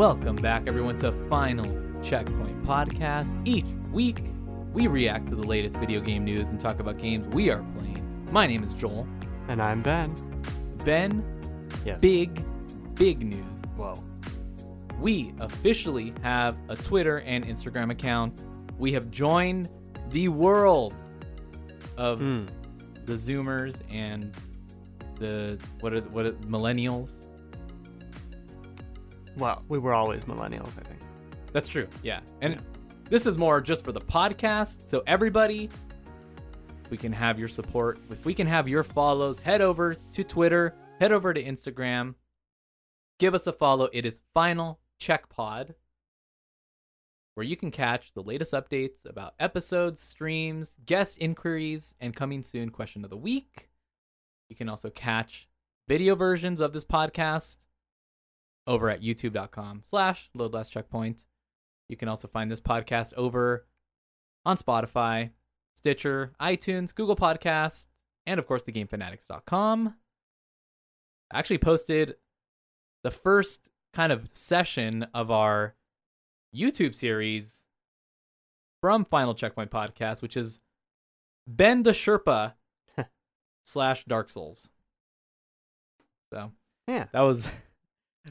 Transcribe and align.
Welcome 0.00 0.36
back, 0.36 0.66
everyone, 0.66 0.96
to 1.00 1.12
Final 1.28 1.66
Checkpoint 2.02 2.62
Podcast. 2.62 3.38
Each 3.46 3.66
week, 3.92 4.24
we 4.72 4.86
react 4.86 5.28
to 5.28 5.36
the 5.36 5.46
latest 5.46 5.76
video 5.76 6.00
game 6.00 6.24
news 6.24 6.48
and 6.48 6.58
talk 6.58 6.80
about 6.80 6.96
games 6.96 7.26
we 7.34 7.50
are 7.50 7.62
playing. 7.76 8.26
My 8.32 8.46
name 8.46 8.62
is 8.62 8.72
Joel. 8.72 9.06
And 9.48 9.60
I'm 9.60 9.82
Ben. 9.82 10.14
Ben, 10.86 11.22
Yes. 11.84 12.00
big, 12.00 12.42
big 12.94 13.22
news. 13.26 13.44
Whoa. 13.76 14.02
We 14.98 15.34
officially 15.38 16.14
have 16.22 16.56
a 16.70 16.76
Twitter 16.76 17.20
and 17.20 17.44
Instagram 17.44 17.90
account. 17.90 18.42
We 18.78 18.92
have 18.92 19.10
joined 19.10 19.68
the 20.08 20.28
world 20.28 20.96
of 21.98 22.20
Mm. 22.20 22.48
the 23.04 23.12
Zoomers 23.12 23.76
and 23.90 24.34
the 25.16 25.58
what 25.80 25.92
are 25.92 26.00
what 26.04 26.24
are 26.24 26.32
millennials. 26.48 27.16
Well, 29.36 29.62
we 29.68 29.78
were 29.78 29.94
always 29.94 30.24
millennials, 30.24 30.78
I 30.78 30.82
think. 30.82 31.00
That's 31.52 31.68
true. 31.68 31.88
Yeah. 32.02 32.20
And 32.40 32.54
Yeah. 32.54 32.60
this 33.08 33.26
is 33.26 33.36
more 33.38 33.60
just 33.60 33.84
for 33.84 33.92
the 33.92 34.00
podcast. 34.00 34.86
So 34.86 35.02
everybody, 35.06 35.68
we 36.90 36.96
can 36.96 37.12
have 37.12 37.38
your 37.38 37.48
support. 37.48 37.98
If 38.10 38.24
we 38.24 38.34
can 38.34 38.46
have 38.46 38.68
your 38.68 38.82
follows, 38.82 39.38
head 39.40 39.60
over 39.60 39.94
to 39.94 40.24
Twitter, 40.24 40.74
head 40.98 41.12
over 41.12 41.32
to 41.32 41.42
Instagram, 41.42 42.14
give 43.18 43.34
us 43.34 43.46
a 43.46 43.52
follow. 43.52 43.88
It 43.92 44.04
is 44.04 44.20
Final 44.34 44.80
Check 44.98 45.28
Pod, 45.28 45.74
where 47.34 47.46
you 47.46 47.56
can 47.56 47.70
catch 47.70 48.12
the 48.12 48.22
latest 48.22 48.52
updates 48.52 49.08
about 49.08 49.34
episodes, 49.38 50.00
streams, 50.00 50.76
guest 50.84 51.16
inquiries, 51.18 51.94
and 52.00 52.14
coming 52.14 52.42
soon 52.42 52.70
question 52.70 53.04
of 53.04 53.10
the 53.10 53.16
week. 53.16 53.70
You 54.48 54.56
can 54.56 54.68
also 54.68 54.90
catch 54.90 55.48
video 55.88 56.14
versions 56.16 56.60
of 56.60 56.72
this 56.72 56.84
podcast 56.84 57.58
over 58.70 58.88
at 58.88 59.02
youtube.com 59.02 59.82
slash 59.84 60.30
load 60.34 60.54
last 60.54 60.70
checkpoint. 60.72 61.24
You 61.88 61.96
can 61.96 62.08
also 62.08 62.28
find 62.28 62.50
this 62.50 62.60
podcast 62.60 63.12
over 63.14 63.66
on 64.46 64.56
Spotify, 64.56 65.30
Stitcher, 65.76 66.32
iTunes, 66.40 66.94
Google 66.94 67.16
Podcasts, 67.16 67.88
and 68.26 68.38
of 68.38 68.46
course 68.46 68.62
thegamefanatics.com. 68.62 69.94
I 71.32 71.38
actually 71.38 71.58
posted 71.58 72.14
the 73.02 73.10
first 73.10 73.68
kind 73.92 74.12
of 74.12 74.28
session 74.32 75.06
of 75.14 75.30
our 75.32 75.74
YouTube 76.54 76.94
series 76.94 77.64
from 78.80 79.04
Final 79.04 79.34
Checkpoint 79.34 79.70
Podcast, 79.70 80.22
which 80.22 80.36
is 80.36 80.60
Ben 81.46 81.82
the 81.82 81.90
Sherpa 81.90 82.54
slash 83.64 84.04
Dark 84.04 84.30
Souls. 84.30 84.70
So 86.32 86.52
Yeah. 86.86 87.06
that 87.12 87.20
was 87.22 87.48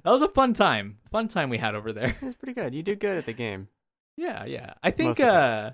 that 0.03 0.11
was 0.11 0.21
a 0.21 0.27
fun 0.29 0.53
time. 0.53 0.97
Fun 1.11 1.27
time 1.27 1.49
we 1.49 1.57
had 1.57 1.75
over 1.75 1.91
there. 1.93 2.09
It 2.09 2.21
was 2.21 2.35
pretty 2.35 2.53
good. 2.53 2.73
You 2.73 2.83
did 2.83 2.99
good 2.99 3.17
at 3.17 3.25
the 3.25 3.33
game. 3.33 3.67
Yeah, 4.17 4.45
yeah. 4.45 4.73
I 4.83 4.91
think 4.91 5.09
Most 5.09 5.19
of 5.19 5.25
the 5.25 5.31
time. 5.31 5.65
uh 5.67 5.71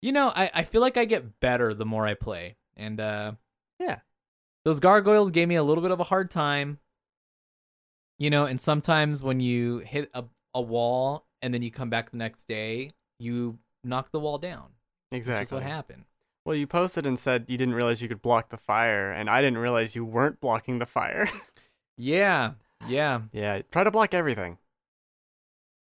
you 0.00 0.12
know, 0.12 0.28
I, 0.28 0.50
I 0.54 0.62
feel 0.62 0.80
like 0.80 0.96
I 0.96 1.04
get 1.06 1.40
better 1.40 1.74
the 1.74 1.84
more 1.86 2.06
I 2.06 2.14
play. 2.14 2.56
And 2.76 3.00
uh 3.00 3.32
Yeah. 3.80 3.98
those 4.64 4.78
gargoyles 4.80 5.30
gave 5.30 5.48
me 5.48 5.56
a 5.56 5.62
little 5.62 5.82
bit 5.82 5.90
of 5.90 6.00
a 6.00 6.04
hard 6.04 6.30
time. 6.30 6.78
You 8.18 8.30
know, 8.30 8.46
and 8.46 8.60
sometimes 8.60 9.22
when 9.22 9.40
you 9.40 9.78
hit 9.78 10.10
a, 10.14 10.24
a 10.54 10.60
wall 10.60 11.26
and 11.42 11.54
then 11.54 11.62
you 11.62 11.70
come 11.70 11.88
back 11.90 12.10
the 12.10 12.16
next 12.16 12.48
day, 12.48 12.90
you 13.18 13.58
knock 13.84 14.10
the 14.12 14.20
wall 14.20 14.38
down. 14.38 14.70
That's 15.10 15.18
Exactly. 15.18 15.42
just 15.42 15.52
what 15.52 15.62
happened. 15.62 16.04
Well, 16.44 16.56
you 16.56 16.66
posted 16.66 17.06
and 17.06 17.18
said 17.18 17.44
you 17.48 17.56
didn't 17.58 17.74
realize 17.74 18.02
you 18.02 18.08
could 18.08 18.22
block 18.22 18.48
the 18.48 18.56
fire, 18.56 19.10
and 19.12 19.28
I 19.28 19.40
didn't 19.42 19.58
realize 19.58 19.94
you 19.94 20.04
weren't 20.04 20.40
blocking 20.40 20.78
the 20.78 20.86
fire. 20.86 21.28
Yeah. 22.00 22.52
Yeah. 22.86 23.22
yeah, 23.32 23.62
try 23.70 23.84
to 23.84 23.90
block 23.90 24.14
everything. 24.14 24.58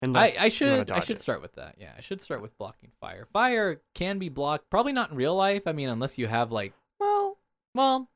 I, 0.03 0.07
Unless 0.07 0.39
I 0.39 0.49
should 0.49 0.91
I 0.91 1.01
should 1.01 1.17
it. 1.19 1.21
start 1.21 1.41
with 1.41 1.55
that. 1.55 1.77
Yeah, 1.79 1.93
I 1.97 2.01
should 2.01 2.21
start 2.21 2.43
with 2.43 2.59
blocking 2.59 2.91
fire. 3.01 3.27
Fire 3.33 3.81
can 3.95 4.19
be 4.19 4.29
blocked, 4.29 4.69
probably 4.69 4.93
not 4.93 5.11
in 5.11 5.17
real 5.17 5.35
life. 5.37 5.63
I 5.67 5.73
mean, 5.73 5.89
unless 5.89 6.19
you 6.19 6.27
have 6.27 6.51
like, 6.51 6.73
Well, 6.99 7.39
well, 7.75 8.11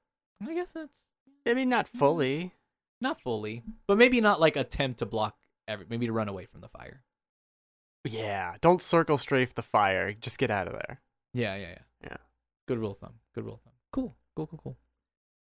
I 0.45 0.53
guess 0.53 0.73
that's 0.73 1.07
I 1.47 1.55
mean, 1.55 1.69
not 1.69 1.87
fully. 1.87 2.53
not 3.01 3.21
fully, 3.21 3.63
but 3.87 3.99
maybe 3.99 4.21
not 4.21 4.41
like 4.41 4.57
attempt 4.57 4.99
to 4.99 5.07
block 5.07 5.37
every, 5.69 5.87
maybe 5.89 6.07
to 6.07 6.13
run 6.13 6.29
away 6.29 6.47
from 6.47 6.61
the 6.61 6.69
fire. 6.69 7.05
Yeah, 8.05 8.57
don't 8.61 8.83
circle 8.83 9.17
strafe 9.17 9.55
the 9.55 9.63
fire. 9.63 10.13
Just 10.13 10.39
get 10.39 10.51
out 10.51 10.67
of 10.67 10.73
there. 10.75 11.01
Yeah, 11.35 11.55
yeah, 11.57 11.69
yeah. 11.69 11.79
Yeah. 12.03 12.17
Good 12.67 12.79
rule 12.79 12.93
of 12.93 12.99
thumb. 12.99 13.15
Good 13.35 13.45
rule 13.45 13.55
of 13.55 13.61
thumb. 13.61 13.73
Cool, 13.93 14.17
cool, 14.35 14.47
cool, 14.49 14.61
cool. 14.63 14.77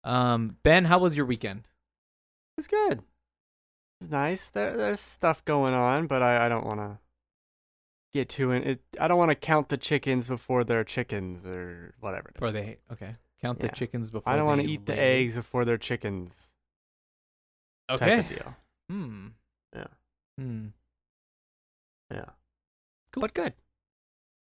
Um, 0.03 0.57
Ben, 0.63 0.85
how 0.85 0.97
was 0.99 1.15
your 1.15 1.25
weekend? 1.27 1.59
It 1.59 2.57
was 2.57 2.67
good. 2.67 3.03
It 4.03 4.07
was 4.07 4.11
nice. 4.11 4.49
There, 4.49 4.75
there's 4.75 4.99
stuff 4.99 5.45
going 5.45 5.73
on, 5.73 6.07
but 6.07 6.21
I, 6.21 6.47
I 6.47 6.49
don't 6.49 6.65
want 6.65 6.81
to 6.81 6.97
get 8.13 8.27
too 8.27 8.51
in 8.51 8.63
it. 8.63 8.81
I 8.99 9.07
don't 9.07 9.17
want 9.17 9.31
to 9.31 9.35
count 9.35 9.69
the 9.69 9.77
chickens 9.77 10.27
before 10.27 10.65
they're 10.65 10.83
chickens 10.83 11.45
or 11.45 11.93
whatever. 12.01 12.33
Or 12.41 12.51
they 12.51 12.79
okay? 12.91 13.15
Count 13.41 13.59
the 13.59 13.69
chickens 13.69 14.11
before. 14.11 14.33
I 14.33 14.35
don't 14.35 14.45
want 14.45 14.59
to 14.59 14.67
eat 14.67 14.85
the 14.85 14.99
eggs 14.99 15.35
before 15.35 15.63
they're 15.63 15.77
chickens. 15.77 16.51
Okay. 17.89 18.17
Type 18.17 18.19
of 18.19 18.29
deal. 18.29 18.55
Hmm. 18.89 19.27
Yeah. 19.73 19.87
Hmm. 20.37 20.67
Yeah. 22.11 22.25
Cool. 23.13 23.21
But 23.21 23.33
good. 23.33 23.53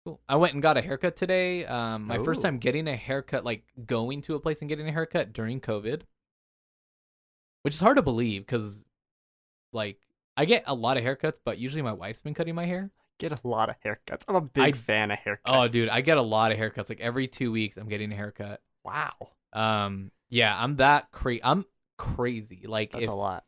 Cool. 0.04 0.20
I 0.28 0.34
went 0.34 0.54
and 0.54 0.62
got 0.62 0.76
a 0.76 0.82
haircut 0.82 1.14
today. 1.14 1.64
Um, 1.66 2.02
my 2.02 2.18
first 2.18 2.42
time 2.42 2.58
getting 2.58 2.88
a 2.88 2.96
haircut, 2.96 3.44
like 3.44 3.62
going 3.86 4.22
to 4.22 4.34
a 4.34 4.40
place 4.40 4.60
and 4.60 4.68
getting 4.68 4.88
a 4.88 4.92
haircut 4.92 5.32
during 5.32 5.60
COVID, 5.60 6.02
which 7.62 7.74
is 7.74 7.80
hard 7.80 7.96
to 7.96 8.02
believe 8.02 8.44
because, 8.44 8.84
like, 9.76 10.00
I 10.36 10.44
get 10.44 10.64
a 10.66 10.74
lot 10.74 10.96
of 10.96 11.04
haircuts, 11.04 11.36
but 11.44 11.58
usually 11.58 11.82
my 11.82 11.92
wife's 11.92 12.22
been 12.22 12.34
cutting 12.34 12.54
my 12.56 12.66
hair. 12.66 12.90
Get 13.18 13.32
a 13.32 13.38
lot 13.44 13.70
of 13.70 13.76
haircuts. 13.84 14.22
I'm 14.28 14.34
a 14.36 14.40
big 14.42 14.64
I- 14.64 14.72
fan 14.72 15.10
of 15.10 15.18
haircuts. 15.18 15.38
Oh, 15.46 15.68
dude, 15.68 15.88
I 15.88 16.00
get 16.02 16.18
a 16.18 16.22
lot 16.22 16.52
of 16.52 16.58
haircuts. 16.58 16.88
Like 16.88 17.00
every 17.00 17.28
two 17.28 17.52
weeks, 17.52 17.76
I'm 17.76 17.88
getting 17.88 18.12
a 18.12 18.16
haircut. 18.16 18.60
Wow. 18.84 19.14
Um, 19.52 20.10
yeah, 20.28 20.54
I'm 20.60 20.76
that 20.76 21.10
crazy. 21.12 21.42
I'm 21.44 21.64
crazy. 21.96 22.64
Like 22.66 22.92
That's 22.92 23.04
if 23.04 23.08
a 23.10 23.12
lot. 23.12 23.44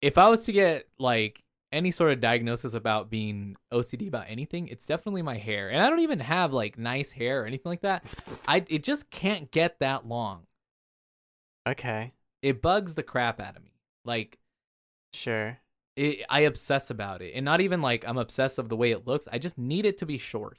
if 0.00 0.18
I 0.18 0.28
was 0.28 0.44
to 0.44 0.52
get 0.52 0.88
like 0.98 1.42
any 1.72 1.90
sort 1.90 2.12
of 2.12 2.20
diagnosis 2.20 2.74
about 2.74 3.10
being 3.10 3.56
OCD 3.72 4.08
about 4.08 4.26
anything, 4.28 4.68
it's 4.68 4.86
definitely 4.86 5.22
my 5.22 5.36
hair. 5.36 5.68
And 5.70 5.82
I 5.82 5.88
don't 5.90 6.00
even 6.00 6.20
have 6.20 6.52
like 6.52 6.78
nice 6.78 7.10
hair 7.12 7.42
or 7.42 7.46
anything 7.46 7.70
like 7.70 7.82
that. 7.82 8.04
I 8.48 8.64
it 8.68 8.82
just 8.82 9.10
can't 9.10 9.50
get 9.50 9.78
that 9.80 10.06
long. 10.06 10.46
Okay. 11.68 12.12
It 12.40 12.60
bugs 12.62 12.94
the 12.94 13.02
crap 13.02 13.40
out 13.40 13.56
of 13.56 13.62
me. 13.64 13.72
Like 14.04 14.38
Sure. 15.12 15.58
it, 15.96 16.24
I 16.28 16.40
obsess 16.40 16.90
about 16.90 17.20
it, 17.22 17.32
and 17.34 17.44
not 17.44 17.60
even 17.60 17.82
like 17.82 18.06
I'm 18.08 18.18
obsessed 18.18 18.58
of 18.58 18.68
the 18.68 18.76
way 18.76 18.92
it 18.92 19.06
looks. 19.06 19.28
I 19.30 19.38
just 19.38 19.58
need 19.58 19.84
it 19.86 19.98
to 19.98 20.06
be 20.06 20.18
short. 20.18 20.58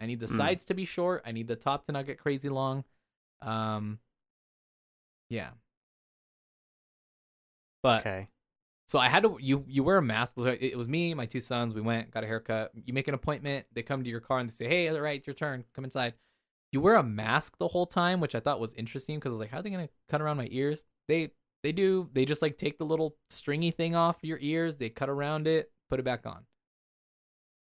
I 0.00 0.06
need 0.06 0.20
the 0.20 0.26
Mm. 0.26 0.36
sides 0.36 0.64
to 0.66 0.74
be 0.74 0.84
short. 0.84 1.22
I 1.24 1.32
need 1.32 1.46
the 1.46 1.56
top 1.56 1.84
to 1.86 1.92
not 1.92 2.06
get 2.06 2.18
crazy 2.18 2.48
long. 2.48 2.84
Um, 3.40 4.00
yeah. 5.30 5.50
But 7.82 8.00
Okay. 8.00 8.28
so 8.88 8.98
I 8.98 9.08
had 9.08 9.22
to. 9.24 9.38
You 9.40 9.64
you 9.68 9.82
wear 9.84 9.98
a 9.98 10.02
mask. 10.02 10.34
It 10.38 10.76
was 10.76 10.88
me, 10.88 11.14
my 11.14 11.26
two 11.26 11.40
sons. 11.40 11.74
We 11.74 11.80
went, 11.80 12.10
got 12.10 12.24
a 12.24 12.26
haircut. 12.26 12.72
You 12.84 12.92
make 12.92 13.08
an 13.08 13.14
appointment. 13.14 13.66
They 13.72 13.82
come 13.82 14.04
to 14.04 14.10
your 14.10 14.20
car 14.20 14.38
and 14.38 14.48
they 14.48 14.54
say, 14.54 14.68
"Hey, 14.68 14.88
all 14.88 15.00
right, 15.00 15.18
it's 15.18 15.26
your 15.26 15.34
turn. 15.34 15.64
Come 15.74 15.84
inside." 15.84 16.14
You 16.72 16.80
wear 16.80 16.94
a 16.96 17.02
mask 17.02 17.58
the 17.58 17.68
whole 17.68 17.86
time, 17.86 18.18
which 18.20 18.34
I 18.34 18.40
thought 18.40 18.58
was 18.60 18.72
interesting 18.74 19.18
because 19.18 19.30
I 19.30 19.34
was 19.34 19.40
like, 19.40 19.50
"How 19.50 19.58
are 19.58 19.62
they 19.62 19.70
gonna 19.70 19.88
cut 20.08 20.20
around 20.22 20.38
my 20.38 20.48
ears?" 20.50 20.82
They 21.08 21.32
they 21.62 21.72
do. 21.72 22.08
They 22.12 22.24
just 22.24 22.42
like 22.42 22.58
take 22.58 22.78
the 22.78 22.84
little 22.86 23.16
stringy 23.30 23.70
thing 23.70 23.94
off 23.94 24.16
your 24.22 24.38
ears. 24.40 24.76
They 24.76 24.88
cut 24.88 25.08
around 25.08 25.46
it, 25.46 25.70
put 25.88 26.00
it 26.00 26.04
back 26.04 26.26
on. 26.26 26.44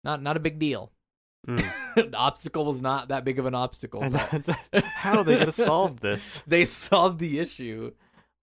Not 0.05 0.23
not 0.23 0.37
a 0.37 0.41
big 0.41 0.59
deal. 0.59 0.93
Mm. 1.47 1.95
the 2.11 2.17
obstacle 2.17 2.65
was 2.65 2.81
not 2.81 3.09
that 3.09 3.25
big 3.25 3.39
of 3.39 3.47
an 3.47 3.55
obstacle. 3.55 4.03
How 4.73 5.19
are 5.19 5.25
they 5.25 5.39
gonna 5.39 5.53
solve 5.53 6.01
this? 6.01 6.43
they 6.47 6.65
solved 6.65 7.19
the 7.19 7.39
issue. 7.41 7.93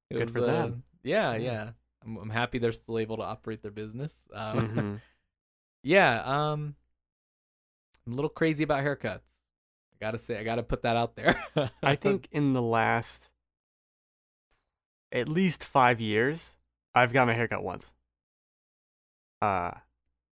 It 0.09 0.18
Good 0.18 0.24
was, 0.25 0.31
for 0.31 0.41
uh, 0.44 0.45
them. 0.45 0.83
Yeah, 1.03 1.33
Yeah. 1.33 1.38
yeah. 1.39 1.69
I'm, 2.06 2.18
I'm 2.18 2.30
happy 2.30 2.59
they're 2.59 2.71
still 2.71 3.00
able 3.00 3.18
to 3.18 3.24
operate 3.24 3.62
their 3.62 3.71
business. 3.71 4.27
Um, 4.33 4.59
Mhm. 4.69 5.01
Yeah. 5.83 6.21
Um, 6.24 6.75
I'm 8.06 8.13
a 8.13 8.15
little 8.15 8.30
crazy 8.30 8.63
about 8.63 8.83
haircuts. 8.83 9.30
I 9.94 9.97
gotta 10.00 10.18
say, 10.18 10.38
I 10.39 10.44
gotta 10.44 10.63
put 10.63 10.81
that 10.83 10.95
out 10.97 11.15
there. 11.15 11.42
I 11.83 11.95
think 11.95 12.27
in 12.31 12.53
the 12.53 12.62
last 12.62 13.30
at 15.11 15.27
least 15.27 15.63
five 15.63 16.00
years, 16.00 16.56
I've 16.94 17.13
got 17.13 17.27
my 17.27 17.33
haircut 17.33 17.63
once. 17.63 17.94
Uh, 19.41 19.71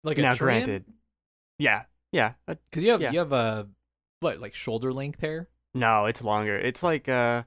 like 0.03 0.19
now 0.19 0.33
a 0.33 0.37
trim? 0.37 0.65
granted, 0.65 0.85
yeah, 1.59 1.85
yeah. 2.13 2.33
uh, 2.49 2.55
because 2.71 2.83
you 2.83 2.91
have 2.91 3.01
yeah. 3.01 3.13
you 3.13 3.19
have 3.19 3.33
a 3.33 3.69
what 4.21 4.41
like 4.41 4.55
shoulder 4.55 4.93
length 4.93 5.21
hair. 5.21 5.49
no, 5.75 6.07
it's 6.07 6.23
longer. 6.23 6.57
It's 6.57 6.83
like 6.83 7.09
uh, 7.09 7.45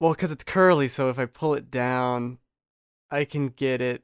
well, 0.00 0.12
because 0.12 0.30
it's 0.30 0.44
curly, 0.44 0.88
so 0.88 1.08
if 1.08 1.18
I 1.18 1.26
pull 1.26 1.54
it 1.54 1.70
down, 1.70 2.38
I 3.10 3.24
can 3.24 3.48
get 3.48 3.80
it 3.80 4.02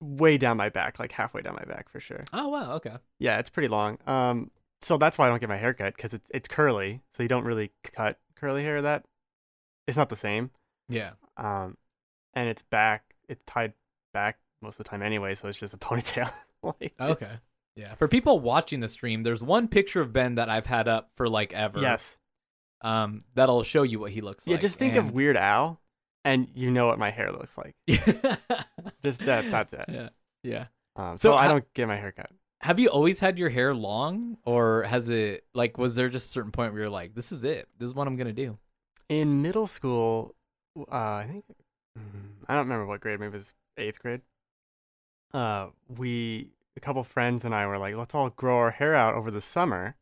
way 0.00 0.38
down 0.38 0.56
my 0.56 0.68
back, 0.68 0.98
like 0.98 1.12
halfway 1.12 1.42
down 1.42 1.54
my 1.54 1.64
back 1.64 1.88
for 1.90 2.00
sure. 2.00 2.24
Oh 2.32 2.48
wow, 2.48 2.74
okay. 2.74 2.96
Yeah, 3.18 3.38
it's 3.38 3.50
pretty 3.50 3.68
long. 3.68 3.98
Um, 4.06 4.50
so 4.80 4.96
that's 4.96 5.18
why 5.18 5.26
I 5.26 5.28
don't 5.30 5.40
get 5.40 5.48
my 5.48 5.56
hair 5.56 5.74
cut 5.74 5.94
because 5.96 6.14
it's 6.14 6.30
it's 6.32 6.48
curly, 6.48 7.02
so 7.12 7.22
you 7.22 7.28
don't 7.28 7.44
really 7.44 7.72
cut 7.82 8.18
curly 8.34 8.62
hair. 8.62 8.82
That 8.82 9.04
it's 9.86 9.96
not 9.96 10.08
the 10.08 10.16
same. 10.16 10.50
Yeah. 10.88 11.12
Um, 11.36 11.76
and 12.34 12.48
it's 12.48 12.62
back. 12.62 13.14
It's 13.28 13.42
tied 13.46 13.72
back 14.12 14.38
most 14.62 14.74
of 14.80 14.84
the 14.84 14.90
time 14.90 15.02
anyway, 15.02 15.34
so 15.34 15.48
it's 15.48 15.58
just 15.60 15.74
a 15.74 15.76
ponytail. 15.78 16.30
like, 16.62 16.94
Okay. 17.00 17.30
Yeah. 17.76 17.94
For 17.96 18.08
people 18.08 18.40
watching 18.40 18.80
the 18.80 18.88
stream, 18.88 19.22
there's 19.22 19.42
one 19.42 19.68
picture 19.68 20.00
of 20.00 20.12
Ben 20.12 20.36
that 20.36 20.48
I've 20.48 20.64
had 20.66 20.88
up 20.88 21.10
for 21.16 21.28
like 21.28 21.52
ever. 21.52 21.80
Yes. 21.80 22.16
Um, 22.80 23.20
that'll 23.34 23.62
show 23.64 23.82
you 23.82 23.98
what 24.00 24.12
he 24.12 24.20
looks 24.22 24.46
Yeah, 24.46 24.52
like. 24.52 24.58
Yeah, 24.58 24.62
just 24.62 24.78
think 24.78 24.96
of 24.96 25.12
Weird 25.12 25.36
Al, 25.36 25.80
and 26.24 26.48
you 26.54 26.70
know 26.70 26.86
what 26.86 26.98
my 26.98 27.10
hair 27.10 27.32
looks 27.32 27.58
like. 27.58 27.74
Just 29.02 29.24
that. 29.26 29.50
That's 29.50 29.72
it. 29.72 29.84
yeah. 29.88 30.08
Yeah. 30.42 30.66
Um, 30.96 31.16
So 31.18 31.30
so, 31.32 31.34
I 31.36 31.44
ho- 31.46 31.52
don't 31.52 31.74
get 31.74 31.88
my 31.88 31.96
hair 31.96 32.12
cut. 32.12 32.30
Have 32.60 32.78
you 32.78 32.88
always 32.88 33.20
had 33.20 33.38
your 33.38 33.48
hair 33.50 33.74
long, 33.74 34.38
or 34.44 34.82
has 34.84 35.08
it 35.10 35.44
like 35.54 35.78
was 35.78 35.96
there 35.96 36.08
just 36.08 36.26
a 36.26 36.30
certain 36.30 36.50
point 36.52 36.72
where 36.72 36.82
you're 36.82 36.90
like, 36.90 37.14
this 37.14 37.30
is 37.32 37.44
it, 37.44 37.68
this 37.78 37.86
is 37.88 37.94
what 37.94 38.06
I'm 38.06 38.16
gonna 38.16 38.32
do? 38.32 38.58
In 39.08 39.40
middle 39.42 39.66
school, 39.66 40.34
uh, 40.76 40.82
I 40.90 41.26
think 41.30 41.44
mm, 41.98 42.02
I 42.48 42.54
don't 42.54 42.64
remember 42.64 42.86
what 42.86 43.00
grade. 43.00 43.20
Maybe 43.20 43.30
it 43.30 43.34
was 43.34 43.54
eighth 43.76 44.00
grade. 44.00 44.22
Uh, 45.32 45.68
we 45.88 46.50
a 46.76 46.80
couple 46.80 47.02
friends 47.04 47.44
and 47.44 47.54
I 47.54 47.66
were 47.66 47.78
like, 47.78 47.94
let's 47.94 48.14
all 48.14 48.30
grow 48.30 48.58
our 48.58 48.70
hair 48.72 48.94
out 48.94 49.14
over 49.14 49.30
the 49.30 49.40
summer, 49.40 49.96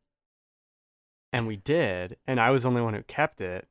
and 1.33 1.47
we 1.47 1.57
did. 1.57 2.17
And 2.27 2.41
I 2.41 2.51
was 2.51 2.63
the 2.63 2.69
only 2.69 2.83
one 2.83 2.95
who 2.95 3.03
kept 3.03 3.41
it. 3.41 3.69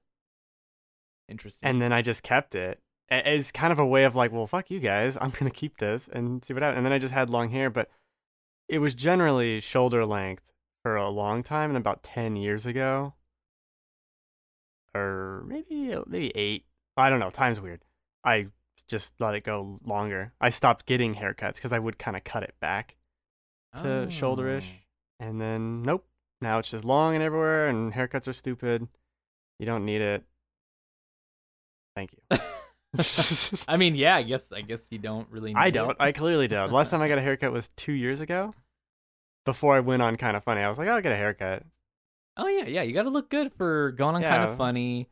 Interesting. 1.30 1.68
and 1.68 1.82
then 1.82 1.94
I 1.94 2.02
just 2.02 2.22
kept 2.22 2.54
it. 2.54 2.80
A- 3.10 3.36
It's 3.36 3.52
kind 3.52 3.72
of 3.74 3.80
a 3.80 3.86
way 3.86 4.04
of 4.04 4.16
like, 4.16 4.32
well, 4.32 4.46
fuck 4.46 4.70
you 4.70 4.80
guys, 4.80 5.18
I'm 5.20 5.32
gonna 5.32 5.50
keep 5.52 5.78
this 5.78 6.08
and 6.08 6.44
see 6.44 6.54
what 6.54 6.62
happens. 6.64 6.78
And 6.78 6.86
then 6.86 6.94
I 6.94 7.00
just 7.00 7.14
had 7.14 7.30
long 7.30 7.50
hair, 7.50 7.70
but 7.70 7.90
it 8.70 8.80
was 8.80 8.94
generally 8.94 9.60
shoulder 9.60 10.06
length 10.06 10.44
for 10.84 10.96
a 10.96 11.10
long 11.10 11.42
time. 11.42 11.70
And 11.72 11.78
about 11.78 12.04
ten 12.04 12.36
years 12.36 12.66
ago, 12.66 13.14
or 14.96 15.44
maybe 15.48 15.94
uh, 15.94 16.04
maybe 16.08 16.32
eight, 16.36 16.66
I 16.98 17.10
don't 17.10 17.20
know. 17.20 17.30
Time's 17.30 17.60
weird. 17.60 17.84
I 18.24 18.48
just 18.88 19.14
let 19.20 19.34
it 19.36 19.44
go 19.44 19.80
longer. 19.86 20.34
I 20.42 20.50
stopped 20.50 20.86
getting 20.86 21.16
haircuts 21.16 21.56
because 21.56 21.74
I 21.74 21.80
would 21.80 21.98
kind 21.98 22.16
of 22.18 22.24
cut 22.24 22.44
it 22.44 22.54
back 22.60 22.96
to 23.76 24.08
shoulderish, 24.10 24.66
Oh. 24.70 25.26
and 25.26 25.42
then 25.42 25.82
nope. 25.84 26.06
Now 26.42 26.60
it's 26.60 26.70
just 26.70 26.84
long 26.86 27.16
and 27.16 27.24
everywhere, 27.24 27.68
and 27.70 27.94
haircuts 27.94 28.28
are 28.28 28.34
stupid. 28.34 28.88
You 29.60 29.66
don't 29.66 29.86
need 29.86 30.02
it. 30.02 30.24
Thank 31.96 32.14
you. 32.14 32.38
I 33.68 33.78
mean, 33.78 33.96
yeah, 33.96 34.16
I 34.16 34.24
guess 34.24 34.52
I 34.52 34.62
guess 34.62 34.88
you 34.92 35.00
don't 35.00 35.28
really. 35.32 35.54
Need 35.54 35.60
I 35.60 35.70
don't. 35.70 35.92
it. 35.92 35.98
I 36.00 36.12
clearly 36.12 36.48
don't. 36.48 36.72
Last 36.72 36.92
time 36.92 37.02
I 37.02 37.08
got 37.08 37.18
a 37.18 37.22
haircut 37.30 37.52
was 37.52 37.70
two 37.76 37.94
years 37.94 38.20
ago. 38.20 38.54
Before 39.46 39.76
I 39.76 39.80
went 39.82 40.02
on 40.02 40.16
Kinda 40.16 40.40
Funny, 40.42 40.62
I 40.62 40.70
was 40.70 40.78
like, 40.78 40.88
"Oh, 40.88 40.94
I'll 40.94 41.02
get 41.02 41.12
a 41.12 41.16
haircut. 41.18 41.64
Oh 42.38 42.48
yeah, 42.48 42.66
yeah. 42.66 42.82
You 42.82 42.94
got 42.94 43.04
to 43.04 43.10
look 43.10 43.30
good 43.30 43.54
for 43.54 43.92
going 43.92 44.16
on 44.16 44.22
Kinda 44.22 44.56
Funny. 44.58 45.10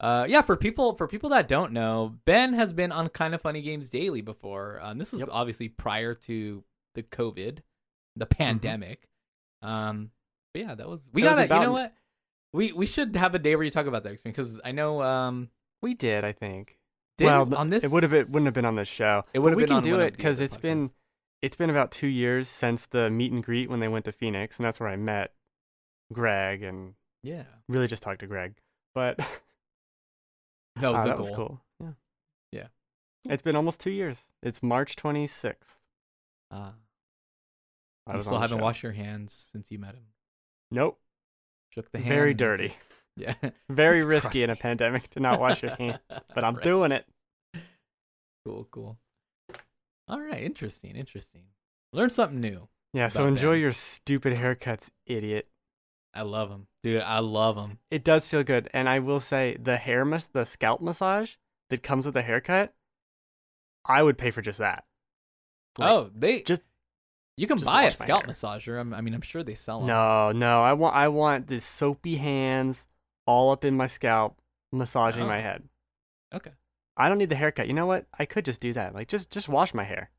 Uh, 0.00 0.26
yeah, 0.28 0.42
for 0.42 0.56
people 0.56 0.96
for 0.96 1.06
people 1.06 1.30
that 1.30 1.46
don't 1.48 1.72
know, 1.72 2.14
Ben 2.24 2.54
has 2.54 2.72
been 2.72 2.90
on 2.92 3.08
Kinda 3.08 3.38
Funny 3.38 3.62
Games 3.62 3.88
Daily 3.90 4.20
before. 4.20 4.80
Um, 4.82 4.98
this 4.98 5.12
was 5.12 5.20
Yep. 5.20 5.28
obviously 5.32 5.68
prior 5.68 6.14
to 6.14 6.64
the 6.94 7.02
COVID, 7.02 7.58
the 8.16 8.26
Mm-hmm. 8.26 8.36
pandemic. 8.36 9.08
Um, 9.62 10.10
but 10.52 10.62
yeah, 10.62 10.74
that 10.74 10.88
was 10.88 11.08
we 11.12 11.22
gotta. 11.22 11.42
You 11.42 11.60
know 11.60 11.72
what? 11.72 11.94
We 12.52 12.72
we 12.72 12.86
should 12.86 13.14
have 13.16 13.34
a 13.34 13.38
day 13.38 13.54
where 13.56 13.64
you 13.64 13.70
talk 13.70 13.86
about 13.86 14.02
that 14.02 14.22
because 14.22 14.60
I 14.64 14.72
know 14.72 15.02
um 15.02 15.50
We 15.82 15.94
did, 15.94 16.24
I 16.24 16.32
think. 16.32 16.78
did 17.18 17.26
well, 17.26 17.42
it 17.42 17.54
on 17.54 17.70
this 17.70 17.84
it 17.84 17.90
would 17.90 18.02
have 18.02 18.12
it 18.12 18.26
wouldn't 18.28 18.46
have 18.46 18.54
been 18.54 18.64
on 18.64 18.76
this 18.76 18.88
show. 18.88 19.24
It 19.32 19.38
would 19.38 19.52
have 19.52 19.56
we 19.56 19.64
can 19.66 19.82
do 19.82 20.00
it 20.00 20.16
because 20.16 20.40
it's 20.40 20.56
been 20.56 20.90
it's 21.42 21.56
been 21.56 21.70
about 21.70 21.90
two 21.92 22.06
years 22.08 22.48
since 22.48 22.86
the 22.86 23.08
meet 23.10 23.30
and 23.32 23.42
greet 23.42 23.70
when 23.70 23.80
they 23.80 23.88
went 23.88 24.04
to 24.06 24.12
Phoenix, 24.12 24.56
and 24.58 24.64
that's 24.64 24.80
where 24.80 24.88
I 24.88 24.96
met 24.96 25.32
Greg 26.12 26.62
and 26.62 26.94
yeah 27.22 27.44
really 27.68 27.86
just 27.86 28.02
talked 28.02 28.20
to 28.20 28.26
Greg. 28.26 28.54
But 28.94 29.16
that 30.76 30.90
was 30.92 31.00
uh, 31.00 31.04
that 31.04 31.16
goal. 31.16 31.26
was 31.26 31.30
cool. 31.36 31.60
Yeah. 31.80 31.90
Yeah. 32.52 32.66
It's 33.28 33.42
been 33.42 33.56
almost 33.56 33.80
two 33.80 33.90
years. 33.90 34.28
It's 34.42 34.62
March 34.62 34.96
twenty 34.96 35.26
sixth. 35.26 35.76
Uh, 36.50 36.72
I 38.06 38.14
you 38.14 38.20
still 38.20 38.38
haven't 38.38 38.58
show. 38.58 38.64
washed 38.64 38.82
your 38.82 38.92
hands 38.92 39.46
since 39.52 39.70
you 39.70 39.78
met 39.78 39.94
him. 39.94 40.04
Nope. 40.70 40.98
Shook 41.74 41.90
the 41.92 41.98
hand. 41.98 42.08
Very 42.08 42.34
dirty. 42.34 42.74
Yeah. 43.14 43.34
Very 43.68 43.98
It's 43.98 44.06
risky 44.06 44.42
in 44.42 44.48
a 44.48 44.56
pandemic 44.56 45.10
to 45.10 45.20
not 45.20 45.38
wash 45.38 45.62
your 45.62 45.74
hands, 45.76 45.98
but 46.34 46.44
I'm 46.44 46.54
Right. 46.54 46.64
doing 46.64 46.92
it. 46.92 47.04
Cool, 48.46 48.66
cool. 48.70 48.98
All 50.08 50.18
right, 50.18 50.42
interesting, 50.42 50.96
interesting. 50.96 51.42
Learn 51.92 52.08
something 52.08 52.40
new. 52.40 52.68
Yeah, 52.94 53.08
so 53.08 53.26
enjoy 53.26 53.52
your 53.56 53.72
stupid 53.72 54.32
haircuts, 54.38 54.88
idiot. 55.04 55.46
I 56.14 56.22
love 56.22 56.50
them, 56.50 56.66
dude. 56.82 57.00
I 57.02 57.20
love 57.20 57.56
them. 57.56 57.78
It 57.90 58.04
does 58.04 58.28
feel 58.28 58.42
good, 58.42 58.68
and 58.74 58.88
I 58.88 58.98
will 58.98 59.20
say 59.20 59.56
the 59.60 59.76
hair 59.78 60.04
mas- 60.04 60.26
the 60.26 60.44
scalp 60.44 60.80
massage 60.82 61.34
that 61.70 61.82
comes 61.82 62.04
with 62.06 62.16
a 62.16 62.22
haircut, 62.22 62.74
I 63.84 64.02
would 64.02 64.18
pay 64.18 64.30
for 64.30 64.42
just 64.42 64.58
that. 64.58 64.84
Like, 65.78 65.90
oh, 65.90 66.10
they 66.14 66.42
just- 66.42 66.62
you 67.38 67.46
can 67.46 67.56
just 67.56 67.66
buy 67.66 67.84
a 67.84 67.90
scalp 67.90 68.26
massager. 68.26 68.78
I'm, 68.78 68.92
I 68.92 69.00
mean, 69.00 69.14
I'm 69.14 69.22
sure 69.22 69.42
they 69.42 69.54
sell 69.54 69.78
them. 69.78 69.86
no, 69.88 70.32
no, 70.32 70.62
I 70.62 70.74
want 70.74 70.94
I 70.94 71.08
want 71.08 71.46
the 71.46 71.60
soapy 71.60 72.16
hands 72.16 72.86
all 73.26 73.50
up 73.50 73.64
in 73.64 73.74
my 73.76 73.86
scalp, 73.86 74.38
massaging 74.70 75.22
Oh. 75.22 75.26
my 75.28 75.38
head. 75.40 75.66
Okay. 76.34 76.50
I 76.94 77.08
don't 77.08 77.16
need 77.18 77.30
the 77.30 77.36
haircut. 77.36 77.68
You 77.68 77.72
know 77.72 77.86
what? 77.86 78.06
I 78.18 78.26
could 78.26 78.44
just 78.44 78.60
do 78.60 78.74
that. 78.74 78.94
Like 78.94 79.08
just 79.08 79.30
just 79.30 79.48
wash 79.48 79.72
my 79.72 79.84
hair, 79.84 80.10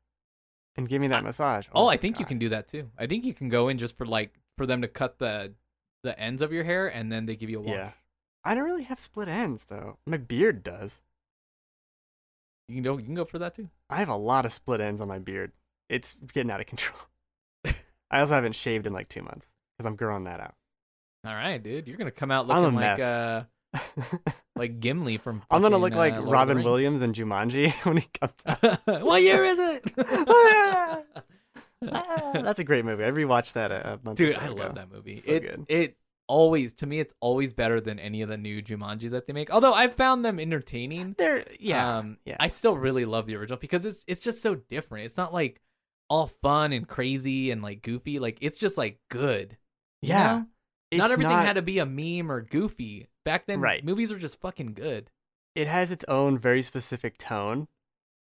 and 0.76 0.88
give 0.88 1.00
me 1.00 1.06
that 1.06 1.22
massage. 1.22 1.68
Oh, 1.72 1.84
oh, 1.84 1.86
I 1.86 1.92
my 1.94 1.96
think 1.98 2.18
you 2.18 2.26
can 2.26 2.40
do 2.40 2.48
that 2.48 2.66
too. 2.66 2.90
I 2.98 3.06
think 3.06 3.24
you 3.24 3.32
can 3.32 3.48
go 3.48 3.68
in 3.68 3.78
just 3.78 3.96
for 3.96 4.04
like 4.06 4.34
for 4.58 4.66
them 4.66 4.82
to 4.82 4.88
cut 4.88 5.20
the 5.20 5.54
the 6.04 6.18
ends 6.20 6.40
of 6.40 6.52
your 6.52 6.62
hair 6.62 6.86
and 6.86 7.10
then 7.10 7.26
they 7.26 7.34
give 7.34 7.50
you 7.50 7.58
a 7.58 7.62
wash. 7.62 7.74
Yeah. 7.74 7.90
I 8.44 8.54
don't 8.54 8.64
really 8.64 8.84
have 8.84 9.00
split 9.00 9.26
ends 9.26 9.64
though. 9.68 9.98
My 10.06 10.18
beard 10.18 10.62
does. 10.62 11.00
You 12.68 12.76
can 12.76 12.84
go. 12.84 12.96
You 12.96 13.04
can 13.04 13.14
go 13.14 13.24
for 13.24 13.38
that 13.38 13.54
too. 13.54 13.68
I 13.90 13.96
have 13.96 14.08
a 14.08 14.16
lot 14.16 14.46
of 14.46 14.52
split 14.52 14.80
ends 14.80 15.00
on 15.00 15.08
my 15.08 15.18
beard. 15.18 15.52
It's 15.88 16.16
getting 16.32 16.50
out 16.50 16.60
of 16.60 16.66
control. 16.66 16.98
I 18.10 18.20
also 18.20 18.34
haven't 18.34 18.54
shaved 18.54 18.86
in 18.86 18.92
like 18.92 19.08
two 19.08 19.22
months 19.22 19.50
because 19.76 19.86
I'm 19.86 19.96
growing 19.96 20.24
that 20.24 20.40
out. 20.40 20.54
All 21.26 21.34
right, 21.34 21.62
dude. 21.62 21.88
You're 21.88 21.96
gonna 21.96 22.10
come 22.10 22.30
out 22.30 22.46
looking 22.46 22.74
like 22.74 23.00
uh 23.00 23.44
like 24.56 24.80
Gimli 24.80 25.18
from. 25.18 25.42
I'm 25.50 25.62
gonna 25.62 25.76
fucking, 25.76 25.82
look 25.82 25.94
like 25.94 26.14
uh, 26.14 26.20
Lord 26.20 26.30
Robin 26.32 26.62
Williams 26.62 27.02
and 27.02 27.14
Jumanji 27.14 27.72
when 27.84 27.98
he 27.98 28.08
comes 28.20 28.34
out. 28.46 29.02
what 29.04 29.22
year 29.22 29.44
is 29.44 29.58
it? 29.58 29.82
Ah, 31.92 32.32
That's 32.34 32.58
a 32.58 32.64
great 32.64 32.84
movie. 32.84 33.04
I 33.04 33.10
rewatched 33.10 33.52
that 33.54 33.70
a, 33.72 33.98
month. 34.02 34.18
Dude, 34.18 34.36
I 34.36 34.46
ago. 34.46 34.54
love 34.54 34.74
that 34.76 34.90
movie. 34.90 35.18
So 35.20 35.32
it 35.32 35.40
good. 35.42 35.66
it 35.68 35.96
always 36.26 36.72
to 36.72 36.86
me 36.86 37.00
it's 37.00 37.12
always 37.20 37.52
better 37.52 37.80
than 37.80 37.98
any 37.98 38.22
of 38.22 38.28
the 38.30 38.36
new 38.38 38.62
Jumanjis 38.62 39.10
that 39.10 39.26
they 39.26 39.32
make. 39.32 39.50
Although 39.52 39.74
I've 39.74 39.94
found 39.94 40.24
them 40.24 40.40
entertaining. 40.40 41.14
There, 41.18 41.44
yeah, 41.60 41.98
Um, 41.98 42.18
yeah. 42.24 42.36
I 42.40 42.48
still 42.48 42.76
really 42.76 43.04
love 43.04 43.26
the 43.26 43.36
original 43.36 43.58
because 43.58 43.84
it's 43.84 44.04
it's 44.08 44.22
just 44.22 44.40
so 44.42 44.54
different. 44.54 45.06
It's 45.06 45.16
not 45.16 45.32
like 45.34 45.60
all 46.08 46.26
fun 46.26 46.72
and 46.72 46.86
crazy 46.88 47.50
and 47.50 47.62
like 47.62 47.82
goofy. 47.82 48.18
Like 48.18 48.38
it's 48.40 48.58
just 48.58 48.78
like 48.78 48.98
good. 49.10 49.56
you 50.02 50.10
yeah. 50.10 50.26
know? 50.92 50.98
not 50.98 51.10
everything 51.10 51.36
had 51.36 51.54
to 51.56 51.62
be 51.62 51.78
a 51.80 51.86
meme 51.86 52.30
or 52.30 52.40
goofy. 52.40 53.08
Back 53.24 53.46
then, 53.46 53.60
Right. 53.60 53.84
movies 53.84 54.12
were 54.12 54.18
just 54.18 54.40
fucking 54.40 54.74
good. 54.74 55.10
It 55.54 55.66
has 55.66 55.90
its 55.90 56.04
own 56.08 56.38
very 56.38 56.62
specific 56.62 57.16
tone 57.18 57.68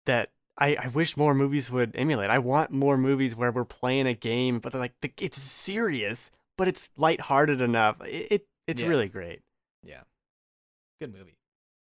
that 0.07 0.31
I, 0.59 0.77
I 0.85 0.89
wish 0.89 1.17
more 1.17 1.35
movies 1.35 1.71
would 1.71 1.95
emulate. 1.97 2.31
I 2.31 2.39
want 2.39 2.71
more 2.71 2.97
movies 2.97 3.37
where 3.37 3.53
we're 3.53 3.65
playing 3.65 4.07
a 4.07 4.15
game, 4.15 4.59
but 4.59 4.73
like 4.75 4.95
the, 5.03 5.13
it's 5.19 5.41
serious, 5.41 6.31
but 6.57 6.67
it's 6.69 6.91
lighthearted 6.97 7.61
enough. 7.61 8.01
It, 8.03 8.27
it 8.31 8.47
it's 8.67 8.81
Yeah. 8.83 8.89
really 8.89 9.09
great. 9.09 9.43
Yeah, 9.83 10.03
good 11.01 11.13
movie. 11.13 11.37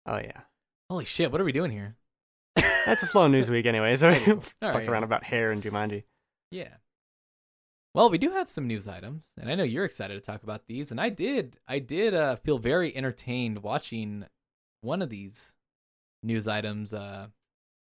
Oh 0.05 0.17
yeah. 0.17 0.41
Holy 0.89 1.05
shit! 1.05 1.31
What 1.31 1.41
are 1.41 1.45
we 1.45 1.51
doing 1.51 1.71
here? 1.71 1.95
That's 2.55 3.03
a 3.03 3.07
slow 3.07 3.27
news 3.27 3.49
week 3.49 3.65
anyway, 3.65 3.95
so 3.95 4.13
Cool. 4.15 4.41
fuck 4.61 4.75
right, 4.75 4.87
around 4.87 5.01
yeah. 5.01 5.05
about 5.05 5.23
hair 5.25 5.51
and 5.51 5.61
Jumanji. 5.61 6.03
Yeah. 6.51 6.75
Well, 7.95 8.09
we 8.09 8.17
do 8.17 8.31
have 8.31 8.49
some 8.49 8.65
news 8.67 8.87
items, 8.87 9.33
and 9.39 9.49
I 9.51 9.55
know 9.55 9.63
you're 9.63 9.85
excited 9.85 10.15
to 10.15 10.21
talk 10.21 10.41
about 10.43 10.65
these. 10.67 10.89
And 10.89 10.99
I 10.99 11.09
did, 11.09 11.57
I 11.67 11.77
did 11.77 12.15
uh, 12.15 12.37
feel 12.37 12.57
very 12.57 12.95
entertained 12.95 13.61
watching 13.61 14.25
one 14.81 15.01
of 15.03 15.09
these 15.09 15.53
news 16.23 16.47
items 16.47 16.91
uh, 16.93 17.27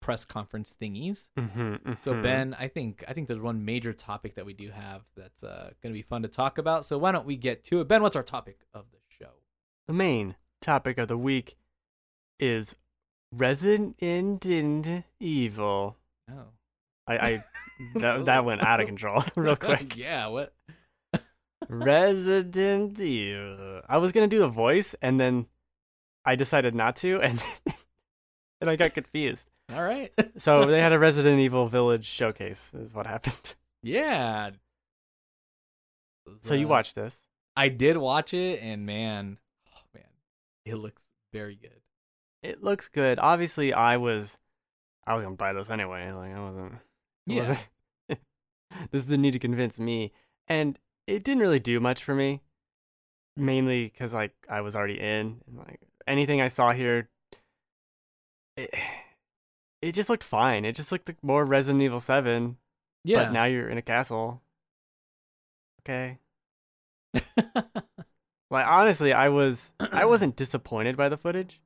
press 0.01 0.25
conference 0.25 0.75
thingies. 0.81 1.29
Mm-hmm, 1.39 1.93
So 1.99 2.21
Ben, 2.21 2.57
I 2.59 2.69
think 2.69 3.05
I 3.07 3.13
think 3.13 3.29
there's 3.29 3.41
one 3.41 3.65
major 3.65 3.93
topic 3.93 4.35
that 4.37 4.47
we 4.47 4.53
do 4.55 4.71
have 4.71 5.03
that's 5.17 5.45
uh, 5.45 5.71
going 5.83 5.93
to 5.93 5.99
be 5.99 6.03
fun 6.03 6.23
to 6.23 6.29
talk 6.29 6.59
about. 6.59 6.85
So 6.87 6.97
why 6.99 7.13
don't 7.13 7.27
we 7.27 7.37
get 7.37 7.65
to 7.65 7.81
it? 7.81 7.89
Ben, 7.89 8.03
what's 8.03 8.17
our 8.17 8.23
topic 8.23 8.61
of 8.75 8.87
the 8.93 8.99
show? 9.09 9.31
the 9.87 9.93
main 9.95 10.37
topic 10.61 10.99
of 10.99 11.09
the 11.09 11.19
week 11.19 11.57
is 12.39 12.75
Resident 13.33 13.97
Evil. 15.21 15.97
Oh, 16.31 16.47
I, 17.07 17.19
I 17.19 17.45
that 17.97 18.25
that 18.27 18.45
went 18.45 18.63
out 18.63 18.81
of 18.81 18.87
control 18.87 19.23
real 19.37 19.57
quick. 19.69 19.97
yeah. 19.97 20.27
What? 20.29 20.55
Resident 21.69 22.99
Evil. 22.99 23.83
I 23.89 23.99
was 23.99 24.13
gonna 24.13 24.27
do 24.29 24.39
the 24.39 24.49
voice, 24.49 24.95
and 25.03 25.21
then 25.21 25.47
I 26.25 26.35
decided 26.37 26.75
not 26.75 26.97
to, 26.97 27.21
and 27.21 27.41
and 28.61 28.71
I 28.71 28.77
got 28.77 28.95
confused. 28.95 29.51
All 29.75 29.83
right. 29.83 30.13
So 30.39 30.65
they 30.67 30.81
had 30.81 30.93
a 30.93 30.99
Resident 30.99 31.39
Evil 31.41 31.69
Village 31.69 32.05
showcase. 32.07 32.73
Is 32.75 32.95
what 32.95 33.07
happened. 33.07 33.55
yeah. 33.83 34.51
So 36.43 36.55
you 36.55 36.69
watched 36.69 36.95
this? 36.95 37.23
I 37.57 37.69
did 37.69 37.97
watch 37.97 38.33
it, 38.33 38.61
and 38.63 38.87
man, 38.87 39.39
oh 39.77 39.81
man, 39.95 40.05
it 40.65 40.77
looks 40.77 41.03
very 41.33 41.57
good. 41.57 41.81
It 42.43 42.63
looks 42.63 42.89
good. 42.89 43.19
Obviously, 43.19 43.73
I 43.73 43.97
was 43.99 44.39
I 45.07 45.15
was 45.15 45.23
gonna 45.23 45.35
buy 45.37 45.53
this 45.53 45.69
anyway. 45.71 46.11
Like 46.13 46.35
I 46.35 46.41
wasn't. 46.41 46.75
Yeah. 47.27 47.39
wasn't- 47.41 47.69
this 48.91 49.03
is 49.03 49.07
the 49.07 49.19
need 49.19 49.33
to 49.33 49.39
convince 49.39 49.79
me, 49.79 50.13
and 50.49 50.79
it 51.07 51.23
didn't 51.25 51.43
really 51.43 51.61
do 51.61 51.81
much 51.81 52.03
for 52.05 52.15
me. 52.15 52.41
Mainly 53.37 53.85
because 53.85 54.15
like 54.15 54.33
I 54.49 54.61
was 54.63 54.75
already 54.77 54.99
in, 55.01 55.41
and 55.47 55.59
like 55.59 55.81
anything 56.07 56.41
I 56.41 56.49
saw 56.49 56.73
here, 56.73 57.09
it, 58.57 58.71
it 59.83 59.93
just 59.93 60.09
looked 60.09 60.25
fine. 60.25 60.65
It 60.65 60.75
just 60.77 60.93
looked 60.93 61.09
like 61.09 61.23
more 61.23 61.45
Resident 61.45 61.83
Evil 61.83 62.01
Seven, 62.01 62.57
Yeah. 63.05 63.25
but 63.25 63.33
now 63.33 63.45
you're 63.45 63.69
in 63.69 63.79
a 63.79 63.83
castle. 63.83 64.43
Okay. 65.83 66.19
Like 68.53 68.67
honestly, 68.67 69.13
I 69.13 69.29
was 69.29 69.73
I 69.79 70.05
wasn't 70.07 70.35
disappointed 70.35 70.97
by 70.97 71.09
the 71.09 71.17
footage, 71.17 71.61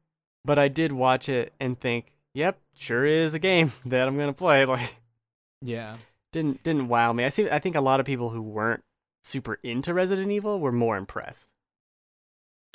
but 0.44 0.58
I 0.58 0.68
did 0.68 0.92
watch 0.92 1.30
it 1.30 1.54
and 1.58 1.80
think, 1.80 2.12
"Yep, 2.34 2.58
sure 2.74 3.06
is 3.06 3.32
a 3.32 3.38
game 3.38 3.72
that 3.86 4.06
I'm 4.06 4.18
gonna 4.18 4.34
play." 4.34 4.66
Like 4.66 4.96
yeah. 5.62 5.96
didn't 6.30 6.62
didn't 6.62 6.88
wow 6.88 7.14
me. 7.14 7.24
I 7.24 7.30
see. 7.30 7.48
I 7.48 7.58
think 7.58 7.74
a 7.74 7.80
lot 7.80 8.00
of 8.00 8.06
people 8.06 8.28
who 8.28 8.42
weren't 8.42 8.82
super 9.22 9.54
into 9.62 9.94
Resident 9.94 10.30
Evil 10.30 10.60
were 10.60 10.72
more 10.72 10.98
impressed. 10.98 11.54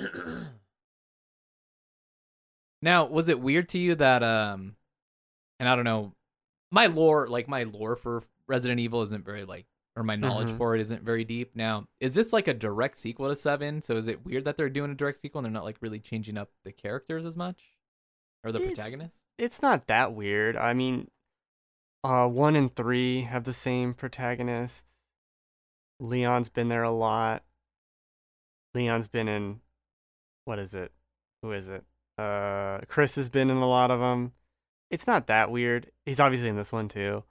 now, 2.82 3.04
was 3.04 3.28
it 3.28 3.40
weird 3.40 3.68
to 3.70 3.78
you 3.78 3.94
that 3.94 4.22
um 4.24 4.74
and 5.60 5.68
I 5.68 5.76
don't 5.76 5.84
know, 5.84 6.12
my 6.72 6.86
lore, 6.86 7.28
like 7.28 7.46
my 7.46 7.62
lore 7.62 7.94
for 7.94 8.24
Resident 8.48 8.80
Evil 8.80 9.02
isn't 9.02 9.24
very 9.24 9.44
like 9.44 9.66
or 9.96 10.02
my 10.04 10.14
knowledge 10.16 10.48
Mhm. 10.50 10.56
for 10.56 10.74
it 10.76 10.80
isn't 10.80 11.02
very 11.02 11.24
deep. 11.24 11.54
Now, 11.54 11.86
is 11.98 12.14
this 12.14 12.32
like 12.32 12.46
a 12.48 12.54
direct 12.54 12.96
sequel 12.98 13.28
to 13.28 13.34
7? 13.36 13.82
So 13.82 13.96
is 13.96 14.06
it 14.08 14.24
weird 14.24 14.44
that 14.44 14.56
they're 14.56 14.68
doing 14.70 14.90
a 14.90 14.94
direct 14.94 15.18
sequel 15.18 15.40
and 15.40 15.44
they're 15.46 15.52
not 15.52 15.64
like 15.64 15.78
really 15.80 15.98
changing 15.98 16.38
up 16.38 16.50
the 16.64 16.70
characters 16.72 17.26
as 17.26 17.36
much 17.36 17.74
or 18.44 18.52
the 18.52 18.60
It's- 18.60 18.76
protagonists? 18.76 19.18
It's 19.36 19.60
not 19.62 19.86
that 19.88 20.12
weird. 20.14 20.56
I 20.56 20.74
mean, 20.74 21.10
uh, 22.04 22.28
one 22.28 22.54
and 22.56 22.74
three 22.74 23.22
have 23.22 23.44
the 23.44 23.52
same 23.52 23.92
protagonists. 23.94 25.00
Leon's 25.98 26.48
been 26.48 26.68
there 26.68 26.82
a 26.84 26.90
lot. 26.90 27.42
Leon's 28.74 29.08
been 29.08 29.28
in, 29.28 29.60
what 30.44 30.58
is 30.58 30.74
it? 30.74 30.92
Who 31.42 31.52
is 31.52 31.68
it? 31.68 31.84
Uh, 32.16 32.80
Chris 32.86 33.16
has 33.16 33.28
been 33.28 33.50
in 33.50 33.56
a 33.56 33.68
lot 33.68 33.90
of 33.90 33.98
them. 34.00 34.32
It's 34.90 35.06
not 35.06 35.26
that 35.28 35.50
weird. 35.50 35.90
He's 36.04 36.20
obviously 36.20 36.48
in 36.48 36.56
this 36.56 36.72
one 36.72 36.88
too, 36.88 37.24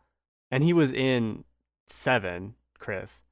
and 0.50 0.64
he 0.64 0.74
was 0.74 0.92
in 0.92 1.44
seven. 1.88 2.56
Chris. 2.78 3.24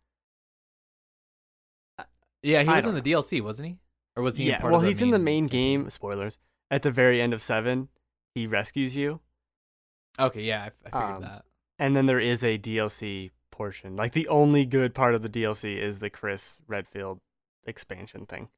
Yeah, 2.44 2.64
he 2.64 2.70
I 2.70 2.76
was 2.76 2.86
in 2.86 2.96
the 2.96 3.02
DLC, 3.02 3.42
wasn't 3.42 3.70
he? 3.70 3.78
Or 4.16 4.24
was 4.24 4.38
he 4.38 4.44
in 4.44 4.50
yeah. 4.50 4.60
part 4.60 4.74
Well, 4.74 4.82
he's 4.82 5.02
in 5.02 5.10
the 5.10 5.20
main 5.20 5.48
game. 5.48 5.90
Spoilers. 5.90 6.38
At 6.70 6.82
the 6.84 6.92
very 6.92 7.22
end 7.22 7.34
of 7.34 7.42
seven, 7.42 7.88
he 8.36 8.46
rescues 8.46 8.96
you. 8.96 9.22
Okay, 10.20 10.42
yeah, 10.42 10.64
I, 10.64 10.66
I 10.66 10.90
figured 10.90 11.16
Um, 11.18 11.22
that. 11.22 11.46
And 11.80 11.96
then 11.96 12.08
there 12.08 12.20
is 12.20 12.44
a 12.44 12.58
DLC 12.58 13.32
portion. 13.52 13.96
Like 13.96 14.12
the 14.14 14.28
only 14.28 14.66
good 14.66 14.94
part 14.94 15.16
of 15.16 15.22
the 15.22 15.30
DLC 15.30 15.78
is 15.78 16.00
the 16.00 16.10
Chris 16.10 16.58
Redfield 16.68 17.22
expansion 17.66 18.26
thing. 18.26 18.50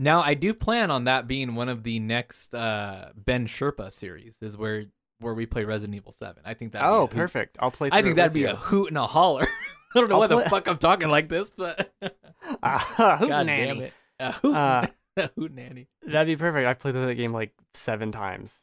Now, 0.00 0.22
I 0.22 0.32
do 0.34 0.54
plan 0.54 0.90
on 0.90 1.04
that 1.04 1.26
being 1.28 1.54
one 1.54 1.68
of 1.68 1.82
the 1.82 2.00
next 2.00 2.54
uh, 2.54 3.10
Ben 3.14 3.46
Sherpa 3.46 3.92
series, 3.92 4.38
is 4.40 4.56
where 4.56 4.86
where 5.20 5.34
we 5.34 5.44
play 5.44 5.64
Resident 5.64 5.94
Evil 5.96 6.12
Seven. 6.12 6.42
I 6.46 6.54
think 6.54 6.72
that. 6.72 6.82
oh, 6.84 7.06
perfect. 7.06 7.58
I'll 7.60 7.70
play. 7.70 7.90
I 7.92 8.00
think 8.02 8.16
that'd 8.16 8.32
be 8.32 8.40
you. 8.40 8.50
a 8.50 8.56
hoot 8.56 8.88
and 8.88 8.96
a 8.96 9.06
holler. 9.06 9.46
I 9.94 9.98
don't 10.00 10.08
know 10.08 10.14
I'll 10.14 10.20
why 10.20 10.26
the 10.44 10.48
fuck 10.48 10.68
I'm 10.68 10.78
talking 10.78 11.08
like 11.08 11.28
this, 11.28 11.52
but 11.56 11.92
Ah, 12.62 13.16
God 13.20 13.46
damn 13.46 13.80
it, 13.80 13.92
a 14.20 14.32
hoot, 14.32 14.54
Uh, 14.56 14.86
hoot 15.36 15.52
nanny. 15.52 15.88
That'd 16.06 16.28
be 16.28 16.36
perfect. 16.36 16.66
I've 16.66 16.78
played 16.78 16.94
that 16.94 17.14
game 17.16 17.32
like 17.32 17.52
seven 17.74 18.12
times. 18.12 18.62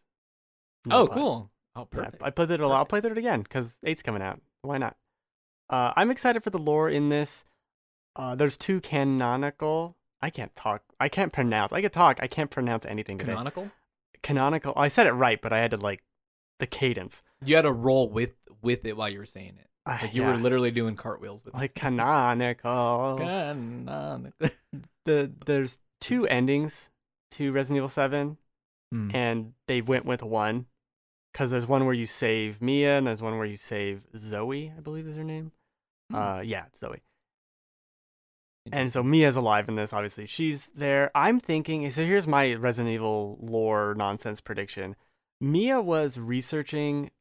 No 0.86 1.01
Oh, 1.01 1.08
pun. 1.08 1.17
cool. 1.17 1.51
Oh, 1.75 1.79
Yeah, 1.82 2.03
perfect. 2.03 2.24
I 2.24 2.29
played 2.29 2.50
it 2.51 2.62
a 2.62 2.67
lot. 2.67 2.77
I'll 2.77 2.86
play 2.86 3.01
through 3.01 3.12
it 3.12 3.17
again 3.17 3.41
because 3.41 3.77
eight's 3.84 4.01
coming 4.01 4.22
out. 4.22 4.39
Why 4.62 4.77
not? 4.77 4.96
Uh, 5.70 5.91
I'm 5.98 6.10
excited 6.12 6.41
for 6.44 6.50
the 6.50 6.58
lore 6.60 6.89
in 6.89 7.10
this. 7.10 7.44
Uh, 8.15 8.34
there's 8.36 8.56
two 8.56 8.79
canonical. 8.79 9.97
I 10.22 10.30
can't 10.30 10.56
talk. 10.56 10.84
I 11.00 11.10
can't 11.10 11.32
pronounce. 11.32 11.72
I 11.74 11.82
can 11.82 11.92
talk. 11.92 12.18
I 12.22 12.28
can't 12.28 12.50
pronounce 12.50 12.86
anything 12.86 13.18
today. 13.18 13.32
Canonical. 13.34 13.72
Canonical. 14.24 14.74
I 14.76 14.88
said 14.88 15.08
it 15.08 15.12
right, 15.12 15.40
but 15.42 15.54
I 15.54 15.60
had 15.60 15.72
to 15.72 15.78
like 15.78 16.02
the 16.60 16.66
cadence. 16.68 17.22
You 17.46 17.56
had 17.56 17.62
to 17.64 17.72
roll 17.72 18.10
with 18.10 18.32
with 18.62 18.86
it 18.86 18.98
while 18.98 19.10
you 19.10 19.20
were 19.20 19.26
saying 19.28 19.58
it. 19.60 19.68
Ah, 19.86 20.00
Like 20.02 20.14
you 20.16 20.24
yeah. 20.24 20.32
were 20.32 20.38
literally 20.38 20.72
doing 20.72 20.96
cartwheels 20.96 21.46
with 21.46 21.54
like 21.54 21.76
canonical. 22.32 23.18
it. 23.18 23.22
Canonical. 23.22 24.50
The 25.06 25.32
there's 25.46 25.80
two 26.02 26.28
endings 26.28 26.90
to 27.32 27.52
Resident 27.52 27.78
Evil 27.78 27.90
Seven, 27.90 28.38
Hmm. 28.92 29.12
and 29.14 29.54
they 29.68 29.82
went 29.82 30.06
with 30.06 30.24
one 30.24 30.66
because 31.32 31.52
there's 31.52 31.68
one 31.68 31.86
where 31.86 31.94
you 31.94 32.06
save 32.06 32.62
Mia, 32.62 32.98
and 32.98 33.06
there's 33.06 33.22
one 33.22 33.38
where 33.38 33.46
you 33.46 33.58
save 33.58 34.08
Zoe. 34.18 34.74
I 34.76 34.80
believe 34.82 35.08
is 35.08 35.16
her 35.18 35.24
name. 35.24 35.52
Hmm. 36.10 36.16
Uh, 36.16 36.40
yeah, 36.42 36.66
Zoe. 36.76 37.02
And 38.72 38.92
so 38.92 39.04
Mia's 39.04 39.36
alive 39.36 39.68
in 39.70 39.76
this. 39.76 39.94
Obviously, 39.94 40.26
she's 40.26 40.68
there. 40.68 41.12
I'm 41.16 41.40
thinking. 41.40 41.90
So 41.92 42.04
here's 42.04 42.28
my 42.28 42.54
Resident 42.56 42.94
Evil 42.94 43.38
lore 43.42 43.94
nonsense 43.96 44.42
prediction. 44.42 44.96
Mia 45.40 45.82
was 45.82 46.20
researching. 46.20 47.12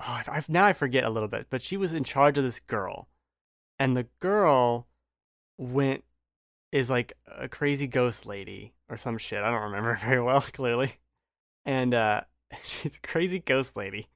Oh, 0.00 0.20
I- 0.26 0.36
I've, 0.36 0.48
now 0.48 0.66
I 0.66 0.72
forget 0.72 1.04
a 1.04 1.10
little 1.10 1.28
bit, 1.28 1.46
but 1.50 1.62
she 1.62 1.76
was 1.76 1.92
in 1.92 2.04
charge 2.04 2.36
of 2.38 2.44
this 2.44 2.60
girl, 2.60 3.08
and 3.78 3.96
the 3.96 4.06
girl 4.20 4.88
went 5.58 6.04
is 6.72 6.88
like 6.88 7.12
a 7.26 7.48
crazy 7.48 7.86
ghost 7.86 8.24
lady 8.26 8.72
or 8.88 8.96
some 8.96 9.18
shit. 9.18 9.42
I 9.42 9.50
don't 9.50 9.62
remember 9.62 9.94
very 10.02 10.22
well, 10.22 10.40
clearly. 10.40 10.94
And 11.64 11.94
uh, 11.94 12.22
she's 12.64 12.96
a 12.96 13.00
crazy 13.06 13.38
ghost 13.38 13.76
lady. 13.76 14.08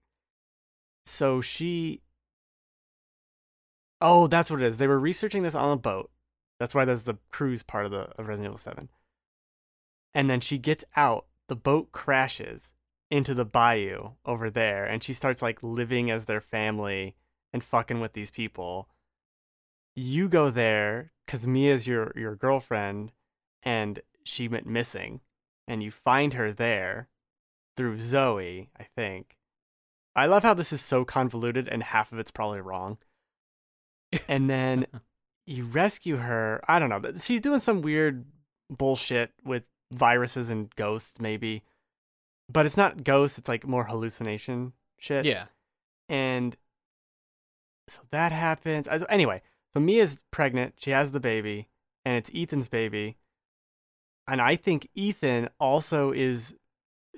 So 1.04 1.40
she 1.40 2.00
Oh, 4.00 4.26
that's 4.26 4.50
what 4.50 4.60
it 4.60 4.66
is. 4.66 4.76
They 4.76 4.88
were 4.88 4.98
researching 4.98 5.42
this 5.42 5.54
on 5.54 5.72
a 5.72 5.76
boat. 5.76 6.10
That's 6.58 6.74
why 6.74 6.84
there's 6.84 7.02
the 7.02 7.18
cruise 7.28 7.62
part 7.62 7.86
of 7.86 7.90
the 7.90 8.08
of 8.18 8.28
Resident 8.28 8.46
Evil 8.46 8.58
7. 8.58 8.88
And 10.14 10.30
then 10.30 10.40
she 10.40 10.58
gets 10.58 10.84
out, 10.96 11.26
the 11.48 11.56
boat 11.56 11.92
crashes 11.92 12.72
into 13.10 13.34
the 13.34 13.44
bayou 13.44 14.12
over 14.24 14.50
there, 14.50 14.84
and 14.84 15.02
she 15.02 15.12
starts 15.12 15.42
like 15.42 15.62
living 15.62 16.10
as 16.10 16.24
their 16.24 16.40
family 16.40 17.14
and 17.52 17.62
fucking 17.62 18.00
with 18.00 18.14
these 18.14 18.30
people. 18.30 18.88
You 19.94 20.28
go 20.28 20.50
there 20.50 21.12
because 21.24 21.46
Mia's 21.46 21.86
your 21.86 22.12
your 22.16 22.36
girlfriend, 22.36 23.12
and 23.62 24.00
she 24.24 24.48
went 24.48 24.66
missing, 24.66 25.20
and 25.66 25.82
you 25.82 25.90
find 25.90 26.34
her 26.34 26.52
there 26.52 27.08
through 27.76 28.00
Zoe, 28.00 28.70
I 28.78 28.84
think. 28.84 29.36
I 30.14 30.26
love 30.26 30.42
how 30.42 30.54
this 30.54 30.72
is 30.72 30.80
so 30.80 31.04
convoluted 31.04 31.68
and 31.68 31.82
half 31.82 32.10
of 32.10 32.18
it's 32.18 32.30
probably 32.30 32.60
wrong 32.60 32.98
and 34.28 34.48
then 34.48 34.86
you 35.46 35.64
rescue 35.64 36.16
her. 36.16 36.62
I 36.68 36.78
don't 36.78 36.88
know. 36.88 37.00
but 37.00 37.20
She's 37.20 37.40
doing 37.40 37.60
some 37.60 37.82
weird 37.82 38.24
bullshit 38.70 39.32
with 39.44 39.64
viruses 39.92 40.50
and 40.50 40.74
ghosts, 40.76 41.20
maybe. 41.20 41.62
But 42.50 42.66
it's 42.66 42.76
not 42.76 43.04
ghosts, 43.04 43.38
it's 43.38 43.48
like 43.48 43.66
more 43.66 43.84
hallucination 43.84 44.72
shit. 44.98 45.24
yeah. 45.24 45.46
And 46.08 46.56
so 47.88 48.00
that 48.10 48.32
happens. 48.32 48.88
Anyway, 49.08 49.42
so 49.74 49.80
Mia's 49.80 50.18
pregnant. 50.30 50.74
She 50.78 50.90
has 50.90 51.12
the 51.12 51.20
baby, 51.20 51.68
and 52.04 52.16
it's 52.16 52.30
Ethan's 52.34 52.68
baby. 52.68 53.16
And 54.28 54.40
I 54.40 54.56
think 54.56 54.88
Ethan 54.94 55.48
also 55.60 56.12
is. 56.12 56.54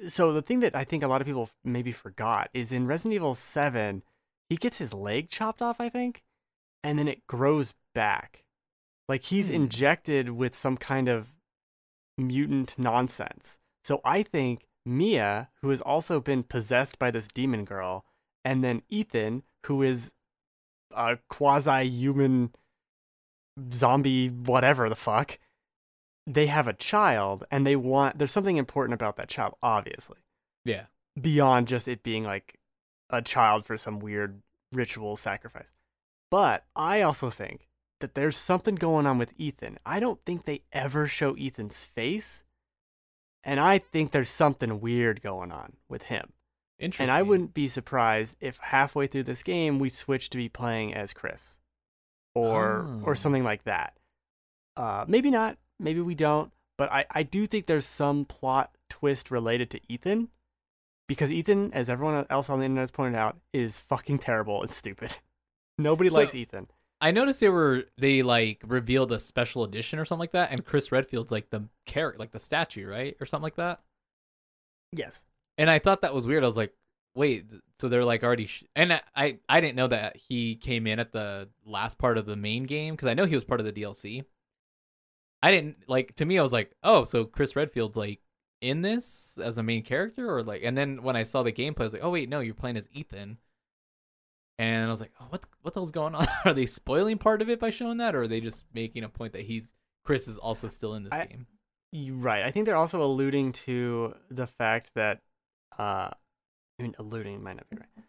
So 0.07 0.33
the 0.33 0.43
thing 0.43 0.61
that 0.61 0.77
I 0.77 0.85
think 0.85 1.03
a 1.03 1.09
lot 1.09 1.21
of 1.21 1.27
people 1.27 1.51
maybe 1.65 1.93
forgot 1.93 2.51
is 2.55 2.73
in 2.73 2.87
Resident 2.87 3.15
Evil 3.15 3.35
7, 3.35 4.03
he 4.49 4.57
gets 4.57 4.79
his 4.79 4.95
leg 4.95 5.29
chopped 5.29 5.61
off, 5.61 5.81
I 5.81 5.89
think, 5.89 6.23
and 6.89 6.99
then 6.99 7.07
it 7.09 7.27
grows 7.27 7.75
back. 7.95 8.45
Like 9.09 9.25
he's 9.25 9.49
Hmm. 9.49 9.55
injected 9.57 10.31
with 10.31 10.55
some 10.55 10.77
kind 10.79 11.09
of 11.09 11.35
mutant 12.17 12.79
nonsense. 12.79 13.59
So 13.85 14.01
I 14.05 14.23
think 14.23 14.67
Mia, 14.87 15.51
who 15.61 15.69
has 15.69 15.81
also 15.83 16.19
been 16.21 16.43
possessed 16.43 16.99
by 16.99 17.11
this 17.11 17.29
demon 17.29 17.65
girl, 17.67 18.07
and 18.45 18.65
then 18.65 18.83
Ethan, 18.89 19.43
who 19.67 19.83
is 19.83 20.13
a 20.91 21.19
quasi 21.29 21.85
human 21.89 22.55
zombie, 23.73 24.29
whatever 24.29 24.89
the 24.89 24.97
fuck, 24.97 25.39
they 26.27 26.47
have 26.47 26.67
a 26.67 26.73
child 26.73 27.45
and 27.51 27.67
they 27.67 27.77
want, 27.77 28.19
there's 28.19 28.31
something 28.33 28.57
important 28.57 28.95
about 28.95 29.17
that 29.17 29.29
child, 29.29 29.55
obviously, 29.63 30.21
Yeah. 30.65 30.87
beyond 31.21 31.69
just 31.69 31.89
it 31.89 32.03
being 32.03 32.25
like 32.25 32.59
a 33.11 33.21
child 33.23 33.65
for 33.67 33.77
some 33.77 33.99
weird 33.99 34.43
ritual 34.73 35.17
sacrifice. 35.17 35.73
But 36.31 36.65
I 36.77 37.01
also 37.03 37.31
think 37.31 37.69
that 38.01 38.15
there's 38.15 38.37
something 38.37 38.75
going 38.75 39.07
on 39.07 39.19
with 39.19 39.33
Ethan. 39.39 39.79
I 39.85 39.99
don't 40.01 40.21
think 40.25 40.45
they 40.45 40.63
ever 40.73 41.07
show 41.09 41.35
Ethan's 41.35 41.81
face. 41.85 42.43
And 43.45 43.59
I 43.61 43.79
think 43.79 44.11
there's 44.11 44.29
something 44.29 44.81
weird 44.81 45.23
going 45.23 45.53
on 45.53 45.75
with 45.89 46.05
him. 46.05 46.33
Interesting. 46.79 47.05
And 47.05 47.11
I 47.11 47.23
wouldn't 47.23 47.55
be 47.55 47.67
surprised 47.67 48.37
if 48.41 48.59
halfway 48.59 49.07
through 49.07 49.25
this 49.25 49.43
game 49.43 49.79
we 49.79 49.89
switch 49.89 50.29
to 50.31 50.37
be 50.37 50.49
playing 50.49 50.95
as 50.95 51.13
Chris, 51.13 51.59
or 52.35 52.87
Oh. 52.89 53.03
or 53.05 53.17
something 53.17 53.43
like 53.45 53.65
that. 53.65 53.97
Uh, 54.77 55.05
maybe 55.09 55.31
not. 55.31 55.57
Maybe 55.81 56.01
we 56.01 56.15
don't. 56.15 56.53
But 56.77 56.93
I 56.93 57.07
I 57.11 57.23
do 57.25 57.47
think 57.47 57.67
there's 57.67 57.87
some 57.87 58.25
plot 58.25 58.77
twist 58.89 59.31
related 59.31 59.71
to 59.71 59.81
Ethan 59.93 60.29
because 61.09 61.33
Ethan, 61.33 61.73
as 61.73 61.89
everyone 61.91 62.27
else 62.31 62.49
on 62.51 62.59
the 62.61 62.65
internet 62.67 62.83
has 62.83 62.91
pointed 62.93 63.19
out, 63.19 63.39
is 63.53 63.79
fucking 63.79 64.19
terrible 64.19 64.63
and 64.63 64.71
stupid. 64.71 65.17
Nobody 65.79 66.11
So- 66.11 66.17
likes 66.17 66.35
Ethan. 66.35 66.69
I 67.01 67.13
noticed 67.13 67.39
they 67.39 67.49
were 67.49 67.85
they 67.97 68.23
like 68.23 68.61
revealed 68.67 69.13
a 69.13 69.21
special 69.21 69.63
edition 69.63 70.01
or 70.01 70.05
something 70.05 70.21
like 70.21 70.33
that, 70.33 70.51
and 70.51 70.65
Chris 70.67 70.91
Redfield's 70.91 71.31
like 71.31 71.51
the 71.51 71.69
character, 71.87 72.19
like 72.19 72.33
the 72.33 72.41
statue, 72.41 72.89
right, 72.89 73.17
or 73.21 73.27
something 73.27 73.45
like 73.45 73.55
that. 73.57 73.81
Yes. 74.93 75.25
And 75.57 75.71
I 75.71 75.79
thought 75.79 76.03
that 76.03 76.13
was 76.15 76.27
weird. 76.27 76.43
I 76.43 76.47
was 76.49 76.57
like, 76.57 76.73
wait, 77.15 77.47
so 77.81 77.89
they're 77.89 78.05
like 78.05 78.25
already, 78.25 78.47
sh-. 78.47 78.65
and 78.75 78.93
I, 78.95 79.03
I 79.15 79.39
I 79.49 79.61
didn't 79.61 79.77
know 79.77 79.87
that 79.89 80.17
he 80.17 80.57
came 80.57 80.89
in 80.89 80.99
at 80.99 81.13
the 81.13 81.49
last 81.65 81.99
part 81.99 82.19
of 82.19 82.27
the 82.27 82.35
main 82.37 82.65
game 82.65 82.95
because 82.95 83.07
I 83.09 83.15
know 83.15 83.27
he 83.27 83.35
was 83.37 83.45
part 83.45 83.61
of 83.61 83.67
the 83.67 83.73
DLC. 83.73 84.25
I 85.41 85.53
didn't 85.53 85.85
like 85.89 86.17
to 86.17 86.25
me. 86.25 86.37
I 86.39 86.43
was 86.43 86.53
like, 86.53 86.73
oh, 86.83 87.05
so 87.05 87.25
Chris 87.25 87.55
Redfield's 87.55 87.97
like 87.97 88.21
in 88.61 88.83
this 88.83 89.39
as 89.41 89.57
a 89.57 89.63
main 89.63 89.85
character, 89.85 90.29
or 90.35 90.43
like, 90.43 90.63
and 90.65 90.77
then 90.77 91.03
when 91.05 91.15
I 91.15 91.23
saw 91.23 91.45
the 91.45 91.53
gameplay, 91.53 91.83
I 91.83 91.85
was 91.85 91.93
like, 91.93 92.03
oh 92.05 92.11
wait, 92.11 92.29
no, 92.29 92.41
you're 92.41 92.55
playing 92.55 92.77
as 92.77 92.89
Ethan. 92.93 93.39
And 94.59 94.87
I 94.87 94.91
was 94.91 95.01
like, 95.01 95.13
oh, 95.21 95.27
what 95.29 95.45
what 95.63 95.75
the 95.75 95.81
hell's 95.81 95.91
going 95.93 96.15
on? 96.15 96.27
are 96.45 96.53
they 96.55 96.67
spoiling 96.67 97.19
part 97.19 97.43
of 97.43 97.49
it 97.49 97.61
by 97.61 97.71
showing 97.71 97.99
that, 97.99 98.15
or 98.15 98.23
are 98.23 98.29
they 98.29 98.41
just 98.41 98.65
making 98.75 99.05
a 99.05 99.09
point 99.09 99.33
that 99.35 99.43
he's 99.43 99.73
Chris 100.05 100.27
is 100.29 100.37
also 100.39 100.67
still 100.67 100.95
in 100.95 101.05
this 101.05 101.13
I- 101.13 101.27
game? 101.27 101.47
Right. 102.21 102.43
I 102.45 102.51
think 102.51 102.67
they're 102.67 102.77
also 102.77 103.03
alluding 103.03 103.53
to 103.53 104.15
the 104.31 104.47
fact 104.47 104.91
that 104.95 105.21
uh 105.79 106.11
I 106.79 106.83
mean 106.83 106.95
alluding 106.99 107.43
might 107.43 107.57
not 107.57 107.69
be 107.71 107.77
right. 107.77 108.05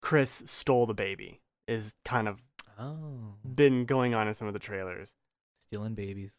Chris 0.00 0.42
stole 0.46 0.86
the 0.86 0.94
baby 0.94 1.40
is 1.66 1.94
kind 2.04 2.28
of 2.28 2.42
Oh, 2.78 3.34
been 3.54 3.84
going 3.84 4.14
on 4.14 4.26
in 4.26 4.34
some 4.34 4.48
of 4.48 4.52
the 4.54 4.58
trailers. 4.58 5.14
stealing 5.56 5.94
babies, 5.94 6.34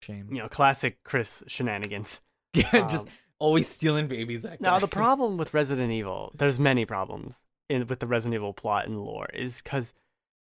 shame. 0.00 0.28
You 0.32 0.38
know, 0.38 0.48
classic 0.48 1.02
Chris 1.04 1.42
shenanigans. 1.46 2.20
Yeah, 2.54 2.88
just 2.88 3.06
Um, 3.06 3.12
always 3.38 3.68
stealing 3.68 4.06
babies. 4.08 4.40
That 4.42 4.62
Now 4.62 4.78
the 4.78 4.88
problem 4.88 5.36
with 5.36 5.52
Resident 5.52 5.92
Evil, 5.92 6.32
there's 6.34 6.58
many 6.58 6.86
problems 6.86 7.44
in 7.68 7.86
with 7.86 8.00
the 8.00 8.06
Resident 8.06 8.34
Evil 8.34 8.52
plot 8.52 8.86
and 8.86 9.00
lore, 9.04 9.28
is 9.32 9.60
because 9.62 9.92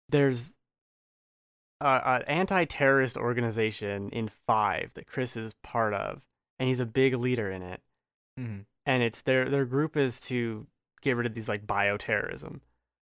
there's 0.10 0.52
a, 1.82 2.02
an 2.06 2.22
anti-terrorist 2.28 3.18
organization 3.18 4.10
in 4.10 4.30
Five 4.48 4.94
that 4.96 5.08
Chris 5.08 5.36
is 5.38 5.54
part 5.64 5.94
of, 5.94 6.22
and 6.60 6.68
he's 6.68 6.80
a 6.80 6.86
big 6.86 7.14
leader 7.16 7.50
in 7.52 7.62
it. 7.62 7.82
Mhm. 8.40 8.66
And 8.86 9.04
it's 9.04 9.22
their 9.22 9.50
their 9.50 9.66
group 9.66 9.98
is 9.98 10.20
to 10.22 10.68
get 11.02 11.16
rid 11.16 11.26
of 11.26 11.34
these 11.34 11.50
like 11.50 11.68
bioterrorism 11.68 12.62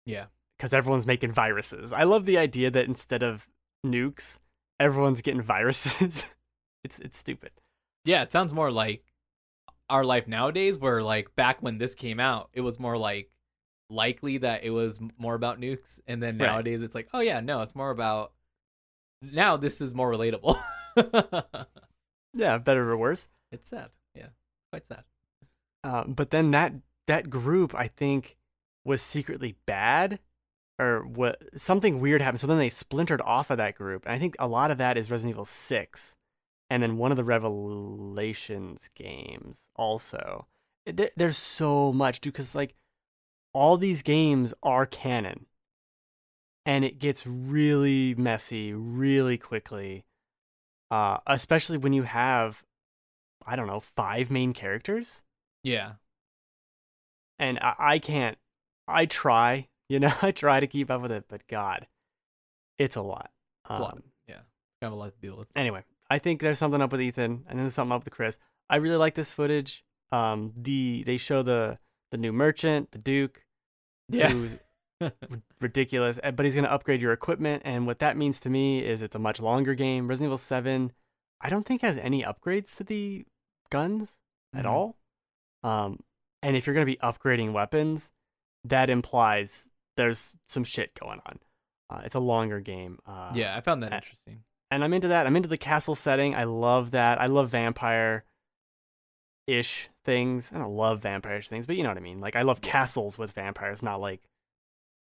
Yeah, 0.06 0.26
because 0.58 0.74
everyone's 0.74 1.08
making 1.08 1.32
viruses. 1.32 1.92
I 1.94 2.04
love 2.04 2.26
the 2.26 2.38
idea 2.38 2.70
that 2.72 2.86
instead 2.86 3.24
of 3.24 3.48
nukes, 3.86 4.40
everyone's 4.80 5.22
getting 5.22 5.42
viruses. 5.42 6.26
it's 6.84 7.00
it's 7.00 7.18
stupid. 7.18 7.52
yeah. 8.06 8.24
It 8.24 8.32
sounds 8.32 8.52
more 8.54 8.72
like 8.72 9.04
our 9.90 10.04
life 10.04 10.28
nowadays, 10.28 10.78
where 10.78 11.02
like 11.02 11.36
back 11.36 11.62
when 11.64 11.78
this 11.80 11.96
came 11.96 12.20
out, 12.20 12.50
it 12.54 12.62
was 12.62 12.80
more 12.80 12.98
like 12.98 13.32
likely 13.90 14.38
that 14.40 14.64
it 14.64 14.70
was 14.72 15.00
more 15.18 15.36
about 15.36 15.60
nukes, 15.60 16.00
and 16.08 16.22
then 16.22 16.38
Right. 16.38 16.46
nowadays 16.48 16.82
it's 16.82 16.96
like, 16.96 17.10
oh 17.14 17.20
yeah, 17.22 17.40
no, 17.40 17.62
it's 17.62 17.76
more 17.76 17.90
about. 17.92 18.32
Now 19.22 19.58
this 19.58 19.82
is 19.82 19.94
more 19.96 20.12
relatable. 20.12 20.60
Yeah, 22.34 22.58
better 22.60 22.90
or 22.92 22.98
worse. 22.98 23.28
it's 23.52 23.70
sad. 23.70 23.90
Yeah, 24.16 24.28
quite 24.72 24.86
sad. 24.86 25.04
Uh, 25.84 26.04
but 26.06 26.30
then 26.30 26.52
that 26.52 26.74
that 27.08 27.30
group, 27.30 27.74
I 27.74 27.88
think, 27.88 28.38
was 28.86 29.02
secretly 29.02 29.56
bad, 29.66 30.20
or 30.80 31.04
what 31.06 31.42
something 31.60 32.00
weird 32.00 32.22
happened. 32.22 32.40
So 32.40 32.48
then 32.48 32.60
they 32.60 32.70
splintered 32.70 33.22
off 33.22 33.50
of 33.50 33.58
that 33.58 33.76
group, 33.76 34.06
and 34.06 34.14
I 34.14 34.20
think 34.20 34.36
a 34.38 34.48
lot 34.48 34.70
of 34.72 34.78
that 34.78 34.96
is 34.98 35.10
Resident 35.10 35.34
Evil 35.34 35.46
Six, 35.46 36.16
and 36.70 36.84
then 36.84 36.98
one 36.98 37.10
of 37.12 37.18
the 37.18 37.24
Revelations 37.24 38.90
games 38.96 39.70
also. 39.76 40.46
There- 40.86 41.12
there's 41.18 41.38
so 41.38 41.92
much, 41.92 42.22
dude, 42.22 42.34
because 42.34 42.54
like 42.54 42.76
all 43.54 43.78
these 43.78 44.02
games 44.04 44.54
are 44.64 44.86
canon, 44.86 45.46
and 46.66 46.86
it 46.86 47.00
gets 47.00 47.26
really 47.26 48.16
messy 48.16 48.74
really 48.74 49.38
quickly. 49.38 50.06
Uh, 50.92 51.18
especially 51.28 51.78
when 51.78 51.94
you 51.94 52.04
have, 52.04 52.64
I 53.46 53.56
don't 53.56 53.68
know, 53.68 53.80
five 53.80 54.32
main 54.32 54.54
characters 54.54 55.22
Yeah, 55.64 55.94
and 57.38 57.60
I, 57.60 57.76
I 57.78 58.00
can't 58.00 58.38
i 58.88 59.06
try 59.06 59.68
you 59.90 60.00
know 60.00 60.12
i 60.22 60.32
try 60.32 60.60
to 60.60 60.68
keep 60.68 60.90
up 60.90 61.02
with 61.02 61.12
it 61.12 61.26
but 61.28 61.46
god 61.48 61.88
it's 62.78 62.96
a 62.96 63.02
lot 63.02 63.32
it's 63.70 63.80
a 63.80 63.82
lot. 63.84 63.94
Um, 63.94 64.04
Yeah, 64.28 64.36
kind 64.82 64.92
of 64.92 64.94
a 64.94 64.96
lot 64.96 65.14
to 65.14 65.20
deal 65.20 65.38
with. 65.38 65.48
anyway 65.56 65.84
i 66.10 66.18
think 66.20 66.42
there's 66.42 66.58
something 66.58 66.82
up 66.82 66.92
with 66.92 67.02
ethan 67.02 67.46
and 67.48 67.58
then 67.58 67.58
there's 67.60 67.74
something 67.74 67.94
up 67.96 68.04
with 68.04 68.14
chris 68.14 68.38
i 68.70 68.78
really 68.78 68.96
like 68.98 69.16
this 69.16 69.32
footage 69.32 69.84
um 70.12 70.54
the 70.58 71.04
they 71.06 71.18
show 71.18 71.44
the 71.44 71.78
the 72.12 72.18
new 72.18 72.32
merchant 72.34 72.92
the 72.92 72.98
duke 72.98 73.46
Yeah, 74.10 74.30
who's 74.30 74.58
ridiculous 75.62 76.20
uh, 76.24 76.32
but 76.32 76.46
he's 76.46 76.56
going 76.56 76.66
to 76.66 76.72
upgrade 76.72 77.02
your 77.02 77.14
equipment 77.14 77.62
and 77.66 77.86
what 77.88 78.00
that 78.00 78.18
means 78.18 78.40
to 78.42 78.50
me 78.50 78.84
is 78.84 79.02
it's 79.02 79.16
a 79.16 79.20
much 79.20 79.40
longer 79.40 79.74
game. 79.76 80.08
Resident 80.08 80.28
evil 80.30 80.38
7 80.38 80.92
i 81.42 81.50
don't 81.50 81.66
think 81.66 81.82
has 81.82 81.98
any 81.98 82.24
upgrades 82.24 82.76
to 82.78 82.84
the 82.84 83.26
guns 83.70 84.18
at 84.54 84.66
Mhm. 84.66 84.70
all. 84.70 84.98
Um 85.64 86.00
and 86.42 86.56
if 86.56 86.66
you're 86.66 86.74
going 86.74 86.86
to 86.88 86.92
be 86.92 86.98
upgrading 86.98 87.52
weapons 87.54 88.12
that 88.66 88.90
implies 88.90 89.68
there's 89.98 90.36
some 90.48 90.64
shit 90.64 90.94
going 91.00 91.20
on. 91.26 91.40
Uh, 91.90 92.02
it's 92.06 92.16
a 92.16 92.20
longer 92.20 92.60
game 92.60 93.00
uh, 93.06 93.32
yeah, 93.34 93.56
I 93.56 93.62
found 93.62 93.84
that 93.84 93.92
uh, 93.94 93.96
interesting. 93.98 94.44
and 94.72 94.84
i'm 94.84 94.94
into 94.94 95.08
that. 95.10 95.26
I'm 95.28 95.36
into 95.36 95.50
the 95.50 95.58
castle 95.58 95.96
setting. 95.96 96.36
I 96.36 96.44
love 96.46 96.92
that. 96.92 97.20
I 97.22 97.28
love 97.28 97.50
vampire 97.50 98.24
ish 99.48 99.90
things 100.10 100.52
i 100.54 100.58
don't 100.58 100.76
love 100.76 101.02
vampire 101.02 101.42
things 101.42 101.66
but 101.68 101.76
you 101.76 101.84
know 101.84 101.90
what 101.90 101.98
i 101.98 102.02
mean 102.02 102.20
like 102.20 102.36
i 102.36 102.42
love 102.42 102.62
castles 102.62 103.18
with 103.18 103.32
vampires 103.32 103.84
not 103.84 104.02
like 104.02 104.22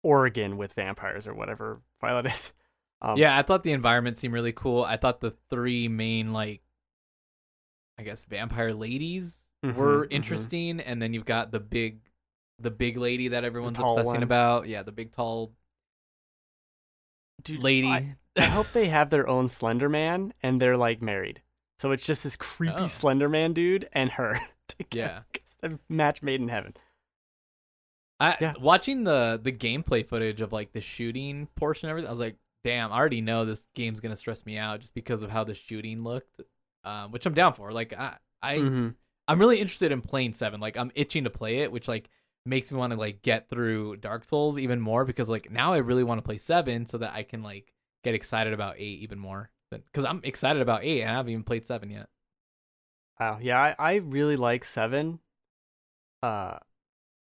oregon 0.02 0.56
with 0.56 0.72
vampires 0.74 1.26
or 1.26 1.34
whatever 1.34 1.80
it 2.02 2.26
is 2.26 2.52
um, 3.04 3.18
yeah, 3.18 3.36
I 3.36 3.42
thought 3.42 3.64
the 3.64 3.72
environment 3.72 4.16
seemed 4.16 4.32
really 4.32 4.52
cool. 4.52 4.84
I 4.84 4.96
thought 4.96 5.20
the 5.20 5.34
three 5.50 5.88
main 5.88 6.32
like 6.32 6.62
I 7.98 8.04
guess 8.04 8.22
vampire 8.24 8.72
ladies 8.72 9.48
Mhm, 9.64 9.76
were 9.76 10.06
mhm. 10.06 10.12
interesting 10.12 10.80
and 10.80 11.02
then 11.02 11.12
you've 11.12 11.24
got 11.24 11.50
the 11.50 11.58
big 11.58 11.98
the 12.60 12.70
big 12.70 12.96
lady 12.96 13.28
that 13.28 13.42
everyone's 13.44 13.80
obsessing 13.80 14.14
one. 14.14 14.22
about. 14.22 14.68
Yeah, 14.68 14.84
the 14.84 14.92
big 14.92 15.10
tall 15.10 15.52
Dude, 17.42 17.60
lady. 17.60 17.88
I, 17.88 18.14
I 18.36 18.42
hope 18.42 18.66
they 18.72 18.86
have 18.86 19.10
their 19.10 19.26
own 19.28 19.48
slender 19.48 19.88
man 19.88 20.32
and 20.42 20.60
they're 20.60 20.76
like 20.76 21.02
married 21.02 21.42
so 21.78 21.90
it's 21.90 22.06
just 22.06 22.22
this 22.22 22.36
creepy 22.36 22.84
Oh. 22.84 22.86
slender 22.86 23.28
man 23.28 23.52
dude 23.52 23.88
and 23.92 24.12
her 24.12 24.38
yeah. 24.92 25.20
It's 25.34 25.56
a 25.62 25.78
match 25.88 26.22
made 26.22 26.40
in 26.40 26.48
heaven 26.48 26.74
I 28.20 28.36
Yeah. 28.40 28.52
watching 28.60 29.04
the 29.04 29.40
the 29.42 29.52
gameplay 29.52 30.06
footage 30.06 30.40
of 30.40 30.52
like 30.52 30.72
the 30.72 30.80
shooting 30.80 31.48
portion 31.56 31.88
of 31.88 31.98
it, 31.98 32.06
I 32.06 32.10
was 32.10 32.20
like, 32.20 32.36
damn, 32.64 32.92
I 32.92 32.96
already 32.96 33.20
know 33.20 33.44
this 33.44 33.66
game's 33.74 34.00
gonna 34.00 34.16
stress 34.16 34.46
me 34.46 34.56
out 34.58 34.80
just 34.80 34.94
because 34.94 35.22
of 35.22 35.30
how 35.30 35.44
the 35.44 35.54
shooting 35.54 36.02
looked. 36.04 36.40
Um, 36.84 37.12
which 37.12 37.26
I'm 37.26 37.34
down 37.34 37.52
for. 37.54 37.72
Like 37.72 37.92
I 37.92 38.16
I 38.42 38.56
Mhm. 38.58 38.94
I'm 39.28 39.38
really 39.38 39.60
interested 39.60 39.92
in 39.92 40.00
playing 40.02 40.32
seven. 40.34 40.60
Like 40.60 40.76
I'm 40.76 40.90
itching 40.94 41.24
to 41.24 41.30
play 41.30 41.60
it, 41.60 41.70
which 41.72 41.88
like 41.88 42.08
makes 42.44 42.72
me 42.72 42.78
want 42.78 42.92
to 42.92 42.98
like 42.98 43.22
get 43.22 43.48
through 43.48 43.96
Dark 43.98 44.24
Souls 44.24 44.58
even 44.58 44.80
more 44.80 45.04
because 45.04 45.28
like 45.28 45.50
now 45.50 45.72
I 45.72 45.78
really 45.78 46.02
want 46.04 46.18
to 46.18 46.22
play 46.22 46.38
seven 46.38 46.86
so 46.86 46.98
that 46.98 47.12
I 47.14 47.22
can 47.22 47.42
like 47.42 47.72
get 48.04 48.14
excited 48.14 48.52
about 48.52 48.76
eight 48.78 48.98
even 49.00 49.18
more. 49.18 49.50
Because 49.70 50.04
I'm 50.04 50.20
excited 50.24 50.60
about 50.60 50.82
eight 50.84 51.02
and 51.02 51.10
I 51.10 51.14
haven't 51.14 51.30
even 51.32 51.44
played 51.44 51.66
seven 51.66 51.88
yet. 51.90 52.08
Wow. 53.22 53.38
Yeah, 53.40 53.60
I, 53.60 53.74
I 53.78 53.94
really 53.96 54.36
like 54.36 54.64
seven. 54.64 55.20
Uh, 56.22 56.58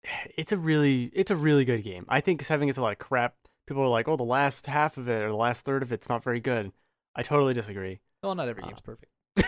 it's 0.38 0.52
a 0.52 0.58
really 0.58 1.12
it's 1.14 1.32
a 1.32 1.36
really 1.36 1.66
good 1.66 1.84
game. 1.84 2.06
I 2.10 2.22
think 2.22 2.42
seven 2.44 2.68
gets 2.68 2.78
a 2.78 2.82
lot 2.82 2.94
of 2.94 2.98
crap. 3.00 3.36
People 3.68 3.84
are 3.84 3.88
like, 3.88 4.08
oh, 4.08 4.16
the 4.16 4.24
last 4.24 4.66
half 4.68 4.98
of 4.98 5.08
it 5.08 5.24
or 5.24 5.30
the 5.30 5.36
last 5.36 5.66
third 5.66 5.84
of 5.84 5.92
it's 5.92 6.10
not 6.10 6.24
very 6.24 6.40
good. 6.40 6.72
I 7.16 7.24
totally 7.24 7.54
disagree. 7.54 8.00
Well, 8.22 8.36
not 8.36 8.48
every 8.48 8.64
Uh, 8.64 8.68
game's 8.68 8.82
perfect. 8.82 9.12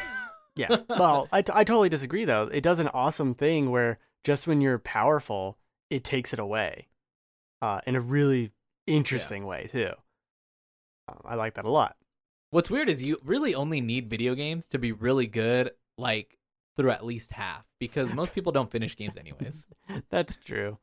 Yeah. 0.56 0.78
well, 0.89 1.28
I, 1.32 1.43
t- 1.43 1.52
I 1.54 1.63
totally 1.63 1.88
disagree 1.89 2.26
though. 2.26 2.43
It 2.52 2.62
does 2.63 2.80
an 2.80 2.88
awesome 2.88 3.36
thing 3.36 3.69
where 3.69 4.00
just 4.23 4.47
when 4.47 4.60
you're 4.60 4.80
powerful, 4.80 5.60
it 5.91 6.04
takes 6.04 6.34
it 6.34 6.39
away, 6.39 6.88
uh, 7.62 7.82
in 7.86 7.95
a 7.95 8.02
really 8.02 8.54
interesting 8.88 9.45
way 9.45 9.67
too. 9.71 9.91
Um, 11.08 11.21
I 11.26 11.36
like 11.36 11.54
that 11.54 11.65
a 11.65 11.69
lot. 11.69 11.95
What's 12.50 12.71
weird 12.71 12.89
is 12.89 13.04
you 13.04 13.19
really 13.23 13.54
only 13.54 13.82
need 13.82 14.10
video 14.10 14.34
games 14.34 14.65
to 14.67 14.80
be 14.80 14.91
really 14.91 15.28
good, 15.28 15.69
like 15.97 16.38
through 16.77 16.91
at 16.91 17.03
least 17.05 17.31
half, 17.31 17.65
because 17.79 18.13
most 18.13 18.33
people 18.36 18.51
don't 18.51 18.69
finish 18.69 18.95
games 18.95 19.17
anyways. 19.17 19.65
That's 20.10 20.36
true. 20.38 20.77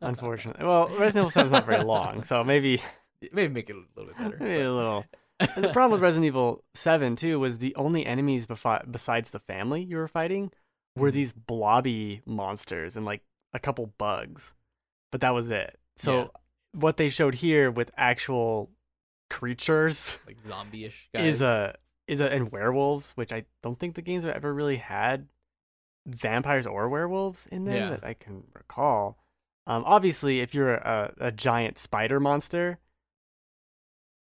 Unfortunately, 0.00 0.64
well, 0.64 0.88
Resident 0.88 1.16
Evil 1.24 1.30
Seven 1.30 1.46
is 1.46 1.52
not 1.52 1.66
very 1.66 1.82
long, 1.84 2.22
so 2.22 2.44
maybe 2.44 2.80
Maybe 3.32 3.52
make 3.52 3.68
it 3.68 3.76
a 3.76 3.82
little 4.00 4.14
bit 4.14 4.16
better. 4.16 4.36
maybe 4.40 4.62
a 4.62 4.72
little. 4.72 5.04
And 5.38 5.50
the 5.64 5.68
problem 5.72 5.92
with 5.92 6.00
Resident 6.00 6.26
Evil 6.26 6.64
7 6.74 7.16
too 7.16 7.38
was 7.38 7.58
the 7.58 7.74
only 7.74 8.06
enemies 8.06 8.46
befi- 8.46 8.90
besides 8.90 9.28
the 9.30 9.38
family 9.40 9.82
you 9.82 9.96
were 9.98 10.08
fighting 10.08 10.52
were 10.96 11.10
Mhm. 11.10 11.14
these 11.14 11.32
blobby 11.34 12.22
monsters 12.24 12.96
and 12.96 13.04
like 13.04 13.22
a 13.52 13.58
couple 13.58 13.92
bugs. 13.98 14.54
But 15.12 15.20
that 15.20 15.34
was 15.34 15.50
it. 15.50 15.78
So 15.98 16.18
Yeah. 16.18 16.26
what 16.72 16.96
they 16.96 17.10
showed 17.10 17.34
here 17.36 17.70
with 17.70 17.90
actual 17.96 18.70
creatures 19.28 20.18
like 20.26 20.40
zombie-ish 20.40 21.08
guys. 21.14 21.26
is 21.36 21.42
a 21.42 21.76
is 22.10 22.20
a 22.20 22.30
and 22.32 22.50
werewolves, 22.52 23.12
which 23.12 23.32
I 23.32 23.44
don't 23.62 23.78
think 23.78 23.94
the 23.94 24.02
games 24.02 24.24
have 24.24 24.34
ever 24.34 24.52
really 24.52 24.76
had 24.76 25.28
vampires 26.06 26.66
or 26.66 26.88
werewolves 26.88 27.46
in 27.46 27.64
there 27.64 27.76
Yeah. 27.76 27.90
that 27.90 28.04
I 28.04 28.14
can 28.14 28.44
recall. 28.54 29.18
Um, 29.66 29.84
obviously, 29.86 30.40
if 30.40 30.54
you're 30.54 30.74
a, 30.74 31.14
a 31.18 31.32
giant 31.32 31.78
spider 31.78 32.18
monster, 32.20 32.78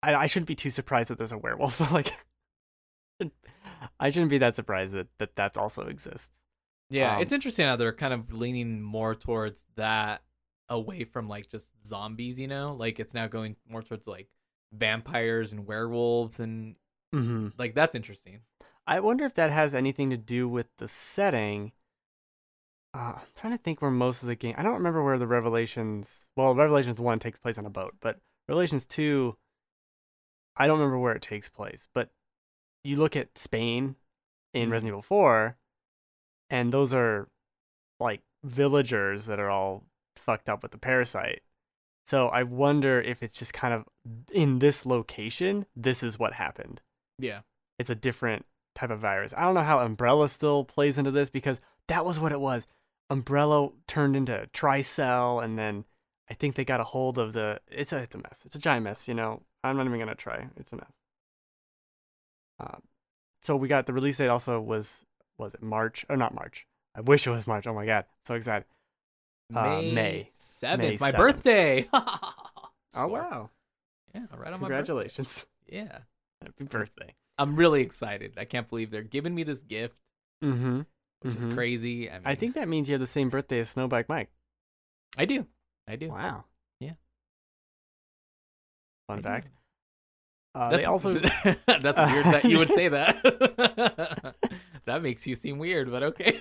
I, 0.03 0.15
I 0.15 0.27
shouldn't 0.27 0.47
be 0.47 0.55
too 0.55 0.69
surprised 0.69 1.09
that 1.09 1.17
there's 1.17 1.31
a 1.31 1.37
werewolf. 1.37 1.91
like, 1.91 2.11
I 3.99 4.09
shouldn't 4.11 4.29
be 4.31 4.37
that 4.39 4.55
surprised 4.55 4.93
that 4.93 5.07
that 5.19 5.35
that's 5.35 5.57
also 5.57 5.83
exists. 5.87 6.41
Yeah, 6.89 7.15
Um, 7.15 7.21
it's 7.21 7.31
interesting 7.31 7.65
how 7.67 7.75
they're 7.75 7.93
kind 7.93 8.13
of 8.13 8.33
leaning 8.33 8.81
more 8.81 9.13
towards 9.15 9.65
that 9.75 10.21
away 10.69 11.03
from 11.03 11.27
like 11.27 11.49
just 11.49 11.69
zombies, 11.85 12.39
you 12.39 12.47
know? 12.47 12.75
Like 12.75 12.99
it's 12.99 13.13
now 13.13 13.27
going 13.27 13.55
more 13.69 13.81
towards 13.83 14.07
like 14.07 14.29
vampires 14.73 15.51
and 15.51 15.65
werewolves 15.65 16.39
and 16.39 16.75
Mm-hmm. 17.15 17.49
like 17.57 17.73
that's 17.73 17.95
interesting. 17.95 18.41
I 18.85 18.99
wonder 18.99 19.25
if 19.25 19.33
that 19.35 19.51
has 19.51 19.73
anything 19.73 20.09
to 20.09 20.17
do 20.17 20.47
with 20.47 20.67
the 20.77 20.87
setting. 20.87 21.71
Uh, 22.93 23.13
I'm 23.17 23.21
trying 23.35 23.57
to 23.57 23.61
think 23.61 23.81
where 23.81 23.91
most 23.91 24.21
of 24.23 24.27
the 24.27 24.35
game. 24.35 24.55
I 24.57 24.63
don't 24.63 24.73
remember 24.73 25.03
where 25.03 25.17
the 25.17 25.27
Revelations. 25.27 26.27
Well, 26.35 26.55
Revelations 26.55 26.99
one 26.99 27.19
takes 27.19 27.39
place 27.39 27.57
on 27.57 27.65
a 27.65 27.69
boat, 27.69 27.95
but 28.01 28.19
Revelations 28.47 28.85
two. 28.85 29.37
I 30.55 30.67
don't 30.67 30.79
remember 30.79 30.99
where 30.99 31.15
it 31.15 31.21
takes 31.21 31.49
place, 31.49 31.87
but 31.93 32.09
you 32.83 32.95
look 32.95 33.15
at 33.15 33.37
Spain 33.37 33.95
in 34.53 34.69
Mhm. 34.69 34.71
Resident 34.71 34.91
Evil 34.91 35.01
four, 35.01 35.57
and 36.49 36.71
those 36.73 36.93
are 36.93 37.29
like 37.99 38.21
villagers 38.43 39.25
that 39.25 39.39
are 39.39 39.49
all 39.49 39.83
fucked 40.15 40.49
up 40.49 40.63
with 40.63 40.71
the 40.71 40.77
parasite. 40.77 41.43
So 42.05 42.29
I 42.29 42.43
wonder 42.43 43.01
if 43.01 43.21
it's 43.21 43.37
just 43.37 43.53
kind 43.53 43.73
of 43.73 43.85
in 44.31 44.59
this 44.59 44.85
location. 44.85 45.65
This 45.75 46.01
is 46.03 46.17
what 46.17 46.33
happened 46.33 46.81
Yeah. 47.19 47.39
it's 47.79 47.89
a 47.89 47.95
different 47.95 48.45
type 48.75 48.89
of 48.89 48.99
virus. 48.99 49.33
I 49.35 49.41
don't 49.41 49.55
know 49.55 49.63
how 49.63 49.79
Umbrella 49.79 50.29
still 50.29 50.63
plays 50.63 50.97
into 50.97 51.11
this 51.11 51.29
because 51.29 51.59
that 51.87 52.05
was 52.05 52.19
what 52.19 52.31
it 52.31 52.39
was. 52.39 52.67
Umbrella 53.09 53.69
turned 53.87 54.15
into 54.15 54.49
Tricell, 54.53 55.43
and 55.43 55.57
then 55.57 55.85
I 56.29 56.33
think 56.33 56.55
they 56.55 56.65
got 56.65 56.81
a 56.81 56.83
hold 56.83 57.17
of 57.17 57.33
the. 57.33 57.59
It's 57.71 57.93
a 57.93 57.97
it's 57.97 58.15
a 58.15 58.19
mess. 58.19 58.43
It's 58.45 58.55
a 58.55 58.59
giant 58.59 58.83
mess. 58.83 59.07
You 59.07 59.13
know, 59.13 59.41
I'm 59.63 59.77
not 59.77 59.85
even 59.87 59.97
gonna 59.99 60.13
try. 60.15 60.47
It's 60.57 60.73
a 60.73 60.75
mess. 60.75 60.91
Um, 62.59 62.81
so 63.41 63.55
we 63.55 63.67
got 63.67 63.85
the 63.85 63.93
release 63.93 64.17
date. 64.17 64.27
Also 64.27 64.59
was 64.59 65.05
was 65.37 65.53
it 65.53 65.61
March 65.61 66.05
or 66.09 66.17
not 66.17 66.33
March? 66.35 66.67
I 66.95 67.01
wish 67.01 67.25
it 67.25 67.31
was 67.31 67.47
March. 67.47 67.65
Oh 67.65 67.73
my 67.73 67.85
god, 67.85 68.05
so 68.25 68.35
excited. 68.35 68.65
Uh, 69.55 69.81
May. 69.81 70.27
7th, 70.37 70.99
my 70.99 71.11
7th. 71.11 71.17
birthday. 71.17 71.89
Oh 72.99 73.07
wow! 73.07 73.51
Yeah, 74.15 74.21
right 74.35 74.51
on 74.51 74.59
my. 74.59 74.67
Congratulations! 74.67 75.45
Yeah. 75.67 75.99
Happy 76.41 76.63
birthday. 76.69 77.15
I'm 77.37 77.55
really 77.55 77.81
excited. 77.81 78.33
I 78.37 78.45
can't 78.45 78.67
believe 78.67 78.89
they're 78.91 79.01
giving 79.03 79.35
me 79.35 79.43
this 79.43 79.61
gift, 79.61 79.97
Mm-hmm. 80.43 80.81
which 81.21 81.33
Mhm. 81.33 81.37
is 81.37 81.45
crazy. 81.53 82.09
I, 82.09 82.13
mean, 82.13 82.21
I 82.25 82.35
think 82.35 82.55
that 82.55 82.67
means 82.67 82.87
you 82.89 82.93
have 82.93 83.01
the 83.01 83.07
same 83.07 83.29
birthday 83.29 83.59
as 83.59 83.73
Snowbike 83.73 84.07
Mike. 84.09 84.29
I 85.17 85.25
do. 85.25 85.45
I 85.87 85.95
do. 85.95 86.09
Wow. 86.09 86.45
Yeah. 86.79 86.93
Fun 89.07 89.19
I 89.19 89.21
fact. 89.21 89.49
Uh, 90.55 90.69
That's 90.71 90.85
also 90.87 91.13
that's 91.19 91.65
weird 91.67 92.25
that 92.25 92.41
you 92.45 92.57
would 92.59 92.73
say 92.73 92.87
that. 92.89 94.35
that 94.85 95.01
makes 95.03 95.27
you 95.27 95.35
seem 95.35 95.59
weird, 95.59 95.91
but 95.91 96.01
okay. 96.03 96.39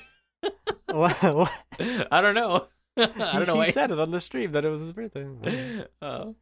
I 0.89 2.21
don't 2.23 2.35
know. 2.35 2.67
I 2.97 3.07
don't 3.35 3.47
know 3.47 3.55
he 3.55 3.59
why. 3.59 3.71
said 3.71 3.91
it 3.91 3.99
on 3.99 4.11
the 4.11 4.21
stream 4.21 4.53
that 4.53 4.65
it 4.65 4.71
was 4.71 4.81
his 4.81 4.93
birthday. 4.93 5.85
Oh. 6.01 6.35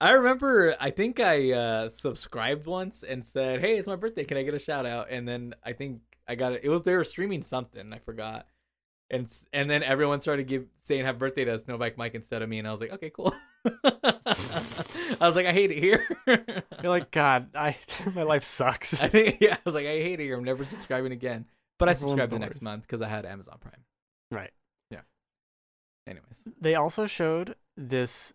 I 0.00 0.12
remember 0.12 0.74
I 0.80 0.90
think 0.90 1.20
I 1.20 1.52
uh 1.52 1.88
subscribed 1.88 2.66
once 2.66 3.02
and 3.02 3.24
said, 3.24 3.60
"Hey, 3.60 3.78
it's 3.78 3.86
my 3.86 3.96
birthday. 3.96 4.24
Can 4.24 4.36
I 4.38 4.42
get 4.42 4.54
a 4.54 4.58
shout 4.58 4.86
out?" 4.86 5.08
And 5.10 5.28
then 5.28 5.54
I 5.64 5.72
think 5.74 6.00
I 6.26 6.34
got 6.36 6.52
it. 6.52 6.60
It 6.64 6.68
was 6.70 6.82
they 6.82 6.94
were 6.94 7.04
streaming 7.04 7.42
something. 7.42 7.92
I 7.92 7.98
forgot. 7.98 8.46
And 9.10 9.28
and 9.52 9.68
then 9.68 9.82
everyone 9.82 10.20
started 10.20 10.46
give 10.46 10.66
saying 10.80 11.04
happy 11.04 11.18
birthday 11.18 11.44
to 11.44 11.58
Snowbike 11.58 11.96
Mike 11.96 12.14
instead 12.14 12.42
of 12.42 12.48
me, 12.48 12.58
and 12.60 12.68
I 12.68 12.70
was 12.70 12.80
like, 12.80 12.92
okay, 12.92 13.10
cool. 13.10 13.34
I 13.84 15.16
was 15.20 15.36
like, 15.36 15.46
I 15.46 15.52
hate 15.52 15.70
it 15.70 15.78
here. 15.78 16.06
You're 16.26 16.64
like, 16.84 17.10
God, 17.10 17.48
I 17.54 17.76
my 18.14 18.22
life 18.22 18.44
sucks. 18.44 18.98
I 19.00 19.08
think 19.08 19.38
yeah, 19.40 19.54
I 19.54 19.58
was 19.64 19.74
like, 19.74 19.86
I 19.86 20.00
hate 20.00 20.20
it 20.20 20.24
here. 20.24 20.36
I'm 20.38 20.44
never 20.44 20.64
subscribing 20.64 21.12
again. 21.12 21.44
But 21.78 21.88
I 21.88 21.92
Everyone's 21.92 22.12
subscribed 22.12 22.30
the 22.32 22.36
the 22.36 22.40
next 22.40 22.62
month 22.62 22.82
because 22.82 23.02
I 23.02 23.08
had 23.08 23.26
Amazon 23.26 23.56
Prime. 23.60 23.84
right. 24.30 24.52
Yeah. 24.90 25.00
Anyways, 26.06 26.46
They 26.60 26.74
also 26.74 27.06
showed 27.06 27.56
this. 27.76 28.32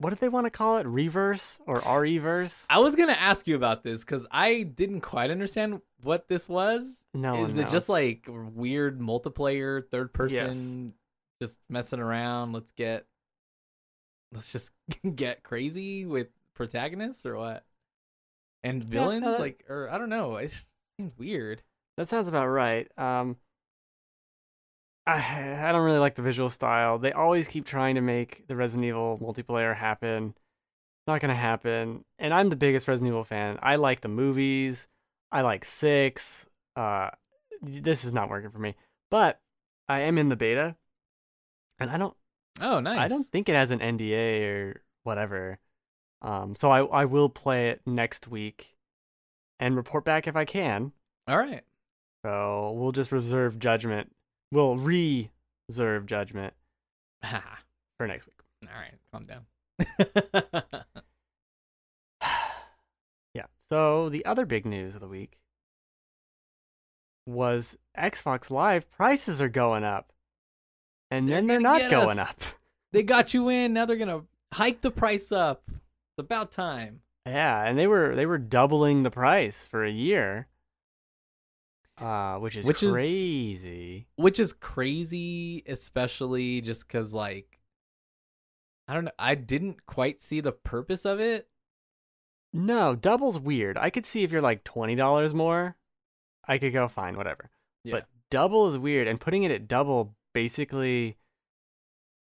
What 0.00 0.10
did 0.10 0.20
they 0.20 0.28
want 0.28 0.46
to 0.46 0.50
call 0.50 0.78
it? 0.78 0.86
Reverse 0.86 1.58
or 1.66 1.80
RE-verse? 2.00 2.66
I 2.70 2.78
was 2.78 2.94
gonna 2.94 3.12
ask 3.12 3.48
you 3.48 3.56
about 3.56 3.82
this 3.82 4.04
because 4.04 4.26
I 4.30 4.62
didn't 4.62 5.00
quite 5.00 5.30
understand 5.30 5.80
what 6.02 6.28
this 6.28 6.48
was. 6.48 7.00
No, 7.14 7.44
Is 7.46 7.58
it 7.58 7.68
just 7.68 7.88
like 7.88 8.26
weird 8.28 9.00
multiplayer, 9.00 9.82
third 9.90 10.12
person, 10.12 10.94
just 11.42 11.58
messing 11.68 11.98
around? 11.98 12.52
Let's 12.52 12.70
get, 12.70 13.06
let's 14.32 14.52
just 14.52 14.70
get 15.16 15.42
crazy 15.42 16.06
with 16.06 16.28
protagonists 16.54 17.26
or 17.26 17.36
what? 17.36 17.64
And 18.62 18.82
Yeah, 18.84 18.88
villains, 18.88 19.26
uh, 19.26 19.38
like, 19.40 19.64
or 19.68 19.90
I 19.90 19.98
don't 19.98 20.10
know. 20.10 20.36
It 20.36 20.50
seems 20.96 21.12
weird. 21.18 21.62
that 21.96 22.08
sounds 22.08 22.28
about 22.28 22.46
right. 22.46 22.88
Um, 22.96 23.36
I 25.08 25.68
I 25.68 25.72
don't 25.72 25.84
really 25.84 25.98
like 25.98 26.16
the 26.16 26.22
visual 26.22 26.50
style. 26.50 26.98
They 26.98 27.12
always 27.12 27.48
keep 27.48 27.64
trying 27.64 27.94
to 27.94 28.00
make 28.00 28.46
the 28.46 28.56
Resident 28.56 28.86
Evil 28.86 29.18
multiplayer 29.18 29.74
happen. 29.74 30.34
Not 31.06 31.20
gonna 31.20 31.34
happen. 31.34 32.04
And 32.18 32.34
I'm 32.34 32.50
the 32.50 32.56
biggest 32.56 32.86
Resident 32.86 33.08
Evil 33.08 33.24
fan. 33.24 33.58
I 33.62 33.76
like 33.76 34.02
the 34.02 34.08
movies. 34.08 34.86
I 35.32 35.40
like 35.40 35.64
six. 35.64 36.46
Uh, 36.76 37.10
this 37.62 38.04
is 38.04 38.12
not 38.12 38.28
working 38.28 38.50
for 38.50 38.58
me. 38.58 38.76
But 39.10 39.40
I 39.88 40.00
am 40.00 40.18
in 40.18 40.28
the 40.28 40.36
beta, 40.36 40.76
and 41.80 41.90
I 41.90 41.96
don't 41.96 42.14
Oh, 42.60 42.80
nice. 42.80 42.98
I 42.98 43.08
don't 43.08 43.26
think 43.26 43.48
it 43.48 43.54
has 43.54 43.70
an 43.70 43.80
NDA 43.80 44.44
or 44.46 44.82
whatever. 45.04 45.58
Um, 46.20 46.54
so 46.54 46.70
I 46.70 46.84
I 46.84 47.04
will 47.06 47.30
play 47.30 47.70
it 47.70 47.80
next 47.86 48.28
week, 48.28 48.76
and 49.58 49.74
report 49.76 50.04
back 50.04 50.26
if 50.26 50.36
I 50.36 50.44
can. 50.44 50.92
All 51.26 51.38
right. 51.38 51.62
So 52.24 52.72
we'll 52.72 52.92
just 52.92 53.12
reserve 53.12 53.58
judgment. 53.58 54.12
We'll 54.50 54.76
reserve 54.76 56.06
judgment 56.06 56.54
for 57.98 58.06
next 58.06 58.26
week. 58.26 58.34
All 58.62 58.80
right, 58.80 58.94
Calm 59.12 59.26
down. 59.26 59.46
yeah. 63.34 63.46
So 63.68 64.08
the 64.08 64.24
other 64.24 64.46
big 64.46 64.64
news 64.66 64.94
of 64.94 65.00
the 65.00 65.08
week 65.08 65.38
was 67.26 67.76
Xbox 67.96 68.50
Live 68.50 68.90
prices 68.90 69.40
are 69.42 69.48
going 69.48 69.84
up, 69.84 70.12
and 71.10 71.28
They're 71.28 71.36
then 71.36 71.46
they're 71.46 71.60
not 71.60 71.80
get 71.80 71.92
us. 71.92 72.04
going 72.04 72.18
up. 72.18 72.40
they 72.92 73.02
got 73.02 73.34
you 73.34 73.48
in. 73.48 73.72
Now 73.74 73.84
they're 73.84 73.96
gonna 73.96 74.22
hike 74.52 74.80
the 74.80 74.90
price 74.90 75.30
up. 75.30 75.62
It's 75.68 75.80
about 76.18 76.50
time. 76.52 77.02
Yeah, 77.26 77.62
and 77.64 77.78
they 77.78 77.86
were 77.86 78.14
they 78.16 78.26
were 78.26 78.38
doubling 78.38 79.02
the 79.02 79.10
price 79.10 79.66
for 79.66 79.84
a 79.84 79.90
year, 79.90 80.48
uh, 82.00 82.38
which 82.38 82.56
is 82.56 82.66
Which 82.66 82.82
is- 82.82 82.92
crazy. 82.92 84.06
which 84.16 84.38
is 84.38 84.52
crazy 84.52 85.62
especially 85.66 86.60
just 86.60 86.86
because 86.86 87.12
like 87.14 87.58
i 88.86 88.94
don't 88.94 89.04
know 89.04 89.10
i 89.18 89.34
didn't 89.34 89.84
quite 89.86 90.20
see 90.22 90.40
the 90.40 90.52
purpose 90.52 91.04
of 91.04 91.18
it 91.20 91.48
No, 92.52 92.94
double's 92.96 93.38
weird. 93.38 93.76
I 93.76 93.90
could 93.90 94.06
see 94.06 94.22
if 94.22 94.32
you're 94.32 94.40
like 94.40 94.64
twenty 94.64 94.94
dollars 94.94 95.34
more, 95.34 95.76
I 96.46 96.56
could 96.58 96.72
go 96.72 96.88
fine, 96.88 97.14
whatever. 97.16 97.50
Yeah. 97.84 97.92
But 97.96 98.06
double 98.30 98.66
is 98.68 98.78
weird, 98.78 99.06
and 99.06 99.20
putting 99.20 99.42
it 99.42 99.50
at 99.50 99.68
double 99.68 100.16
basically, 100.32 101.18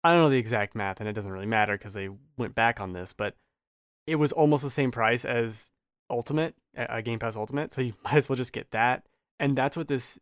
I 0.03 0.13
don't 0.13 0.23
know 0.23 0.31
the 0.31 0.39
exact 0.39 0.75
math, 0.75 0.99
and 1.01 1.09
it 1.09 1.13
doesn't 1.13 1.31
really 1.31 1.45
matter 1.47 1.77
because 1.77 1.93
they 1.93 2.09
went 2.39 2.55
back 2.55 2.81
on 2.81 2.95
this, 2.95 3.13
but 3.13 3.37
it 4.07 4.17
was 4.17 4.33
almost 4.33 4.63
the 4.63 4.71
same 4.71 4.91
price 4.91 5.27
as 5.27 5.71
Ultimate, 6.09 6.55
a 6.75 7.03
Game 7.03 7.19
Pass 7.19 7.37
Ultimate, 7.37 7.75
so 7.75 7.83
you 7.83 7.93
might 8.05 8.15
as 8.17 8.29
well 8.31 8.37
just 8.37 8.55
get 8.55 8.71
that. 8.71 9.05
And 9.41 9.57
that's 9.57 9.77
what 9.77 9.89
this, 9.89 10.19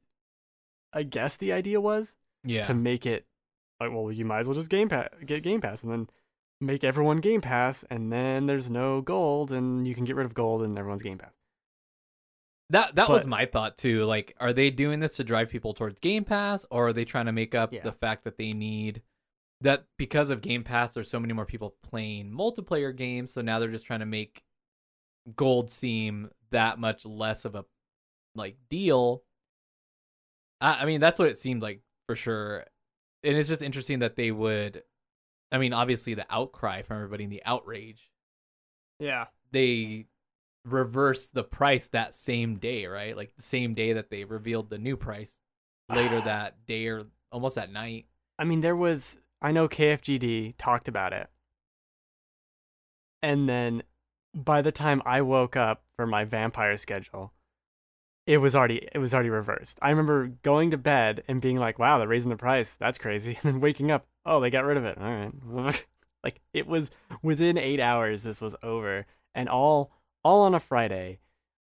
I 0.93 1.03
guess, 1.03 1.37
the 1.37 1.53
idea 1.53 1.81
was 1.81 2.17
yeah 2.45 2.63
to 2.65 2.75
make 2.75 3.07
it 3.07 3.27
like, 3.81 3.91
well, 3.93 4.11
you 4.13 4.25
might 4.25 4.41
as 4.41 4.47
well 4.49 4.55
just 4.55 4.69
Game 4.71 4.89
Pass, 4.89 5.09
get 5.27 5.43
Game 5.43 5.61
Pass, 5.61 5.83
and 5.83 5.91
then 5.93 6.09
make 6.61 6.85
everyone 6.85 7.19
Game 7.19 7.41
Pass, 7.41 7.85
and 7.91 8.13
then 8.13 8.47
there's 8.47 8.71
no 8.71 9.01
gold, 9.01 9.51
and 9.53 9.87
you 9.87 9.95
can 9.95 10.05
get 10.05 10.17
rid 10.17 10.27
of 10.27 10.35
gold, 10.35 10.63
and 10.63 10.79
everyone's 10.79 11.03
Game 11.03 11.19
Pass. 11.19 11.33
that 12.71 12.95
that 12.95 13.09
was 13.09 13.27
my 13.27 13.45
thought 13.45 13.77
too 13.77 14.05
like 14.05 14.35
are 14.41 14.53
they 14.53 14.71
doing 14.71 15.01
this 15.01 15.17
to 15.17 15.25
drive 15.25 15.51
people 15.51 15.75
towards 15.75 16.01
game 16.01 16.25
pass 16.25 16.65
or 16.71 16.89
are 16.89 16.93
they 16.93 17.05
trying 17.05 17.27
to 17.27 17.33
make 17.33 17.55
up 17.55 17.73
Yeah. 17.73 17.83
the 17.83 17.93
fact 17.93 18.25
that 18.25 18.39
they 18.39 18.53
need 18.53 19.03
that 19.61 19.85
because 19.99 20.31
of 20.31 20.41
game 20.41 20.65
pass 20.65 20.95
there's 20.95 21.11
so 21.11 21.21
many 21.21 21.35
more 21.35 21.45
people 21.45 21.77
playing 21.83 22.31
multiplayer 22.31 22.97
games 22.97 23.33
so 23.35 23.43
now 23.43 23.59
they're 23.59 23.71
just 23.71 23.85
trying 23.87 24.01
to 24.01 24.07
make 24.07 24.43
gold 25.37 25.71
seem 25.71 26.31
that 26.51 26.79
much 26.79 27.05
less 27.05 27.45
of 27.45 27.55
a 27.55 27.65
like 28.35 28.57
deal 28.69 29.23
I, 30.61 30.83
I 30.83 30.85
mean 30.87 31.01
that's 31.01 31.19
what 31.19 31.29
it 31.29 31.39
seemed 31.39 31.63
like 31.63 31.81
for 32.07 32.17
sure 32.17 32.65
and 33.23 33.37
it's 33.37 33.49
just 33.49 33.63
interesting 33.63 34.01
that 34.01 34.17
they 34.17 34.31
would 34.31 34.83
i 35.51 35.59
mean 35.59 35.73
obviously 35.73 36.15
the 36.15 36.27
outcry 36.31 36.83
from 36.83 36.97
everybody 36.97 37.25
and 37.25 37.33
the 37.33 37.43
outrage 37.45 38.11
Yeah. 38.99 39.27
they 39.53 40.07
reversed 40.65 41.35
the 41.35 41.45
price 41.45 41.89
that 41.89 42.15
same 42.15 42.57
day 42.57 42.87
right 42.87 43.17
like 43.17 43.35
the 43.37 43.43
same 43.43 43.75
day 43.75 43.93
that 43.93 44.11
they 44.11 44.25
revealed 44.25 44.71
the 44.71 44.79
new 44.79 44.97
price 44.97 45.39
later 45.89 46.21
that 46.25 46.65
day 46.67 46.87
or 46.87 47.05
almost 47.33 47.57
at 47.59 47.73
night. 47.73 48.07
I 48.39 48.45
mean, 48.45 48.61
there 48.61 48.77
was. 48.77 49.17
I 49.41 49.53
know 49.53 49.69
KFGD 49.69 50.55
talked 50.59 50.87
about 50.87 51.13
it, 51.13 51.29
and 53.23 53.49
then 53.49 53.83
by 54.35 54.63
the 54.63 54.73
time 54.73 55.03
I 55.05 55.23
woke 55.23 55.57
up 55.57 55.83
for 55.97 56.07
my 56.07 56.25
vampire 56.25 56.77
schedule, 56.77 57.33
it 58.27 58.39
was 58.39 58.55
already 58.55 58.89
it 58.93 58.99
was 58.99 59.13
already 59.15 59.31
reversed. 59.31 59.79
I 59.83 59.91
remember 59.91 60.29
going 60.43 60.71
to 60.71 60.79
bed 60.79 61.23
and 61.29 61.41
being 61.41 61.57
like, 61.59 61.79
"Wow, 61.79 61.99
they're 61.99 62.09
raising 62.09 62.31
the 62.31 62.37
price. 62.37 62.75
That's 62.75 62.99
crazy." 62.99 63.39
And 63.43 63.55
then 63.55 63.61
waking 63.61 63.91
up, 63.91 64.07
"Oh, 64.25 64.41
they 64.41 64.51
got 64.51 64.65
rid 64.65 64.77
of 64.77 64.85
it. 64.85 64.99
All 64.99 65.05
right." 65.05 65.87
like 66.25 66.41
it 66.53 66.67
was 66.69 66.91
within 67.21 67.59
8 67.59 67.81
hours 67.81 68.23
this 68.23 68.41
was 68.41 68.55
over 68.63 69.07
and 69.35 69.49
all 69.49 69.91
all 70.25 70.43
on 70.43 70.55
a 70.55 70.61
Friday. 70.61 71.19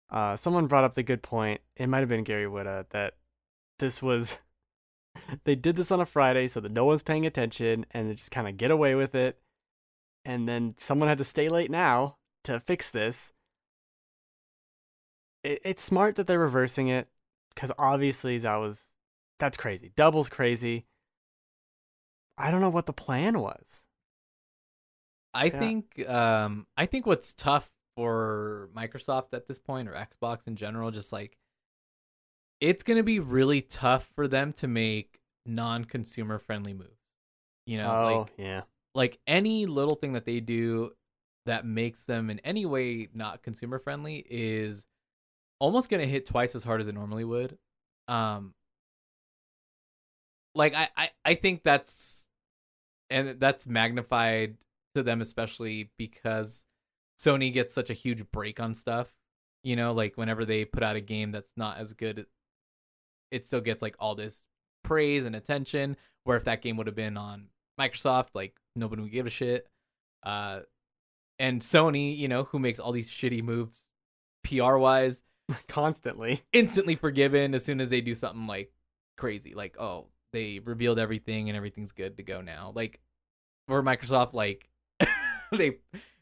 Uh 0.10 0.36
someone 0.36 0.68
brought 0.68 0.84
up 0.84 0.96
the 0.96 1.04
good 1.04 1.22
point. 1.22 1.62
It 1.76 1.88
might 1.88 2.00
have 2.00 2.10
been 2.10 2.24
Gary 2.24 2.46
Whitta 2.48 2.86
that 2.90 3.16
this 3.80 4.02
was 4.02 4.38
they 5.44 5.56
did 5.56 5.76
this 5.76 5.92
on 5.92 6.02
a 6.02 6.06
Friday 6.06 6.48
so 6.48 6.60
that 6.60 6.72
no 6.72 6.86
one's 6.86 7.04
paying 7.04 7.26
attention 7.26 7.86
and 7.92 8.10
they 8.10 8.16
just 8.16 8.32
kind 8.32 8.48
of 8.48 8.58
get 8.58 8.72
away 8.72 8.96
with 8.96 9.14
it. 9.16 9.40
And 10.26 10.48
then 10.48 10.76
someone 10.78 11.08
had 11.10 11.20
to 11.20 11.24
stay 11.24 11.50
late 11.50 11.72
now 11.72 12.18
to 12.44 12.60
fix 12.60 12.90
this. 12.90 13.32
It, 15.44 15.62
it's 15.64 15.84
smart 15.84 16.16
that 16.16 16.28
they're 16.28 16.40
reversing 16.40 16.88
it 16.88 17.08
because 17.54 17.72
obviously 17.78 18.38
that 18.40 18.56
was 18.56 18.88
that's 19.40 19.58
crazy. 19.58 19.92
Double's 19.96 20.30
crazy. 20.30 20.86
I 22.38 22.52
don't 22.52 22.62
know 22.62 22.70
what 22.70 22.86
the 22.86 22.94
plan 22.94 23.40
was. 23.40 23.86
I 25.34 25.50
Yeah. 25.50 25.60
think 25.60 26.08
um 26.08 26.68
I 26.76 26.86
think 26.86 27.06
what's 27.06 27.34
tough 27.34 27.70
for 27.96 28.70
Microsoft 28.76 29.34
at 29.34 29.48
this 29.48 29.60
point 29.60 29.88
or 29.88 29.94
Xbox 29.94 30.48
in 30.48 30.56
general 30.56 30.92
just 30.92 31.12
like 31.12 31.38
it's 32.60 32.84
going 32.84 32.98
to 32.98 33.04
be 33.04 33.20
really 33.20 33.62
tough 33.62 34.10
for 34.16 34.28
them 34.28 34.52
to 34.54 34.68
make 34.68 35.20
non-consumer 35.46 36.40
friendly 36.40 36.74
moves. 36.74 36.92
You 37.66 37.78
know, 37.78 37.92
oh 37.92 38.04
like 38.04 38.34
yeah, 38.38 38.62
like 38.96 39.20
any 39.28 39.66
little 39.66 39.96
thing 39.96 40.14
that 40.14 40.26
they 40.26 40.40
do 40.40 40.92
that 41.46 41.66
makes 41.66 42.04
them 42.04 42.30
in 42.30 42.40
any 42.40 42.66
way 42.66 43.10
not 43.14 43.44
consumer 43.44 43.80
friendly 43.80 44.26
is 44.30 44.86
almost 45.60 45.90
to 45.90 46.06
hit 46.06 46.26
twice 46.26 46.56
as 46.56 46.64
hard 46.64 46.82
as 46.82 46.88
it 46.88 46.96
normally 46.96 47.24
would. 47.24 47.58
Um 48.08 48.54
like 50.56 50.76
I, 50.76 50.90
I 50.96 51.10
I 51.24 51.36
think 51.36 51.64
that's 51.64 52.28
and 53.10 53.40
that's 53.40 53.68
magnified 53.68 54.58
to 54.96 55.04
them 55.04 55.22
especially 55.22 55.92
because 55.98 56.66
Sony 57.20 57.54
gets 57.54 57.74
such 57.74 57.90
a 57.90 57.94
huge 57.94 58.30
break 58.32 58.60
on 58.60 58.74
stuff. 58.74 59.08
You 59.64 59.76
know, 59.76 59.94
like 59.94 60.18
whenever 60.18 60.46
they 60.46 60.66
put 60.66 60.84
out 60.84 60.96
a 60.96 61.02
game 61.02 61.32
that's 61.32 61.54
not 61.58 61.78
as 61.78 61.94
good, 61.94 62.26
it 63.32 63.46
still 63.46 63.62
gets 63.62 63.82
like 63.82 63.96
all 64.00 64.16
this 64.16 64.46
praise 64.84 65.26
and 65.26 65.36
attention. 65.36 65.98
Where 66.24 66.38
if 66.38 66.46
that 66.46 66.62
game 66.62 66.78
would 66.78 66.88
have 66.88 66.96
been 66.96 67.18
on 67.18 67.48
Microsoft, 67.80 68.30
like 68.34 68.56
nobody 68.76 69.02
would 69.02 69.12
give 69.12 69.26
a 69.26 69.32
shit. 69.32 69.68
Uh, 70.24 70.62
and 71.40 71.62
Sony, 71.62 72.18
you 72.18 72.28
know, 72.28 72.44
who 72.44 72.60
makes 72.60 72.80
all 72.80 72.92
these 72.92 73.10
shitty 73.10 73.44
moves 73.44 73.88
PR 74.44 74.78
wise, 74.78 75.22
constantly. 75.68 76.44
instantly 76.54 76.96
forgiven 76.96 77.54
as 77.56 77.64
soon 77.66 77.80
as 77.82 77.90
they 77.90 78.02
do 78.02 78.14
something 78.16 78.48
like 78.48 78.72
crazy. 79.18 79.54
Like, 79.54 79.80
oh, 79.80 80.08
they 80.34 80.60
revealed 80.60 81.00
everything 81.00 81.50
and 81.50 81.56
everything's 81.56 81.92
good 81.94 82.18
to 82.18 82.24
go 82.24 82.42
now. 82.42 82.72
Like, 82.76 83.00
or 83.68 83.82
Microsoft, 83.82 84.34
like 84.34 84.70
they 85.52 85.78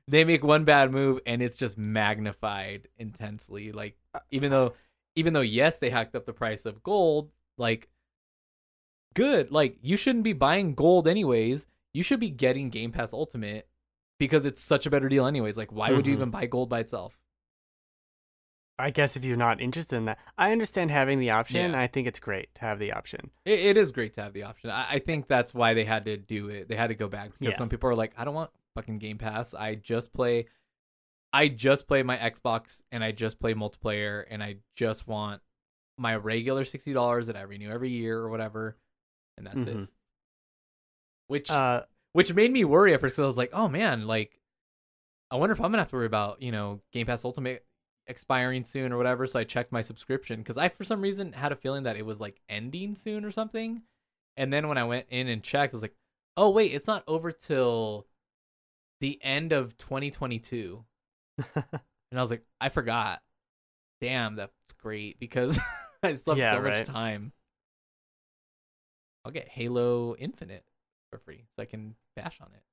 they 0.08 0.24
make 0.24 0.44
one 0.44 0.64
bad 0.66 0.92
move 0.92 1.20
and 1.26 1.42
it's 1.42 1.58
just 1.58 1.78
magnified 1.78 2.88
intensely. 2.98 3.72
Like, 3.72 3.98
even 4.32 4.52
though 4.52 4.74
even 5.16 5.34
though 5.34 5.42
yes, 5.42 5.78
they 5.80 5.90
hacked 5.90 6.16
up 6.16 6.26
the 6.26 6.34
price 6.34 6.66
of 6.66 6.84
gold, 6.84 7.32
like 7.58 7.90
good. 9.14 9.52
Like 9.52 9.78
you 9.82 9.98
shouldn't 9.98 10.24
be 10.24 10.34
buying 10.34 10.76
gold 10.76 11.08
anyways. 11.08 11.66
You 11.94 12.04
should 12.04 12.20
be 12.20 12.30
getting 12.30 12.70
Game 12.70 12.92
Pass 12.92 13.14
Ultimate 13.14 13.68
because 14.20 14.46
it's 14.46 14.62
such 14.62 14.86
a 14.86 14.90
better 14.90 15.10
deal 15.10 15.26
anyways. 15.26 15.58
Like 15.58 15.72
why 15.72 15.92
would 15.92 16.06
you 16.06 16.14
Mhm. 16.14 16.18
even 16.18 16.30
buy 16.32 16.46
gold 16.46 16.70
by 16.70 16.80
itself? 16.82 17.18
I 18.78 18.90
guess 18.90 19.16
if 19.16 19.24
you're 19.24 19.38
not 19.38 19.62
interested 19.62 19.96
in 19.96 20.06
that, 20.06 20.20
I 20.38 20.52
understand 20.52 20.92
having 20.92 21.20
the 21.20 21.30
option. 21.30 21.72
Yeah. 21.72 21.80
I 21.80 21.88
think 21.88 22.08
it's 22.08 22.20
great 22.20 22.54
to 22.56 22.62
have 22.62 22.78
the 22.78 22.92
option. 22.92 23.32
It, 23.46 23.60
it 23.60 23.78
is 23.78 23.92
great 23.92 24.14
to 24.16 24.22
have 24.24 24.34
the 24.34 24.44
option. 24.44 24.70
I, 24.70 24.96
I 24.96 25.00
think 25.00 25.28
that's 25.28 25.54
why 25.54 25.74
they 25.74 25.86
had 25.86 26.06
to 26.06 26.18
do 26.18 26.50
it. 26.50 26.68
They 26.68 26.76
had 26.76 26.88
to 26.88 26.96
go 26.96 27.08
back 27.08 27.32
because 27.40 27.54
Yeah. 27.54 27.58
some 27.58 27.70
people 27.70 27.90
are 27.90 27.96
like, 27.96 28.14
I 28.18 28.26
don't 28.26 28.34
want 28.36 28.52
fucking 28.76 29.00
Game 29.00 29.18
Pass. 29.18 29.54
I 29.54 29.76
just 29.76 30.12
play, 30.12 30.48
I 31.32 31.48
just 31.48 31.88
play 31.88 32.04
my 32.04 32.18
Xbox 32.18 32.82
and 32.92 33.02
I 33.04 33.14
just 33.14 33.40
play 33.40 33.54
multiplayer 33.54 34.26
and 34.30 34.44
I 34.44 34.58
just 34.76 35.08
want 35.08 35.42
my 35.98 36.16
regular 36.18 36.66
sixty 36.66 36.92
dollars 36.92 37.28
that 37.28 37.38
I 37.38 37.44
renew 37.44 37.70
every 37.72 37.90
year 37.92 38.18
or 38.20 38.30
whatever, 38.30 38.76
and 39.38 39.48
that's 39.48 39.66
it. 39.66 39.78
Mhm. 39.78 39.88
Which 41.28 41.50
Uh, 41.50 41.84
which 42.14 42.34
made 42.34 42.52
me 42.52 42.66
worry 42.66 42.94
at 42.94 43.00
first 43.02 43.14
because 43.14 43.24
I 43.24 43.28
was 43.28 43.38
like, 43.38 43.52
oh 43.54 43.68
man, 43.70 44.06
like 44.08 44.40
I 45.32 45.38
wonder 45.38 45.54
if 45.54 45.60
I'm 45.62 45.72
gonna 45.72 45.80
have 45.80 45.90
to 45.92 45.96
worry 45.96 46.06
about 46.06 46.42
you 46.42 46.52
know 46.52 46.82
Game 46.92 47.06
Pass 47.08 47.24
Ultimate 47.26 47.66
expiring 48.08 48.64
soon 48.64 48.92
or 48.94 48.98
whatever. 48.98 49.28
So 49.28 49.40
I 49.40 49.44
checked 49.44 49.72
my 49.72 49.82
subscription 49.82 50.40
because 50.40 50.58
I 50.58 50.70
for 50.70 50.84
some 50.84 51.02
reason 51.02 51.34
had 51.34 51.52
a 51.52 51.56
feeling 51.56 51.84
that 51.84 51.98
it 51.98 52.06
was 52.06 52.20
like 52.20 52.42
ending 52.50 52.96
soon 52.96 53.26
or 53.26 53.32
something. 53.32 53.82
And 54.38 54.52
then 54.52 54.68
when 54.68 54.78
I 54.78 54.84
went 54.84 55.08
in 55.10 55.28
and 55.28 55.42
checked, 55.44 55.74
I 55.74 55.76
was 55.76 55.82
like, 55.82 55.96
oh 56.38 56.50
wait, 56.50 56.74
it's 56.74 56.88
not 56.88 57.04
over 57.08 57.32
till 57.32 58.08
the 59.02 59.20
end 59.24 59.52
of 59.54 59.78
2022. 59.78 60.84
And 62.12 62.20
I 62.20 62.22
was 62.24 62.32
like, 62.32 62.46
I 62.62 62.70
forgot. 62.70 63.22
Damn, 64.00 64.36
that's 64.36 64.54
great 64.82 65.20
because 65.20 65.60
I 66.04 66.14
still 66.14 66.36
have 66.36 66.42
Yeah, 66.42 66.52
so 66.54 66.60
right. 66.60 66.78
much 66.78 66.88
time. 66.88 67.34
I'll 69.26 69.32
get 69.32 69.50
Halo 69.50 70.16
Infinite 70.16 70.64
for 71.12 71.18
free 71.20 71.46
so 71.56 71.64
I 71.64 71.66
can 71.66 71.96
bash 72.16 72.40
on 72.42 72.50
it. 72.54 72.64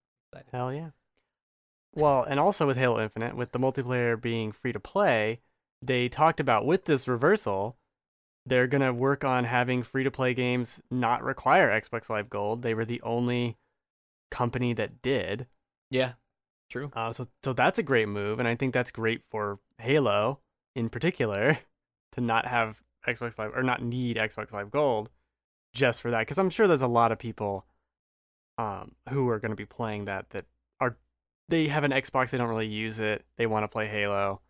Hell 0.52 0.72
yeah. 0.72 0.90
Well, 1.94 2.22
and 2.22 2.40
also 2.40 2.66
with 2.66 2.76
Halo 2.76 3.02
Infinite, 3.02 3.36
with 3.36 3.52
the 3.52 3.58
multiplayer 3.58 4.20
being 4.20 4.50
free 4.52 4.72
to 4.72 4.80
play, 4.80 5.40
they 5.82 6.08
talked 6.08 6.40
about 6.40 6.64
with 6.64 6.86
this 6.86 7.06
reversal, 7.06 7.76
they're 8.46 8.66
going 8.66 8.82
to 8.82 8.92
work 8.92 9.24
on 9.24 9.44
having 9.44 9.82
free 9.82 10.04
to 10.04 10.10
play 10.10 10.34
games 10.34 10.80
not 10.90 11.22
require 11.22 11.68
Xbox 11.68 12.08
Live 12.08 12.30
Gold. 12.30 12.62
They 12.62 12.74
were 12.74 12.84
the 12.84 13.02
only 13.02 13.58
company 14.30 14.72
that 14.72 15.02
did. 15.02 15.46
Yeah, 15.90 16.12
true. 16.70 16.90
Uh, 16.94 17.12
so, 17.12 17.28
so 17.44 17.52
that's 17.52 17.78
a 17.78 17.82
great 17.82 18.08
move. 18.08 18.38
And 18.38 18.48
I 18.48 18.54
think 18.54 18.72
that's 18.72 18.90
great 18.90 19.22
for 19.30 19.58
Halo 19.78 20.40
in 20.74 20.88
particular 20.88 21.58
to 22.12 22.20
not 22.20 22.46
have 22.46 22.82
Xbox 23.06 23.38
Live 23.38 23.52
or 23.54 23.62
not 23.62 23.82
need 23.82 24.16
Xbox 24.16 24.52
Live 24.52 24.70
Gold 24.70 25.10
just 25.74 26.00
for 26.00 26.10
that. 26.10 26.20
Because 26.20 26.38
I'm 26.38 26.50
sure 26.50 26.66
there's 26.66 26.82
a 26.82 26.88
lot 26.88 27.12
of 27.12 27.18
people 27.18 27.66
um, 28.58 28.92
who 29.10 29.28
are 29.28 29.38
going 29.38 29.50
to 29.50 29.56
be 29.56 29.66
playing 29.66 30.06
that 30.06 30.30
that 30.30 30.46
they 31.52 31.68
have 31.68 31.84
an 31.84 31.92
Xbox, 31.92 32.30
they 32.30 32.38
don't 32.38 32.48
really 32.48 32.66
use 32.66 32.98
it, 32.98 33.24
they 33.36 33.46
want 33.46 33.62
to 33.64 33.68
play 33.68 33.86
Halo. 33.86 34.40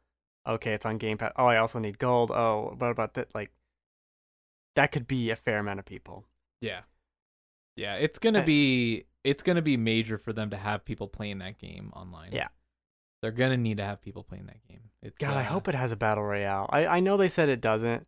Okay, 0.47 0.73
it's 0.73 0.87
on 0.87 0.97
Game 0.99 1.19
Pass. 1.19 1.33
Oh, 1.37 1.47
I 1.47 1.59
also 1.59 1.79
need 1.79 1.99
gold. 1.99 2.31
Oh, 2.33 2.75
what 2.79 2.91
about 2.91 3.15
that? 3.15 3.29
Like, 3.35 3.53
that 4.77 4.91
could 4.93 5.07
be 5.07 5.31
a 5.31 5.37
fair 5.37 5.59
amount 5.59 5.79
of 5.79 5.85
people. 5.85 6.25
Yeah, 6.61 6.81
yeah. 7.77 7.97
It's 7.97 8.19
gonna 8.19 8.41
Uh, 8.41 8.45
be 8.47 9.05
it's 9.25 9.43
gonna 9.43 9.63
be 9.63 9.77
major 9.77 10.19
for 10.19 10.33
them 10.33 10.51
to 10.51 10.57
have 10.57 10.85
people 10.85 11.07
playing 11.09 11.39
that 11.39 11.59
game 11.59 11.93
online. 11.95 12.31
Yeah. 12.33 12.49
they're 13.21 13.31
gonna 13.31 13.57
need 13.57 13.77
to 13.77 13.85
have 13.85 14.01
people 14.01 14.25
playing 14.25 14.47
that 14.47 14.67
game. 14.67 14.91
It's, 15.01 15.17
God, 15.19 15.37
I 15.37 15.43
uh, 15.43 15.45
hope 15.45 15.69
it 15.69 15.77
has 15.77 15.93
a 15.93 15.97
battle 15.97 16.25
royale. 16.25 16.67
I 16.71 16.87
I 16.87 17.01
know 17.01 17.17
they 17.17 17.29
said 17.29 17.49
it 17.49 17.61
doesn't, 17.61 18.07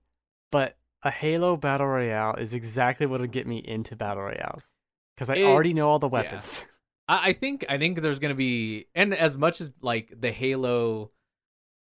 but 0.50 0.76
a 1.04 1.10
Halo 1.12 1.56
battle 1.56 1.86
royale 1.86 2.34
is 2.34 2.52
exactly 2.54 3.06
what'll 3.06 3.26
get 3.28 3.46
me 3.46 3.58
into 3.58 3.94
battle 3.94 4.24
royales 4.24 4.72
because 5.14 5.30
I 5.30 5.36
It- 5.36 5.44
already 5.44 5.72
know 5.74 5.88
all 5.88 5.98
the 6.00 6.08
yeah. 6.10 6.22
I, 7.08 7.28
I 7.28 7.32
think 7.32 7.64
I 7.68 7.78
think 7.78 8.00
there's 8.00 8.18
gonna 8.18 8.34
be 8.34 8.86
and 8.94 9.14
as 9.14 9.36
much 9.36 9.60
as 9.60 9.72
like 9.80 10.12
the 10.18 10.32
Halo, 10.32 11.10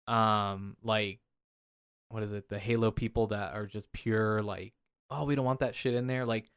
um, 0.07 0.77
like 0.83 1.21
what 2.11 2.23
is 2.23 2.33
it? 2.33 2.49
The 2.49 2.59
Halo 2.59 2.91
people 2.91 3.29
that 3.29 3.55
are 3.55 3.67
just 3.67 3.93
pure 3.93 4.43
like, 4.43 4.73
oh, 5.11 5.25
we 5.25 5.35
don't 5.35 5.45
want 5.45 5.61
that 5.61 5.75
shit 5.75 5.95
in 5.95 6.07
there. 6.07 6.25
Like, 6.25 6.45
if 6.45 6.51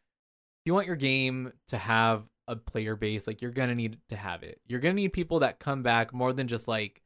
you 0.65 0.73
want 0.73 0.87
your 0.87 0.95
game 0.95 1.51
to 1.67 1.77
have 1.77 2.23
a 2.47 2.55
player 2.55 2.95
base, 2.95 3.27
like 3.27 3.41
you're 3.41 3.51
gonna 3.51 3.75
need 3.75 3.97
to 4.09 4.15
have 4.15 4.43
it. 4.43 4.61
You're 4.67 4.79
gonna 4.79 4.93
need 4.93 5.13
people 5.13 5.39
that 5.39 5.59
come 5.59 5.83
back 5.83 6.13
more 6.13 6.31
than 6.33 6.47
just 6.47 6.67
like 6.67 7.01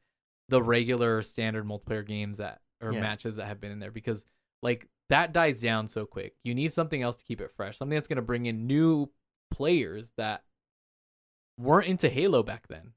the 0.48 0.62
regular 0.62 1.22
standard 1.22 1.64
multiplayer 1.66 2.06
games 2.06 2.38
that 2.38 2.60
or 2.80 2.92
Yeah. 2.92 3.00
matches 3.00 3.36
that 3.36 3.46
have 3.46 3.60
been 3.60 3.72
in 3.72 3.80
there 3.80 3.90
because 3.90 4.24
like 4.62 4.86
that 5.08 5.32
dies 5.32 5.60
down 5.60 5.88
so 5.88 6.04
quick. 6.06 6.34
You 6.44 6.54
need 6.54 6.72
something 6.72 7.00
else 7.02 7.16
to 7.16 7.24
keep 7.24 7.40
it 7.40 7.50
fresh. 7.50 7.78
Something 7.78 7.96
that's 7.96 8.08
gonna 8.08 8.22
bring 8.22 8.46
in 8.46 8.66
new 8.66 9.10
players 9.50 10.12
that 10.16 10.44
weren't 11.58 11.86
into 11.88 12.08
Halo 12.08 12.42
back 12.42 12.68
then. 12.68 12.92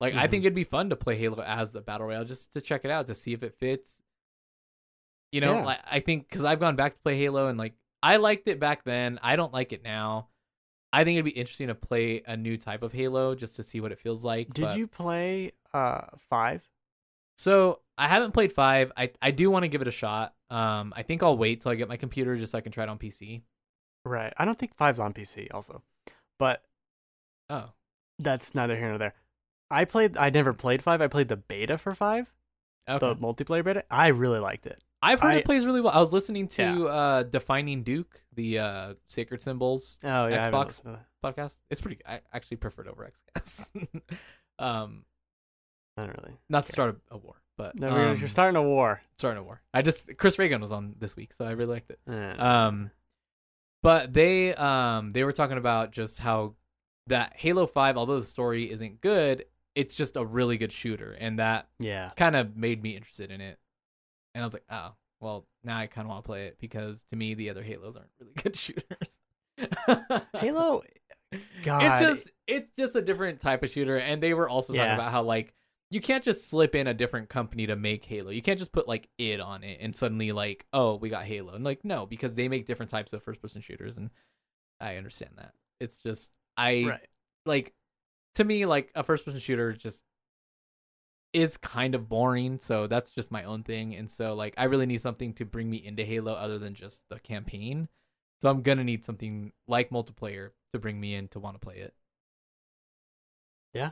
Like 0.00 0.14
I 0.14 0.26
Mhm. 0.26 0.30
think 0.30 0.44
it'd 0.44 0.54
be 0.54 0.64
fun 0.64 0.90
to 0.90 0.96
play 0.96 1.16
Halo 1.16 1.42
as 1.42 1.74
a 1.74 1.80
battle 1.80 2.06
royale 2.08 2.24
just 2.24 2.52
to 2.52 2.60
check 2.60 2.84
it 2.84 2.90
out 2.90 3.06
to 3.06 3.14
see 3.14 3.32
if 3.32 3.42
it 3.42 3.54
fits. 3.54 4.00
You 5.32 5.40
know, 5.40 5.54
Yeah. 5.54 5.64
like 5.64 5.80
I 5.84 6.00
think 6.00 6.28
because 6.28 6.44
I've 6.44 6.60
gone 6.60 6.76
back 6.76 6.94
to 6.94 7.00
play 7.00 7.16
Halo 7.16 7.48
and 7.48 7.58
like 7.58 7.74
I 8.02 8.16
liked 8.16 8.48
it 8.48 8.60
back 8.60 8.84
then. 8.84 9.18
I 9.22 9.36
don't 9.36 9.52
like 9.52 9.72
it 9.72 9.82
now. 9.82 10.28
I 10.92 11.02
think 11.04 11.16
it'd 11.16 11.24
be 11.24 11.30
interesting 11.32 11.68
to 11.68 11.74
play 11.74 12.22
a 12.26 12.36
new 12.36 12.56
type 12.56 12.82
of 12.82 12.92
Halo 12.92 13.34
just 13.34 13.56
to 13.56 13.62
see 13.62 13.80
what 13.80 13.92
it 13.92 13.98
feels 13.98 14.24
like. 14.24 14.52
Did 14.52 14.66
but- 14.66 14.76
you 14.78 14.86
play 14.86 15.52
uh 15.72 16.06
five? 16.28 16.68
So 17.36 17.80
I 17.98 18.06
haven't 18.08 18.32
played 18.32 18.52
five. 18.52 18.92
I 18.96 19.12
I 19.22 19.30
do 19.30 19.50
want 19.50 19.62
to 19.64 19.68
give 19.68 19.80
it 19.82 19.88
a 19.88 19.92
shot. 19.92 20.34
Um, 20.50 20.92
I 20.94 21.02
think 21.02 21.22
I'll 21.22 21.36
wait 21.38 21.62
till 21.62 21.72
I 21.72 21.74
get 21.76 21.88
my 21.88 21.96
computer 21.96 22.36
just 22.36 22.52
so 22.52 22.58
I 22.58 22.60
can 22.60 22.70
try 22.70 22.84
it 22.84 22.88
on 22.90 22.98
PC. 22.98 23.42
Right. 24.04 24.32
I 24.36 24.44
don't 24.44 24.58
think 24.58 24.76
five's 24.76 25.00
on 25.00 25.12
PC 25.14 25.48
also, 25.52 25.82
but 26.38 26.62
Oh, 27.50 27.70
that's 28.18 28.54
neither 28.54 28.76
here 28.76 28.88
nor 28.88 28.98
there. 28.98 29.14
I 29.70 29.84
played. 29.84 30.16
I 30.16 30.30
never 30.30 30.52
played 30.52 30.82
five. 30.82 31.00
I 31.00 31.08
played 31.08 31.28
the 31.28 31.36
beta 31.36 31.78
for 31.78 31.94
five, 31.94 32.32
okay. 32.88 32.98
the 32.98 33.16
multiplayer 33.16 33.64
beta. 33.64 33.84
I 33.90 34.08
really 34.08 34.38
liked 34.38 34.66
it. 34.66 34.82
I've 35.02 35.20
heard 35.20 35.34
I- 35.34 35.36
it 35.38 35.44
plays 35.44 35.66
really 35.66 35.80
well. 35.82 35.92
I 35.92 36.00
was 36.00 36.12
listening 36.12 36.48
to 36.48 36.62
Yeah. 36.62 36.84
uh, 36.84 37.22
Defining 37.24 37.82
Duke, 37.82 38.22
the 38.34 38.58
uh, 38.58 38.94
Sacred 39.06 39.42
Symbols 39.42 39.98
Oh 40.04 40.26
yeah, 40.26 40.48
Xbox? 40.50 40.64
listened 40.66 40.84
to 40.94 41.00
that. 41.22 41.36
podcast. 41.36 41.58
It's 41.70 41.80
pretty. 41.80 41.98
I 42.06 42.20
actually 42.32 42.56
prefer 42.58 42.82
it 42.82 42.88
over 42.88 43.10
Xbox. 43.36 43.66
um, 44.58 45.04
Not 45.96 46.08
really. 46.08 46.36
not 46.48 46.66
to 46.66 46.72
start 46.72 46.98
a, 47.10 47.14
a 47.14 47.18
war, 47.18 47.34
but 47.58 47.78
No, 47.78 47.90
um, 47.90 48.16
you're 48.18 48.28
starting 48.28 48.56
a 48.56 48.62
war. 48.62 49.02
starting 49.18 49.40
a 49.40 49.44
war. 49.44 49.60
I 49.74 49.82
just 49.82 50.16
Chris 50.16 50.38
Ray 50.38 50.48
Gun 50.48 50.60
was 50.62 50.72
on 50.72 50.94
this 50.98 51.16
week, 51.16 51.32
so 51.34 51.44
I 51.44 51.50
really 51.52 51.74
liked 51.74 51.90
it. 51.90 51.98
Yeah. 52.08 52.66
Um, 52.66 52.90
but 53.82 54.12
they 54.14 54.54
um 54.54 55.10
they 55.10 55.24
were 55.24 55.32
talking 55.32 55.58
about 55.58 55.90
just 55.92 56.18
how 56.18 56.54
that 57.08 57.32
Halo 57.36 57.66
Five, 57.66 57.96
although 57.96 58.20
the 58.20 58.26
story 58.26 58.70
isn't 58.70 59.00
good, 59.00 59.44
it's 59.74 59.94
just 59.94 60.16
a 60.16 60.24
really 60.24 60.56
good 60.58 60.72
shooter, 60.72 61.12
and 61.12 61.38
that 61.38 61.68
yeah. 61.78 62.10
kind 62.16 62.36
of 62.36 62.56
made 62.56 62.82
me 62.82 62.96
interested 62.96 63.30
in 63.30 63.40
it. 63.40 63.58
And 64.34 64.42
I 64.42 64.46
was 64.46 64.52
like, 64.54 64.64
oh, 64.70 64.92
well, 65.20 65.46
now 65.62 65.78
I 65.78 65.86
kind 65.86 66.06
of 66.06 66.10
want 66.10 66.24
to 66.24 66.26
play 66.26 66.46
it 66.46 66.58
because 66.60 67.04
to 67.10 67.16
me 67.16 67.34
the 67.34 67.50
other 67.50 67.62
Halos 67.62 67.96
aren't 67.96 68.10
really 68.20 68.32
good 68.42 68.56
shooters. 68.56 69.18
Halo. 70.36 70.82
God. 71.64 71.82
it's 71.82 72.00
just 72.00 72.30
it's 72.46 72.76
just 72.76 72.94
a 72.94 73.02
different 73.02 73.40
type 73.40 73.62
of 73.64 73.70
shooter, 73.70 73.96
and 73.98 74.22
they 74.22 74.34
were 74.34 74.48
also 74.48 74.72
talking 74.72 74.86
Yeah. 74.86 74.94
about 74.94 75.10
how 75.10 75.22
like 75.22 75.52
you 75.90 76.00
can't 76.00 76.24
just 76.24 76.48
slip 76.48 76.74
in 76.74 76.86
a 76.86 76.94
different 76.94 77.28
company 77.28 77.66
to 77.66 77.76
make 77.76 78.04
Halo. 78.04 78.30
You 78.30 78.42
can't 78.42 78.58
just 78.58 78.72
put 78.72 78.86
like 78.86 79.08
it 79.18 79.40
on 79.40 79.64
it 79.64 79.78
and 79.80 79.96
suddenly 79.96 80.30
like 80.32 80.66
oh 80.72 80.94
we 80.96 81.08
got 81.08 81.24
Halo 81.24 81.54
and 81.54 81.64
like 81.64 81.84
no 81.84 82.06
because 82.06 82.34
they 82.34 82.48
make 82.48 82.66
different 82.66 82.90
types 82.90 83.12
of 83.12 83.22
first 83.22 83.42
person 83.42 83.62
shooters, 83.62 83.96
and 83.96 84.10
I 84.80 84.96
understand 84.96 85.32
that. 85.38 85.54
It's 85.80 86.00
just 86.02 86.30
I 86.56 86.84
right. 86.84 87.08
like 87.46 87.74
to 88.36 88.44
me 88.44 88.66
like 88.66 88.90
a 88.94 89.02
first 89.02 89.24
person 89.24 89.40
shooter 89.40 89.72
just 89.72 90.02
is 91.32 91.56
kind 91.56 91.94
of 91.96 92.08
boring 92.08 92.60
so 92.60 92.86
that's 92.86 93.10
just 93.10 93.32
my 93.32 93.42
own 93.42 93.64
thing 93.64 93.94
and 93.96 94.08
so 94.08 94.34
like 94.34 94.54
i 94.56 94.64
really 94.64 94.86
need 94.86 95.00
something 95.00 95.32
to 95.32 95.44
bring 95.44 95.68
me 95.68 95.78
into 95.84 96.04
halo 96.04 96.32
other 96.32 96.60
than 96.60 96.74
just 96.74 97.02
the 97.10 97.18
campaign 97.18 97.88
so 98.40 98.48
i'm 98.48 98.62
gonna 98.62 98.84
need 98.84 99.04
something 99.04 99.50
like 99.66 99.90
multiplayer 99.90 100.50
to 100.72 100.78
bring 100.78 101.00
me 101.00 101.12
in 101.14 101.26
to 101.26 101.40
want 101.40 101.56
to 101.56 101.58
play 101.58 101.78
it 101.78 101.92
Yeah. 103.72 103.90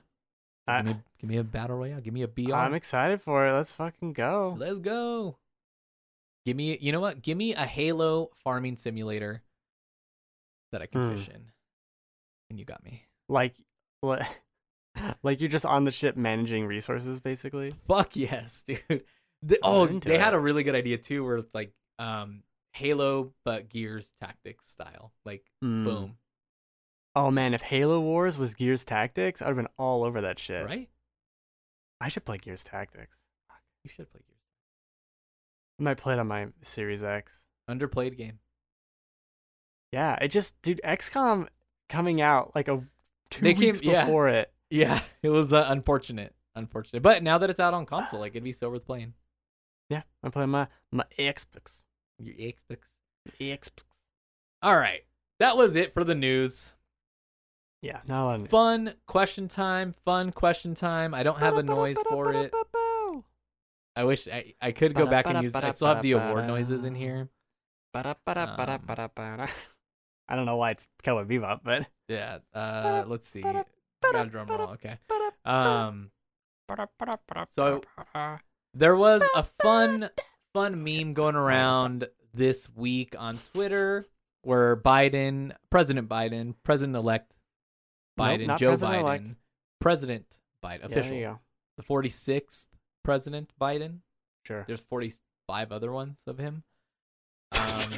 So 0.68 0.74
I- 0.74 0.82
give, 0.82 0.86
me, 0.96 1.02
give 1.20 1.30
me 1.30 1.36
a 1.38 1.42
battle 1.44 1.76
royale 1.78 2.00
give 2.00 2.14
me 2.14 2.22
a 2.22 2.28
br 2.28 2.54
I'm 2.54 2.74
excited 2.74 3.20
for 3.20 3.44
it. 3.48 3.52
Let's 3.52 3.72
fucking 3.72 4.12
go. 4.12 4.54
let's 4.56 4.78
go 4.78 5.36
give 6.46 6.56
me 6.56 6.78
you 6.80 6.92
know 6.92 7.00
what 7.00 7.22
give 7.22 7.36
me 7.36 7.54
a 7.54 7.66
halo 7.66 8.30
farming 8.44 8.76
simulator 8.76 9.42
that 10.70 10.80
i 10.80 10.86
can 10.86 11.02
Hmm. 11.10 11.16
fish 11.16 11.28
in 11.28 11.46
and 12.52 12.58
you 12.58 12.64
got 12.66 12.84
me 12.84 13.04
Like, 13.28 13.54
what? 14.02 14.22
Like 15.22 15.40
you're 15.40 15.48
just 15.48 15.64
on 15.64 15.84
the 15.84 15.90
ship 15.90 16.18
managing 16.18 16.66
resources, 16.66 17.18
basically. 17.18 17.74
Fuck 17.88 18.14
yes, 18.14 18.60
dude. 18.66 19.04
The, 19.42 19.58
oh, 19.62 19.86
they 19.86 20.18
had 20.18 20.34
a 20.34 20.38
really 20.38 20.62
good 20.64 20.74
idea 20.74 20.98
too, 20.98 21.24
where 21.24 21.38
it's 21.38 21.54
like 21.54 21.72
um 21.98 22.42
Halo 22.74 23.32
but 23.44 23.70
Gears 23.70 24.12
Tactics 24.20 24.68
style. 24.68 25.12
Like 25.24 25.50
Mm. 25.64 25.84
boom, 25.84 26.16
Oh 27.16 27.30
man, 27.30 27.54
if 27.54 27.62
Halo 27.62 28.00
Wars 28.00 28.36
was 28.36 28.54
Gears 28.54 28.84
Tactics, 28.84 29.40
I'd 29.40 29.46
have 29.48 29.56
been 29.56 29.68
all 29.78 30.04
over 30.04 30.20
that 30.20 30.38
shit. 30.38 30.64
right? 30.66 30.90
I 32.00 32.08
should 32.08 32.26
play 32.26 32.36
Gears 32.36 32.62
Tactics. 32.62 33.16
You 33.84 33.90
should 33.90 34.10
play 34.12 34.20
Gears. 34.26 34.40
I 35.80 35.82
might 35.84 35.96
play 35.98 36.12
it 36.12 36.18
on 36.20 36.28
my 36.28 36.48
Series 36.60 37.02
X. 37.02 37.44
Underplayed 37.68 38.16
game. 38.18 38.40
Yeah, 39.90 40.16
it 40.20 40.28
just, 40.28 40.60
dude, 40.62 40.80
XCOM 40.84 41.48
coming 41.92 42.20
out 42.20 42.52
like 42.54 42.68
a 42.68 42.82
two 43.30 43.42
They 43.44 43.54
came- 43.54 43.60
weeks 43.66 43.82
yeah. 43.82 44.04
before 44.04 44.28
it. 44.28 44.48
Yeah, 44.72 45.02
it 45.22 45.28
was 45.28 45.52
uh, 45.52 45.66
unfortunate, 45.68 46.34
unfortunate. 46.54 47.02
But 47.02 47.22
now 47.22 47.36
that 47.36 47.50
it's 47.50 47.60
out 47.60 47.74
on 47.74 47.84
console, 47.84 48.20
like 48.20 48.32
it'd 48.32 48.42
be 48.42 48.52
so 48.52 48.70
worth 48.70 48.86
playing. 48.86 49.12
Yeah, 49.90 50.00
I'm 50.22 50.30
playing 50.32 50.48
my 50.48 50.66
my 50.90 51.04
Xbox. 51.18 51.82
Your 52.18 52.34
Xbox. 52.36 52.78
Xbox. 53.38 53.82
All 54.62 54.74
right, 54.74 55.04
that 55.40 55.58
was 55.58 55.76
it 55.76 55.92
for 55.92 56.04
the 56.04 56.14
news. 56.14 56.72
Yeah, 57.82 58.00
not 58.08 58.32
of 58.34 58.40
news. 58.40 58.48
Fun 58.50 58.94
question 59.06 59.46
time. 59.46 59.92
Fun 60.06 60.32
question 60.32 60.74
time. 60.74 61.12
I 61.12 61.22
don't 61.22 61.38
have 61.38 61.58
a 61.58 61.62
noise 61.62 61.98
for 62.08 62.32
it. 62.32 62.50
I 63.94 64.04
wish 64.04 64.26
I, 64.26 64.54
I 64.58 64.72
could 64.72 64.94
go 64.94 65.04
back 65.04 65.26
and 65.26 65.42
use. 65.42 65.54
I 65.54 65.70
still 65.72 65.88
have 65.88 66.00
the 66.00 66.12
award 66.12 66.46
noises 66.46 66.82
in 66.82 66.94
here. 66.94 67.28
Ba-da-ba-da-ba-da-ba-da. 67.92 69.48
I 70.28 70.36
don't 70.36 70.46
know 70.46 70.56
why 70.56 70.70
it's 70.70 70.86
Cowboy 71.02 71.24
Bebop, 71.24 71.60
but 71.64 71.88
Yeah. 72.08 72.38
Uh, 72.54 73.04
let's 73.06 73.28
see. 73.28 73.40
Got 73.42 73.66
a 74.14 74.24
drum 74.26 74.48
roll. 74.48 74.60
Okay. 74.70 74.98
Um, 75.44 76.10
So- 77.50 77.82
there 78.74 78.96
was 78.96 79.22
a 79.34 79.42
fun, 79.42 80.08
fun 80.54 80.82
meme 80.82 81.12
going 81.14 81.36
around 81.36 82.08
this 82.32 82.68
week 82.74 83.14
on 83.18 83.38
Twitter 83.52 84.06
where 84.42 84.76
Biden, 84.76 85.54
President 85.70 86.08
Biden, 86.08 86.54
President 86.64 86.96
elect 86.96 87.34
Biden, 88.18 88.46
not 88.46 88.58
Joe 88.58 88.70
President-elect. 88.70 89.24
Biden, 89.24 89.36
President 89.80 90.38
Biden, 90.64 90.84
official, 90.84 91.18
go. 91.20 91.38
the 91.76 91.82
46th 91.82 92.66
President 93.04 93.52
Biden. 93.60 93.98
Sure. 94.46 94.64
There's 94.66 94.84
45 94.84 95.70
other 95.72 95.92
ones 95.92 96.20
of 96.26 96.38
him. 96.38 96.64
Um, 97.52 97.90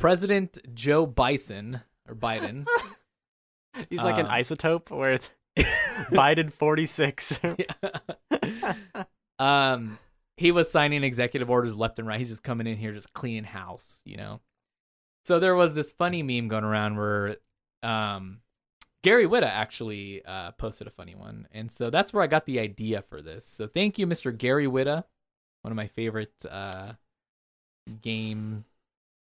President 0.00 0.56
Joe 0.74 1.04
Bison 1.04 1.82
or 2.08 2.14
Biden. 2.14 2.66
He's 3.90 4.02
like 4.02 4.18
an 4.18 4.26
uh, 4.26 4.32
isotope 4.32 4.90
where 4.90 5.12
it's 5.12 5.28
Biden 5.58 6.50
46. 6.50 7.38
um, 9.38 9.98
he 10.38 10.52
was 10.52 10.70
signing 10.70 11.04
executive 11.04 11.50
orders 11.50 11.76
left 11.76 11.98
and 11.98 12.08
right. 12.08 12.18
He's 12.18 12.30
just 12.30 12.42
coming 12.42 12.66
in 12.66 12.78
here, 12.78 12.92
just 12.92 13.12
cleaning 13.12 13.44
house, 13.44 14.00
you 14.06 14.16
know. 14.16 14.40
So 15.26 15.38
there 15.38 15.54
was 15.54 15.74
this 15.74 15.92
funny 15.92 16.22
meme 16.22 16.48
going 16.48 16.64
around 16.64 16.96
where, 16.96 17.36
um, 17.82 18.40
Gary 19.02 19.26
Whitta 19.26 19.48
actually 19.48 20.24
uh, 20.24 20.52
posted 20.52 20.86
a 20.86 20.90
funny 20.90 21.14
one, 21.14 21.48
and 21.52 21.72
so 21.72 21.88
that's 21.88 22.12
where 22.12 22.22
I 22.22 22.26
got 22.26 22.44
the 22.44 22.58
idea 22.58 23.02
for 23.08 23.22
this. 23.22 23.46
So 23.46 23.66
thank 23.66 23.98
you, 23.98 24.06
Mr. 24.06 24.36
Gary 24.36 24.66
Whitta, 24.66 25.04
one 25.62 25.72
of 25.72 25.76
my 25.76 25.86
favorite 25.86 26.34
uh, 26.50 26.92
game, 28.02 28.64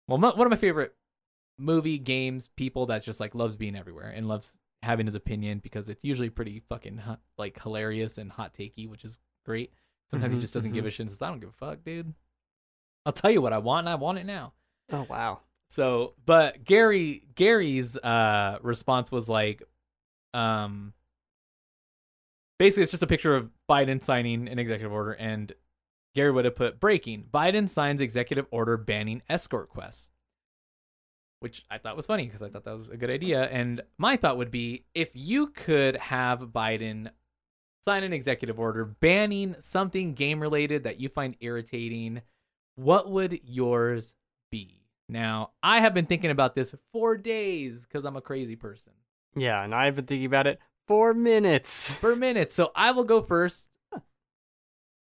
well, 0.07 0.17
mo- 0.17 0.33
one 0.35 0.47
of 0.47 0.51
my 0.51 0.57
favorite 0.57 0.93
movie 1.59 1.97
games 1.99 2.49
people 2.55 2.87
that 2.87 3.03
just 3.03 3.19
like 3.19 3.35
loves 3.35 3.55
being 3.55 3.75
everywhere 3.75 4.09
and 4.09 4.27
loves 4.27 4.55
having 4.81 5.05
his 5.05 5.15
opinion 5.15 5.59
because 5.59 5.87
it's 5.87 6.03
usually 6.03 6.29
pretty 6.29 6.59
fucking 6.67 7.01
like 7.37 7.61
hilarious 7.61 8.17
and 8.17 8.31
hot 8.31 8.53
takey, 8.53 8.87
which 8.89 9.05
is 9.05 9.19
great. 9.45 9.71
Sometimes 10.09 10.33
he 10.33 10.37
Mhm, 10.37 10.41
just 10.41 10.53
doesn't 10.53 10.71
give 10.73 10.83
mhm. 10.83 10.87
a 10.87 10.91
shit. 10.91 10.99
and 11.01 11.09
says, 11.11 11.21
"I 11.21 11.29
don't 11.29 11.39
give 11.39 11.49
a 11.49 11.53
fuck, 11.53 11.83
dude. 11.83 12.13
I'll 13.05 13.13
tell 13.13 13.31
you 13.31 13.41
what 13.41 13.53
I 13.53 13.57
want, 13.59 13.87
and 13.87 13.89
I 13.89 13.95
want 13.95 14.17
it 14.17 14.25
now." 14.25 14.53
oh, 14.91 15.03
wow. 15.09 15.39
So, 15.69 16.13
but 16.25 16.63
Gary 16.65 17.23
Gary's 17.35 17.97
uh 17.97 18.59
response 18.61 19.11
was 19.11 19.27
like 19.29 19.63
um 20.33 20.93
basically 22.59 22.83
it's 22.83 22.91
just 22.91 23.03
a 23.03 23.07
picture 23.07 23.35
of 23.35 23.49
Biden 23.69 24.03
signing 24.03 24.47
an 24.47 24.59
executive 24.59 24.91
order 24.91 25.13
and 25.13 25.51
Gary 26.15 26.31
would 26.31 26.45
have 26.45 26.55
put 26.55 26.79
breaking 26.79 27.25
Biden 27.33 27.67
signs 27.67 28.01
executive 28.01 28.45
order 28.51 28.77
banning 28.77 29.21
escort 29.29 29.69
quests. 29.69 30.11
Which 31.39 31.65
I 31.69 31.77
thought 31.77 31.97
was 31.97 32.05
funny 32.05 32.25
because 32.25 32.41
I 32.41 32.49
thought 32.49 32.63
that 32.63 32.73
was 32.73 32.89
a 32.89 32.97
good 32.97 33.09
idea 33.09 33.43
and 33.43 33.81
my 33.97 34.15
thought 34.15 34.37
would 34.37 34.51
be 34.51 34.85
if 34.93 35.09
you 35.13 35.47
could 35.47 35.97
have 35.97 36.39
Biden 36.39 37.09
sign 37.83 38.03
an 38.03 38.13
executive 38.13 38.59
order 38.59 38.85
banning 38.85 39.55
something 39.59 40.13
game 40.13 40.39
related 40.39 40.83
that 40.83 40.99
you 41.01 41.09
find 41.09 41.35
irritating, 41.41 42.21
what 42.75 43.09
would 43.09 43.39
yours 43.43 44.15
be? 44.51 44.83
Now, 45.09 45.51
I 45.61 45.81
have 45.81 45.93
been 45.93 46.05
thinking 46.05 46.31
about 46.31 46.55
this 46.55 46.73
for 46.91 47.17
days 47.17 47.85
because 47.85 48.05
I'm 48.05 48.15
a 48.15 48.21
crazy 48.21 48.55
person. 48.55 48.93
Yeah, 49.35 49.61
and 49.63 49.75
I've 49.75 49.95
been 49.95 50.05
thinking 50.05 50.25
about 50.25 50.47
it 50.47 50.59
for 50.87 51.13
minutes. 51.13 51.91
For 51.91 52.15
minutes, 52.15 52.55
so 52.55 52.71
I 52.75 52.91
will 52.91 53.03
go 53.03 53.21
first. 53.21 53.67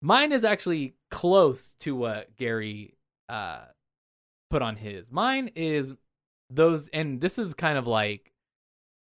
Mine 0.03 0.33
is 0.33 0.45
actually 0.45 0.97
close 1.11 1.75
to 1.81 1.95
what 1.95 2.37
Gary 2.37 2.97
uh, 3.29 3.61
put 4.51 4.61
on 4.61 4.77
his. 4.77 5.11
Mine 5.11 5.51
is 5.55 5.95
those, 6.51 6.89
and 6.89 7.21
this 7.21 7.39
is 7.39 7.55
kind 7.55 7.79
of 7.79 7.87
like 7.87 8.33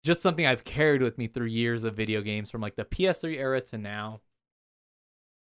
just 0.05 0.21
something 0.21 0.45
I've 0.45 0.65
carried 0.65 1.01
with 1.01 1.17
me 1.19 1.29
through 1.29 1.47
years 1.47 1.85
of 1.85 1.95
video 1.95 2.21
games 2.21 2.51
from 2.51 2.61
like 2.61 2.75
the 2.77 2.85
PS3 2.85 3.37
era 3.37 3.61
to 3.61 3.79
now. 3.79 4.21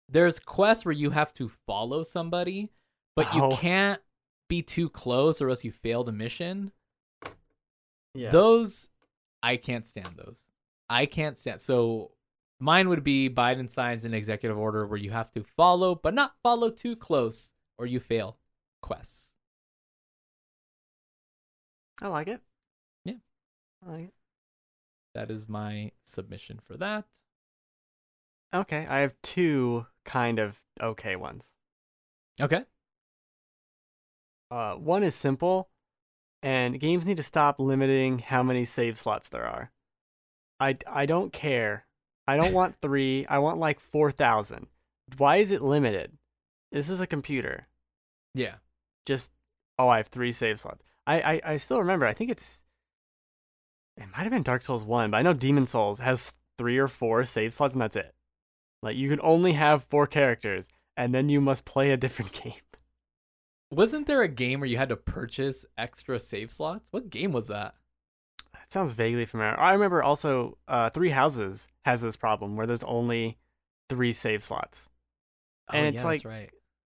There's 0.09 0.41
quests 0.41 0.85
where 0.85 0.93
you 0.93 1.11
have 1.11 1.33
to 1.35 1.49
follow 1.67 2.03
somebody, 2.03 2.71
but 3.15 3.33
you 3.35 3.45
Oh. 3.45 3.57
can't 3.57 4.01
be 4.49 4.63
too 4.63 4.89
close 4.89 5.41
or 5.41 5.51
else 5.51 5.63
you 5.65 5.71
fail 5.71 6.03
the 6.03 6.13
mission. 6.13 6.73
Yeah. 8.15 8.31
Those 8.31 8.89
I 9.43 9.57
can't 9.57 9.87
stand 9.87 10.17
those. 10.17 10.49
I 10.91 11.07
can't 11.07 11.39
stand. 11.39 11.61
So 11.61 12.13
mine 12.61 12.89
would 12.89 13.05
be 13.05 13.31
Biden 13.31 13.71
signs 13.71 14.05
an 14.05 14.15
executive 14.15 14.59
order 14.59 14.87
where 14.87 14.99
you 14.99 15.11
have 15.11 15.31
to 15.33 15.43
follow, 15.43 15.95
but 15.95 16.15
not 16.15 16.35
follow 16.43 16.71
too 16.71 16.97
close 16.97 17.53
or 17.77 17.87
you 17.87 18.01
fail 18.01 18.39
quests. 18.83 19.33
I 22.01 22.09
like 22.09 22.29
it. 22.29 22.41
Yeah. 23.05 23.15
I 23.87 23.91
like 23.91 24.05
it. 24.05 24.15
That 25.15 25.31
is 25.31 25.49
my 25.49 25.93
submission 26.05 26.61
for 26.63 26.77
that. 26.77 27.05
Okay, 28.55 28.87
I 28.89 29.01
have 29.01 29.15
two 29.23 29.87
kind 30.05 30.39
of 30.39 30.61
okay 30.81 31.17
ones. 31.17 31.53
Okay. 32.41 32.65
Uh, 34.51 34.75
one 34.75 35.03
is 35.03 35.15
simple, 35.15 35.69
and 36.43 36.81
games 36.81 37.05
need 37.05 37.19
to 37.19 37.23
stop 37.23 37.59
limiting 37.59 38.21
how 38.21 38.43
many 38.43 38.65
save 38.65 38.97
slots 38.97 39.29
there 39.29 39.45
are. 39.45 39.73
I, 40.61 40.79
I 40.87 41.05
don't 41.05 41.33
care. 41.33 41.88
I 42.29 42.37
don't 42.37 42.53
want 42.53 42.77
three. 42.83 43.25
I 43.27 43.39
want 43.39 43.59
like 43.59 43.81
4,000. 43.81 44.67
Why 45.17 45.37
is 45.37 45.51
it 45.51 45.63
limited? 45.63 46.13
This 46.71 46.91
is 46.91 47.01
a 47.01 47.07
computer. 47.07 47.69
Yeah. 48.35 48.57
Just, 49.07 49.33
oh, 49.79 49.89
I 49.89 49.97
have 49.97 50.09
three 50.09 50.31
save 50.31 50.61
slots. 50.61 50.85
I, 51.07 51.21
I, 51.21 51.41
I 51.53 51.57
still 51.57 51.79
remember, 51.79 52.05
I 52.05 52.13
think 52.13 52.31
it's, 52.31 52.63
it 53.97 54.05
might 54.13 54.25
have 54.25 54.31
been 54.31 54.43
Dark 54.43 54.63
Souls 54.63 54.85
1, 54.85 55.11
but 55.11 55.17
I 55.17 55.23
know 55.23 55.33
Demon 55.33 55.67
Souls 55.67 56.01
has 56.01 56.35
three 56.59 56.77
or 56.77 56.87
four 56.87 57.25
save 57.25 57.55
slots, 57.55 57.73
and 57.73 57.81
that's 57.81 57.97
it. 57.97 58.15
Like, 58.83 58.97
you 58.97 59.09
can 59.09 59.21
only 59.23 59.55
have 59.55 59.85
four 59.85 60.07
characters, 60.07 60.69
and 60.99 61.15
then 61.15 61.31
you 61.31 61.41
must 61.41 61.65
play 61.65 61.93
a 61.93 61.97
different 61.97 62.33
game. 62.45 62.53
Wasn't 63.71 64.07
there 64.07 64.21
a 64.21 64.29
game 64.29 64.61
where 64.61 64.69
you 64.69 64.77
had 64.77 64.91
to 64.91 64.97
purchase 64.97 65.65
extra 65.79 66.19
save 66.19 66.53
slots? 66.53 66.89
What 66.91 67.09
game 67.09 67.33
was 67.33 67.49
that? 67.49 67.75
That 68.69 68.75
sounds 68.75 68.93
vaguely 68.93 69.25
familiar. 69.25 69.59
I 69.59 69.73
remember 69.73 70.03
also 70.03 70.59
uh, 70.69 70.91
Three 70.91 71.11
Houses 71.11 71.69
has 71.85 72.03
this 72.03 72.17
problem 72.17 72.57
where 72.57 72.67
there's 72.67 72.83
only 72.85 73.39
three 73.89 74.13
save 74.13 74.45
slots. 74.45 74.89
And 75.73 75.87
oh, 75.87 75.89
it's 75.89 75.97
yeah, 75.97 76.05
like- 76.05 76.23
that's 76.23 76.25
right. 76.25 76.51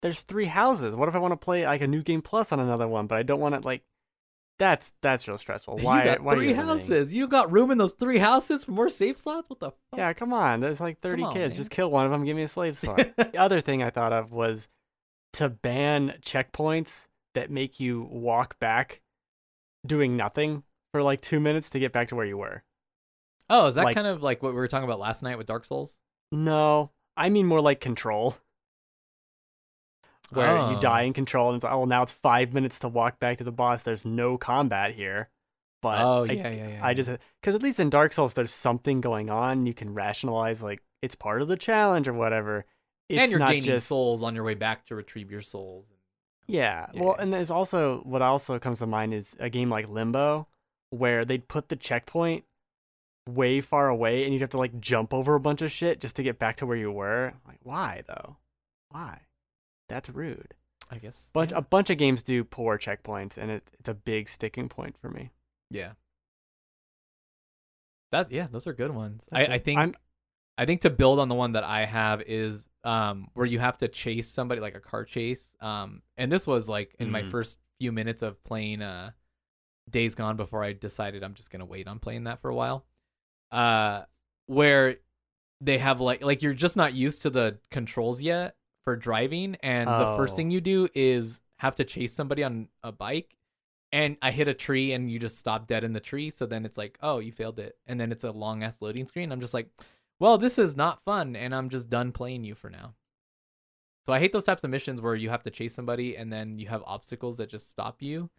There's 0.02 0.22
three 0.22 0.46
houses. 0.46 0.96
What 0.96 1.10
if 1.10 1.14
I 1.14 1.18
want 1.18 1.32
to 1.32 1.36
play 1.36 1.66
like 1.66 1.82
a 1.82 1.86
new 1.86 2.02
game 2.02 2.22
plus 2.22 2.52
on 2.52 2.58
another 2.58 2.88
one, 2.88 3.06
but 3.06 3.18
I 3.18 3.22
don't 3.22 3.38
want 3.38 3.54
to 3.54 3.60
like? 3.60 3.82
That's 4.58 4.94
that's 5.02 5.28
real 5.28 5.36
stressful. 5.36 5.76
Why? 5.82 5.98
you 5.98 6.04
got 6.06 6.20
why 6.22 6.32
are 6.32 6.36
three 6.36 6.52
houses. 6.54 7.12
You 7.12 7.28
got 7.28 7.52
room 7.52 7.70
in 7.70 7.76
those 7.76 7.92
three 7.92 8.16
houses 8.16 8.64
for 8.64 8.72
more 8.72 8.88
save 8.88 9.18
slots? 9.18 9.50
What 9.50 9.60
the 9.60 9.70
fuck? 9.70 9.98
Yeah, 9.98 10.12
come 10.14 10.32
on. 10.32 10.60
There's 10.60 10.80
like 10.80 11.00
30 11.00 11.22
on, 11.24 11.32
kids. 11.34 11.54
man. 11.54 11.56
Just 11.58 11.70
kill 11.70 11.90
one 11.90 12.06
of 12.06 12.12
them. 12.12 12.24
Give 12.24 12.34
me 12.34 12.44
a 12.44 12.48
slave 12.48 12.78
slot. 12.78 13.14
the 13.16 13.36
other 13.36 13.60
thing 13.60 13.82
I 13.82 13.90
thought 13.90 14.14
of 14.14 14.32
was 14.32 14.68
to 15.34 15.50
ban 15.50 16.14
checkpoints 16.22 17.06
that 17.34 17.50
make 17.50 17.78
you 17.78 18.08
walk 18.10 18.58
back 18.58 19.02
doing 19.86 20.16
nothing 20.16 20.62
for 20.92 21.02
like 21.02 21.20
two 21.20 21.40
minutes 21.40 21.70
to 21.70 21.78
get 21.78 21.92
back 21.92 22.08
to 22.08 22.16
where 22.16 22.26
you 22.26 22.36
were. 22.38 22.62
Oh, 23.48 23.66
is 23.66 23.74
that 23.74 23.84
Like- 23.84 23.94
kind 23.94 24.06
of 24.06 24.22
like 24.22 24.42
what 24.42 24.52
we 24.52 24.56
were 24.58 24.68
talking 24.68 24.84
about 24.88 25.00
last 25.00 25.22
night 25.22 25.38
with 25.38 25.46
Dark 25.46 25.64
Souls? 25.64 25.96
No, 26.32 26.90
I 27.16 27.28
mean 27.28 27.46
more 27.46 27.60
like 27.60 27.80
control. 27.80 28.36
Where 30.30 30.56
you 30.56 30.76
Oh. 30.76 30.80
die 30.80 31.02
in 31.02 31.12
control 31.12 31.48
and 31.48 31.56
it's 31.56 31.64
like, 31.64 31.72
oh, 31.72 31.84
now 31.86 32.02
it's 32.04 32.12
five 32.12 32.52
minutes 32.54 32.78
to 32.80 32.88
walk 32.88 33.18
back 33.18 33.38
to 33.38 33.44
the 33.44 33.50
boss. 33.50 33.82
There's 33.82 34.04
no 34.04 34.38
combat 34.38 34.94
here. 34.94 35.28
But 35.82 36.00
oh, 36.00 36.22
I, 36.28 36.32
yeah, 36.32 36.48
yeah, 36.50 36.68
yeah. 36.68 36.80
I 36.86 36.94
just, 36.94 37.10
because 37.40 37.54
at 37.56 37.62
least 37.62 37.80
in 37.80 37.90
Dark 37.90 38.12
Souls, 38.12 38.34
there's 38.34 38.52
something 38.52 39.00
going 39.00 39.28
on. 39.30 39.66
You 39.66 39.74
can 39.74 39.92
rationalize, 39.94 40.62
like, 40.62 40.82
it's 41.02 41.14
part 41.16 41.42
of 41.42 41.48
the 41.48 41.56
challenge 41.56 42.06
or 42.06 42.12
whatever. 42.12 42.66
It's 43.08 43.18
and 43.18 43.30
you're 43.30 43.40
not 43.40 43.48
gaining 43.48 43.64
just, 43.64 43.88
souls 43.88 44.22
on 44.22 44.34
your 44.36 44.44
way 44.44 44.54
back 44.54 44.86
to 44.86 44.94
retrieve 44.94 45.30
your 45.32 45.40
souls. 45.40 45.86
Yeah. 46.46 46.86
Yeah, 46.92 47.02
Well, 47.02 47.16
and 47.18 47.32
there's 47.32 47.50
also, 47.50 48.00
what 48.02 48.22
also 48.22 48.58
comes 48.60 48.80
to 48.80 48.86
mind 48.86 49.14
is 49.14 49.36
a 49.40 49.48
game 49.48 49.70
like 49.70 49.88
Limbo, 49.88 50.46
where 50.90 51.24
they'd 51.24 51.48
put 51.48 51.68
the 51.68 51.76
checkpoint 51.76 52.44
way 53.28 53.60
far 53.60 53.88
away 53.88 54.24
and 54.24 54.32
you'd 54.32 54.40
have 54.40 54.50
to, 54.50 54.58
like, 54.58 54.80
jump 54.80 55.14
over 55.14 55.34
a 55.34 55.40
bunch 55.40 55.62
of 55.62 55.70
shit 55.72 56.00
just 56.00 56.16
to 56.16 56.22
get 56.22 56.38
back 56.38 56.56
to 56.56 56.66
where 56.66 56.76
you 56.76 56.90
were. 56.92 57.34
Like, 57.46 57.58
why, 57.62 58.02
though? 58.06 58.36
Why? 58.90 59.20
That's 59.88 60.08
rude. 60.10 60.54
I 60.92 60.98
guess. 60.98 61.30
bunch 61.32 61.52
yeah. 61.52 61.58
a 61.58 61.62
bunch 61.62 61.88
of 61.90 61.98
games 61.98 62.20
do 62.20 62.42
poor 62.42 62.76
checkpoints 62.76 63.38
and 63.38 63.48
it, 63.48 63.70
it's 63.78 63.88
a 63.88 63.94
big 63.94 64.28
sticking 64.28 64.68
point 64.68 64.96
for 65.00 65.08
me 65.08 65.30
yeah. 65.70 65.92
That's 68.10 68.30
yeah, 68.30 68.48
those 68.50 68.66
are 68.66 68.72
good 68.72 68.90
ones. 68.92 69.22
I, 69.32 69.44
I 69.46 69.58
think 69.58 69.78
I'm- 69.78 69.94
I 70.58 70.66
think 70.66 70.80
to 70.82 70.90
build 70.90 71.20
on 71.20 71.28
the 71.28 71.34
one 71.36 71.52
that 71.52 71.62
I 71.64 71.84
have 71.86 72.22
is 72.22 72.66
um 72.82 73.28
where 73.34 73.46
you 73.46 73.58
have 73.60 73.78
to 73.78 73.88
chase 73.88 74.28
somebody 74.28 74.60
like 74.60 74.74
a 74.74 74.80
car 74.80 75.04
chase. 75.04 75.54
Um 75.60 76.02
and 76.16 76.30
this 76.32 76.44
was 76.46 76.68
like 76.68 76.96
in 76.98 77.10
my 77.10 77.22
Mhm. 77.22 77.30
first 77.30 77.60
few 77.78 77.92
minutes 77.92 78.22
of 78.22 78.42
playing 78.42 78.82
uh 78.82 79.12
Days 79.90 80.14
Gone 80.14 80.36
before 80.36 80.62
I 80.62 80.72
decided 80.72 81.22
I'm 81.22 81.34
just 81.34 81.50
gonna 81.50 81.64
wait 81.66 81.88
on 81.88 81.98
playing 81.98 82.24
that 82.24 82.40
for 82.40 82.50
a 82.50 82.54
while. 82.54 82.84
Uh 83.50 84.02
where 84.46 84.96
they 85.60 85.78
have 85.78 86.00
like 86.00 86.22
like 86.24 86.42
you're 86.42 86.54
just 86.54 86.76
not 86.76 86.94
used 86.94 87.22
to 87.22 87.30
the 87.30 87.58
controls 87.70 88.22
yet 88.22 88.56
for 88.82 88.96
driving 88.96 89.56
and 89.62 89.88
the 89.88 90.16
first 90.16 90.34
Oh. 90.34 90.36
thing 90.36 90.50
you 90.50 90.60
do 90.60 90.88
is 90.94 91.40
have 91.58 91.76
to 91.76 91.84
chase 91.84 92.12
somebody 92.14 92.42
on 92.42 92.68
a 92.82 92.90
bike 92.92 93.36
and 93.92 94.16
I 94.22 94.30
hit 94.30 94.48
a 94.48 94.54
tree 94.54 94.92
and 94.92 95.10
you 95.10 95.18
just 95.18 95.36
stop 95.36 95.66
dead 95.66 95.84
in 95.84 95.92
the 95.92 96.00
tree. 96.00 96.30
So 96.30 96.46
then 96.46 96.64
it's 96.64 96.78
like, 96.78 96.96
oh, 97.02 97.18
you 97.18 97.32
failed 97.32 97.58
it. 97.58 97.76
And 97.86 98.00
then 98.00 98.12
it's 98.12 98.24
a 98.24 98.30
long 98.30 98.62
ass 98.62 98.80
loading 98.80 99.04
screen. 99.06 99.32
I'm 99.32 99.40
just 99.40 99.52
like, 99.52 99.68
well, 100.20 100.38
this 100.38 100.58
is 100.58 100.76
not 100.76 101.02
fun. 101.02 101.34
And 101.36 101.52
I'm 101.54 101.68
just 101.68 101.90
done 101.90 102.12
playing 102.12 102.44
you 102.44 102.54
for 102.54 102.70
now. 102.70 102.94
So 104.06 104.12
I 104.12 104.18
hate 104.20 104.32
those 104.32 104.44
types 104.44 104.64
of 104.64 104.70
missions 104.70 105.02
where 105.02 105.14
you 105.16 105.28
have 105.28 105.42
to 105.42 105.50
chase 105.50 105.74
somebody 105.74 106.16
and 106.16 106.32
then 106.32 106.58
you 106.58 106.68
have 106.68 106.82
obstacles 106.86 107.36
that 107.38 107.50
just 107.50 107.68
stop 107.68 108.00
you. 108.00 108.30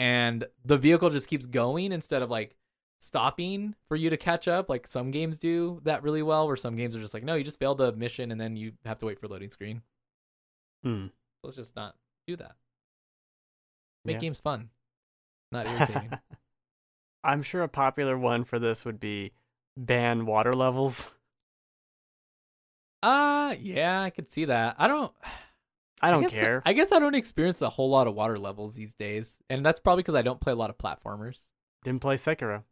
And 0.00 0.46
the 0.64 0.78
vehicle 0.78 1.10
just 1.10 1.28
keeps 1.28 1.44
going 1.44 1.92
instead 1.92 2.22
of 2.22 2.30
like 2.30 2.56
stopping 3.00 3.74
for 3.86 3.96
you 3.96 4.08
to 4.08 4.16
catch 4.16 4.48
up. 4.48 4.70
Like 4.70 4.86
some 4.88 5.10
games 5.10 5.38
do 5.38 5.80
that 5.84 6.02
really 6.02 6.22
well, 6.22 6.46
where 6.46 6.56
some 6.56 6.74
games 6.74 6.96
are 6.96 7.00
just 7.00 7.12
like, 7.12 7.22
no, 7.22 7.34
you 7.34 7.44
just 7.44 7.58
failed 7.58 7.76
the 7.76 7.92
mission 7.92 8.30
and 8.32 8.40
then 8.40 8.56
you 8.56 8.72
have 8.86 8.96
to 9.00 9.06
wait 9.06 9.18
for 9.18 9.28
loading 9.28 9.50
screen. 9.50 9.82
Hmm. 10.82 11.08
Let's 11.42 11.54
just 11.56 11.76
not 11.76 11.96
do 12.26 12.34
that. 12.36 12.56
Make 14.06 14.14
Yeah. 14.14 14.20
games 14.20 14.40
fun, 14.40 14.70
not 15.52 15.66
irritating. 15.66 16.10
i'm 17.22 17.42
sure 17.42 17.60
a 17.62 17.68
popular 17.68 18.16
one 18.16 18.44
for 18.44 18.58
this 18.58 18.86
would 18.86 18.98
be 18.98 19.32
ban 19.76 20.24
water 20.24 20.54
levels 20.54 21.14
Uh 23.02 23.54
yeah, 23.60 24.00
I 24.02 24.08
could 24.08 24.28
see 24.28 24.46
that. 24.46 24.76
I 24.78 24.88
don't 24.88 25.12
i 26.02 26.10
don't 26.10 26.22
guess- 26.22 26.32
care 26.32 26.62
I 26.64 26.72
guess 26.72 26.92
I 26.92 26.98
don't 26.98 27.14
experience 27.14 27.60
a 27.62 27.68
whole 27.70 27.90
lot 27.90 28.06
of 28.06 28.14
water 28.14 28.38
levels 28.38 28.74
these 28.74 28.94
days. 28.94 29.36
And 29.48 29.64
that's 29.64 29.80
probably 29.80 30.02
because 30.02 30.14
I 30.14 30.22
don't 30.22 30.40
play 30.40 30.52
a 30.52 30.56
lot 30.56 30.70
of 30.70 30.78
platformers. 30.78 31.46
didn't 31.84 32.00
play 32.00 32.16
sekiro 32.16 32.64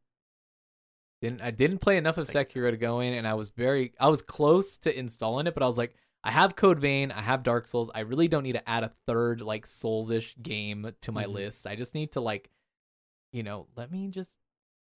Didn't 1.21 1.41
I 1.43 1.51
didn't 1.51 1.79
play 1.79 1.97
enough 1.97 2.17
of 2.19 2.27
Sekiro 2.29 2.71
to 2.71 2.77
go 2.77 3.01
in 3.01 3.15
and 3.15 3.27
I 3.27 3.35
was 3.35 3.51
very 3.51 3.93
I 3.99 4.09
was 4.09 4.23
close 4.23 4.77
to 4.79 4.97
installing 4.97 5.47
it, 5.47 5.55
but 5.55 5.63
I 5.63 5.67
was 5.67 5.79
like, 5.79 5.95
I 6.25 6.31
have 6.31 6.57
Code 6.57 6.79
Vein, 6.81 7.11
I 7.13 7.23
have 7.23 7.43
Dark 7.43 7.67
Souls. 7.69 7.91
I 7.95 8.01
really 8.01 8.29
don't 8.29 8.43
need 8.45 8.53
to 8.55 8.69
add 8.69 8.85
a 8.85 8.93
third 9.07 9.41
like 9.41 9.67
Souls-ish 9.67 10.37
game 10.43 10.93
to 11.03 11.13
my 11.13 11.25
Mhm. 11.25 11.33
list. 11.33 11.67
I 11.67 11.75
just 11.77 11.95
need 11.95 12.13
to 12.13 12.21
like 12.21 12.51
you 13.33 13.43
know, 13.43 13.67
let 13.77 13.91
me 13.93 14.09
just 14.09 14.33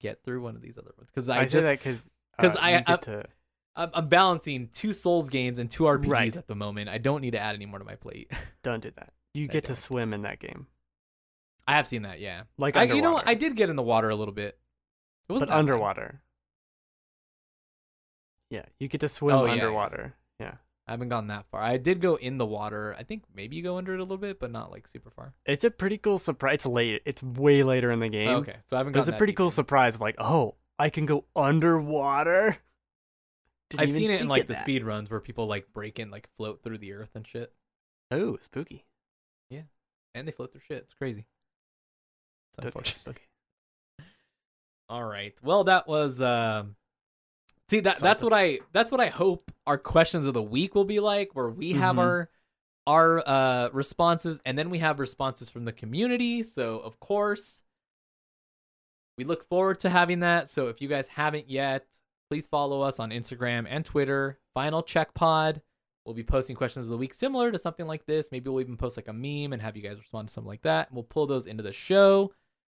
get 0.01 0.23
through 0.25 0.43
one 0.43 0.57
of 0.57 0.63
these 0.63 0.79
other 0.79 0.91
ones 0.97 1.11
because 1.11 1.29
i, 1.29 1.41
I, 1.41 1.45
just 1.45 1.67
that 1.67 1.79
because 1.79 2.01
'cause 2.41 2.57
I- 2.57 2.83
I- 2.87 2.97
to 2.97 3.25
I'm, 3.75 3.91
I'm 3.95 4.09
balancing 4.09 4.69
two 4.73 4.93
Souls 4.93 5.31
games 5.31 5.59
and 5.59 5.71
two 5.71 5.85
RPGs 5.85 6.09
Right. 6.09 6.37
at 6.37 6.47
the 6.47 6.55
moment. 6.55 6.89
I 6.91 6.99
don't 6.99 7.21
need 7.23 7.31
to 7.33 7.39
add 7.41 7.55
any 7.55 7.67
more 7.67 7.79
to 7.79 7.85
my 7.85 7.95
plate. 7.95 8.31
don't 8.63 8.83
do 8.83 8.91
that 8.97 9.13
you 9.35 9.45
I 9.45 9.47
get 9.47 9.65
to 9.65 9.75
swim 9.75 10.13
in 10.13 10.23
that 10.23 10.39
game 10.39 10.67
I 11.67 11.73
have 11.75 11.87
seen 11.87 12.03
that, 12.03 12.21
yeah. 12.21 12.43
like 12.59 12.77
I, 12.77 12.83
you 12.85 13.01
know. 13.01 13.23
I 13.25 13.35
did 13.35 13.57
get 13.57 13.71
in 13.71 13.77
the 13.77 13.83
water 13.83 14.11
a 14.11 14.17
little 14.17 14.35
bit. 14.35 14.59
It 15.29 15.33
wasn't 15.33 15.49
but 15.49 15.53
that 15.53 15.55
bad. 15.55 15.59
underwater 15.61 16.21
yeah 18.51 18.65
you 18.79 18.89
get 18.89 19.01
to 19.01 19.09
swim 19.09 19.35
Oh, 19.35 19.45
yeah, 19.47 19.55
yeah. 19.55 19.63
underwater 19.63 20.15
yeah. 20.41 20.55
I 20.89 20.91
haven't 20.91 21.11
gone 21.11 21.29
that 21.29 21.47
far. 21.53 21.63
I 21.63 21.77
did 21.77 22.01
go 22.01 22.17
in 22.17 22.39
the 22.39 22.45
water. 22.45 22.97
I 22.99 23.05
think 23.05 23.23
maybe 23.33 23.55
you 23.55 23.63
go 23.63 23.77
under 23.79 23.95
it 23.95 24.01
a 24.01 24.03
little 24.03 24.19
bit, 24.19 24.41
but 24.41 24.51
not 24.51 24.73
like 24.73 24.89
super 24.89 25.11
far. 25.11 25.33
it's 25.47 25.63
a 25.65 25.71
pretty 25.71 25.97
cool 25.97 26.19
surprise 26.19 26.57
it's 26.57 26.67
late 26.67 27.03
it's 27.07 27.23
way 27.23 27.63
later 27.63 27.93
in 27.93 28.01
the 28.01 28.09
game 28.09 28.29
Oh, 28.29 28.37
okay, 28.39 28.57
so 28.67 28.77
I 28.77 28.81
haven't. 28.81 28.93
But 28.93 29.01
it's 29.01 29.09
a 29.09 29.13
pretty 29.13 29.33
cool 29.33 29.49
surprise 29.51 29.95
of 29.95 30.01
like, 30.01 30.17
oh, 30.19 30.57
I 30.79 30.91
can 30.91 31.07
go 31.07 31.25
underwater. 31.37 32.59
Didn't 33.73 33.81
I've 33.83 33.93
seen 33.93 34.11
it 34.11 34.21
in 34.21 34.29
like 34.29 34.47
the 34.47 34.55
that. 34.55 34.61
speed 34.61 34.85
runs 34.85 35.11
where 35.11 35.21
people 35.21 35.47
like 35.47 35.73
break 35.73 35.99
in, 35.99 36.11
like 36.11 36.29
float 36.37 36.63
through 36.63 36.79
the 36.79 36.93
earth 36.93 37.11
and 37.15 37.27
shit, 37.27 37.53
Oh, 38.11 38.37
spooky. 38.41 38.85
Yeah, 39.51 39.63
and 40.15 40.27
they 40.27 40.33
float 40.33 40.53
through 40.53 40.63
shit. 40.69 40.79
It's 40.79 40.95
crazy. 40.95 41.21
It's 41.21 42.53
Spooky, 42.55 42.67
unfortunate. 42.69 42.95
spooky. 43.01 43.23
All 44.89 45.05
right. 45.05 45.35
Well, 45.43 45.65
that 45.65 45.87
was. 45.89 46.21
um 46.23 46.77
See 47.69 47.81
that 47.81 47.95
It's 47.95 48.03
that's 48.03 48.23
what 48.23 48.33
I 48.35 48.59
that's 48.73 48.93
what 48.93 49.01
I 49.01 49.07
hope 49.09 49.51
our 49.67 49.79
questions 49.79 50.27
of 50.27 50.35
the 50.35 50.43
week 50.43 50.75
will 50.75 50.85
be 50.85 51.01
like, 51.01 51.31
where 51.35 51.49
we 51.49 51.73
have 51.73 51.97
Mhm. 51.97 52.01
our 52.01 52.31
our 52.87 53.27
uh 53.27 53.69
responses, 53.73 54.41
and 54.45 54.59
then 54.59 54.69
we 54.69 54.79
have 54.79 54.99
responses 55.01 55.49
from 55.49 55.65
the 55.65 55.73
community. 55.73 56.43
So 56.43 56.79
of 56.81 57.01
course, 57.01 57.63
we 59.17 59.25
look 59.25 59.45
forward 59.49 59.81
to 59.81 59.89
having 59.91 60.21
that. 60.21 60.51
So 60.51 60.67
if 60.69 60.83
you 60.83 60.89
guys 60.89 61.09
haven't 61.09 61.49
yet, 61.49 61.87
please 62.33 62.47
follow 62.47 62.81
us 62.81 62.99
on 62.99 63.11
Instagram 63.11 63.67
and 63.69 63.85
Twitter. 63.85 64.39
Final 64.55 64.83
Check 64.83 65.13
Pod. 65.13 65.61
We'll 66.07 66.15
be 66.15 66.23
posting 66.25 66.57
questions 66.57 66.87
of 66.87 66.91
the 66.91 66.97
week 66.97 67.13
similar 67.13 67.53
to 67.53 67.59
something 67.59 67.87
like 67.87 68.07
this. 68.07 68.31
Maybe 68.33 68.49
we'll 68.49 68.63
even 68.63 68.79
post 68.79 68.97
like 68.97 69.09
a 69.09 69.13
meme 69.13 69.53
and 69.53 69.61
have 69.61 69.77
you 69.77 69.83
guys 69.83 69.99
respond 69.99 70.29
to 70.29 70.33
something 70.33 70.49
like 70.49 70.63
that. 70.63 70.91
We'll 70.91 71.03
pull 71.03 71.27
those 71.27 71.47
into 71.47 71.63
the 71.63 71.75
show 71.75 72.33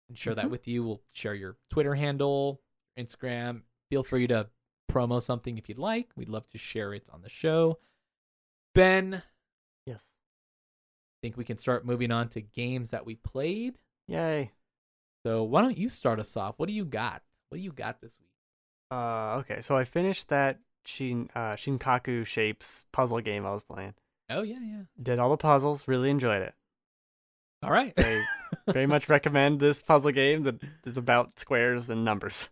and 0.08 0.18
share 0.18 0.34
that 0.34 0.46
Mhm. 0.46 0.50
with 0.50 0.66
you. 0.66 0.82
We'll 0.82 1.02
share 1.12 1.36
your 1.36 1.56
Twitter 1.70 1.94
handle, 1.94 2.62
Instagram. 2.98 3.62
Feel 3.90 4.02
free 4.02 4.26
to 4.26 4.50
promo 4.90 5.22
something 5.22 5.56
if 5.56 5.68
you'd 5.68 5.78
like. 5.78 6.10
We'd 6.16 6.28
love 6.28 6.48
to 6.48 6.58
share 6.58 6.92
it 6.92 7.08
on 7.10 7.22
the 7.22 7.28
show. 7.30 7.78
Ben, 8.74 9.22
Yes. 9.86 10.16
I 10.16 11.18
think 11.22 11.36
we 11.36 11.44
can 11.44 11.58
start 11.58 11.86
moving 11.86 12.10
on 12.10 12.28
to 12.30 12.40
games 12.40 12.90
that 12.90 13.06
we 13.06 13.14
played. 13.14 13.78
Yay. 14.08 14.50
So 15.24 15.44
why 15.44 15.60
don't 15.62 15.78
you 15.78 15.88
start 15.88 16.18
us 16.18 16.36
off? 16.36 16.58
What 16.58 16.66
do 16.66 16.74
you 16.74 16.84
got? 16.84 17.22
What 17.50 17.58
do 17.58 17.62
you 17.62 17.70
got 17.72 18.00
this 18.00 18.18
week? 18.18 18.30
Uh, 18.94 19.38
okay, 19.40 19.60
so 19.60 19.76
I 19.76 19.82
finished 19.82 20.28
that 20.28 20.60
Shin 20.84 21.28
uh, 21.34 21.54
Shikaku 21.54 22.24
Shapes 22.24 22.84
puzzle 22.92 23.20
game 23.20 23.44
I 23.44 23.50
was 23.50 23.64
playing. 23.64 23.94
Oh 24.30 24.42
yeah, 24.42 24.60
yeah. 24.62 24.82
Did 25.02 25.18
all 25.18 25.30
the 25.30 25.36
puzzles, 25.36 25.88
really 25.88 26.10
enjoyed 26.10 26.42
it. 26.42 26.54
All 27.64 27.72
right. 27.72 27.92
I 27.98 28.24
very 28.70 28.86
much 28.86 29.08
recommend 29.16 29.58
this 29.58 29.82
puzzle 29.82 30.12
game 30.12 30.44
that 30.44 30.60
is 30.84 30.96
about 30.96 31.40
squares 31.40 31.90
and 31.90 32.04
numbers. 32.04 32.50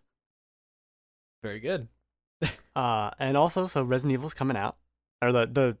Very 1.41 1.59
good. 1.59 1.87
Uh, 2.75 3.11
and 3.19 3.37
also, 3.37 3.67
so 3.67 3.83
Resident 3.83 4.13
Evil's 4.13 4.33
coming 4.33 4.57
out, 4.57 4.77
or 5.21 5.31
the 5.31 5.45
the 5.45 5.77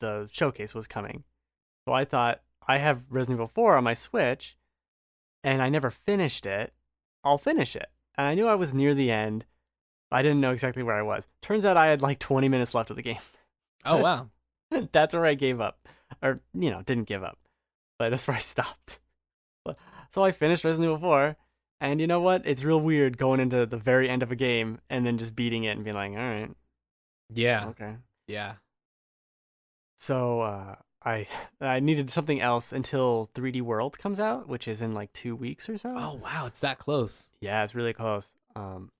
the 0.00 0.26
showcase 0.32 0.74
was 0.74 0.88
coming. 0.88 1.22
So 1.86 1.92
I 1.92 2.06
thought 2.06 2.40
I 2.66 2.78
have 2.78 3.04
Resident 3.10 3.36
Evil 3.36 3.46
4 3.46 3.76
on 3.76 3.84
my 3.84 3.92
Switch, 3.92 4.56
and 5.44 5.60
I 5.60 5.68
never 5.68 5.90
finished 5.90 6.46
it. 6.46 6.72
I'll 7.22 7.36
finish 7.36 7.76
it, 7.76 7.90
and 8.16 8.26
I 8.26 8.34
knew 8.34 8.48
I 8.48 8.54
was 8.54 8.72
near 8.72 8.94
the 8.94 9.10
end. 9.10 9.44
I 10.10 10.22
didn't 10.22 10.40
know 10.40 10.52
exactly 10.52 10.82
where 10.82 10.96
I 10.96 11.02
was. 11.02 11.26
Turns 11.42 11.64
out 11.64 11.76
I 11.76 11.86
had 11.88 12.00
like 12.02 12.18
20 12.18 12.48
minutes 12.48 12.74
left 12.74 12.90
of 12.90 12.96
the 12.96 13.02
game. 13.02 13.18
Oh 13.84 13.96
wow. 14.02 14.28
that's 14.92 15.14
where 15.14 15.26
I 15.26 15.34
gave 15.34 15.60
up, 15.60 15.78
or 16.22 16.36
you 16.54 16.70
know, 16.70 16.82
didn't 16.82 17.06
give 17.08 17.22
up, 17.22 17.38
but 17.98 18.10
that's 18.10 18.26
where 18.28 18.36
I 18.36 18.40
stopped. 18.40 18.98
So 20.10 20.24
I 20.24 20.30
finished 20.30 20.64
Resident 20.64 20.86
Evil 20.90 20.98
4, 20.98 21.36
and 21.82 22.00
you 22.00 22.06
know 22.06 22.20
what? 22.20 22.42
It's 22.46 22.64
real 22.64 22.80
weird 22.80 23.18
going 23.18 23.40
into 23.40 23.66
the 23.66 23.76
very 23.76 24.08
end 24.08 24.22
of 24.22 24.32
a 24.32 24.36
game 24.36 24.78
and 24.88 25.04
then 25.06 25.18
just 25.18 25.36
beating 25.36 25.64
it 25.64 25.76
and 25.76 25.84
being 25.84 25.94
like, 25.96 26.12
all 26.12 26.16
right, 26.16 26.50
Yeah. 27.34 27.66
okay. 27.68 27.96
Yeah. 28.26 28.54
So 29.96 30.40
uh, 30.40 30.76
I 31.04 31.26
I 31.60 31.80
needed 31.80 32.10
something 32.10 32.40
else 32.40 32.72
until 32.72 33.30
3D 33.34 33.62
World 33.62 33.98
comes 33.98 34.20
out, 34.20 34.48
which 34.48 34.66
is 34.68 34.80
in 34.80 34.92
like 34.92 35.12
two 35.12 35.36
weeks 35.36 35.68
or 35.68 35.76
so. 35.76 35.94
Oh 35.96 36.14
wow, 36.22 36.46
it's 36.46 36.60
that 36.60 36.78
close. 36.78 37.30
yeah, 37.40 37.62
it's 37.62 37.74
really 37.74 37.92
close. 37.92 38.34
Um, 38.56 38.90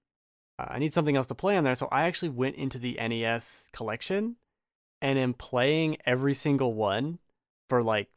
uh, 0.58 0.66
I 0.68 0.78
need 0.78 0.92
something 0.94 1.16
else 1.16 1.26
to 1.28 1.34
play 1.34 1.56
on 1.56 1.64
there, 1.64 1.74
so 1.74 1.88
I 1.92 2.02
actually 2.02 2.30
went 2.30 2.56
into 2.56 2.78
the 2.78 2.94
NES 3.00 3.64
collection 3.72 4.36
and 5.00 5.18
am 5.18 5.34
playing 5.34 5.96
every 6.04 6.34
single 6.34 6.74
one 6.74 7.18
for 7.70 7.82
like 7.82 8.08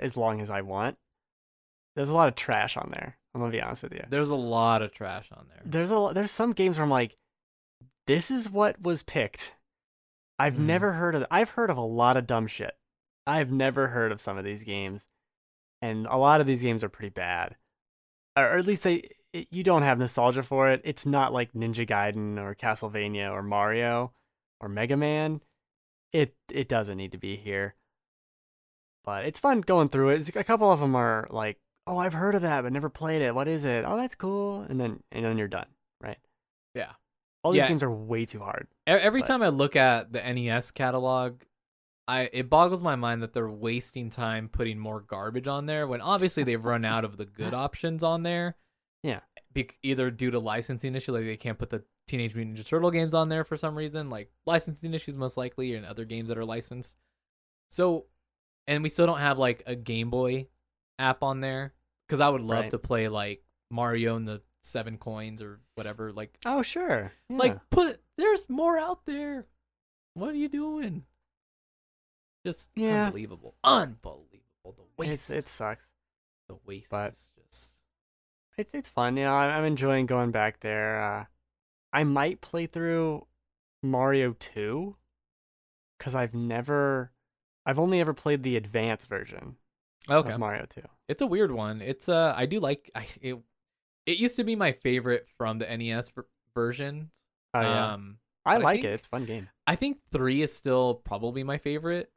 as 0.00 0.16
long 0.16 0.40
as 0.40 0.50
I 0.50 0.60
want. 0.60 0.96
There's 1.96 2.08
a 2.08 2.14
lot 2.14 2.28
of 2.28 2.36
trash 2.36 2.76
on 2.76 2.90
there. 2.92 3.18
I'm 3.34 3.40
gonna 3.40 3.50
be 3.52 3.60
honest 3.62 3.82
with 3.82 3.92
you. 3.92 4.04
There's 4.08 4.30
a 4.30 4.34
lot 4.36 4.82
of 4.82 4.92
trash 4.92 5.28
on 5.32 5.46
there. 5.48 5.60
There's 5.64 5.90
a 5.90 6.10
there's 6.14 6.30
some 6.30 6.52
games 6.52 6.76
where 6.78 6.84
I'm 6.84 6.90
like, 6.90 7.16
this 8.06 8.30
is 8.30 8.50
what 8.50 8.80
was 8.80 9.02
picked. 9.02 9.54
I've 10.38 10.54
Mm. 10.54 10.60
never 10.66 10.92
heard 10.92 11.14
of. 11.16 11.26
I've 11.30 11.50
heard 11.50 11.70
of 11.70 11.76
a 11.76 11.80
lot 11.82 12.16
of 12.16 12.26
dumb 12.26 12.46
shit. 12.46 12.76
I've 13.26 13.50
never 13.50 13.88
heard 13.88 14.12
of 14.12 14.20
some 14.20 14.38
of 14.38 14.44
these 14.44 14.62
games, 14.62 15.08
and 15.82 16.06
a 16.06 16.16
lot 16.16 16.40
of 16.40 16.46
these 16.46 16.62
games 16.62 16.82
are 16.84 16.88
pretty 16.88 17.10
bad, 17.10 17.56
or, 18.36 18.44
or 18.44 18.56
at 18.58 18.64
least 18.66 18.84
they. 18.84 19.10
It, 19.32 19.48
you 19.50 19.62
don't 19.62 19.82
have 19.82 19.98
nostalgia 19.98 20.42
for 20.42 20.70
it. 20.70 20.80
It's 20.84 21.04
not 21.04 21.32
like 21.32 21.52
Ninja 21.52 21.86
Gaiden 21.86 22.38
or 22.38 22.54
Castlevania 22.54 23.30
or 23.30 23.42
Mario 23.42 24.12
or 24.60 24.68
Mega 24.68 24.96
Man. 24.96 25.42
It 26.12 26.34
it 26.50 26.68
doesn't 26.68 26.96
need 26.96 27.12
to 27.12 27.18
be 27.18 27.36
here, 27.36 27.74
but 29.04 29.24
it's 29.26 29.38
fun 29.40 29.60
going 29.60 29.88
through 29.90 30.10
it. 30.10 30.20
It's, 30.20 30.28
a 30.34 30.44
couple 30.44 30.72
of 30.72 30.80
them 30.80 30.94
are 30.94 31.26
like, 31.30 31.58
oh, 31.86 31.98
I've 31.98 32.14
heard 32.14 32.34
of 32.34 32.42
that, 32.42 32.62
but 32.62 32.72
never 32.72 32.88
played 32.88 33.20
it. 33.22 33.34
What 33.34 33.48
is 33.48 33.64
it? 33.64 33.84
Oh, 33.86 33.96
that's 33.96 34.14
cool, 34.14 34.62
and 34.62 34.80
then 34.80 35.02
and 35.12 35.24
then 35.24 35.36
you're 35.36 35.48
done, 35.48 35.66
right? 36.00 36.18
Yeah. 36.74 36.92
All 37.42 37.52
these 37.52 37.58
Yeah. 37.60 37.68
games 37.68 37.82
are 37.82 37.90
way 37.90 38.24
too 38.24 38.40
hard. 38.40 38.68
Every 38.86 39.20
But- 39.20 39.26
time 39.26 39.42
I 39.42 39.48
look 39.48 39.76
at 39.76 40.12
the 40.12 40.20
NES 40.22 40.70
catalog, 40.70 41.42
I 42.06 42.30
it 42.32 42.48
boggles 42.48 42.82
my 42.82 42.96
mind 42.96 43.22
that 43.22 43.34
they're 43.34 43.50
wasting 43.50 44.08
time 44.08 44.48
putting 44.48 44.78
more 44.78 45.02
garbage 45.02 45.46
on 45.46 45.66
there 45.66 45.86
when 45.86 46.00
obviously 46.00 46.42
they've 46.42 46.64
run 46.64 46.86
out 46.86 47.04
of 47.04 47.18
the 47.18 47.26
good 47.26 47.52
options 47.52 48.02
on 48.02 48.22
there. 48.22 48.56
Yeah. 49.02 49.20
Be- 49.52 49.70
either 49.82 50.10
due 50.10 50.30
to 50.30 50.38
licensing 50.38 50.94
issue, 50.94 51.12
like 51.12 51.24
they 51.24 51.36
can't 51.36 51.58
put 51.58 51.70
the 51.70 51.82
Teenage 52.06 52.34
Mutant 52.34 52.56
Ninja 52.56 52.66
Turtle 52.66 52.90
games 52.90 53.14
on 53.14 53.28
there 53.28 53.44
for 53.44 53.56
some 53.56 53.76
reason, 53.76 54.08
like 54.10 54.30
licensing 54.46 54.94
issues 54.94 55.16
most 55.18 55.36
likely, 55.36 55.74
and 55.74 55.84
other 55.86 56.04
games 56.04 56.28
that 56.28 56.38
are 56.38 56.44
licensed. 56.44 56.96
So, 57.70 58.06
and 58.66 58.82
we 58.82 58.88
still 58.88 59.06
don't 59.06 59.18
have 59.18 59.38
like 59.38 59.62
a 59.66 59.74
Game 59.76 60.10
Boy 60.10 60.48
app 60.98 61.22
on 61.22 61.40
there 61.40 61.74
because 62.06 62.20
I 62.20 62.28
would 62.28 62.40
love 62.42 62.62
Right. 62.64 62.70
to 62.70 62.78
play 62.78 63.08
like 63.08 63.44
Mario 63.70 64.16
and 64.16 64.26
the 64.26 64.42
Seven 64.62 64.96
Coins 64.98 65.40
or 65.42 65.60
whatever. 65.74 66.12
Like, 66.12 66.36
Oh 66.46 66.62
sure, 66.62 67.12
like 67.28 67.58
put 67.70 68.00
there's 68.16 68.48
more 68.48 68.78
out 68.78 69.04
there. 69.06 69.46
What 70.14 70.30
are 70.30 70.36
you 70.36 70.48
doing? 70.48 71.04
Just 72.46 72.70
Yeah. 72.74 73.06
unbelievable. 73.06 73.54
Unbelievable. 73.64 74.42
The 74.64 74.82
it's 75.04 75.28
waste. 75.28 75.30
it 75.30 75.48
sucks. 75.48 75.92
the 76.48 76.56
waste 76.66 76.90
but- 76.90 77.12
is 77.12 77.32
It's 78.58 78.74
it's 78.74 78.88
fun. 78.88 79.16
You 79.16 79.24
know, 79.24 79.34
I'm, 79.34 79.60
I'm 79.60 79.64
enjoying 79.64 80.06
going 80.06 80.32
back 80.32 80.60
there. 80.60 81.00
Uh, 81.02 81.24
I 81.92 82.04
might 82.04 82.40
play 82.40 82.66
through 82.66 83.26
Mario 83.82 84.34
Two 84.38 84.96
because 85.96 86.14
I've 86.14 86.34
never, 86.34 87.12
I've 87.64 87.78
only 87.78 88.00
ever 88.00 88.12
played 88.12 88.42
the 88.42 88.56
advanced 88.56 89.08
version 89.08 89.56
okay. 90.10 90.32
of 90.32 90.38
Mario 90.38 90.66
Two. 90.68 90.82
It's 91.08 91.22
a 91.22 91.26
weird 91.26 91.52
one. 91.52 91.80
It's 91.80 92.08
uh 92.08 92.34
I 92.36 92.46
do 92.46 92.60
like 92.60 92.90
I 92.94 93.06
it 93.22 93.38
it 94.06 94.18
used 94.18 94.36
to 94.36 94.44
be 94.44 94.56
my 94.56 94.72
favorite 94.72 95.26
from 95.38 95.58
the 95.58 95.76
NES 95.76 96.10
ver- 96.10 96.26
versions. 96.54 97.10
Oh 97.54 97.60
yeah, 97.60 97.92
Um 97.92 98.18
I 98.44 98.54
I 98.54 98.56
like 98.58 98.74
think- 98.76 98.86
it. 98.86 98.92
It's 98.94 99.06
a 99.06 99.10
fun 99.10 99.24
game. 99.24 99.48
I 99.66 99.76
think 99.76 99.98
3 100.12 100.42
is 100.42 100.52
still 100.54 100.94
probably 100.96 101.44
my 101.44 101.58
favorite. 101.58 102.10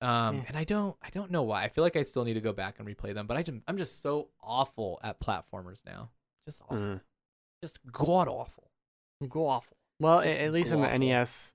Um 0.00 0.36
Yeah. 0.38 0.44
and 0.48 0.56
I 0.58 0.64
don't 0.64 0.96
I 1.02 1.10
don't 1.10 1.30
know 1.30 1.42
why. 1.42 1.64
I 1.64 1.68
feel 1.68 1.82
like 1.84 1.96
I 1.96 2.02
still 2.02 2.24
need 2.24 2.34
to 2.34 2.40
go 2.40 2.52
back 2.52 2.78
and 2.78 2.86
replay 2.88 3.14
them, 3.14 3.26
but 3.26 3.36
I 3.36 3.42
just, 3.42 3.58
I'm 3.66 3.78
just 3.78 4.02
so 4.02 4.28
awful 4.42 5.00
at 5.02 5.20
platformers 5.20 5.84
now. 5.86 6.10
Just 6.46 6.62
awful. 6.62 6.76
Mm. 6.76 7.00
Just 7.62 7.78
god 7.90 8.28
awful. 8.28 8.70
Go 9.28 9.46
awful. 9.48 9.76
Well, 9.98 10.22
Just 10.22 10.38
at 10.38 10.52
least 10.52 10.72
in 10.72 10.82
the. 10.82 10.98
NES 10.98 11.54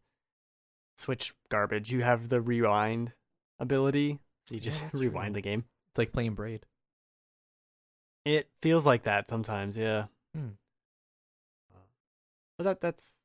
Switch 0.98 1.34
garbage, 1.50 1.92
you 1.92 2.02
have 2.02 2.30
the 2.30 2.42
rewind 2.42 3.14
ability. 3.60 4.20
So 4.48 4.56
you 4.56 4.62
just 4.62 4.82
that's 4.92 4.96
rewind 4.96 5.36
true. 5.36 5.42
the 5.42 5.42
game. 5.42 5.66
It's 5.92 6.00
like 6.00 6.12
playing 6.12 6.34
Braid. 6.34 6.66
It 8.26 8.50
feels 8.62 8.86
like 8.86 9.04
that 9.04 9.30
sometimes, 9.30 9.78
yeah. 9.78 10.06
Hmm. 10.36 10.50
But 12.58 12.64
that 12.66 12.82
that's 12.82 13.16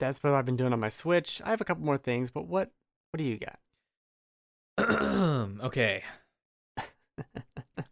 that's 0.00 0.22
what 0.22 0.32
I've 0.34 0.44
been 0.44 0.56
doing 0.56 0.72
on 0.72 0.80
my 0.80 0.88
Switch. 0.88 1.40
I 1.44 1.50
have 1.50 1.60
a 1.60 1.64
couple 1.64 1.84
more 1.84 1.98
things, 1.98 2.30
but 2.30 2.46
what 2.46 2.70
what 3.14 3.18
do 3.18 3.24
you 3.24 3.38
got? 3.38 3.58
okay. 5.66 6.02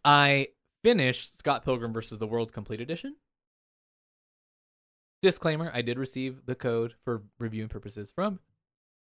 I 0.03 0.49
finished 0.83 1.39
Scott 1.39 1.63
Pilgrim 1.63 1.93
versus 1.93 2.19
the 2.19 2.27
World 2.27 2.51
Complete 2.51 2.81
Edition. 2.81 3.15
Disclaimer: 5.21 5.71
I 5.73 5.81
did 5.81 5.97
receive 5.97 6.45
the 6.45 6.55
code 6.55 6.95
for 7.05 7.21
reviewing 7.39 7.69
purposes 7.69 8.11
from 8.13 8.41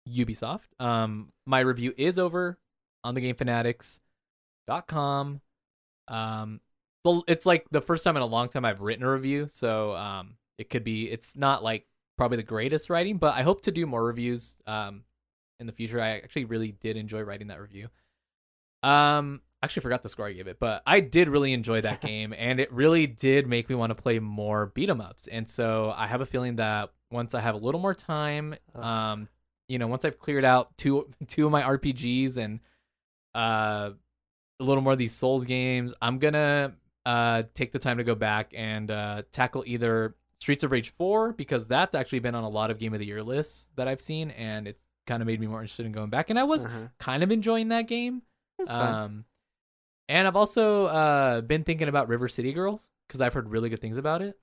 Ubisoft. 0.09 0.69
Um, 0.79 1.33
my 1.45 1.59
review 1.59 1.93
is 1.97 2.21
over 2.21 2.57
on 3.03 3.17
thegamefanatics.com. 3.17 5.41
Um, 6.07 6.61
it's 7.27 7.47
like 7.47 7.67
the 7.73 7.81
first 7.81 8.05
time 8.05 8.17
in 8.17 8.23
a 8.23 8.27
long 8.27 8.49
time 8.49 8.65
I've 8.65 8.81
written 8.81 9.05
a 9.05 9.11
review, 9.11 9.49
so 9.49 9.97
um, 9.97 10.37
it 10.57 10.71
could 10.71 10.85
be. 10.85 11.11
It's 11.11 11.35
not 11.35 11.65
like 11.65 11.89
probably 12.17 12.37
the 12.37 12.45
greatest 12.45 12.91
writing, 12.91 13.17
but 13.17 13.35
I 13.35 13.43
hope 13.43 13.63
to 13.63 13.73
do 13.73 13.87
more 13.87 14.05
reviews 14.05 14.55
um 14.69 15.03
in 15.63 15.67
the 15.67 15.73
future. 15.73 16.01
I 16.01 16.11
actually 16.19 16.45
really 16.45 16.73
did 16.73 16.97
enjoy 16.99 17.23
writing 17.23 17.47
that 17.47 17.61
review. 17.61 17.89
Um, 18.83 19.41
actually 19.63 19.83
forgot 19.83 20.03
the 20.03 20.09
score 20.09 20.27
I 20.27 20.33
gave 20.33 20.49
it, 20.49 20.59
but 20.59 20.83
I 20.87 21.01
did 21.01 21.29
really 21.29 21.53
enjoy 21.53 21.81
that 21.81 22.01
game, 22.03 22.35
and 22.37 22.61
it 22.61 22.71
really 22.73 23.07
did 23.07 23.47
make 23.47 23.69
me 23.71 23.75
want 23.75 23.95
to 23.95 24.01
play 24.01 24.19
more 24.19 24.67
beat 24.67 24.91
'em 24.91 25.01
ups. 25.01 25.27
And 25.29 25.49
so 25.49 25.95
I 25.97 26.07
have 26.07 26.21
a 26.21 26.27
feeling 26.27 26.57
that 26.57 26.91
once 27.11 27.35
I 27.35 27.41
have 27.41 27.55
a 27.55 27.59
little 27.59 27.81
more 27.81 27.95
time, 27.95 28.55
um, 28.75 29.29
you 29.69 29.79
know, 29.79 29.87
once 29.87 30.05
I've 30.05 30.19
cleared 30.19 30.45
out 30.45 30.77
two 30.77 31.09
two 31.29 31.47
of 31.47 31.53
my 31.53 31.63
RPGs 31.63 32.37
and 32.37 32.61
uh 33.35 33.93
a 34.61 34.65
little 34.65 34.83
more 34.83 34.93
of 34.93 34.99
these 34.99 35.15
Souls 35.15 35.45
games, 35.45 35.95
I'm 36.03 36.19
gonna 36.19 36.75
uh 37.07 37.45
take 37.55 37.73
the 37.73 37.79
time 37.79 37.99
to 37.99 38.05
go 38.05 38.15
back 38.15 38.53
and 38.55 38.91
uh 38.91 39.23
tackle 39.33 39.65
either 39.67 40.15
Streets 40.41 40.65
of 40.65 40.73
Rage 40.73 40.91
4 40.91 41.33
because 41.35 41.69
that's 41.69 41.95
actually 41.95 42.19
been 42.19 42.35
on 42.35 42.43
a 42.43 42.49
lot 42.49 42.73
of 42.73 42.79
game 42.79 42.93
of 42.95 42.99
the 42.99 43.07
year 43.07 43.23
lists 43.23 43.71
that 43.77 43.87
I've 43.87 44.01
seen 44.01 44.31
and 44.33 44.67
it's 44.67 44.83
kind 45.07 45.23
of 45.23 45.27
made 45.27 45.41
me 45.41 45.47
more 45.47 45.61
interested 45.61 45.87
in 45.87 45.93
going 45.93 46.11
back 46.11 46.31
and 46.31 46.39
I 46.39 46.45
was 46.45 46.65
Uh-huh. 46.65 46.89
kind 46.99 47.23
of 47.23 47.31
enjoying 47.31 47.69
that 47.69 47.89
game. 47.89 48.23
Um 48.69 49.25
and 50.09 50.27
I've 50.29 50.37
also 50.37 50.87
uh 50.87 51.41
been 51.41 51.65
thinking 51.65 51.89
about 51.89 52.09
River 52.09 52.29
City 52.29 52.53
Girls 52.53 52.91
cuz 53.09 53.21
I've 53.21 53.35
heard 53.35 53.49
really 53.49 53.69
good 53.69 53.81
things 53.81 53.99
about 53.99 54.23
it. 54.23 54.39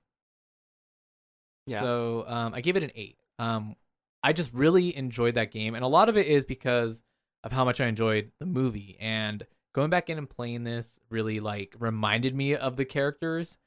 Yeah. 1.66 1.80
So, 1.82 2.26
um 2.28 2.54
I 2.54 2.62
gave 2.62 2.76
it 2.76 2.84
an 2.84 2.92
8. 2.96 3.18
Um 3.38 3.76
I 4.24 4.34
just 4.34 4.52
really 4.54 4.96
enjoyed 4.96 5.36
that 5.36 5.52
game 5.52 5.76
and 5.76 5.84
a 5.84 5.88
lot 5.88 6.10
of 6.10 6.18
it 6.18 6.28
is 6.28 6.44
because 6.46 7.04
of 7.44 7.52
how 7.54 7.64
much 7.64 7.80
I 7.80 7.86
enjoyed 7.88 8.32
the 8.40 8.46
movie 8.46 8.98
and 9.00 9.46
going 9.74 9.90
back 9.90 10.10
in 10.10 10.18
and 10.18 10.30
playing 10.30 10.66
this 10.66 11.00
really 11.10 11.40
like 11.40 11.74
reminded 11.80 12.36
me 12.36 12.56
of 12.56 12.76
the 12.76 12.84
characters. 12.86 13.58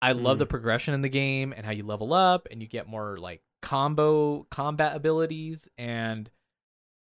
I 0.00 0.12
love 0.12 0.36
Mm. 0.36 0.40
the 0.40 0.46
progression 0.46 0.94
in 0.94 1.02
the 1.02 1.08
game 1.08 1.52
and 1.56 1.64
how 1.64 1.70
you 1.70 1.84
level 1.84 2.12
up 2.12 2.48
and 2.50 2.60
you 2.60 2.66
get 2.66 2.88
more 2.88 3.18
like 3.18 3.40
combo 3.62 4.44
combat 4.50 4.94
abilities 4.96 5.68
and 5.78 6.30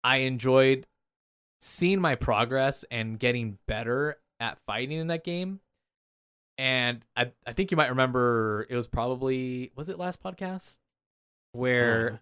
I 0.04 0.18
enjoyed 0.18 0.86
seeing 1.62 2.00
my 2.00 2.16
progress 2.16 2.86
and 2.92 3.20
getting 3.20 3.58
better 3.68 4.18
at 4.40 4.60
fighting 4.60 4.98
in 5.00 5.08
that 5.08 5.24
game. 5.24 5.62
And 6.58 7.04
I 7.16 7.32
I 7.48 7.54
think 7.54 7.72
you 7.72 7.78
might 7.78 7.90
remember 7.90 8.68
it 8.70 8.76
was 8.76 8.88
probably 8.88 9.72
was 9.76 9.90
it 9.90 9.98
last 9.98 10.22
podcast 10.22 10.78
where 11.54 12.12
Uh, 12.12 12.18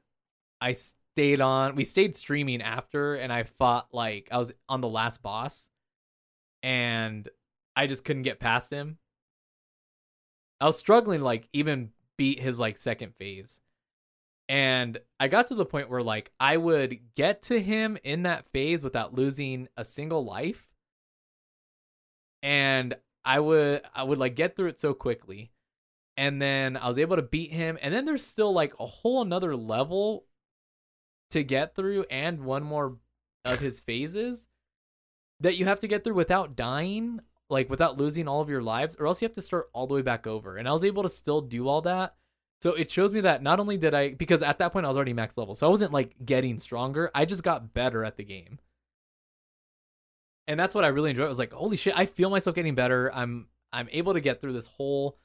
I 0.62 0.74
stayed 0.74 1.42
on 1.42 1.76
we 1.76 1.84
stayed 1.84 2.16
streaming 2.16 2.62
after 2.62 3.16
and 3.16 3.34
I 3.34 3.44
fought 3.44 3.88
like 3.94 4.30
I 4.32 4.38
was 4.38 4.54
on 4.70 4.82
the 4.82 4.88
last 4.88 5.22
boss 5.24 5.70
and 6.64 7.28
I 7.76 7.88
just 7.88 8.04
couldn't 8.04 8.24
get 8.24 8.40
past 8.40 8.72
him. 8.72 9.00
I 10.60 10.66
was 10.66 10.78
struggling 10.78 11.22
like 11.22 11.50
even 11.54 11.92
beat 12.18 12.40
his 12.40 12.60
like 12.60 12.78
second 12.80 13.16
phase. 13.16 13.60
And 14.50 14.98
I 15.20 15.28
got 15.28 15.48
to 15.48 15.56
the 15.56 15.66
point 15.66 15.90
where 15.90 16.04
like 16.04 16.32
I 16.40 16.58
would 16.58 17.00
get 17.16 17.42
to 17.44 17.60
him 17.60 17.98
in 18.04 18.24
that 18.24 18.48
phase 18.54 18.84
without 18.84 19.14
losing 19.14 19.68
a 19.76 19.84
single 19.84 20.24
life. 20.24 20.68
And 22.42 22.96
I 23.26 23.40
would 23.40 23.82
I 23.94 24.04
would 24.04 24.20
like 24.20 24.36
get 24.36 24.56
through 24.56 24.70
it 24.70 24.80
so 24.80 24.94
quickly. 24.94 25.52
And 26.16 26.42
then 26.42 26.78
I 26.78 26.88
was 26.88 26.98
able 26.98 27.18
to 27.18 27.22
beat 27.22 27.52
him 27.52 27.78
and 27.82 27.94
then 27.94 28.06
there's 28.06 28.26
still 28.26 28.54
like 28.54 28.74
a 28.80 28.86
whole 28.86 29.22
another 29.22 29.56
level 29.56 30.26
to 31.32 31.44
get 31.44 31.76
through 31.76 32.06
and 32.10 32.42
one 32.42 32.64
more 32.64 32.98
of 33.44 33.60
his 33.60 33.80
phases 33.80 34.48
that 35.40 35.58
you 35.58 35.66
have 35.66 35.80
to 35.82 35.88
get 35.88 36.04
through 36.04 36.16
without 36.16 36.56
dying, 36.56 37.20
like 37.50 37.70
without 37.70 37.98
losing 37.98 38.28
all 38.28 38.42
of 38.42 38.50
your 38.50 38.62
lives, 38.62 38.96
or 39.00 39.08
else 39.08 39.22
you 39.22 39.26
have 39.26 39.36
to 39.36 39.42
start 39.42 39.70
all 39.74 39.88
the 39.88 39.94
way 39.94 40.02
back 40.02 40.26
over. 40.26 40.58
And 40.58 40.68
I 40.68 40.74
was 40.74 40.84
able 40.84 41.04
to 41.04 41.10
still 41.10 41.42
do 41.42 41.68
all 41.68 41.82
that. 41.82 42.16
So 42.62 42.72
it 42.74 42.90
shows 42.90 43.14
me 43.14 43.22
that 43.22 43.44
not 43.44 43.60
only 43.60 43.78
did 43.78 43.94
I, 43.94 44.14
because 44.14 44.42
at 44.42 44.58
that 44.60 44.74
point 44.74 44.86
I 44.86 44.90
was 44.90 44.98
already 44.98 45.14
max 45.14 45.38
level, 45.38 45.54
so 45.54 45.68
I 45.68 45.70
wasn't 45.70 45.94
like 45.94 46.16
getting 46.26 46.58
stronger. 46.58 47.12
I 47.14 47.26
just 47.26 47.44
got 47.44 47.74
better 47.74 48.04
at 48.04 48.18
the 48.18 48.24
game. 48.24 48.60
And 50.48 50.60
that's 50.60 50.74
what 50.74 50.86
I 50.86 50.88
really 50.88 51.12
enjoyed. 51.12 51.26
I 51.26 51.30
was 51.30 51.40
like, 51.40 51.54
holy 51.54 51.78
shit, 51.78 51.98
I 51.98 52.06
feel 52.06 52.30
myself 52.30 52.56
getting 52.56 52.76
better. 52.76 53.14
I'm 53.14 53.48
I'm 53.72 53.90
able 53.92 54.14
to 54.14 54.22
get 54.22 54.42
through 54.42 54.54
this 54.54 54.68
whole 54.68 55.18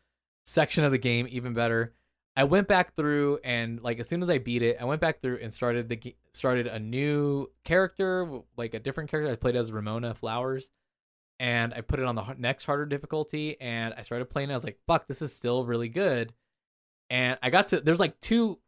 section 0.46 0.84
of 0.84 0.92
the 0.92 0.98
game 0.98 1.26
even 1.30 1.54
better. 1.54 1.94
I 2.34 2.44
went 2.44 2.66
back 2.66 2.96
through 2.96 3.38
and 3.44 3.80
like 3.82 4.00
as 4.00 4.08
soon 4.08 4.22
as 4.22 4.28
I 4.28 4.38
beat 4.38 4.62
it, 4.62 4.78
I 4.80 4.84
went 4.84 5.00
back 5.00 5.20
through 5.22 5.38
and 5.42 5.54
started 5.54 5.88
the 5.88 6.16
started 6.32 6.66
a 6.66 6.78
new 6.78 7.48
character, 7.64 8.40
like 8.56 8.74
a 8.74 8.80
different 8.80 9.10
character. 9.10 9.30
I 9.32 9.36
played 9.36 9.56
as 9.56 9.70
Ramona 9.72 10.14
Flowers, 10.14 10.70
and 11.38 11.72
I 11.74 11.82
put 11.82 11.98
it 11.98 12.04
on 12.04 12.14
the 12.14 12.34
next 12.38 12.64
harder 12.64 12.86
difficulty, 12.86 13.60
and 13.60 13.94
I 13.96 14.02
started 14.02 14.26
playing. 14.26 14.50
I 14.50 14.54
was 14.54 14.64
like, 14.64 14.80
"Fuck, 14.86 15.06
this 15.08 15.22
is 15.22 15.34
still 15.34 15.64
really 15.64 15.88
good." 15.88 16.32
And 17.12 17.38
I 17.42 17.50
got 17.50 17.68
to 17.68 17.80
there's 17.80 18.00
like 18.00 18.20
two, 18.20 18.58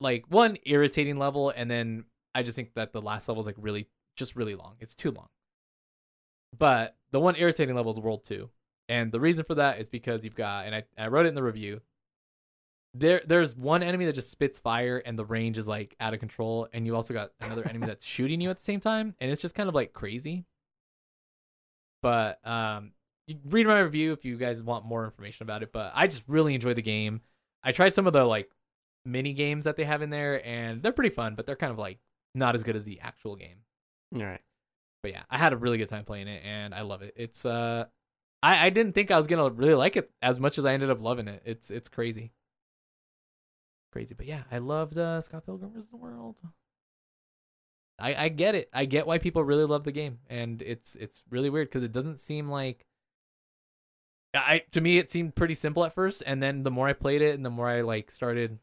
like 0.00 0.24
one 0.28 0.58
irritating 0.64 1.16
level, 1.16 1.50
and 1.54 1.70
then 1.70 2.04
I 2.34 2.42
just 2.42 2.56
think 2.56 2.74
that 2.74 2.92
the 2.92 3.00
last 3.00 3.28
level 3.28 3.40
is 3.40 3.46
like 3.46 3.56
really 3.58 3.88
just 4.16 4.36
really 4.36 4.54
long. 4.54 4.74
It's 4.80 4.94
too 4.94 5.12
long. 5.12 5.28
But 6.58 6.96
the 7.12 7.20
one 7.20 7.36
irritating 7.36 7.74
level 7.74 7.92
is 7.92 8.00
World 8.00 8.24
Two, 8.24 8.50
and 8.88 9.12
the 9.12 9.20
reason 9.20 9.44
for 9.44 9.54
that 9.54 9.80
is 9.80 9.88
because 9.88 10.24
you've 10.24 10.34
got, 10.34 10.66
and 10.66 10.74
I, 10.74 10.82
I 10.98 11.06
wrote 11.06 11.26
it 11.26 11.30
in 11.30 11.34
the 11.34 11.42
review 11.42 11.80
there 12.94 13.20
there's 13.26 13.56
one 13.56 13.82
enemy 13.82 14.06
that 14.06 14.14
just 14.14 14.30
spits 14.30 14.58
fire 14.58 15.02
and 15.04 15.18
the 15.18 15.24
range 15.24 15.58
is 15.58 15.68
like 15.68 15.94
out 16.00 16.14
of 16.14 16.20
control 16.20 16.68
and 16.72 16.86
you 16.86 16.94
also 16.94 17.12
got 17.12 17.32
another 17.40 17.66
enemy 17.68 17.86
that's 17.86 18.04
shooting 18.04 18.40
you 18.40 18.50
at 18.50 18.56
the 18.56 18.64
same 18.64 18.80
time 18.80 19.14
and 19.20 19.30
it's 19.30 19.42
just 19.42 19.54
kind 19.54 19.68
of 19.68 19.74
like 19.74 19.92
crazy 19.92 20.44
but 22.02 22.44
um 22.46 22.92
read 23.44 23.66
my 23.66 23.78
review 23.78 24.12
if 24.12 24.24
you 24.24 24.36
guys 24.36 24.62
want 24.62 24.86
more 24.86 25.04
information 25.04 25.44
about 25.44 25.62
it 25.62 25.70
but 25.72 25.92
i 25.94 26.06
just 26.06 26.24
really 26.26 26.54
enjoy 26.54 26.72
the 26.72 26.82
game 26.82 27.20
i 27.62 27.72
tried 27.72 27.94
some 27.94 28.06
of 28.06 28.12
the 28.12 28.24
like 28.24 28.50
mini 29.04 29.32
games 29.32 29.64
that 29.64 29.76
they 29.76 29.84
have 29.84 30.02
in 30.02 30.10
there 30.10 30.44
and 30.46 30.82
they're 30.82 30.92
pretty 30.92 31.14
fun 31.14 31.34
but 31.34 31.46
they're 31.46 31.56
kind 31.56 31.72
of 31.72 31.78
like 31.78 31.98
not 32.34 32.54
as 32.54 32.62
good 32.62 32.76
as 32.76 32.84
the 32.84 33.00
actual 33.00 33.36
game. 33.36 33.58
All 34.14 34.22
right. 34.22 34.40
but 35.02 35.12
yeah 35.12 35.22
i 35.30 35.38
had 35.38 35.52
a 35.52 35.56
really 35.56 35.78
good 35.78 35.88
time 35.88 36.04
playing 36.04 36.28
it 36.28 36.42
and 36.44 36.74
i 36.74 36.82
love 36.82 37.02
it. 37.02 37.14
It's 37.16 37.44
uh 37.44 37.86
i 38.42 38.66
i 38.66 38.70
didn't 38.70 38.92
think 38.92 39.10
i 39.10 39.16
was 39.16 39.26
gonna 39.26 39.50
really 39.50 39.74
like 39.74 39.96
it 39.96 40.10
as 40.22 40.38
much 40.38 40.58
as 40.58 40.64
i 40.64 40.72
ended 40.74 40.90
up 40.90 41.00
loving 41.00 41.28
it. 41.28 41.42
It's 41.44 41.70
it's 41.70 41.88
crazy. 41.88 42.32
Crazy 43.92 44.14
but 44.14 44.26
yeah 44.26 44.42
i 44.50 44.58
loved 44.58 44.98
uh 44.98 45.20
scott 45.20 45.46
pilgrim 45.46 45.72
vs 45.72 45.88
the 45.88 45.96
world. 45.96 46.36
I 47.98 48.14
i 48.14 48.28
get 48.28 48.54
it. 48.54 48.68
I 48.72 48.84
get 48.84 49.06
why 49.06 49.18
people 49.18 49.42
really 49.42 49.64
love 49.64 49.84
the 49.84 49.92
game 49.92 50.18
and 50.28 50.60
it's 50.62 50.94
it's 50.96 51.22
really 51.30 51.50
weird 51.50 51.68
because 51.68 51.82
it 51.82 51.92
doesn't 51.92 52.20
seem 52.20 52.48
like 52.48 52.84
i 54.34 54.62
to 54.70 54.80
me 54.80 54.98
it 54.98 55.10
seemed 55.10 55.34
pretty 55.34 55.54
simple 55.54 55.84
at 55.84 55.94
first 55.94 56.22
and 56.26 56.42
then 56.42 56.62
the 56.62 56.70
more 56.70 56.88
i 56.88 56.92
played 56.92 57.22
it 57.22 57.34
and 57.34 57.44
the 57.44 57.50
more 57.50 57.68
i 57.68 57.80
like 57.80 58.10
started 58.10 58.58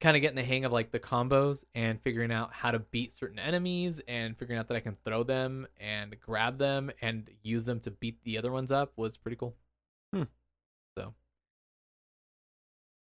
kind 0.00 0.16
of 0.16 0.20
getting 0.20 0.36
the 0.36 0.44
hang 0.44 0.64
of 0.64 0.70
like 0.70 0.92
the 0.92 1.00
combos 1.00 1.64
and 1.74 2.00
figuring 2.02 2.30
out 2.30 2.52
how 2.52 2.70
to 2.70 2.78
beat 2.78 3.12
certain 3.12 3.38
enemies 3.38 4.00
and 4.06 4.36
figuring 4.38 4.58
out 4.58 4.68
that 4.68 4.76
i 4.76 4.80
can 4.80 4.96
throw 5.04 5.22
them 5.22 5.66
and 5.78 6.16
grab 6.20 6.58
them 6.58 6.90
and 7.02 7.30
use 7.42 7.66
them 7.66 7.80
to 7.80 7.90
beat 7.90 8.22
the 8.24 8.38
other 8.38 8.52
ones 8.52 8.70
up 8.70 8.92
was 8.96 9.16
pretty 9.16 9.36
cool. 9.36 9.56
Hmm. 10.14 10.24
so 10.96 11.14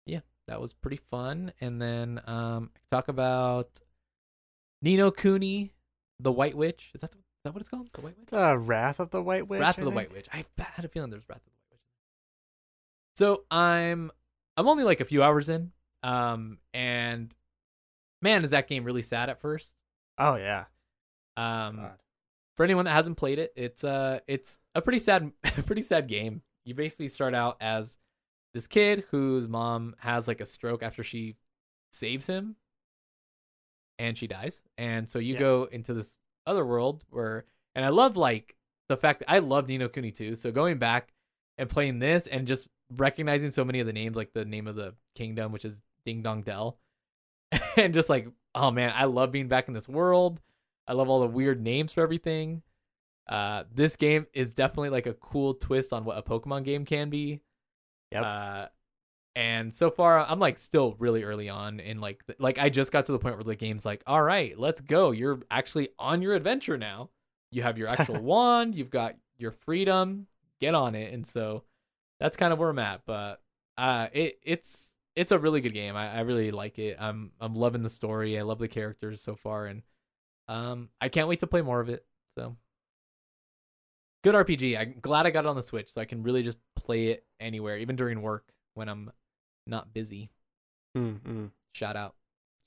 yeah 0.05 0.22
that 0.47 0.62
was 0.62 0.74
pretty 0.74 0.97
fun. 0.97 1.51
And 1.62 1.82
then 1.82 2.22
um 2.26 2.72
talk 2.91 3.08
about 3.08 3.80
Ni 4.82 4.97
no 4.97 5.12
Kuni 5.12 5.74
the 6.20 6.32
white 6.32 6.55
witch. 6.55 6.91
Is 6.95 7.01
that 7.01 7.12
the, 7.12 7.18
that 7.48 7.54
what 7.54 7.62
it's 7.62 7.70
called 7.70 7.89
the 7.93 8.02
white 8.02 8.18
witch 8.20 8.34
Uh, 8.34 8.58
Wrath 8.58 9.00
of 9.00 9.10
the 9.10 9.22
White 9.22 9.48
Witch. 9.48 9.62
Wrath 9.62 9.80
I 9.80 9.82
of 9.82 9.86
the 9.86 9.91
think? 9.91 9.95
White 9.95 10.12
Witch. 10.14 10.28
I 10.32 10.45
had 10.60 10.86
a 10.86 10.88
feeling 10.88 11.10
there's 11.10 11.28
Wrath 11.28 11.38
of 11.39 11.45
the 11.45 11.52
White 11.52 11.72
Witch. 11.72 11.82
So 13.16 13.43
I'm 13.50 14.12
I'm 14.56 14.68
only 14.68 14.84
like 14.84 15.00
a 15.02 15.06
few 15.06 15.24
hours 15.24 15.50
in. 15.50 15.72
Um 16.04 16.60
and 16.74 17.34
man, 18.22 18.43
is 18.43 18.52
that 18.52 18.68
game 18.68 18.84
really 18.84 19.02
sad 19.02 19.30
at 19.30 19.39
first. 19.41 19.74
Oh 20.18 20.36
yeah. 20.36 20.66
Um 21.38 21.78
God. 21.78 21.91
for 22.56 22.64
anyone 22.64 22.86
that 22.86 22.91
hasn't 22.93 23.18
played 23.18 23.39
it, 23.39 23.54
it's 23.56 23.84
uh 23.84 24.20
it's 24.28 24.60
a 24.76 24.82
pretty 24.82 25.00
sad 25.00 25.32
pretty 25.66 25.82
sad 25.82 26.08
game. 26.08 26.41
You 26.66 26.76
basically 26.76 27.08
start 27.08 27.34
out 27.34 27.58
as 27.62 27.98
this 28.54 28.68
kid 28.68 29.06
whose 29.12 29.48
mom 29.48 29.95
has 30.00 30.28
like 30.28 30.41
a 30.41 30.45
stroke 30.45 30.84
after 30.84 31.04
she 31.04 31.36
saves 31.91 32.28
him 32.28 32.56
and 34.00 34.18
she 34.18 34.28
dies. 34.28 34.62
And 34.78 35.08
so 35.10 35.18
you 35.20 35.34
Yeah. 35.34 35.39
go 35.39 35.64
into 35.72 35.93
this 35.93 36.18
other 36.48 36.66
world 36.66 37.04
where 37.10 37.45
and 37.76 37.86
I 37.86 37.89
love 37.89 38.18
like 38.18 38.56
the 38.89 38.98
fact 38.98 39.20
that 39.20 39.32
I 39.32 39.39
love 39.39 39.68
Ni 39.68 39.78
no 39.78 39.89
Kuni 39.89 40.12
too. 40.12 40.36
So 40.36 40.52
going 40.52 40.78
back 40.78 41.14
and 41.58 41.70
playing 41.70 42.00
this 42.00 42.28
and 42.28 42.48
just 42.48 42.68
recognizing 42.95 43.52
so 43.52 43.66
many 43.66 43.80
of 43.80 43.88
the 43.88 43.93
names, 43.93 44.16
like 44.16 44.34
the 44.34 44.45
name 44.45 44.68
of 44.68 44.76
the 44.76 44.95
kingdom, 45.16 45.52
which 45.52 45.66
is 45.66 45.84
Ding 46.06 46.22
Dong 46.22 46.41
Dell, 46.41 46.80
and 47.78 47.93
just 47.93 48.10
like, 48.10 48.28
oh 48.56 48.72
man, 48.72 48.93
I 48.95 49.06
love 49.06 49.32
being 49.32 49.48
back 49.48 49.68
in 49.68 49.74
this 49.74 49.89
world. 49.89 50.39
I 50.88 50.93
love 50.93 51.10
all 51.10 51.20
the 51.20 51.28
weird 51.28 51.62
names 51.62 51.91
for 51.91 52.02
everything. 52.02 52.62
Uh, 53.28 53.64
this 53.74 53.98
game 53.98 54.26
is 54.34 54.54
definitely 54.54 54.89
like 54.89 55.06
a 55.06 55.14
cool 55.14 55.54
twist 55.54 55.91
on 55.91 56.06
what 56.06 56.18
a 56.18 56.22
Pokemon 56.22 56.64
game 56.64 56.86
can 56.86 57.10
be. 57.10 57.41
Yep. 58.12 58.24
Uh, 58.24 58.66
and 59.38 59.75
so 59.75 59.91
far, 59.91 60.25
I'm 60.25 60.39
like 60.39 60.57
still 60.57 60.95
really 60.97 61.21
early 61.21 61.47
on 61.47 61.79
in 61.79 62.01
like 62.01 62.23
like 62.39 62.57
I 62.57 62.69
just 62.69 62.91
got 62.91 63.05
to 63.05 63.11
the 63.11 63.19
point 63.19 63.35
where 63.35 63.43
the 63.43 63.55
game's 63.55 63.85
like, 63.85 64.01
all 64.07 64.23
right, 64.23 64.57
let's 64.57 64.81
go. 64.81 65.11
You're 65.11 65.41
actually 65.51 65.89
on 65.99 66.23
your 66.23 66.33
adventure 66.33 66.75
now. 66.75 67.11
You 67.51 67.61
have 67.61 67.77
your 67.77 67.88
actual 67.88 68.19
wand. 68.23 68.73
You've 68.73 68.89
got 68.89 69.13
your 69.38 69.51
freedom. 69.51 70.25
Get 70.59 70.73
on 70.73 70.95
it. 70.95 71.13
And 71.13 71.25
so 71.25 71.65
that's 72.19 72.35
kind 72.35 72.51
of 72.51 72.57
where 72.57 72.71
I'm 72.71 72.79
at. 72.79 73.01
But 73.05 73.39
uh, 73.77 74.07
it 74.11 74.39
it's 74.41 74.95
it's 75.15 75.31
a 75.31 75.38
really 75.38 75.61
good 75.61 75.75
game. 75.75 75.95
I, 75.95 76.15
I 76.15 76.19
really 76.21 76.49
like 76.49 76.79
it. 76.79 76.97
I'm 76.99 77.29
I'm 77.39 77.53
loving 77.53 77.83
the 77.83 77.89
story. 77.89 78.39
I 78.39 78.41
love 78.41 78.57
the 78.57 78.67
characters 78.67 79.21
so 79.21 79.35
far, 79.35 79.67
and 79.67 79.83
um, 80.47 80.89
I 80.99 81.09
can't 81.09 81.27
wait 81.27 81.41
to 81.41 81.47
play 81.47 81.61
more 81.61 81.79
of 81.79 81.89
it. 81.89 82.03
So 82.39 82.55
good 84.23 84.33
RPG. 84.33 84.79
I'm 84.79 84.95
glad 84.99 85.27
I 85.27 85.29
got 85.29 85.45
it 85.45 85.47
on 85.47 85.55
the 85.55 85.61
Switch, 85.61 85.93
so 85.93 86.01
I 86.01 86.05
can 86.05 86.23
really 86.23 86.41
just 86.41 86.57
play 86.75 87.09
it 87.09 87.23
anywhere, 87.39 87.77
even 87.77 87.95
during 87.95 88.23
work 88.23 88.51
when 88.73 88.89
I'm 88.89 89.11
not 89.68 89.93
busy. 89.93 90.30
Mm, 90.97 91.20
mm. 91.20 91.49
Shout 91.74 91.95
out, 91.95 92.15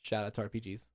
shout 0.03 0.25
out 0.25 0.35
to 0.35 0.43
RPGs. 0.43 0.89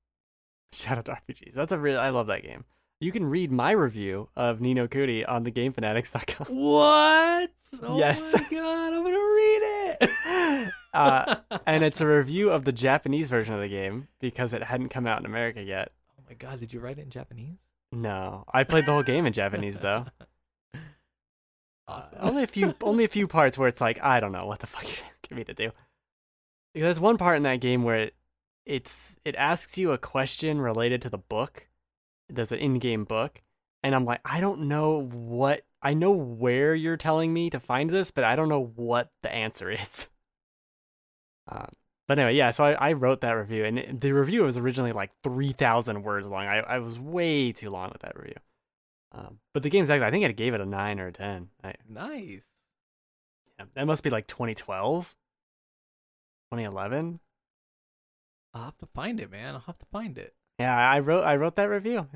Shout 0.71 0.97
out 0.97 1.05
to 1.05 1.11
RPGs. 1.13 1.53
That's 1.53 1.71
a 1.71 1.79
real. 1.79 1.99
I 1.99 2.09
love 2.09 2.27
that 2.27 2.43
game. 2.43 2.65
You 3.01 3.11
can 3.11 3.25
read 3.25 3.51
my 3.51 3.71
review 3.71 4.29
of 4.35 4.61
Ni 4.61 4.73
no 4.73 4.87
Kuni 4.87 5.25
on 5.25 5.43
thegamefanatics.com. 5.45 6.47
What? 6.55 7.51
Oh 7.83 7.97
Yes. 7.97 8.21
my 8.33 8.39
god, 8.57 8.93
I'm 8.93 9.03
gonna 9.03 9.17
read 9.17 9.61
it. 10.01 10.71
Uh, 10.95 11.35
and 11.67 11.83
it's 11.83 11.99
a 11.99 12.07
review 12.07 12.49
of 12.49 12.63
the 12.63 12.71
Japanese 12.71 13.29
version 13.29 13.53
of 13.53 13.59
the 13.59 13.67
game 13.67 14.07
because 14.21 14.53
it 14.53 14.63
hadn't 14.63 14.87
come 14.87 15.05
out 15.05 15.19
in 15.19 15.25
America 15.25 15.61
yet. 15.61 15.91
oh 16.17 16.23
my 16.25 16.33
god, 16.35 16.57
did 16.61 16.71
you 16.71 16.79
write 16.79 16.97
it 16.97 17.01
in 17.01 17.09
Japanese? 17.09 17.57
No, 17.91 18.45
I 18.53 18.63
played 18.63 18.85
the 18.85 18.93
whole 18.93 19.03
game 19.03 19.25
in 19.25 19.33
Japanese 19.33 19.79
though. 19.79 20.05
Awesome. 21.87 22.17
Uh, 22.19 22.21
only 22.29 22.43
a 22.43 22.47
few, 22.47 22.73
only 22.81 23.03
a 23.03 23.07
few 23.07 23.27
parts 23.27 23.57
where 23.57 23.67
it's 23.67 23.81
like 23.81 24.01
I 24.03 24.19
don't 24.19 24.31
know 24.31 24.45
what 24.45 24.59
the 24.59 24.67
fuck 24.67 24.83
you're 24.83 25.05
asking 25.11 25.37
me 25.37 25.43
to 25.43 25.53
do. 25.53 25.71
There's 26.75 26.99
one 26.99 27.17
part 27.17 27.37
in 27.37 27.43
that 27.43 27.61
game 27.61 27.83
where 27.83 27.95
it, 27.95 28.15
it's 28.65 29.15
it 29.25 29.35
asks 29.35 29.77
you 29.77 29.91
a 29.91 29.97
question 29.97 30.59
related 30.59 31.01
to 31.03 31.09
the 31.09 31.17
book. 31.17 31.67
There's 32.29 32.51
an 32.51 32.59
in-game 32.59 33.05
book, 33.05 33.41
and 33.83 33.93
I'm 33.95 34.05
like, 34.05 34.21
I 34.25 34.39
don't 34.41 34.61
know 34.67 35.01
what. 35.01 35.61
I 35.81 35.93
know 35.93 36.11
where 36.11 36.73
you're 36.75 36.97
telling 36.97 37.31
me 37.33 37.49
to 37.51 37.59
find 37.59 37.89
this, 37.91 38.09
but 38.11 38.23
I 38.23 38.35
don't 38.35 38.49
know 38.49 38.71
what 38.75 39.11
the 39.21 39.31
answer 39.33 39.69
is. 39.71 40.07
Um, 41.47 41.67
but 42.07 42.17
anyway, 42.19 42.35
yeah. 42.35 42.51
So 42.51 42.63
I, 42.65 42.71
I 42.73 42.93
wrote 42.93 43.21
that 43.21 43.31
review, 43.33 43.65
and 43.65 43.79
it- 43.79 44.01
the 44.01 44.11
review 44.11 44.43
was 44.43 44.57
originally 44.57 44.91
like 44.91 45.11
three 45.23 45.51
thousand 45.51 46.03
words 46.03 46.27
long. 46.27 46.45
I, 46.47 46.57
I 46.59 46.79
was 46.79 46.99
way 46.99 47.51
too 47.51 47.69
long 47.69 47.89
with 47.91 48.01
that 48.01 48.17
review. 48.17 48.35
Um, 49.11 49.39
but 49.53 49.63
the 49.63 49.69
game's 49.69 49.89
actually, 49.89 50.07
I 50.07 50.11
think 50.11 50.25
I 50.25 50.31
gave 50.33 50.53
it 50.53 50.59
a 50.61 50.65
nine 50.65 50.99
or 50.99 51.07
a 51.07 51.11
ten. 51.11 51.49
I, 51.63 51.75
Nice. 51.87 52.47
yeah, 53.57 53.65
that 53.75 53.87
must 53.87 54.03
be 54.03 54.09
like 54.09 54.27
2012, 54.27 55.15
2011. 56.51 57.19
I'll 58.53 58.63
have 58.63 58.77
to 58.77 58.87
find 58.87 59.19
it, 59.19 59.31
man. 59.31 59.55
I'll 59.55 59.61
have 59.61 59.77
to 59.79 59.85
find 59.91 60.17
it. 60.17 60.33
Yeah, 60.59 60.75
I 60.75 60.99
wrote 60.99 61.23
I 61.23 61.35
wrote 61.35 61.55
that 61.57 61.69
review. 61.69 62.07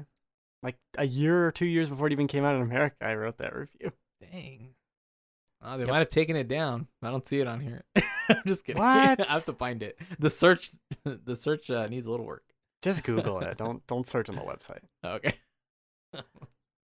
Like 0.64 0.78
a 0.98 1.06
year 1.06 1.46
or 1.46 1.52
two 1.52 1.66
years 1.66 1.90
before 1.90 2.08
it 2.08 2.14
even 2.14 2.28
came 2.28 2.44
out 2.46 2.56
in 2.56 2.62
America, 2.62 2.96
I 3.02 3.16
wrote 3.16 3.38
that 3.38 3.56
review. 3.56 3.92
Dang. 4.22 4.70
Oh, 5.62 5.74
they 5.78 5.84
Yep. 5.84 5.90
might 5.90 6.00
have 6.00 6.10
taken 6.10 6.36
it 6.38 6.48
down. 6.48 6.88
I 7.02 7.10
don't 7.12 7.28
see 7.28 7.40
it 7.42 7.48
on 7.48 7.60
here. 7.60 7.84
I'm 8.30 8.44
just 8.46 8.66
kidding. 8.66 8.82
What? 8.82 9.20
I 9.28 9.34
have 9.34 9.46
to 9.46 9.54
find 9.54 9.84
it. 9.84 9.98
The 10.20 10.30
search, 10.30 10.72
the 11.04 11.36
search 11.36 11.70
uh, 11.70 11.88
needs 11.88 12.06
a 12.08 12.12
little 12.12 12.26
work. 12.26 12.44
Just 12.82 13.04
Google 13.04 13.40
it. 13.42 13.58
Don't 13.58 13.86
don't 13.88 14.08
search 14.08 14.30
on 14.30 14.36
the 14.36 14.42
website. 14.42 14.84
Okay. 15.04 15.34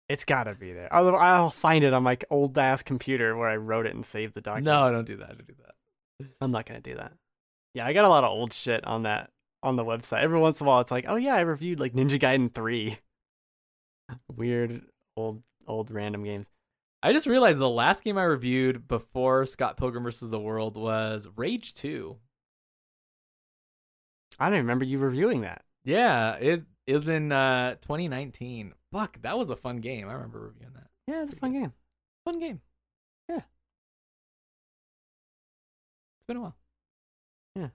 It's 0.10 0.26
gotta 0.26 0.56
be 0.56 0.74
there. 0.74 0.94
Although 0.94 1.16
I'll 1.18 1.52
find 1.52 1.84
it 1.84 1.94
on 1.94 2.02
my 2.04 2.18
old 2.32 2.58
ass 2.58 2.82
computer 2.84 3.38
where 3.38 3.48
I 3.48 3.58
wrote 3.58 3.86
it 3.86 3.94
and 3.94 4.04
saved 4.06 4.34
the 4.34 4.42
document. 4.42 4.66
No, 4.66 4.92
don't 4.92 5.06
do 5.06 5.18
that. 5.18 5.38
Don't 5.38 5.48
do 5.48 5.54
that. 5.64 5.76
I'm 6.42 6.52
not 6.52 6.66
gonna 6.66 6.82
do 6.82 6.96
that. 6.96 7.14
Yeah, 7.74 7.86
I 7.86 7.94
got 7.94 8.06
a 8.06 8.10
lot 8.10 8.24
of 8.24 8.32
old 8.32 8.54
shit 8.54 8.86
on 8.86 9.04
that 9.04 9.30
on 9.62 9.76
the 9.76 9.86
website. 9.86 10.22
Every 10.22 10.40
once 10.40 10.60
in 10.60 10.68
a 10.68 10.70
while, 10.70 10.80
it's 10.80 10.92
like, 10.92 11.06
oh 11.08 11.16
yeah, 11.16 11.36
I 11.36 11.42
reviewed 11.42 11.80
like 11.80 11.94
Ninja 11.94 12.20
Gaiden 12.20 12.54
three. 12.54 12.98
Weird 14.36 14.82
old 15.16 15.44
old 15.68 15.92
random 15.92 16.24
games. 16.24 16.50
I 17.02 17.14
just 17.14 17.28
realized 17.28 17.60
the 17.60 17.70
last 17.70 18.04
game 18.04 18.18
I 18.18 18.24
reviewed 18.24 18.88
before 18.88 19.46
Scott 19.46 19.78
Pilgrim 19.78 20.04
vs. 20.04 20.32
the 20.32 20.40
World 20.40 20.76
was 20.76 21.30
Rage 21.38 21.74
2. 21.76 22.18
I 24.38 24.46
don't 24.46 24.56
even 24.56 24.66
remember 24.66 24.84
you 24.84 24.98
reviewing 24.98 25.42
that. 25.42 25.64
Yeah, 25.86 26.34
it 26.34 26.66
is 26.88 27.08
in 27.08 27.32
uh, 27.32 27.76
2019. 27.76 28.74
Fuck, 28.92 29.22
that 29.22 29.38
was 29.38 29.50
a 29.50 29.56
fun 29.56 29.78
game. 29.78 30.10
I 30.10 30.14
remember 30.14 30.40
reviewing 30.40 30.74
that. 30.74 30.88
Yeah, 31.08 31.24
it's 31.24 31.32
a 31.32 31.38
fun 31.38 31.54
game. 31.54 31.72
Fun 32.26 32.40
game. 32.40 32.60
Been 36.30 36.38
a 36.38 36.42
while. 36.42 36.56
Yeah. 37.56 37.68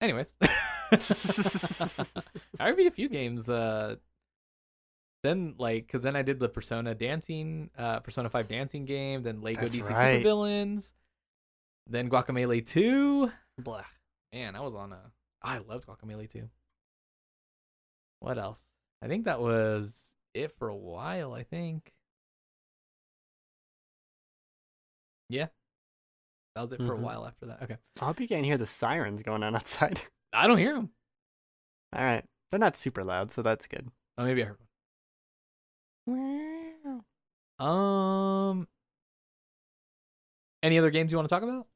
Anyways. 0.00 0.34
I 2.60 2.68
reviewed 2.68 2.88
a 2.88 2.90
few 2.90 3.08
games. 3.08 3.48
Uh, 3.48 3.96
then 5.22 5.54
like, 5.58 5.86
cause 5.88 6.02
then 6.02 6.16
I 6.16 6.22
did 6.22 6.40
the 6.40 6.48
Persona 6.48 6.94
dancing, 6.94 7.70
uh, 7.78 8.00
Persona 8.00 8.30
Five 8.30 8.48
dancing 8.48 8.84
game. 8.84 9.22
Then 9.22 9.42
Lego 9.42 9.62
That's 9.62 9.76
DC 9.76 9.90
right. 9.90 10.24
Supervillains. 10.24 10.92
Then 11.86 12.10
Guacamelee 12.10 12.66
Two. 12.66 13.30
Blah. 13.58 13.84
Man, 14.32 14.56
I 14.56 14.60
was 14.60 14.74
on 14.74 14.92
a. 14.92 15.00
I 15.42 15.58
loved 15.58 15.86
Guacamelee 15.86 16.30
Two. 16.30 16.48
What 18.20 18.38
else? 18.38 18.60
I 19.02 19.08
think 19.08 19.26
that 19.26 19.40
was 19.40 20.12
it 20.32 20.52
for 20.58 20.68
a 20.68 20.76
while. 20.76 21.34
I 21.34 21.42
think. 21.42 21.93
Yeah. 25.28 25.46
That 26.54 26.62
was 26.62 26.72
it 26.72 26.78
for 26.78 26.94
Mhm. 26.94 26.98
a 26.98 27.02
while 27.02 27.26
after 27.26 27.46
that. 27.46 27.62
Okay. 27.62 27.78
I 28.00 28.04
hope 28.04 28.20
you 28.20 28.28
can't 28.28 28.44
hear 28.44 28.58
the 28.58 28.66
sirens 28.66 29.22
going 29.22 29.42
on 29.42 29.54
outside. 29.56 30.00
I 30.32 30.46
don't 30.46 30.58
hear 30.58 30.74
them. 30.74 30.90
All 31.94 32.02
right, 32.04 32.24
they're 32.50 32.60
not 32.60 32.76
super 32.76 33.04
loud, 33.04 33.30
so 33.30 33.42
that's 33.42 33.66
good. 33.66 33.90
Oh, 34.18 34.24
maybe 34.24 34.42
I 34.42 34.46
heard 34.46 34.58
one. 36.06 37.04
Um. 37.58 38.68
Any 40.62 40.78
other 40.78 40.90
games 40.90 41.12
you 41.12 41.18
want 41.18 41.28
to 41.28 41.34
talk 41.34 41.42
about? 41.42 41.66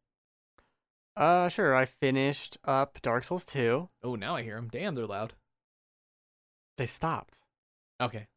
Uh, 1.16 1.48
sure. 1.48 1.74
I 1.74 1.84
finished 1.84 2.56
up 2.64 3.00
Dark 3.02 3.24
Souls 3.24 3.44
2. 3.44 3.88
Oh, 4.02 4.14
now 4.14 4.36
I 4.36 4.42
hear 4.42 4.54
them. 4.56 4.68
Damn, 4.70 4.94
they're 4.94 5.06
loud. 5.06 5.34
They 6.78 6.86
stopped. 6.86 7.38
Okay. 8.00 8.28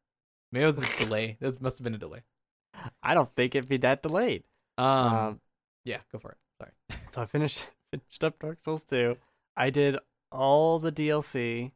Maybe 0.52 0.64
it 0.64 0.68
was 0.68 0.78
a 0.80 0.82
delay. 1.06 1.38
This 1.40 1.62
must 1.62 1.78
have 1.78 1.84
been 1.84 1.94
a 1.96 2.00
delay. 2.00 2.24
I 3.04 3.14
don't 3.14 3.34
think 3.36 3.56
it'd 3.56 3.70
be 3.70 3.78
that 3.78 4.02
delayed. 4.04 4.44
Um. 4.78 4.88
Um, 4.88 5.42
yeah, 5.86 5.98
go 6.12 6.20
for 6.20 6.32
it. 6.32 6.38
Sorry. 6.60 7.02
so 7.12 7.22
I 7.22 7.26
finished 7.26 7.68
finished 7.92 8.24
up 8.24 8.40
Dark 8.40 8.64
Souls 8.64 8.84
2. 8.84 9.16
I 9.56 9.70
did 9.70 9.98
all 10.32 10.80
the 10.80 10.92
DLC, 10.92 11.72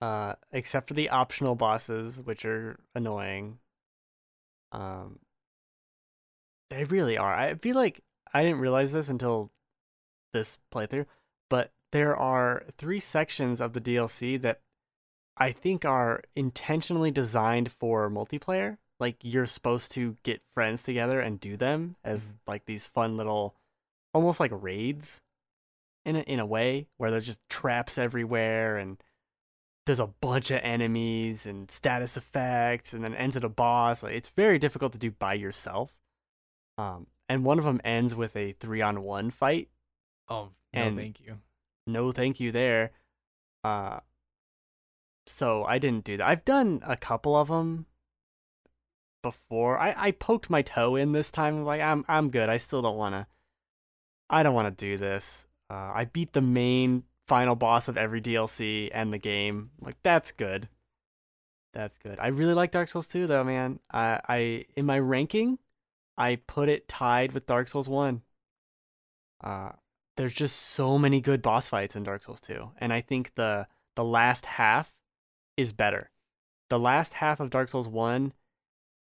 uh, 0.00 0.34
except 0.52 0.88
for 0.88 0.94
the 0.94 1.10
optional 1.10 1.54
bosses, 1.54 2.20
which 2.20 2.44
are 2.44 2.78
annoying. 2.94 3.58
Um, 4.72 5.18
they 6.70 6.84
really 6.84 7.18
are. 7.18 7.34
I 7.34 7.54
feel 7.54 7.76
like 7.76 8.02
I 8.32 8.42
didn't 8.42 8.60
realize 8.60 8.92
this 8.92 9.08
until 9.08 9.50
this 10.32 10.58
playthrough, 10.74 11.06
but 11.50 11.72
there 11.92 12.16
are 12.16 12.64
three 12.78 13.00
sections 13.00 13.60
of 13.60 13.74
the 13.74 13.80
DLC 13.80 14.40
that 14.40 14.62
I 15.36 15.52
think 15.52 15.84
are 15.84 16.22
intentionally 16.34 17.10
designed 17.10 17.70
for 17.70 18.10
multiplayer. 18.10 18.78
Like 19.00 19.16
you're 19.22 19.46
supposed 19.46 19.92
to 19.92 20.16
get 20.22 20.42
friends 20.52 20.82
together 20.82 21.20
and 21.20 21.40
do 21.40 21.56
them 21.56 21.96
as 22.04 22.34
like 22.46 22.66
these 22.66 22.86
fun 22.86 23.16
little, 23.16 23.56
almost 24.14 24.38
like 24.38 24.52
raids, 24.54 25.20
in 26.04 26.16
a, 26.16 26.20
in 26.20 26.40
a 26.40 26.46
way 26.46 26.86
where 26.96 27.10
there's 27.10 27.26
just 27.26 27.40
traps 27.48 27.98
everywhere 27.98 28.76
and 28.76 29.02
there's 29.86 30.00
a 30.00 30.06
bunch 30.06 30.50
of 30.50 30.60
enemies 30.62 31.46
and 31.46 31.70
status 31.70 32.16
effects 32.16 32.92
and 32.92 33.04
then 33.04 33.14
ends 33.14 33.36
at 33.36 33.44
a 33.44 33.48
boss. 33.48 34.02
Like 34.02 34.14
it's 34.14 34.28
very 34.28 34.58
difficult 34.58 34.92
to 34.92 34.98
do 34.98 35.10
by 35.10 35.34
yourself. 35.34 35.92
Um, 36.78 37.06
and 37.28 37.44
one 37.44 37.58
of 37.58 37.64
them 37.64 37.80
ends 37.84 38.14
with 38.14 38.36
a 38.36 38.52
three 38.52 38.82
on 38.82 39.02
one 39.02 39.30
fight. 39.30 39.68
Oh, 40.28 40.50
no, 40.72 40.94
thank 40.94 41.20
you. 41.20 41.38
No, 41.86 42.12
thank 42.12 42.40
you 42.40 42.52
there. 42.52 42.92
Uh, 43.64 44.00
so 45.26 45.64
I 45.64 45.78
didn't 45.78 46.04
do 46.04 46.16
that. 46.16 46.26
I've 46.26 46.44
done 46.44 46.82
a 46.84 46.96
couple 46.96 47.36
of 47.36 47.48
them 47.48 47.86
before. 49.22 49.78
I, 49.78 49.94
I 49.96 50.10
poked 50.10 50.50
my 50.50 50.62
toe 50.62 50.96
in 50.96 51.12
this 51.12 51.30
time. 51.30 51.64
Like 51.64 51.80
I'm 51.80 52.04
I'm 52.08 52.30
good. 52.30 52.48
I 52.48 52.56
still 52.56 52.82
don't 52.82 52.96
want 52.96 53.14
to. 53.14 53.26
I 54.28 54.42
don't 54.42 54.54
want 54.54 54.76
to 54.76 54.84
do 54.84 54.96
this. 54.96 55.46
Uh, 55.70 55.92
I 55.94 56.06
beat 56.06 56.32
the 56.32 56.40
main 56.40 57.04
final 57.26 57.54
boss 57.54 57.88
of 57.88 57.96
every 57.96 58.20
DLC 58.20 58.90
and 58.92 59.12
the 59.12 59.18
game. 59.18 59.70
Like 59.80 59.96
that's 60.02 60.32
good. 60.32 60.68
That's 61.72 61.96
good. 61.98 62.18
I 62.18 62.28
really 62.28 62.54
like 62.54 62.70
Dark 62.70 62.88
Souls 62.88 63.06
2 63.06 63.26
though, 63.26 63.44
man. 63.44 63.78
I 63.90 64.20
I 64.28 64.64
in 64.76 64.84
my 64.86 64.98
ranking, 64.98 65.58
I 66.18 66.36
put 66.36 66.68
it 66.68 66.88
tied 66.88 67.32
with 67.32 67.46
Dark 67.46 67.68
Souls 67.68 67.88
1. 67.88 68.22
Uh 69.42 69.70
there's 70.16 70.34
just 70.34 70.56
so 70.56 70.98
many 70.98 71.22
good 71.22 71.40
boss 71.40 71.68
fights 71.70 71.96
in 71.96 72.02
Dark 72.02 72.22
Souls 72.22 72.40
2, 72.40 72.72
and 72.78 72.92
I 72.92 73.00
think 73.00 73.34
the 73.34 73.66
the 73.96 74.04
last 74.04 74.46
half 74.46 74.94
is 75.56 75.72
better. 75.72 76.10
The 76.68 76.78
last 76.78 77.14
half 77.14 77.40
of 77.40 77.50
Dark 77.50 77.68
Souls 77.68 77.88
1 77.88 78.32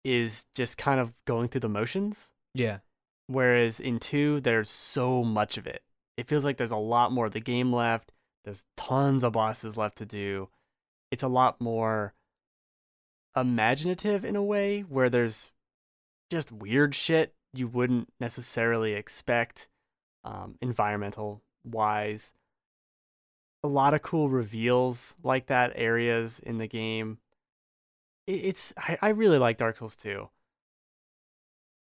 is 0.04 0.46
just 0.56 0.78
kind 0.78 1.00
of 1.00 1.14
going 1.26 1.48
through 1.48 1.62
the 1.62 1.70
motions, 1.70 2.32
Yeah. 2.54 2.80
whereas 3.28 3.80
in 3.80 4.00
2 4.00 4.40
there's 4.42 4.70
so 4.70 5.24
much 5.24 5.58
of 5.58 5.68
it. 5.68 5.84
It 6.18 6.28
feels 6.28 6.44
like 6.44 6.58
there's 6.58 6.72
a 6.72 6.76
lot 6.78 7.12
more 7.12 7.28
of 7.28 7.34
the 7.34 7.40
game 7.40 7.72
left. 7.72 8.12
There's 8.44 8.66
tons 8.78 9.24
of 9.24 9.34
bosses 9.34 9.78
left 9.78 9.98
to 10.00 10.06
do. 10.06 10.50
It's 11.12 11.24
a 11.24 11.28
lot 11.28 11.62
more 11.62 12.14
imaginative 13.36 14.26
in 14.26 14.36
a 14.36 14.44
way 14.44 14.82
where 14.82 15.10
there's 15.10 15.52
just 16.30 16.52
weird 16.52 16.96
shit 16.96 17.34
you 17.54 17.68
wouldn't 17.68 18.12
necessarily 18.20 18.94
expect 18.94 19.68
um, 20.24 20.56
environmental 20.62 21.42
wise. 21.64 22.34
A 23.64 23.68
lot 23.68 23.94
of 23.94 24.02
cool 24.02 24.30
reveals 24.30 25.16
like 25.24 25.48
that 25.48 25.74
areas 25.76 26.40
in 26.40 26.58
the 26.58 26.68
game. 26.68 27.20
It, 28.28 28.46
it's 28.46 28.74
I, 28.78 28.98
I 29.02 29.10
really 29.10 29.38
like 29.38 29.58
Dark 29.58 29.78
Souls 29.78 29.96
2. 29.96 30.30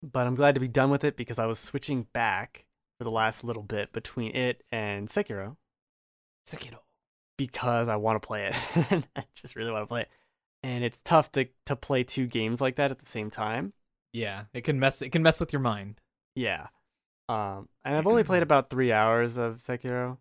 But 0.03 0.27
I'm 0.27 0.35
glad 0.35 0.53
to 0.55 0.61
be 0.61 0.67
done 0.67 0.91
with 0.91 1.03
it 1.03 1.17
because 1.17 1.39
I 1.39 1.47
was 1.47 1.59
switching 1.59 2.07
back 2.13 2.65
for 2.97 3.03
the 3.03 3.11
last 3.11 3.43
little 3.43 3.63
bit 3.63 3.91
between 3.93 4.35
it 4.35 4.63
and 4.71 5.07
Sekiro 5.07 5.57
Sekiro. 6.47 6.79
because 7.37 7.89
I 7.89 7.95
want 7.95 8.21
to 8.21 8.25
play 8.25 8.47
it. 8.47 9.03
I 9.15 9.23
just 9.35 9.55
really 9.55 9.71
want 9.71 9.83
to 9.83 9.87
play 9.87 10.01
it. 10.01 10.09
And 10.63 10.83
it's 10.83 11.01
tough 11.01 11.31
to 11.33 11.47
to 11.65 11.75
play 11.75 12.03
two 12.03 12.27
games 12.27 12.61
like 12.61 12.75
that 12.77 12.91
at 12.91 12.99
the 12.99 13.05
same 13.05 13.29
time. 13.29 13.73
Yeah, 14.13 14.45
it 14.53 14.63
can 14.63 14.79
mess. 14.79 15.01
It 15.01 15.11
can 15.11 15.21
mess 15.21 15.39
with 15.39 15.53
your 15.53 15.61
mind. 15.61 16.01
Yeah. 16.35 16.67
Um, 17.29 17.67
and 17.83 17.95
I've 17.95 18.07
only 18.07 18.23
played 18.23 18.43
about 18.43 18.69
three 18.69 18.91
hours 18.91 19.37
of 19.37 19.57
Sekiro, 19.57 20.17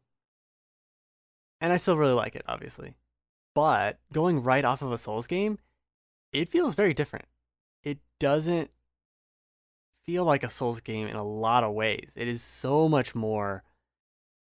and 1.60 1.72
I 1.72 1.76
still 1.78 1.96
really 1.96 2.12
like 2.12 2.34
it, 2.36 2.44
obviously. 2.46 2.96
But 3.54 3.98
going 4.12 4.42
right 4.42 4.64
off 4.64 4.82
of 4.82 4.92
a 4.92 4.98
Souls 4.98 5.26
game, 5.26 5.58
it 6.32 6.48
feels 6.48 6.74
very 6.74 6.94
different. 6.94 7.26
It 7.82 7.98
doesn't 8.20 8.70
feel 10.04 10.24
like 10.24 10.42
a 10.42 10.50
Souls 10.50 10.80
game 10.80 11.08
in 11.08 11.16
a 11.16 11.22
lot 11.22 11.64
of 11.64 11.74
ways. 11.74 12.12
It 12.16 12.28
is 12.28 12.42
so 12.42 12.88
much 12.88 13.14
more 13.14 13.64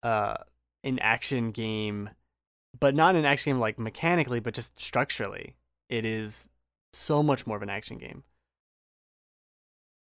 uh, 0.02 0.36
an 0.82 0.98
action 0.98 1.50
game, 1.50 2.10
but 2.78 2.94
not 2.94 3.14
an 3.14 3.24
action 3.24 3.52
game 3.52 3.60
like 3.60 3.78
mechanically, 3.78 4.40
but 4.40 4.54
just 4.54 4.78
structurally. 4.78 5.56
It 5.88 6.04
is 6.04 6.48
so 6.94 7.22
much 7.22 7.46
more 7.46 7.56
of 7.56 7.62
an 7.62 7.70
action 7.70 7.98
game. 7.98 8.24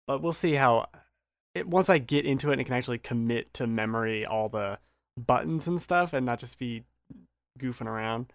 But 0.07 0.23
we'll 0.23 0.33
see 0.33 0.55
how 0.55 0.87
it, 1.55 1.69
once 1.69 1.89
I 1.89 1.99
get 1.99 2.27
into 2.27 2.51
it 2.51 2.59
and 2.59 2.67
can 2.67 2.75
actually 2.75 2.99
commit 2.99 3.55
to 3.55 3.67
memory 3.67 4.27
all 4.27 4.49
the 4.49 4.79
buttons 5.17 5.67
and 5.67 5.81
stuff 5.81 6.13
and 6.13 6.27
not 6.27 6.39
just 6.39 6.59
be 6.59 6.85
goofing 7.59 7.87
around. 7.87 8.33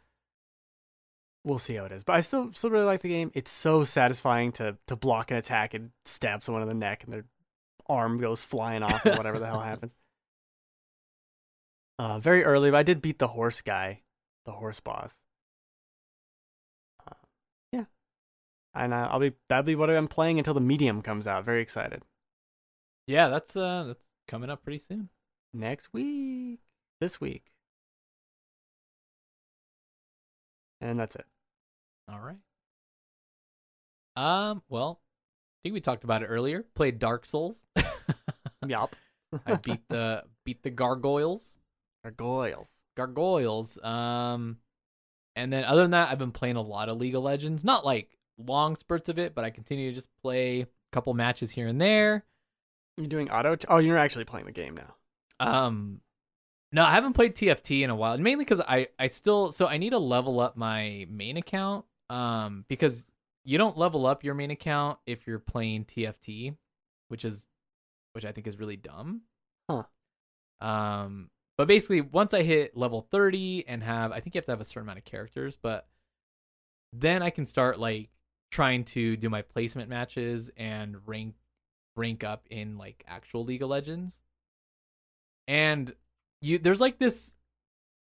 We'll 1.44 1.60
see 1.60 1.76
how 1.76 1.86
it 1.86 1.92
is. 1.92 2.04
But 2.04 2.14
I 2.18 2.20
still 2.20 2.52
still 2.54 2.70
really 2.70 2.86
like 2.86 3.02
the 3.02 3.10
game. 3.10 3.32
It's 3.34 3.52
so 3.52 3.84
satisfying 3.84 4.52
to 4.54 4.78
to 4.88 4.96
block 4.96 5.32
an 5.32 5.38
attack 5.38 5.74
and 5.74 5.92
stab 6.06 6.44
someone 6.44 6.62
in 6.62 6.68
the 6.68 6.74
neck 6.74 7.04
and 7.04 7.14
their 7.14 7.26
arm 7.88 8.20
goes 8.20 8.44
flying 8.44 8.84
off 8.84 9.06
or 9.06 9.16
whatever 9.16 9.40
the 9.40 9.48
hell 9.48 9.60
happens. 9.62 9.96
Uh, 11.98 12.20
very 12.20 12.44
early, 12.44 12.72
but 12.72 12.78
I 12.78 12.84
did 12.84 13.02
beat 13.02 13.20
the 13.20 13.28
horse 13.28 13.62
guy, 13.62 14.04
the 14.46 14.54
horse 14.54 14.80
boss. 14.80 15.20
Uh, 17.06 17.16
yeah, 17.74 17.86
and 18.74 18.94
uh, 18.94 19.10
I'll 19.12 19.20
be 19.20 19.34
that'll 19.48 19.64
be 19.64 19.76
what 19.76 19.90
I'm 19.90 20.08
playing 20.08 20.38
until 20.38 20.54
the 20.54 20.62
medium 20.62 21.02
comes 21.02 21.28
out. 21.28 21.44
Very 21.46 21.62
excited. 21.62 22.04
Yeah, 23.08 23.30
that's 23.30 23.56
uh 23.56 23.86
that's 23.88 24.08
coming 24.28 24.50
up 24.50 24.64
pretty 24.64 24.78
soon. 24.78 25.10
Next 25.54 25.92
week, 25.92 26.60
this 27.02 27.20
week, 27.20 27.52
and 30.82 31.00
that's 31.00 31.16
it. 31.16 31.26
All 32.12 32.20
right. 32.20 32.38
Um, 34.16 34.64
well, 34.70 35.02
I 35.02 35.60
think 35.64 35.74
we 35.74 35.82
talked 35.82 36.04
about 36.04 36.24
it 36.24 36.28
earlier. 36.28 36.66
Played 36.76 37.00
Dark 37.00 37.26
Souls. 37.26 37.66
Yup. 38.68 38.96
I 39.46 39.56
beat 39.56 39.88
the 39.90 40.24
beat 40.44 40.64
the 40.64 40.70
gargoyles. 40.70 41.58
Gargoyles. 42.04 42.70
Gargoyles. 42.96 43.78
Um 43.84 44.58
and 45.36 45.54
then 45.54 45.64
other 45.64 45.82
than 45.82 45.92
that, 45.92 46.10
I've 46.10 46.18
been 46.18 46.32
playing 46.32 46.56
a 46.56 46.62
lot 46.62 46.90
of 46.90 46.98
League 46.98 47.16
of 47.16 47.24
Legends. 47.24 47.64
Not 47.64 47.86
like 47.86 48.18
long 48.38 48.76
spurts 48.76 49.10
of 49.10 49.20
it, 49.20 49.36
but 49.36 49.46
I 49.46 49.50
continue 49.50 49.90
to 49.90 49.96
just 49.96 50.10
play 50.22 50.62
a 50.62 50.68
couple 50.92 51.14
matches 51.14 51.52
here 51.52 51.68
and 51.68 51.80
there. 51.80 52.26
You're 52.98 53.08
doing 53.08 53.30
auto? 53.30 53.56
T- 53.56 53.68
oh, 53.70 53.78
you're 53.78 53.98
actually 53.98 54.26
playing 54.26 54.48
the 54.48 54.52
game 54.52 54.76
now. 54.76 54.96
Um 55.40 56.02
no, 56.72 56.84
I 56.84 56.92
haven't 56.92 57.14
played 57.14 57.36
TFT 57.36 57.82
in 57.82 57.90
a 57.90 57.96
while. 57.96 58.18
Mainly 58.18 58.46
cuz 58.46 58.60
I 58.60 58.88
I 58.98 59.08
still 59.08 59.52
so 59.52 59.68
I 59.68 59.78
need 59.78 59.92
to 59.92 60.00
level 60.00 60.40
up 60.40 60.56
my 60.56 61.08
main 61.10 61.38
account 61.38 61.86
um 62.10 62.66
because 62.68 63.12
you 63.44 63.58
don't 63.58 63.78
level 63.78 64.06
up 64.06 64.24
your 64.24 64.36
main 64.36 64.52
account 64.52 65.00
if 65.06 65.26
you're 65.26 65.40
playing 65.40 65.86
TFT, 65.86 66.56
which 67.08 67.26
is 67.26 67.48
which 68.14 68.26
I 68.26 68.32
think 68.32 68.48
is 68.48 68.58
really 68.58 68.78
dumb. 68.78 69.22
Huh. 69.70 69.84
Um 70.62 71.30
but 71.58 71.68
basically 71.68 72.02
once 72.02 72.34
I 72.34 72.44
hit 72.44 72.78
level 72.78 73.02
30 73.02 73.66
and 73.68 73.84
have 73.84 74.12
I 74.12 74.20
think 74.20 74.36
you 74.36 74.40
have 74.40 74.46
to 74.46 74.52
have 74.52 74.62
a 74.62 74.66
certain 74.66 74.88
amount 74.88 75.00
of 75.00 75.06
characters, 75.06 75.58
but 75.62 75.88
then 76.94 77.22
I 77.22 77.30
can 77.30 77.46
start 77.46 77.80
like 77.80 78.10
trying 78.52 78.84
to 78.84 79.16
do 79.16 79.30
my 79.30 79.42
placement 79.42 79.90
matches 79.90 80.50
and 80.58 80.98
rank 81.08 81.36
rank 81.96 82.24
up 82.24 82.46
in 82.50 82.78
like 82.78 83.04
actual 83.08 83.44
League 83.44 83.62
of 83.62 83.70
Legends. 83.70 84.20
And 85.48 85.94
you 86.42 86.58
there's 86.58 86.82
like 86.82 87.00
this 87.00 87.34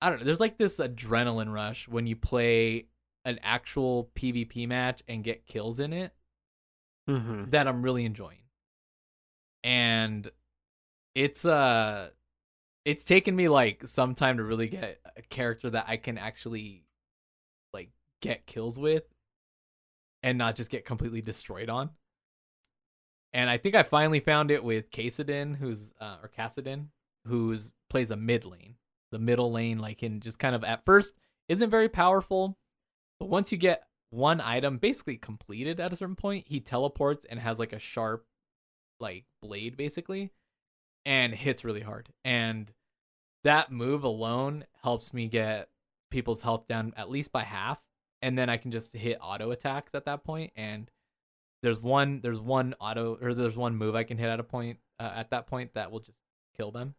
I 0.02 0.10
don't 0.10 0.20
know, 0.20 0.26
there's 0.26 0.40
like 0.40 0.58
this 0.58 0.78
adrenaline 0.78 1.52
rush 1.52 1.88
when 1.88 2.06
you 2.08 2.16
play 2.16 2.88
an 3.26 3.40
actual 3.44 4.10
PvP 4.16 4.68
match 4.68 5.02
and 5.08 5.24
get 5.24 5.46
kills 5.46 5.80
in 5.80 5.94
it 5.94 6.14
Mm-hmm. 7.10 7.52
that 7.52 7.70
I'm 7.70 7.82
really 7.84 8.04
enjoying. 8.04 8.40
And 9.64 10.30
it's 11.16 11.46
uh 11.46 12.10
it's 12.86 13.06
taken 13.06 13.36
me 13.36 13.48
like 13.50 13.88
some 13.88 14.14
time 14.14 14.38
to 14.38 14.44
really 14.44 14.68
get 14.68 15.00
a 15.16 15.22
character 15.22 15.70
that 15.70 15.86
I 15.88 15.98
can 15.98 16.18
actually 16.18 16.84
like 17.74 17.90
get 18.22 18.46
kills 18.46 18.78
with 18.78 19.04
and 20.22 20.38
not 20.38 20.56
just 20.56 20.70
get 20.70 20.86
completely 20.86 21.22
destroyed 21.22 21.70
on. 21.70 21.92
And 23.34 23.50
I 23.50 23.58
think 23.58 23.76
I 23.76 23.84
finally 23.84 24.20
found 24.20 24.52
it 24.52 24.64
with 24.64 24.90
Kassadin, 24.92 25.58
who's 25.58 25.94
uh, 26.00 26.18
or 26.24 26.30
Kassadin, 26.30 26.88
who's 27.28 27.72
plays 27.90 28.12
a 28.12 28.16
mid 28.16 28.46
lane. 28.46 28.76
The 29.12 29.20
middle 29.20 29.52
lane, 29.52 29.80
like 29.80 30.04
in 30.04 30.20
just 30.20 30.40
kind 30.40 30.56
of 30.56 30.64
at 30.64 30.86
first 30.86 31.14
isn't 31.48 31.70
very 31.70 31.90
powerful, 31.90 32.58
but 33.20 33.30
once 33.30 33.52
you 33.52 33.58
get 33.58 33.84
one 34.10 34.42
item 34.42 34.78
basically 34.78 35.18
completed 35.18 35.80
at 35.80 35.94
a 35.94 35.96
certain 35.96 36.16
point, 36.16 36.46
he 36.48 36.60
teleports 36.60 37.26
and 37.26 37.40
has 37.40 37.60
like 37.60 37.74
a 37.74 37.80
sharp 37.80 38.26
like 39.00 39.26
blade 39.42 39.78
basically 39.78 40.32
and 41.06 41.34
hits 41.34 41.64
really 41.64 41.82
hard. 41.82 42.10
And 42.26 42.74
that 43.44 43.72
move 43.72 44.04
alone 44.04 44.66
helps 44.84 45.14
me 45.14 45.28
get 45.28 45.70
people's 46.12 46.42
health 46.42 46.68
down 46.68 46.94
at 46.98 47.10
least 47.10 47.32
by 47.32 47.44
half 47.44 47.80
and 48.22 48.38
then 48.38 48.50
I 48.50 48.58
can 48.58 48.72
just 48.72 48.96
hit 48.96 49.18
auto 49.22 49.52
attacks 49.52 49.94
at 49.94 50.06
that 50.06 50.24
point 50.24 50.52
and 50.56 50.90
there's 51.64 51.80
one 51.80 52.22
there's 52.22 52.40
one 52.40 52.76
auto 52.80 53.18
or 53.22 53.34
there's 53.34 53.58
one 53.58 53.76
move 53.76 53.96
I 53.96 54.04
can 54.04 54.18
hit 54.18 54.30
at 54.30 54.40
a 54.40 54.44
point 54.44 54.80
uh, 55.00 55.12
at 55.16 55.32
that 55.32 55.48
point 55.48 55.74
that 55.74 55.92
will 55.92 56.00
just 56.00 56.20
kill 56.56 56.72
them. 56.72 56.96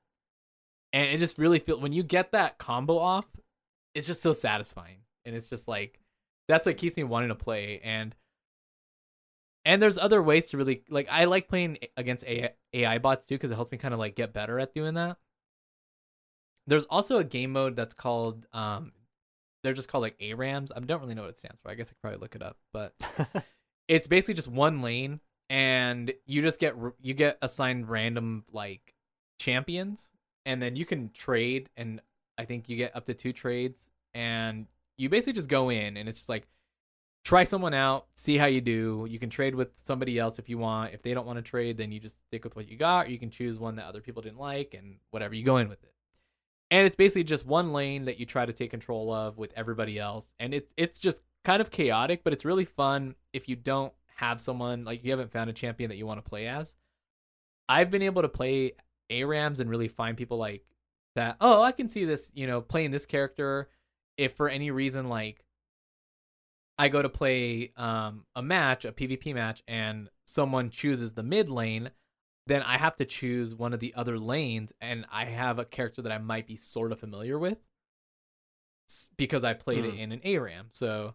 And 0.98 1.06
it 1.06 1.18
just 1.18 1.38
really 1.38 1.60
feels 1.60 1.80
when 1.80 1.92
you 1.92 2.02
get 2.02 2.32
that 2.32 2.58
combo 2.58 2.98
off, 2.98 3.26
it's 3.94 4.08
just 4.08 4.20
so 4.20 4.32
satisfying. 4.32 4.98
And 5.24 5.36
it's 5.36 5.48
just 5.48 5.68
like 5.68 6.00
that's 6.48 6.66
what 6.66 6.76
keeps 6.76 6.96
me 6.96 7.04
wanting 7.04 7.28
to 7.28 7.36
play 7.36 7.80
and 7.84 8.16
and 9.64 9.80
there's 9.80 9.96
other 9.96 10.20
ways 10.20 10.50
to 10.50 10.56
really 10.56 10.82
like 10.90 11.06
I 11.08 11.26
like 11.26 11.46
playing 11.46 11.78
against 11.96 12.24
AI, 12.26 12.50
AI 12.72 12.98
bots 12.98 13.26
too 13.26 13.36
because 13.36 13.52
it 13.52 13.54
helps 13.54 13.70
me 13.70 13.78
kind 13.78 13.94
of 13.94 14.00
like 14.00 14.16
get 14.16 14.32
better 14.32 14.58
at 14.58 14.74
doing 14.74 14.94
that. 14.94 15.18
There's 16.66 16.86
also 16.86 17.18
a 17.18 17.24
game 17.24 17.52
mode 17.52 17.76
that's 17.76 17.94
called 17.94 18.46
um 18.52 18.90
they're 19.62 19.74
just 19.74 19.88
called 19.88 20.02
like 20.02 20.18
ARAMs. 20.18 20.72
I 20.74 20.80
don't 20.80 21.00
really 21.00 21.14
know 21.14 21.22
what 21.22 21.30
it 21.30 21.38
stands 21.38 21.60
for. 21.60 21.70
I 21.70 21.74
guess 21.74 21.86
I 21.86 21.90
could 21.90 22.02
probably 22.02 22.18
look 22.18 22.34
it 22.34 22.42
up, 22.42 22.56
but 22.72 22.94
it's 23.88 24.08
basically 24.08 24.34
just 24.34 24.48
one 24.48 24.82
lane 24.82 25.20
and 25.48 26.12
you 26.26 26.42
just 26.42 26.58
get 26.58 26.74
you 27.00 27.14
get 27.14 27.38
assigned 27.40 27.88
random 27.88 28.44
like 28.50 28.96
champions 29.38 30.10
and 30.48 30.62
then 30.62 30.74
you 30.76 30.86
can 30.86 31.10
trade 31.10 31.68
and 31.76 32.00
I 32.38 32.46
think 32.46 32.68
you 32.68 32.76
get 32.76 32.96
up 32.96 33.04
to 33.06 33.14
two 33.14 33.34
trades 33.34 33.90
and 34.14 34.66
you 34.96 35.10
basically 35.10 35.34
just 35.34 35.48
go 35.48 35.68
in 35.68 35.98
and 35.98 36.08
it's 36.08 36.18
just 36.18 36.30
like 36.30 36.48
try 37.22 37.44
someone 37.44 37.74
out, 37.74 38.06
see 38.14 38.38
how 38.38 38.46
you 38.46 38.62
do. 38.62 39.06
You 39.10 39.18
can 39.18 39.28
trade 39.28 39.54
with 39.54 39.68
somebody 39.74 40.18
else 40.18 40.38
if 40.38 40.48
you 40.48 40.56
want. 40.56 40.94
If 40.94 41.02
they 41.02 41.12
don't 41.12 41.26
want 41.26 41.36
to 41.36 41.42
trade, 41.42 41.76
then 41.76 41.92
you 41.92 42.00
just 42.00 42.16
stick 42.28 42.44
with 42.44 42.56
what 42.56 42.66
you 42.66 42.78
got. 42.78 43.06
Or 43.06 43.10
you 43.10 43.18
can 43.18 43.30
choose 43.30 43.58
one 43.58 43.76
that 43.76 43.84
other 43.84 44.00
people 44.00 44.22
didn't 44.22 44.38
like 44.38 44.72
and 44.72 44.96
whatever. 45.10 45.34
You 45.34 45.44
go 45.44 45.58
in 45.58 45.68
with 45.68 45.82
it. 45.84 45.92
And 46.70 46.86
it's 46.86 46.96
basically 46.96 47.24
just 47.24 47.44
one 47.44 47.74
lane 47.74 48.06
that 48.06 48.18
you 48.18 48.24
try 48.24 48.46
to 48.46 48.52
take 48.54 48.70
control 48.70 49.12
of 49.12 49.36
with 49.36 49.52
everybody 49.54 49.98
else. 49.98 50.34
And 50.40 50.54
it's 50.54 50.72
it's 50.78 50.98
just 50.98 51.20
kind 51.44 51.60
of 51.60 51.70
chaotic, 51.70 52.24
but 52.24 52.32
it's 52.32 52.46
really 52.46 52.64
fun 52.64 53.14
if 53.34 53.50
you 53.50 53.56
don't 53.56 53.92
have 54.16 54.40
someone 54.40 54.84
like 54.84 55.04
you 55.04 55.10
haven't 55.10 55.30
found 55.30 55.50
a 55.50 55.52
champion 55.52 55.90
that 55.90 55.96
you 55.96 56.06
want 56.06 56.24
to 56.24 56.28
play 56.28 56.46
as. 56.46 56.74
I've 57.68 57.90
been 57.90 58.02
able 58.02 58.22
to 58.22 58.28
play 58.28 58.72
ARAMs 59.10 59.60
and 59.60 59.70
really 59.70 59.88
find 59.88 60.16
people 60.16 60.38
like 60.38 60.64
that. 61.14 61.36
Oh, 61.40 61.62
I 61.62 61.72
can 61.72 61.88
see 61.88 62.04
this, 62.04 62.30
you 62.34 62.46
know, 62.46 62.60
playing 62.60 62.90
this 62.90 63.06
character 63.06 63.68
if 64.16 64.32
for 64.34 64.48
any 64.48 64.70
reason 64.70 65.08
like 65.08 65.44
I 66.78 66.88
go 66.88 67.02
to 67.02 67.08
play 67.08 67.72
um, 67.76 68.24
a 68.36 68.42
match, 68.42 68.84
a 68.84 68.92
PvP 68.92 69.34
match, 69.34 69.62
and 69.66 70.08
someone 70.26 70.70
chooses 70.70 71.12
the 71.12 71.22
mid 71.24 71.48
lane, 71.50 71.90
then 72.46 72.62
I 72.62 72.78
have 72.78 72.96
to 72.96 73.04
choose 73.04 73.54
one 73.54 73.72
of 73.72 73.80
the 73.80 73.94
other 73.94 74.18
lanes, 74.18 74.72
and 74.80 75.04
I 75.10 75.24
have 75.24 75.58
a 75.58 75.64
character 75.64 76.02
that 76.02 76.12
I 76.12 76.18
might 76.18 76.46
be 76.46 76.56
sort 76.56 76.92
of 76.92 77.00
familiar 77.00 77.38
with 77.38 77.58
because 79.16 79.44
I 79.44 79.54
played 79.54 79.84
Hmm. 79.84 79.90
it 79.90 79.98
in 79.98 80.12
an 80.12 80.20
ARAM. 80.24 80.66
So 80.70 81.14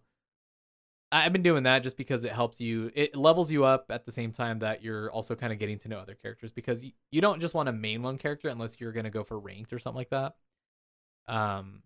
I've 1.14 1.32
been 1.32 1.44
doing 1.44 1.64
that 1.64 1.84
just 1.84 1.96
because 1.96 2.26
it 2.26 2.32
helps 2.32 2.60
you. 2.60 2.92
It 2.96 3.16
levels 3.16 3.52
you 3.52 3.66
up 3.66 3.86
at 3.92 4.04
the 4.04 4.12
same 4.12 4.32
time 4.32 4.60
that 4.60 4.84
you're 4.84 5.12
also 5.12 5.36
kind 5.36 5.54
of 5.54 5.60
getting 5.60 5.78
to 5.80 5.88
know 5.88 6.00
other 6.00 6.16
characters 6.16 6.52
because 6.52 6.84
you, 6.84 6.92
you 7.12 7.22
don't 7.22 7.40
just 7.40 7.54
want 7.54 7.68
to 7.68 7.74
main 7.74 8.02
one 8.02 8.18
character 8.18 8.48
unless 8.50 8.82
you're 8.82 8.92
gonna 8.92 9.12
go 9.12 9.24
for 9.24 9.40
ranked 9.40 9.72
or 9.72 9.80
something 9.80 9.98
like 9.98 10.10
that. 10.10 10.34
Um, 11.28 11.84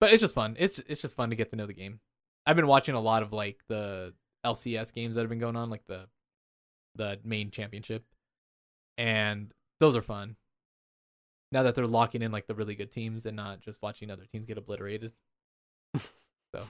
but 0.00 0.12
it's 0.12 0.20
just 0.20 0.34
fun. 0.34 0.54
It's 0.58 0.78
it's 0.86 1.02
just 1.02 1.16
fun 1.16 1.30
to 1.30 1.36
get 1.36 1.50
to 1.50 1.56
know 1.56 1.66
the 1.66 1.74
game. 1.74 1.98
I've 2.46 2.54
been 2.56 2.68
watching 2.68 2.94
a 2.94 3.00
lot 3.00 3.24
of 3.24 3.32
like 3.32 3.60
the 3.68 4.14
LCS 4.46 4.94
games 4.94 5.16
that 5.16 5.22
have 5.22 5.30
been 5.30 5.40
going 5.40 5.56
on, 5.56 5.68
like 5.68 5.86
the 5.86 6.06
the 6.94 7.18
main 7.24 7.50
championship, 7.50 8.04
and 8.96 9.52
those 9.80 9.96
are 9.96 10.02
fun. 10.02 10.36
Now 11.50 11.64
that 11.64 11.74
they're 11.74 11.86
locking 11.86 12.22
in 12.22 12.30
like 12.30 12.46
the 12.46 12.54
really 12.54 12.76
good 12.76 12.92
teams 12.92 13.26
and 13.26 13.36
not 13.36 13.60
just 13.60 13.82
watching 13.82 14.10
other 14.10 14.24
teams 14.24 14.46
get 14.46 14.58
obliterated. 14.58 15.12
so 15.96 16.64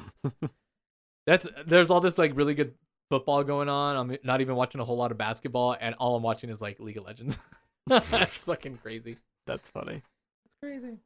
that's 1.26 1.46
there's 1.66 1.90
all 1.90 2.00
this 2.00 2.18
like 2.18 2.36
really 2.36 2.54
good 2.54 2.74
football 3.10 3.44
going 3.44 3.68
on. 3.68 3.96
I'm 3.96 4.18
not 4.24 4.40
even 4.40 4.54
watching 4.56 4.80
a 4.80 4.84
whole 4.84 4.96
lot 4.96 5.10
of 5.10 5.18
basketball, 5.18 5.76
and 5.80 5.94
all 5.96 6.16
I'm 6.16 6.22
watching 6.22 6.50
is 6.50 6.60
like 6.60 6.80
League 6.80 6.96
of 6.96 7.04
Legends. 7.04 7.38
That's 7.86 8.08
fucking 8.44 8.78
crazy. 8.78 9.18
That's 9.46 9.70
funny. 9.70 10.02
It's 10.44 10.54
crazy. 10.60 10.98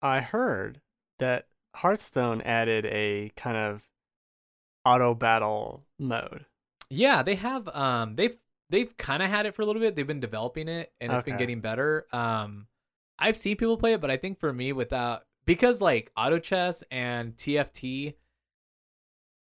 I 0.00 0.20
heard 0.20 0.80
that 1.18 1.46
Hearthstone 1.76 2.40
added 2.42 2.86
a 2.86 3.30
kind 3.36 3.56
of 3.56 3.82
auto 4.84 5.14
battle 5.14 5.84
mode. 5.98 6.46
Yeah, 6.90 7.22
they 7.22 7.36
have 7.36 7.68
um 7.68 8.16
they've 8.16 8.36
they've 8.70 8.94
kind 8.96 9.22
of 9.22 9.30
had 9.30 9.46
it 9.46 9.54
for 9.54 9.62
a 9.62 9.66
little 9.66 9.80
bit. 9.80 9.94
They've 9.94 10.06
been 10.06 10.20
developing 10.20 10.68
it 10.68 10.92
and 11.00 11.12
it's 11.12 11.22
been 11.22 11.38
getting 11.38 11.60
better. 11.60 12.06
Um 12.12 12.66
I've 13.18 13.36
seen 13.36 13.56
people 13.56 13.76
play 13.76 13.92
it, 13.92 14.00
but 14.00 14.10
I 14.10 14.16
think 14.16 14.40
for 14.40 14.52
me 14.52 14.72
without 14.72 15.22
because 15.46 15.80
like 15.80 16.10
auto 16.16 16.38
chess 16.38 16.82
and 16.90 17.36
TFT 17.36 18.14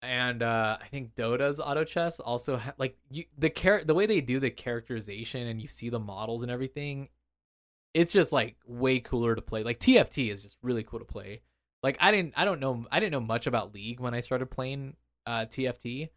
and 0.02 0.42
uh, 0.42 0.78
I 0.80 0.86
think 0.88 1.14
Dota's 1.14 1.60
auto 1.60 1.84
chess 1.84 2.20
also 2.20 2.56
ha- 2.58 2.74
like 2.78 2.96
you 3.10 3.24
the 3.38 3.50
char- 3.50 3.84
the 3.84 3.94
way 3.94 4.06
they 4.06 4.20
do 4.20 4.40
the 4.40 4.50
characterization 4.50 5.46
and 5.46 5.60
you 5.60 5.68
see 5.68 5.88
the 5.88 5.98
models 5.98 6.42
and 6.42 6.50
everything. 6.50 7.08
It's 7.94 8.12
just 8.12 8.32
like 8.32 8.56
way 8.66 9.00
cooler 9.00 9.34
to 9.34 9.42
play. 9.42 9.62
Like 9.62 9.80
TFT 9.80 10.30
is 10.30 10.42
just 10.42 10.56
really 10.62 10.82
cool 10.82 10.98
to 10.98 11.04
play. 11.04 11.40
Like 11.82 11.96
I 12.00 12.10
didn't 12.10 12.34
I 12.36 12.44
don't 12.44 12.60
know 12.60 12.86
I 12.90 13.00
didn't 13.00 13.12
know 13.12 13.20
much 13.20 13.46
about 13.46 13.74
League 13.74 14.00
when 14.00 14.14
I 14.14 14.20
started 14.20 14.50
playing 14.50 14.96
uh, 15.26 15.46
TFT, 15.46 16.10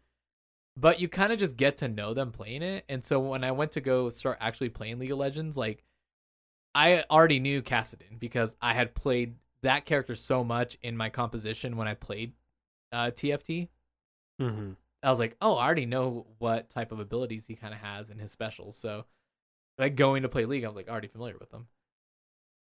but 0.76 1.00
you 1.00 1.08
kind 1.08 1.32
of 1.32 1.38
just 1.38 1.56
get 1.56 1.78
to 1.78 1.88
know 1.88 2.14
them 2.14 2.32
playing 2.32 2.62
it. 2.62 2.84
And 2.88 3.04
so 3.04 3.18
when 3.18 3.44
I 3.44 3.52
went 3.52 3.72
to 3.72 3.80
go 3.80 4.10
start 4.10 4.38
actually 4.40 4.68
playing 4.68 4.98
League 4.98 5.12
of 5.12 5.18
Legends, 5.18 5.56
like 5.56 5.84
I 6.74 7.04
already 7.10 7.40
knew 7.40 7.62
Kassadin 7.62 8.18
because 8.18 8.54
I 8.60 8.74
had 8.74 8.94
played 8.94 9.36
that 9.62 9.84
character 9.84 10.14
so 10.14 10.44
much 10.44 10.78
in 10.82 10.96
my 10.96 11.08
composition 11.08 11.76
when 11.76 11.88
I 11.88 11.94
played 11.94 12.32
uh, 12.92 13.10
TFT. 13.10 13.68
Mm-hmm. 14.40 14.72
I 15.02 15.10
was 15.10 15.18
like, 15.18 15.36
oh, 15.40 15.56
I 15.56 15.64
already 15.64 15.86
know 15.86 16.26
what 16.38 16.70
type 16.70 16.92
of 16.92 17.00
abilities 17.00 17.46
he 17.46 17.54
kind 17.54 17.72
of 17.72 17.80
has 17.80 18.10
in 18.10 18.18
his 18.18 18.30
specials. 18.30 18.76
So, 18.76 19.06
like 19.78 19.96
going 19.96 20.22
to 20.22 20.28
play 20.28 20.44
League, 20.44 20.64
I 20.64 20.68
was 20.68 20.76
like 20.76 20.88
already 20.88 21.08
familiar 21.08 21.36
with 21.38 21.50
them. 21.50 21.68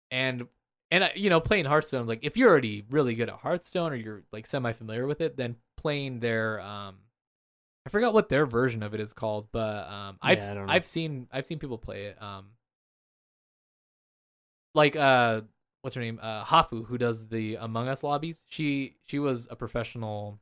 And 0.09 0.47
and 0.91 1.05
I, 1.05 1.11
you 1.15 1.29
know, 1.29 1.39
playing 1.39 1.65
Hearthstone, 1.65 2.07
like 2.07 2.19
if 2.21 2.37
you're 2.37 2.49
already 2.49 2.83
really 2.89 3.15
good 3.15 3.29
at 3.29 3.35
Hearthstone 3.35 3.93
or 3.93 3.95
you're 3.95 4.23
like 4.31 4.45
semi 4.45 4.73
familiar 4.73 5.07
with 5.07 5.21
it, 5.21 5.37
then 5.37 5.55
playing 5.77 6.19
their 6.19 6.59
um, 6.61 6.97
I 7.85 7.89
forgot 7.89 8.13
what 8.13 8.29
their 8.29 8.45
version 8.45 8.83
of 8.83 8.93
it 8.93 8.99
is 8.99 9.13
called, 9.13 9.47
but 9.51 9.87
um, 9.87 10.17
I've 10.21 10.39
Yeah, 10.39 10.65
I've 10.67 10.85
seen 10.85 11.27
I've 11.31 11.45
seen 11.45 11.59
people 11.59 11.77
play 11.77 12.05
it. 12.05 12.21
Um, 12.21 12.47
like 14.75 14.95
uh, 14.95 15.41
what's 15.81 15.95
her 15.95 16.01
name? 16.01 16.19
Uh, 16.21 16.43
Hafu, 16.43 16.85
who 16.85 16.97
does 16.97 17.27
the 17.27 17.55
Among 17.55 17.87
Us 17.87 18.03
lobbies. 18.03 18.41
She 18.47 18.95
she 19.05 19.19
was 19.19 19.47
a 19.49 19.55
professional 19.55 20.39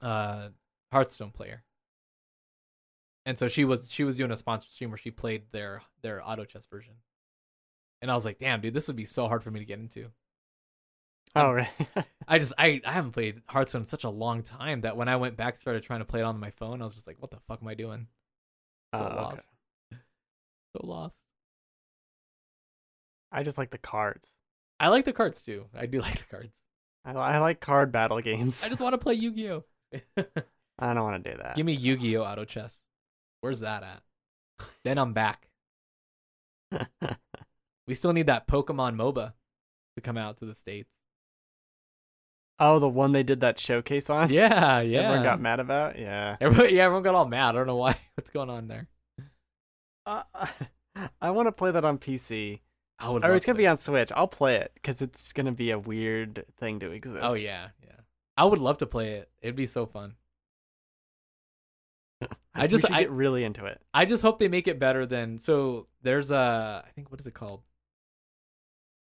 uh 0.00 0.48
Hearthstone 0.90 1.30
player. 1.30 1.64
And 3.24 3.38
so 3.38 3.48
she 3.48 3.64
was 3.64 3.90
she 3.90 4.04
was 4.04 4.16
doing 4.16 4.30
a 4.30 4.36
sponsored 4.36 4.72
stream 4.72 4.90
where 4.90 4.98
she 4.98 5.10
played 5.10 5.44
their 5.52 5.82
their 6.02 6.26
auto 6.26 6.44
chess 6.44 6.66
version. 6.66 6.94
And 8.00 8.10
I 8.10 8.14
was 8.14 8.24
like, 8.24 8.38
damn, 8.38 8.60
dude, 8.60 8.74
this 8.74 8.88
would 8.88 8.96
be 8.96 9.04
so 9.04 9.28
hard 9.28 9.44
for 9.44 9.50
me 9.50 9.60
to 9.60 9.66
get 9.66 9.78
into. 9.78 10.10
Oh, 11.34 11.52
right. 11.52 11.70
I 12.28 12.38
just 12.38 12.52
I, 12.58 12.80
I 12.84 12.92
haven't 12.92 13.12
played 13.12 13.42
Hearthstone 13.46 13.82
in 13.82 13.86
such 13.86 14.04
a 14.04 14.10
long 14.10 14.42
time 14.42 14.82
that 14.82 14.96
when 14.96 15.08
I 15.08 15.16
went 15.16 15.36
back 15.36 15.56
started 15.56 15.82
trying 15.82 16.00
to 16.00 16.04
play 16.04 16.20
it 16.20 16.24
on 16.24 16.38
my 16.38 16.50
phone, 16.50 16.82
I 16.82 16.84
was 16.84 16.94
just 16.94 17.06
like, 17.06 17.16
what 17.20 17.30
the 17.30 17.40
fuck 17.48 17.60
am 17.62 17.68
I 17.68 17.74
doing? 17.74 18.08
So 18.94 19.04
okay. 19.04 19.14
lost. 19.14 19.48
So 19.92 20.86
lost. 20.86 21.22
I 23.32 23.42
just 23.42 23.56
like 23.58 23.70
the 23.70 23.78
cards. 23.78 24.28
I 24.78 24.88
like 24.88 25.04
the 25.04 25.12
cards 25.12 25.42
too. 25.42 25.66
I 25.74 25.86
do 25.86 26.00
like 26.02 26.18
the 26.18 26.26
cards. 26.26 26.52
I, 27.04 27.12
I 27.12 27.38
like 27.38 27.60
card 27.60 27.90
battle 27.90 28.20
games. 28.20 28.62
I 28.62 28.68
just 28.68 28.80
want 28.80 28.92
to 28.92 28.98
play 28.98 29.14
Yu-Gi-Oh. 29.14 29.64
I 30.78 30.94
don't 30.94 31.02
want 31.02 31.24
to 31.24 31.30
do 31.32 31.36
that. 31.38 31.56
Give 31.56 31.66
me 31.66 31.72
Yu-Gi-Oh 31.72 32.22
auto 32.22 32.44
chess. 32.44 32.76
Where's 33.40 33.60
that 33.60 33.82
at? 33.82 34.02
then 34.84 34.98
I'm 34.98 35.12
back. 35.12 35.48
We 37.86 37.94
still 37.94 38.12
need 38.12 38.26
that 38.26 38.46
Pokemon 38.46 38.94
MOBA 38.96 39.32
to 39.96 40.00
come 40.00 40.16
out 40.16 40.38
to 40.38 40.44
the 40.46 40.54
states. 40.54 40.94
oh, 42.58 42.78
the 42.78 42.88
one 42.88 43.10
they 43.12 43.24
did 43.24 43.40
that 43.40 43.58
showcase 43.58 44.08
on. 44.08 44.30
Yeah, 44.30 44.80
yeah. 44.80 45.00
Everyone 45.00 45.24
got 45.24 45.40
mad 45.40 45.58
about. 45.60 45.98
Yeah. 45.98 46.36
Everybody, 46.40 46.74
yeah, 46.74 46.84
everyone 46.84 47.02
got 47.02 47.14
all 47.16 47.26
mad. 47.26 47.50
I 47.50 47.52
don't 47.52 47.66
know 47.66 47.76
why. 47.76 47.96
What's 48.14 48.30
going 48.30 48.48
on 48.50 48.68
there? 48.68 48.88
Uh, 50.06 50.22
I 51.20 51.30
want 51.32 51.48
to 51.48 51.52
play 51.52 51.72
that 51.72 51.84
on 51.84 51.98
PC. 51.98 52.60
I 52.98 53.08
would. 53.10 53.24
Or 53.24 53.28
love 53.28 53.36
it's 53.36 53.46
gonna 53.46 53.56
to. 53.56 53.62
be 53.62 53.66
on 53.66 53.78
Switch. 53.78 54.10
I'll 54.14 54.28
play 54.28 54.56
it 54.56 54.72
because 54.74 55.02
it's 55.02 55.32
gonna 55.32 55.52
be 55.52 55.70
a 55.70 55.78
weird 55.78 56.44
thing 56.58 56.80
to 56.80 56.90
exist. 56.90 57.18
Oh 57.22 57.34
yeah, 57.34 57.68
yeah. 57.82 57.90
I 58.36 58.44
would 58.44 58.58
love 58.60 58.78
to 58.78 58.86
play 58.86 59.12
it. 59.14 59.30
It'd 59.40 59.56
be 59.56 59.66
so 59.66 59.86
fun. 59.86 60.14
I 62.54 62.66
just- 62.66 62.90
I- 62.90 63.02
get 63.02 63.10
really 63.10 63.44
into 63.44 63.66
it. 63.66 63.80
I 63.94 64.04
just 64.04 64.22
hope 64.22 64.38
they 64.38 64.48
make 64.48 64.68
it 64.68 64.78
better 64.78 65.06
than. 65.06 65.38
So 65.38 65.88
there's 66.02 66.30
a, 66.30 66.84
I 66.86 66.90
think 66.90 67.10
what 67.10 67.20
is 67.20 67.26
it 67.26 67.34
called? 67.34 67.62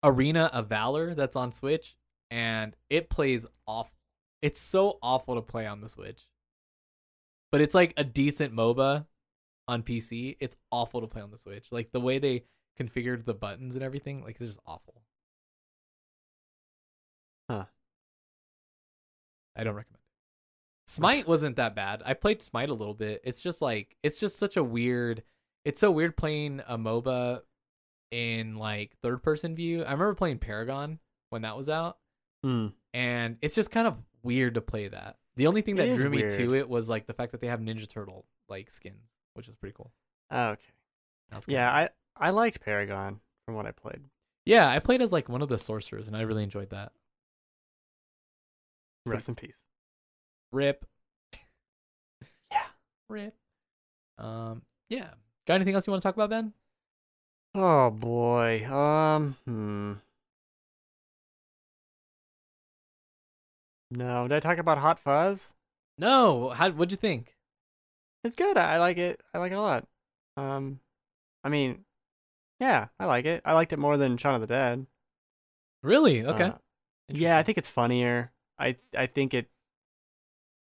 Arena 0.03 0.45
of 0.53 0.67
Valor 0.67 1.13
that's 1.13 1.35
on 1.35 1.51
Switch, 1.51 1.95
and 2.31 2.75
it 2.89 3.09
plays 3.09 3.45
awful. 3.67 3.91
It's 4.41 4.59
so 4.59 4.97
awful 5.03 5.35
to 5.35 5.41
play 5.41 5.67
on 5.67 5.81
the 5.81 5.89
Switch. 5.89 6.25
But 7.51 7.61
it's 7.61 7.75
like 7.75 7.93
a 7.97 8.03
decent 8.03 8.55
MOBA 8.55 9.05
on 9.67 9.83
PC. 9.83 10.37
It's 10.39 10.55
awful 10.71 11.01
to 11.01 11.07
play 11.07 11.21
on 11.21 11.29
the 11.29 11.37
Switch. 11.37 11.67
Like 11.71 11.91
the 11.91 11.99
way 11.99 12.17
they 12.17 12.45
configured 12.79 13.25
the 13.25 13.33
buttons 13.33 13.75
and 13.75 13.83
everything, 13.83 14.23
like 14.23 14.37
this 14.39 14.49
is 14.49 14.59
awful. 14.65 15.01
Huh. 17.49 17.65
I 19.55 19.63
don't 19.63 19.75
recommend 19.75 19.95
it. 19.95 20.89
Smite 20.91 21.27
wasn't 21.27 21.55
that 21.57 21.75
bad. 21.75 22.01
I 22.05 22.13
played 22.13 22.41
Smite 22.41 22.69
a 22.69 22.73
little 22.73 22.93
bit. 22.93 23.21
It's 23.23 23.41
just 23.41 23.61
like 23.61 23.95
it's 24.03 24.19
just 24.19 24.37
such 24.37 24.57
a 24.57 24.63
weird 24.63 25.23
it's 25.63 25.79
so 25.79 25.91
weird 25.91 26.17
playing 26.17 26.61
a 26.67 26.77
MOBA 26.77 27.41
in 28.11 28.55
like 28.57 28.95
third 29.01 29.21
person 29.23 29.55
view. 29.55 29.79
I 29.83 29.91
remember 29.91 30.15
playing 30.15 30.39
Paragon 30.39 30.99
when 31.29 31.43
that 31.43 31.55
was 31.57 31.69
out, 31.69 31.97
Hmm. 32.43 32.67
and 32.93 33.37
it's 33.41 33.55
just 33.55 33.71
kind 33.71 33.87
of 33.87 33.97
weird 34.23 34.55
to 34.55 34.61
play 34.61 34.87
that. 34.89 35.17
The 35.37 35.47
only 35.47 35.61
thing 35.61 35.77
It 35.77 35.87
that 35.87 35.95
drew 35.95 36.09
me 36.09 36.17
weird. 36.17 36.31
to 36.33 36.55
it 36.55 36.67
was 36.67 36.89
like 36.89 37.05
the 37.05 37.13
fact 37.13 37.31
that 37.31 37.39
they 37.41 37.47
have 37.47 37.59
Ninja 37.61 37.87
Turtle 37.87 38.25
like 38.49 38.71
skins, 38.73 39.07
which 39.33 39.47
is 39.47 39.55
pretty 39.55 39.73
cool. 39.77 39.91
Okay. 40.31 40.57
Was 41.33 41.45
kinda 41.45 41.57
Yeah, 41.61 41.71
I 41.73 41.89
I 42.17 42.29
liked 42.29 42.61
Paragon 42.61 43.19
from 43.45 43.55
what 43.55 43.65
I 43.65 43.71
played. 43.71 44.01
Yeah, 44.45 44.67
I 44.69 44.79
played 44.79 45.01
as 45.01 45.11
like 45.11 45.29
one 45.29 45.41
of 45.41 45.49
the 45.49 45.57
sorcerers, 45.57 46.07
and 46.07 46.15
I 46.17 46.21
really 46.21 46.43
enjoyed 46.43 46.69
that. 46.71 46.91
Rest 49.05 49.29
in 49.29 49.35
peace. 49.35 49.59
Rip. 50.51 50.85
Yeah. 52.51 52.67
Rip. 53.09 53.35
Um. 54.17 54.63
Yeah. 54.89 55.11
Got 55.47 55.55
anything 55.55 55.73
else 55.73 55.87
you 55.87 55.91
want 55.91 56.03
to 56.03 56.07
talk 56.07 56.15
about, 56.15 56.29
Ben? 56.29 56.53
Oh 57.55 57.89
boy. 57.89 58.65
Um. 58.69 59.37
Hmm. 59.45 59.93
No. 63.89 64.27
Did 64.27 64.35
I 64.35 64.39
talk 64.39 64.57
about 64.57 64.77
Hot 64.77 64.99
Fuzz? 64.99 65.53
No. 65.97 66.49
How? 66.49 66.69
What'd 66.71 66.91
you 66.91 66.97
think? 66.97 67.35
It's 68.23 68.35
good. 68.35 68.57
I 68.57 68.73
I 68.75 68.77
like 68.77 68.97
it. 68.97 69.21
I 69.33 69.37
like 69.39 69.51
it 69.51 69.55
a 69.55 69.61
lot. 69.61 69.87
Um. 70.37 70.79
I 71.43 71.49
mean, 71.49 71.85
yeah, 72.61 72.87
I 72.99 73.05
like 73.05 73.25
it. 73.25 73.41
I 73.43 73.53
liked 73.53 73.73
it 73.73 73.79
more 73.79 73.97
than 73.97 74.15
Shaun 74.15 74.35
of 74.35 74.41
the 74.41 74.47
Dead. 74.47 74.85
Really? 75.83 76.23
Okay. 76.23 76.45
Uh, 76.45 76.53
yeah, 77.09 77.37
I 77.37 77.43
think 77.43 77.57
it's 77.57 77.69
funnier. 77.69 78.31
I 78.57 78.77
I 78.97 79.07
think 79.07 79.33
it 79.33 79.49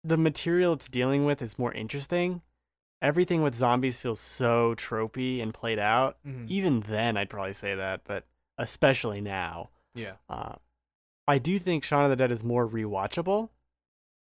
the 0.05 0.17
material 0.17 0.73
it's 0.75 0.89
dealing 0.89 1.25
with 1.27 1.43
is 1.43 1.59
more 1.59 1.73
interesting. 1.73 2.41
Everything 3.03 3.43
with 3.43 3.55
zombies 3.55 3.99
feels 3.99 4.21
so 4.21 4.75
tropey 4.77 5.43
and 5.43 5.53
played 5.53 5.79
out. 5.79 6.17
Mhm. 6.25 6.49
Even 6.49 6.81
then, 6.81 7.17
I'd 7.17 7.31
probably 7.31 7.53
say 7.53 7.75
that, 7.75 8.03
but 8.05 8.25
especially 8.57 9.21
now, 9.21 9.71
Yeah. 9.95 10.15
uh, 10.29 10.57
I 11.27 11.39
do 11.39 11.59
think 11.59 11.85
Shaun 11.85 12.05
of 12.05 12.11
the 12.11 12.17
Dead 12.17 12.33
is 12.33 12.43
more 12.43 12.67
rewatchable 12.67 13.51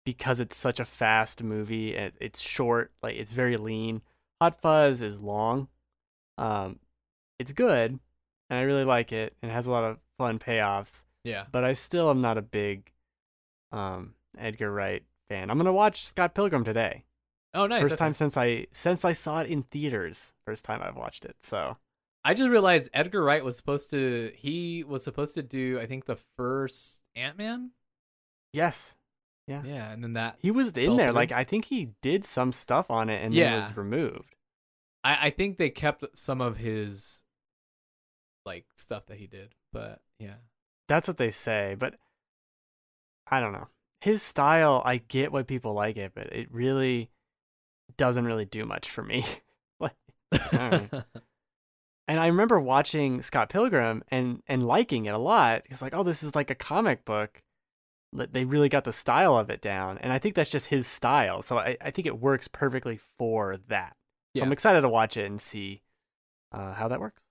because 0.05 0.41
it's 0.41 0.57
such 0.57 0.81
a 0.81 0.85
fast 0.85 1.43
movie. 1.43 1.97
And 1.97 2.17
it's 2.21 2.41
short, 2.41 2.93
like 3.03 3.17
it's 3.17 3.33
very 3.33 3.57
lean. 3.57 4.03
Hot 4.41 4.61
Fuzz 4.61 5.01
is 5.03 5.21
long. 5.21 5.69
Um, 6.39 6.81
it's 7.39 7.53
good, 7.53 7.99
and 8.51 8.59
I 8.59 8.63
really 8.63 8.85
like 8.85 9.13
it, 9.13 9.35
and 9.43 9.51
it 9.51 9.55
has 9.55 9.67
a 9.67 9.71
lot 9.71 9.85
of 9.85 9.99
fun 10.19 10.39
payoffs 10.39 11.05
Yeah. 11.25 11.45
but 11.51 11.65
I 11.65 11.73
still 11.73 12.09
am 12.11 12.21
not 12.21 12.39
a 12.39 12.43
big 12.43 12.93
um 13.73 14.15
Edgar 14.39 14.71
Wright 14.73 15.03
fan. 15.29 15.51
I'm 15.51 15.57
gonna 15.59 15.73
watch 15.73 16.05
Scott 16.07 16.35
Pilgrim 16.35 16.65
today. 16.65 17.05
Oh, 17.53 17.67
nice. 17.67 17.83
First 17.83 17.95
okay. 17.95 18.05
time 18.05 18.15
since 18.15 18.37
I 18.37 18.67
since 18.73 19.05
I 19.05 19.13
saw 19.13 19.41
it 19.41 19.49
in 19.49 19.63
theaters. 19.65 20.33
First 20.47 20.65
time 20.65 20.81
I've 20.83 20.97
watched 20.97 21.25
it. 21.25 21.37
So 21.41 21.77
I 22.25 22.35
just 22.35 22.49
realized 22.51 22.89
Edgar 22.93 23.23
Wright 23.23 23.45
was 23.45 23.57
supposed 23.57 23.91
to. 23.91 24.33
He 24.35 24.83
was 24.85 25.05
supposed 25.05 25.35
to 25.35 25.43
do. 25.43 25.79
I 25.81 25.87
think 25.87 26.07
the 26.07 26.19
first 26.37 27.01
Ant 27.15 27.37
Man. 27.39 27.71
yes, 28.53 28.97
Yeah, 29.47 29.63
Yeah, 29.65 29.91
and 29.93 30.03
then 30.03 30.15
that. 30.15 30.37
he 30.41 30.51
was 30.51 30.69
in 30.73 30.97
there. 30.97 31.09
through? 31.09 31.15
Like 31.17 31.33
I 31.33 31.45
think 31.45 31.67
he 31.67 31.91
did 32.03 32.25
some 32.25 32.53
stuff 32.53 32.91
on 32.91 33.09
it 33.11 33.23
and 33.23 33.35
then 33.35 33.41
Yeah. 33.41 33.57
was 33.69 33.77
removed. 33.77 34.35
I 35.05 35.27
I 35.27 35.31
think 35.31 35.59
they 35.59 35.71
kept 35.71 36.05
some 36.17 36.41
of 36.41 36.57
his, 36.57 37.23
like 38.45 38.67
stuff 38.77 39.07
that 39.07 39.19
he 39.19 39.27
did, 39.27 39.55
but 39.73 40.01
yeah. 40.19 40.37
That's 40.89 41.09
what 41.09 41.19
they 41.19 41.31
say, 41.31 41.77
but 41.79 41.95
I 43.27 43.41
don't 43.41 43.53
know. 43.53 43.69
His 44.01 44.23
style, 44.23 44.83
I 44.85 44.99
get 44.99 45.33
why 45.33 45.43
people 45.43 45.73
like 45.73 45.97
it, 45.97 46.13
but 46.15 46.27
it 46.33 46.53
really 46.53 47.11
doesn't 47.97 48.27
really 48.27 48.45
do 48.45 48.65
much 48.65 48.91
for 48.91 49.03
me. 49.03 49.25
like. 49.81 49.95
And 52.07 52.21
I 52.21 52.27
remember 52.27 52.61
watching 52.61 53.23
Scott 53.23 53.49
Pilgrim 53.49 54.05
and 54.09 54.43
and 54.47 54.67
liking 54.67 55.07
it 55.07 55.15
a 55.15 55.19
lot. 55.19 55.63
It's 55.71 55.81
like, 55.81 55.95
oh, 55.95 56.03
this 56.03 56.23
is 56.23 56.35
like 56.35 56.51
a 56.51 56.55
comic 56.55 57.05
book. 57.05 57.43
But 58.13 58.33
They 58.33 58.45
really 58.45 58.69
got 58.69 58.85
the 58.85 58.93
style 58.93 59.37
of 59.37 59.51
it 59.51 59.61
down, 59.61 59.99
and 59.99 60.13
I 60.13 60.19
think 60.19 60.35
that's 60.35 60.51
just 60.51 60.67
his 60.67 60.87
style. 60.87 61.43
So 61.43 61.59
I, 61.59 61.77
I 61.81 61.91
think 61.91 62.07
it 62.07 62.21
works 62.21 62.47
perfectly 62.47 63.01
for 63.19 63.57
that. 63.69 63.97
So 64.37 64.45
I'm 64.45 64.53
excited 64.53 64.83
to 64.83 64.89
watch 64.89 65.17
it 65.17 65.27
and 65.27 65.41
see 65.41 65.83
uh, 66.53 66.75
how 66.75 66.89
that 66.89 67.01
works. 67.01 67.24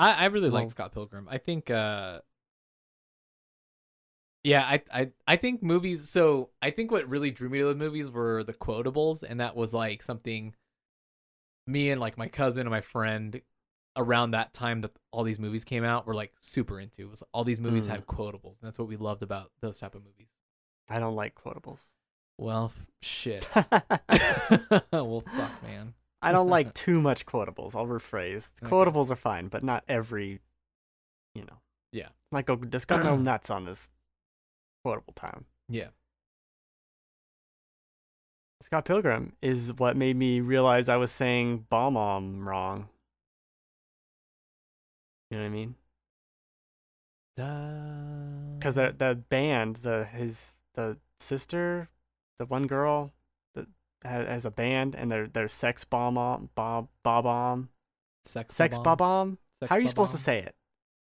I 0.00 0.12
I 0.12 0.24
really 0.26 0.50
Well- 0.50 0.62
like 0.62 0.70
Scott 0.70 0.92
Pilgrim. 0.92 1.28
I 1.30 1.38
think 1.38 1.70
uh 1.70 2.20
Yeah, 4.42 4.62
I, 4.64 4.82
I 4.92 5.10
I 5.26 5.36
think 5.36 5.62
movies. 5.62 6.08
So 6.08 6.50
I 6.62 6.70
think 6.70 6.90
what 6.90 7.08
really 7.08 7.30
drew 7.30 7.48
me 7.50 7.58
to 7.58 7.66
the 7.66 7.74
movies 7.74 8.10
were 8.10 8.42
the 8.42 8.54
quotables, 8.54 9.22
and 9.22 9.38
that 9.40 9.54
was 9.54 9.74
like 9.74 10.02
something 10.02 10.54
me 11.66 11.90
and 11.90 12.00
like 12.00 12.16
my 12.16 12.26
cousin 12.28 12.62
and 12.62 12.70
my 12.70 12.80
friend 12.80 13.42
around 13.96 14.30
that 14.30 14.54
time 14.54 14.80
that 14.80 14.92
all 15.12 15.24
these 15.24 15.38
movies 15.38 15.64
came 15.64 15.84
out 15.84 16.06
were 16.06 16.14
like 16.14 16.32
super 16.40 16.80
into. 16.80 17.02
It 17.02 17.10
was 17.10 17.22
all 17.34 17.44
these 17.44 17.60
movies 17.60 17.86
Mm. 17.86 17.90
had 17.90 18.06
quotables, 18.06 18.56
and 18.60 18.62
that's 18.62 18.78
what 18.78 18.88
we 18.88 18.96
loved 18.96 19.22
about 19.22 19.50
those 19.60 19.78
type 19.78 19.94
of 19.94 20.02
movies. 20.04 20.28
I 20.88 20.98
don't 20.98 21.14
like 21.16 21.34
quotables. 21.34 21.80
Well, 22.38 22.72
f- 22.74 22.86
shit. 23.02 23.46
Well, 24.92 25.22
fuck, 25.26 25.62
man. 25.62 25.94
Don't 26.32 26.48
like 26.48 26.74
too 26.74 27.00
much 27.00 27.24
quotables. 27.26 27.74
I'll 27.74 27.86
rephrase. 27.86 28.50
Okay. 28.62 28.70
Quotables 28.70 29.10
are 29.10 29.16
fine, 29.16 29.48
but 29.48 29.64
not 29.64 29.84
every, 29.88 30.40
you 31.34 31.42
know. 31.42 31.58
Yeah. 31.92 32.08
Like 32.30 32.50
oh, 32.50 32.56
go 32.56 32.66
just 32.66 32.88
go 32.88 33.02
no 33.02 33.16
nuts 33.16 33.50
on 33.50 33.64
this 33.64 33.90
quotable 34.84 35.14
time. 35.14 35.46
Yeah. 35.68 35.88
Scott 38.62 38.84
Pilgrim 38.84 39.32
is 39.40 39.72
what 39.78 39.96
made 39.96 40.16
me 40.16 40.40
realize 40.40 40.88
I 40.88 40.96
was 40.96 41.10
saying 41.10 41.66
bomb 41.70 41.94
bomb 41.94 42.46
wrong. 42.46 42.88
You 45.30 45.38
know 45.38 45.44
what 45.44 45.48
I 45.48 45.50
mean? 45.50 45.74
Because 48.58 48.74
the 48.74 48.94
the 48.96 49.14
band, 49.14 49.76
the 49.76 50.04
his 50.04 50.58
the 50.74 50.98
sister, 51.18 51.88
the 52.38 52.44
one 52.44 52.66
girl 52.66 53.12
has 54.04 54.44
a 54.46 54.50
band, 54.50 54.94
and 54.94 55.10
they're 55.10 55.26
they're 55.28 55.48
sex 55.48 55.84
bomb 55.84 56.14
bomb 56.14 56.50
bob 56.54 56.88
bob 57.04 57.24
bomb 57.24 57.68
sex 58.24 58.54
sex 58.54 58.78
bob 58.78 58.98
bomb. 58.98 59.38
How 59.68 59.76
are 59.76 59.80
you 59.80 59.88
supposed 59.88 60.12
to 60.12 60.18
say 60.18 60.38
it? 60.38 60.54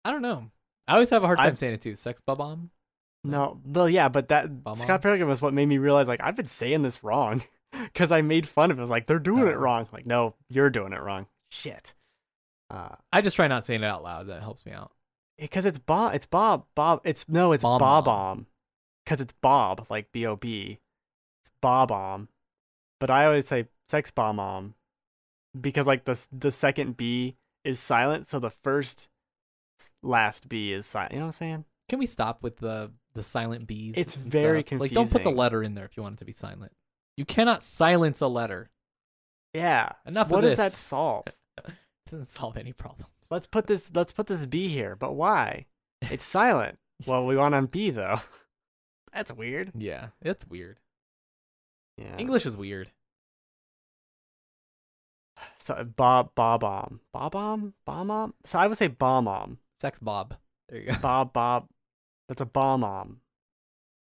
I 0.04 0.10
don't 0.10 0.22
know. 0.22 0.50
I 0.88 0.94
always 0.94 1.10
have 1.10 1.22
a 1.22 1.26
hard 1.26 1.38
time 1.38 1.48
I've- 1.48 1.56
saying 1.56 1.74
it 1.74 1.80
too. 1.80 1.94
Sex 1.96 2.20
bomb. 2.24 2.70
No, 3.24 3.60
well, 3.64 3.88
yeah, 3.88 4.08
but 4.08 4.28
that 4.28 4.48
Scott? 4.76 5.02
Pilgrim 5.02 5.28
was 5.28 5.42
what 5.42 5.52
made 5.52 5.66
me 5.66 5.78
realize 5.78 6.06
like 6.06 6.20
I've 6.22 6.36
been 6.36 6.46
saying 6.46 6.82
this 6.82 7.02
wrong 7.02 7.42
because 7.72 8.12
I 8.12 8.22
made 8.22 8.46
fun 8.46 8.70
of 8.70 8.78
it. 8.78 8.80
I 8.80 8.84
was 8.84 8.90
like, 8.90 9.06
they're 9.06 9.18
doing 9.18 9.48
it 9.48 9.54
Oh. 9.56 9.58
wrong. 9.58 9.88
Like, 9.92 10.06
no, 10.06 10.34
you're 10.48 10.70
doing 10.70 10.92
it 10.92 11.02
wrong. 11.02 11.26
Shit. 11.50 11.92
Uh, 12.70 12.94
I 13.12 13.20
just 13.22 13.34
try 13.34 13.48
not 13.48 13.64
saying 13.64 13.82
it 13.82 13.86
out 13.86 14.04
loud. 14.04 14.28
That 14.28 14.42
helps 14.42 14.64
me 14.64 14.70
out. 14.72 14.92
because 15.38 15.66
it's 15.66 15.78
Bob. 15.78 16.14
It's 16.14 16.26
Bob. 16.26 16.66
Bob. 16.76 17.00
It's 17.04 17.28
no. 17.28 17.50
It's 17.50 17.64
Bob 17.64 17.80
Bomb. 17.80 18.04
Bomb. 18.04 18.46
Because 19.04 19.20
it's 19.20 19.34
Bob, 19.42 19.86
like 19.90 20.12
B 20.12 20.24
O 20.24 20.36
B. 20.36 20.78
It's 21.42 21.50
Bob 21.60 21.88
Bomb. 21.88 22.28
But 22.98 23.10
I 23.10 23.26
always 23.26 23.46
say 23.46 23.66
sex 23.88 24.10
bomb 24.10 24.36
mom 24.36 24.74
because 25.58 25.86
like 25.86 26.04
the 26.04 26.18
the 26.32 26.50
second 26.50 26.96
B 26.96 27.36
is 27.64 27.78
silent, 27.78 28.26
so 28.26 28.38
the 28.38 28.50
first 28.50 29.08
last 30.02 30.48
B 30.48 30.72
is 30.72 30.86
silent. 30.86 31.12
You 31.12 31.18
know 31.18 31.26
what 31.26 31.28
I'm 31.28 31.32
saying? 31.32 31.64
Can 31.88 31.98
we 31.98 32.06
stop 32.06 32.42
with 32.42 32.58
the 32.58 32.92
the 33.14 33.22
silent 33.22 33.66
B's? 33.66 33.94
It's 33.96 34.14
very 34.14 34.62
stuff? 34.62 34.80
Like, 34.80 34.90
don't 34.92 35.10
put 35.10 35.24
the 35.24 35.30
letter 35.30 35.62
in 35.62 35.74
there 35.74 35.84
if 35.84 35.96
you 35.96 36.02
want 36.02 36.14
it 36.14 36.18
to 36.18 36.24
be 36.24 36.32
silent. 36.32 36.72
You 37.16 37.24
cannot 37.24 37.62
silence 37.62 38.20
a 38.20 38.26
letter. 38.26 38.70
Yeah. 39.54 39.92
Enough 40.04 40.30
what 40.30 40.42
does 40.42 40.56
that 40.56 40.72
solve? 40.72 41.24
It 42.06 42.10
doesn't 42.10 42.28
solve 42.28 42.56
any 42.56 42.72
problems. 42.72 43.10
Let's 43.30 43.48
put 43.48 43.66
this. 43.66 43.90
Let's 43.92 44.12
put 44.12 44.28
this 44.28 44.46
B 44.46 44.68
here. 44.68 44.94
But 44.94 45.14
why? 45.14 45.66
It's 46.02 46.24
silent. 46.24 46.78
well, 47.06 47.26
we 47.26 47.36
want 47.36 47.52
on 47.52 47.66
B 47.66 47.90
though. 47.90 48.20
That's 49.12 49.32
weird. 49.32 49.72
Yeah, 49.76 50.10
it's 50.22 50.46
weird. 50.46 50.78
Yeah. 51.96 52.16
English 52.18 52.46
is 52.46 52.56
weird. 52.56 52.90
So 55.58 55.84
Bob 55.84 56.30
Bob 56.36 56.60
Bomb 56.60 57.00
Bob 57.12 57.32
Bomb 57.32 57.74
Bomb 57.84 58.06
Bomb. 58.06 58.34
So 58.44 58.58
I 58.58 58.68
would 58.68 58.78
say 58.78 58.86
Bomb 58.86 59.24
Bomb 59.24 59.58
Sex 59.80 59.98
Bob. 59.98 60.36
There 60.68 60.80
you 60.80 60.86
go. 60.86 60.94
Bob 61.02 61.32
Bob. 61.32 61.68
That's 62.28 62.40
a 62.40 62.46
Bomb 62.46 62.82
Bomb. 62.82 63.20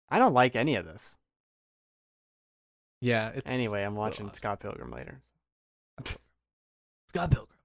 I 0.09 0.19
don't 0.19 0.33
like 0.33 0.55
any 0.55 0.75
of 0.75 0.85
this. 0.85 1.15
Yeah. 3.01 3.29
It's 3.29 3.49
Anyway, 3.49 3.83
I'm 3.83 3.95
watching. 3.95 4.31
Scott 4.33 4.59
Pilgrim 4.59 4.91
later. 4.91 5.21
Scott 7.07 7.31
Pilgrim. 7.31 7.57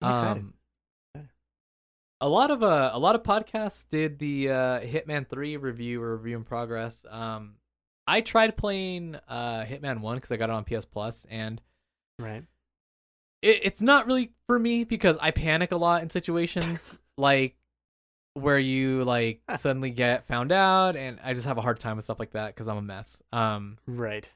I'm 0.00 0.10
excited. 0.12 0.40
Um, 0.40 0.54
a 2.20 2.28
lot 2.28 2.50
of 2.50 2.62
uh, 2.62 2.90
a 2.92 2.98
lot 2.98 3.14
of 3.14 3.22
podcasts 3.22 3.88
did 3.88 4.18
the 4.18 4.50
uh, 4.50 4.80
Hitman 4.80 5.28
Three 5.28 5.56
review 5.56 6.02
or 6.02 6.16
review 6.16 6.36
in 6.36 6.44
progress. 6.44 7.04
Um, 7.08 7.54
I 8.08 8.22
tried 8.22 8.56
playing 8.56 9.16
uh, 9.28 9.64
Hitman 9.64 10.00
One 10.00 10.16
because 10.16 10.32
I 10.32 10.36
got 10.36 10.48
it 10.48 10.54
on 10.54 10.64
PS 10.64 10.86
Plus, 10.86 11.26
and 11.30 11.60
Right. 12.18 12.42
it, 13.42 13.60
it's 13.62 13.82
not 13.82 14.06
really 14.06 14.32
for 14.46 14.58
me 14.58 14.84
because 14.84 15.18
I 15.20 15.30
panic 15.30 15.72
a 15.72 15.76
lot 15.76 16.02
in 16.02 16.08
situations 16.10 16.98
like 17.18 17.54
where 18.34 18.58
you 18.58 19.04
like 19.04 19.42
suddenly 19.56 19.90
get 19.90 20.26
found 20.26 20.52
out, 20.52 20.96
and 20.96 21.20
I 21.22 21.34
just 21.34 21.46
have 21.46 21.58
a 21.58 21.60
hard 21.60 21.78
time 21.80 21.96
with 21.96 22.04
stuff 22.04 22.18
like 22.18 22.32
that 22.32 22.54
because 22.54 22.66
I'm 22.66 22.78
a 22.78 22.82
mess. 22.82 23.22
Um, 23.30 23.76
Right. 23.86 24.28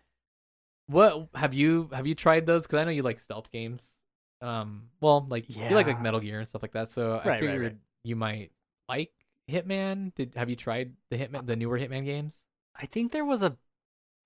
what 0.88 1.28
have 1.34 1.54
you 1.54 1.88
have 1.92 2.06
you 2.06 2.14
tried 2.14 2.44
those? 2.46 2.64
Because 2.66 2.80
I 2.80 2.84
know 2.84 2.90
you 2.90 3.02
like 3.02 3.20
stealth 3.20 3.50
games. 3.50 3.98
Um, 4.42 4.88
well, 5.00 5.24
like 5.30 5.48
you 5.48 5.74
like 5.74 5.86
like 5.86 6.00
Metal 6.02 6.20
Gear 6.20 6.40
and 6.40 6.48
stuff 6.48 6.62
like 6.62 6.72
that. 6.72 6.90
So 6.90 7.12
Right, 7.12 7.22
I 7.24 7.28
right, 7.28 7.40
figured 7.40 7.62
right. 7.62 7.76
you 8.04 8.16
might 8.16 8.50
like 8.88 9.12
Hitman. 9.50 10.14
Did 10.14 10.34
have 10.34 10.50
you 10.50 10.56
tried 10.56 10.92
the 11.10 11.16
Hitman, 11.16 11.46
the 11.46 11.56
newer 11.56 11.78
Hitman 11.78 12.04
games? 12.04 12.44
I 12.74 12.86
think 12.86 13.12
there 13.12 13.24
was 13.24 13.42
a 13.42 13.56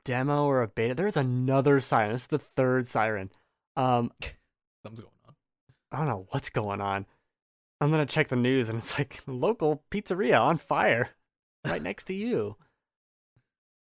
demo 0.04 0.44
or 0.44 0.62
a 0.62 0.68
beta. 0.68 0.94
There 0.94 1.06
was 1.06 1.16
another 1.16 1.80
siren. 1.80 2.12
This 2.12 2.22
is 2.22 2.26
the 2.28 2.38
third 2.38 2.86
siren. 2.86 3.30
Um, 3.76 4.12
Something's 4.82 5.00
going 5.00 5.12
on. 5.26 5.34
I 5.92 5.98
don't 5.98 6.08
know 6.08 6.26
what's 6.30 6.50
going 6.50 6.80
on. 6.80 7.06
I'm 7.80 7.90
gonna 7.90 8.06
check 8.06 8.28
the 8.28 8.36
news 8.36 8.68
and 8.68 8.78
it's 8.78 8.98
like 8.98 9.20
local 9.26 9.82
pizzeria 9.90 10.40
on 10.40 10.56
fire, 10.56 11.10
right 11.64 11.82
next 11.82 12.04
to 12.04 12.14
you. 12.14 12.56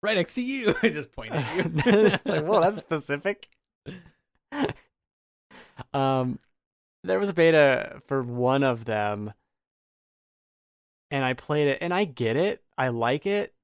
Right 0.01 0.17
next 0.17 0.37
to 0.37 0.43
you. 0.43 0.77
I 0.81 0.91
just 0.91 1.11
pointed 1.11 1.43
at 1.43 1.57
you. 1.57 2.19
like, 2.25 2.45
whoa, 2.45 2.61
that's 2.61 2.77
specific. 2.79 3.49
um, 5.93 6.39
there 7.03 7.19
was 7.19 7.31
a 7.31 7.33
beta 7.33 8.01
for 8.07 8.23
one 8.23 8.63
of 8.63 8.85
them, 8.85 9.33
and 11.11 11.25
I 11.25 11.33
played 11.33 11.67
it, 11.67 11.79
and 11.81 11.93
I 11.93 12.05
get 12.05 12.37
it. 12.37 12.63
I 12.77 12.91
like 12.91 13.27
it. 13.27 13.55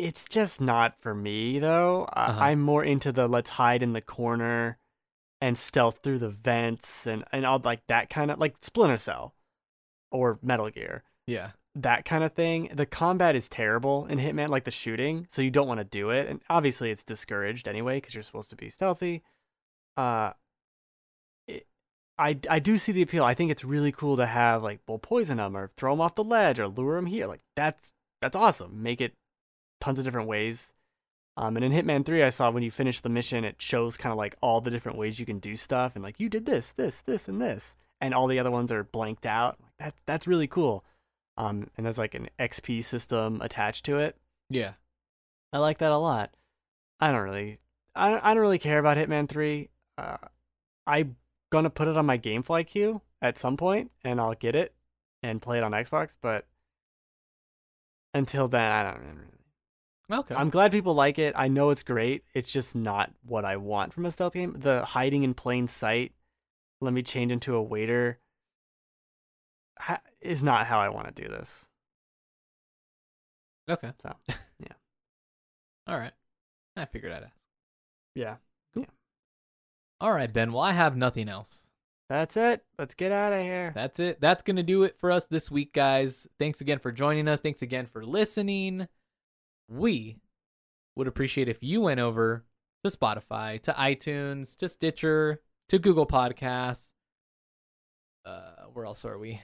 It's 0.00 0.26
just 0.28 0.60
not 0.60 0.98
for 1.00 1.14
me 1.14 1.58
though. 1.58 2.08
I- 2.12 2.26
Uh-huh. 2.26 2.40
I'm 2.44 2.60
more 2.60 2.82
into 2.84 3.12
the 3.12 3.28
let's 3.28 3.50
hide 3.50 3.82
in 3.82 3.92
the 3.92 4.00
corner 4.00 4.78
and 5.40 5.56
stealth 5.58 6.00
through 6.02 6.18
the 6.18 6.28
vents 6.30 7.06
and 7.06 7.24
and 7.32 7.44
all 7.46 7.60
like 7.62 7.86
that 7.88 8.10
kind 8.10 8.30
of 8.30 8.38
like 8.38 8.56
Splinter 8.62 8.98
Cell 8.98 9.34
or 10.10 10.38
Metal 10.42 10.68
Gear 10.70 11.02
yeah. 11.26 11.50
that 11.74 12.04
kind 12.04 12.24
of 12.24 12.32
thing. 12.32 12.70
The 12.74 12.84
combat 12.86 13.36
is 13.36 13.48
terrible 13.48 14.06
in 14.06 14.18
Hitman, 14.18 14.48
like 14.48 14.64
the 14.64 14.70
shooting, 14.70 15.26
so 15.30 15.40
you 15.42 15.50
don't 15.50 15.68
want 15.68 15.78
to 15.80 15.84
do 15.84 16.10
it. 16.10 16.28
And 16.28 16.40
obviously, 16.50 16.90
it's 16.90 17.04
discouraged 17.04 17.68
anyway 17.68 17.98
because 17.98 18.14
you're 18.14 18.24
supposed 18.24 18.50
to 18.50 18.56
be 18.56 18.68
stealthy. 18.70 19.22
Uh, 19.96 20.32
it, 21.46 21.66
I 22.18 22.38
I 22.48 22.58
do 22.58 22.76
see 22.78 22.92
the 22.92 23.02
appeal. 23.02 23.24
I 23.24 23.34
think 23.34 23.50
it's 23.50 23.64
really 23.64 23.92
cool 23.92 24.16
to 24.16 24.26
have 24.26 24.62
like 24.62 24.80
well 24.88 24.98
poison 24.98 25.36
them 25.38 25.56
or 25.56 25.70
throw 25.76 25.92
them 25.92 26.00
off 26.00 26.14
the 26.16 26.24
ledge 26.24 26.58
or 26.58 26.66
lure 26.68 26.96
them 26.96 27.06
here. 27.06 27.26
Like 27.26 27.42
that's 27.54 27.92
that's 28.20 28.36
awesome. 28.36 28.82
Make 28.82 29.00
it 29.00 29.14
tons 29.80 29.98
of 29.98 30.04
different 30.04 30.28
ways. 30.28 30.74
Um, 31.36 31.56
and 31.56 31.64
in 31.64 31.72
Hitman 31.72 32.04
3, 32.04 32.22
I 32.22 32.28
saw 32.28 32.50
when 32.50 32.62
you 32.62 32.70
finish 32.70 33.00
the 33.00 33.08
mission, 33.08 33.44
it 33.44 33.62
shows 33.62 33.96
kind 33.96 34.12
of 34.12 34.18
like 34.18 34.34
all 34.42 34.60
the 34.60 34.70
different 34.70 34.98
ways 34.98 35.18
you 35.18 35.26
can 35.26 35.38
do 35.38 35.56
stuff, 35.56 35.94
and 35.94 36.04
like 36.04 36.20
you 36.20 36.28
did 36.28 36.44
this, 36.44 36.70
this, 36.72 37.00
this, 37.00 37.28
and 37.28 37.40
this, 37.40 37.78
and 38.00 38.12
all 38.12 38.26
the 38.26 38.38
other 38.38 38.50
ones 38.50 38.70
are 38.70 38.84
blanked 38.84 39.26
out. 39.26 39.58
That, 39.78 39.94
that's 40.06 40.26
really 40.26 40.46
cool. 40.46 40.84
Um, 41.36 41.68
and 41.76 41.86
there's 41.86 41.98
like 41.98 42.14
an 42.14 42.28
XP 42.38 42.84
system 42.84 43.40
attached 43.40 43.84
to 43.86 43.98
it. 43.98 44.16
Yeah. 44.50 44.72
I 45.52 45.58
like 45.58 45.78
that 45.78 45.92
a 45.92 45.96
lot. 45.96 46.30
I 47.00 47.12
don't 47.12 47.22
really, 47.22 47.58
I 47.94 48.20
I 48.22 48.34
don't 48.34 48.42
really 48.42 48.58
care 48.58 48.78
about 48.78 48.98
Hitman 48.98 49.28
3. 49.28 49.70
Uh, 49.96 50.16
I'm 50.86 51.16
gonna 51.50 51.70
put 51.70 51.88
it 51.88 51.96
on 51.96 52.06
my 52.06 52.18
GameFly 52.18 52.66
queue 52.66 53.00
at 53.22 53.38
some 53.38 53.56
point, 53.56 53.90
and 54.04 54.20
I'll 54.20 54.34
get 54.34 54.54
it 54.54 54.74
and 55.22 55.40
play 55.40 55.58
it 55.58 55.64
on 55.64 55.72
Xbox. 55.72 56.14
But 56.20 56.46
until 58.12 58.48
then, 58.48 58.70
I 58.70 58.82
don't 58.82 59.00
really. 59.00 59.39
Okay. 60.12 60.34
I'm 60.34 60.50
glad 60.50 60.72
people 60.72 60.94
like 60.94 61.18
it. 61.18 61.34
I 61.36 61.48
know 61.48 61.70
it's 61.70 61.82
great. 61.82 62.24
It's 62.34 62.52
just 62.52 62.74
not 62.74 63.12
what 63.24 63.44
I 63.44 63.56
want 63.56 63.92
from 63.92 64.06
a 64.06 64.10
stealth 64.10 64.34
game. 64.34 64.56
The 64.58 64.84
hiding 64.84 65.22
in 65.22 65.34
plain 65.34 65.68
sight, 65.68 66.12
let 66.80 66.92
me 66.92 67.02
change 67.02 67.30
into 67.30 67.54
a 67.54 67.62
waiter, 67.62 68.18
is 70.20 70.42
not 70.42 70.66
how 70.66 70.80
I 70.80 70.88
want 70.88 71.14
to 71.14 71.22
do 71.22 71.28
this. 71.28 71.68
okay. 73.68 73.92
So, 74.02 74.14
yeah. 74.28 74.74
All 75.86 75.98
right. 75.98 76.12
I 76.76 76.86
figured 76.86 77.12
I'd 77.12 77.24
ask. 77.24 77.34
Yeah. 78.14 78.36
Cool. 78.74 78.86
All 80.00 80.12
right, 80.12 80.32
Ben. 80.32 80.52
Well, 80.52 80.62
I 80.62 80.72
have 80.72 80.96
nothing 80.96 81.28
else. 81.28 81.68
That's 82.08 82.36
it. 82.36 82.64
Let's 82.76 82.94
get 82.94 83.12
out 83.12 83.32
of 83.32 83.40
here. 83.42 83.70
That's 83.74 84.00
it. 84.00 84.20
That's 84.20 84.42
going 84.42 84.56
to 84.56 84.64
do 84.64 84.82
it 84.82 84.98
for 84.98 85.12
us 85.12 85.26
this 85.26 85.50
week, 85.50 85.72
guys. 85.72 86.26
Thanks 86.40 86.60
again 86.60 86.80
for 86.80 86.90
joining 86.90 87.28
us. 87.28 87.40
Thanks 87.40 87.62
again 87.62 87.86
for 87.86 88.04
listening. 88.04 88.88
We 89.70 90.18
would 90.96 91.06
appreciate 91.06 91.48
if 91.48 91.62
you 91.62 91.80
went 91.80 92.00
over 92.00 92.44
to 92.84 92.90
Spotify, 92.90 93.60
to 93.62 93.72
iTunes, 93.72 94.56
to 94.56 94.68
Stitcher, 94.68 95.40
to 95.68 95.78
Google 95.78 96.06
Podcasts. 96.06 96.90
Uh, 98.24 98.64
where 98.72 98.84
else 98.84 99.04
are 99.04 99.18
we? 99.18 99.40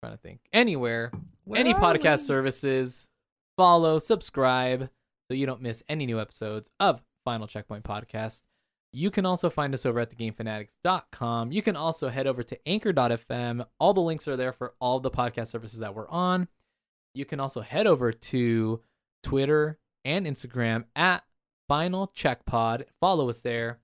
trying 0.00 0.12
to 0.12 0.18
think. 0.18 0.40
Anywhere, 0.52 1.10
Where 1.44 1.58
any 1.58 1.74
podcast 1.74 2.18
we? 2.18 2.24
services, 2.26 3.08
follow, 3.56 3.98
subscribe 3.98 4.90
so 5.28 5.34
you 5.34 5.44
don't 5.46 5.60
miss 5.60 5.82
any 5.88 6.06
new 6.06 6.20
episodes 6.20 6.70
of 6.78 7.02
Final 7.24 7.46
Checkpoint 7.46 7.84
Podcast. 7.84 8.42
You 8.92 9.10
can 9.10 9.26
also 9.26 9.50
find 9.50 9.74
us 9.74 9.84
over 9.84 10.00
at 10.00 10.10
thegamefanatics.com. 10.16 11.52
You 11.52 11.62
can 11.62 11.76
also 11.76 12.08
head 12.08 12.26
over 12.26 12.42
to 12.44 12.58
anchor.fm. 12.66 13.66
All 13.78 13.92
the 13.92 14.00
links 14.00 14.26
are 14.28 14.36
there 14.36 14.52
for 14.52 14.74
all 14.80 15.00
the 15.00 15.10
podcast 15.10 15.48
services 15.48 15.80
that 15.80 15.94
we're 15.94 16.08
on. 16.08 16.48
You 17.18 17.24
can 17.24 17.40
also 17.40 17.62
head 17.62 17.88
over 17.88 18.12
to 18.12 18.80
Twitter 19.24 19.80
and 20.04 20.24
Instagram 20.24 20.84
at 20.94 21.24
Final 21.66 22.06
Check 22.14 22.44
Pod. 22.44 22.84
Follow 23.00 23.28
us 23.28 23.40
there. 23.40 23.80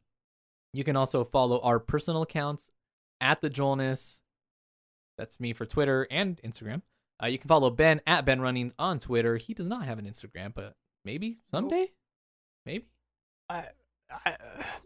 You 0.72 0.84
can 0.84 0.94
also 0.94 1.24
follow 1.24 1.60
our 1.60 1.80
personal 1.80 2.22
accounts 2.22 2.70
at 3.20 3.40
the 3.40 3.50
Joelness. 3.50 4.20
That's 5.18 5.40
me 5.40 5.52
for 5.52 5.66
Twitter 5.66 6.06
and 6.12 6.40
Instagram. 6.44 6.82
Uh, 7.20 7.26
you 7.26 7.38
can 7.38 7.48
follow 7.48 7.70
Ben 7.70 8.00
at 8.06 8.24
Ben 8.24 8.40
Runnings 8.40 8.72
on 8.78 9.00
Twitter. 9.00 9.36
He 9.36 9.52
does 9.52 9.66
not 9.66 9.84
have 9.84 9.98
an 9.98 10.06
Instagram, 10.06 10.54
but 10.54 10.76
maybe 11.04 11.36
someday. 11.50 11.90
Maybe. 12.64 12.86
I, 13.48 13.64
I, 14.12 14.36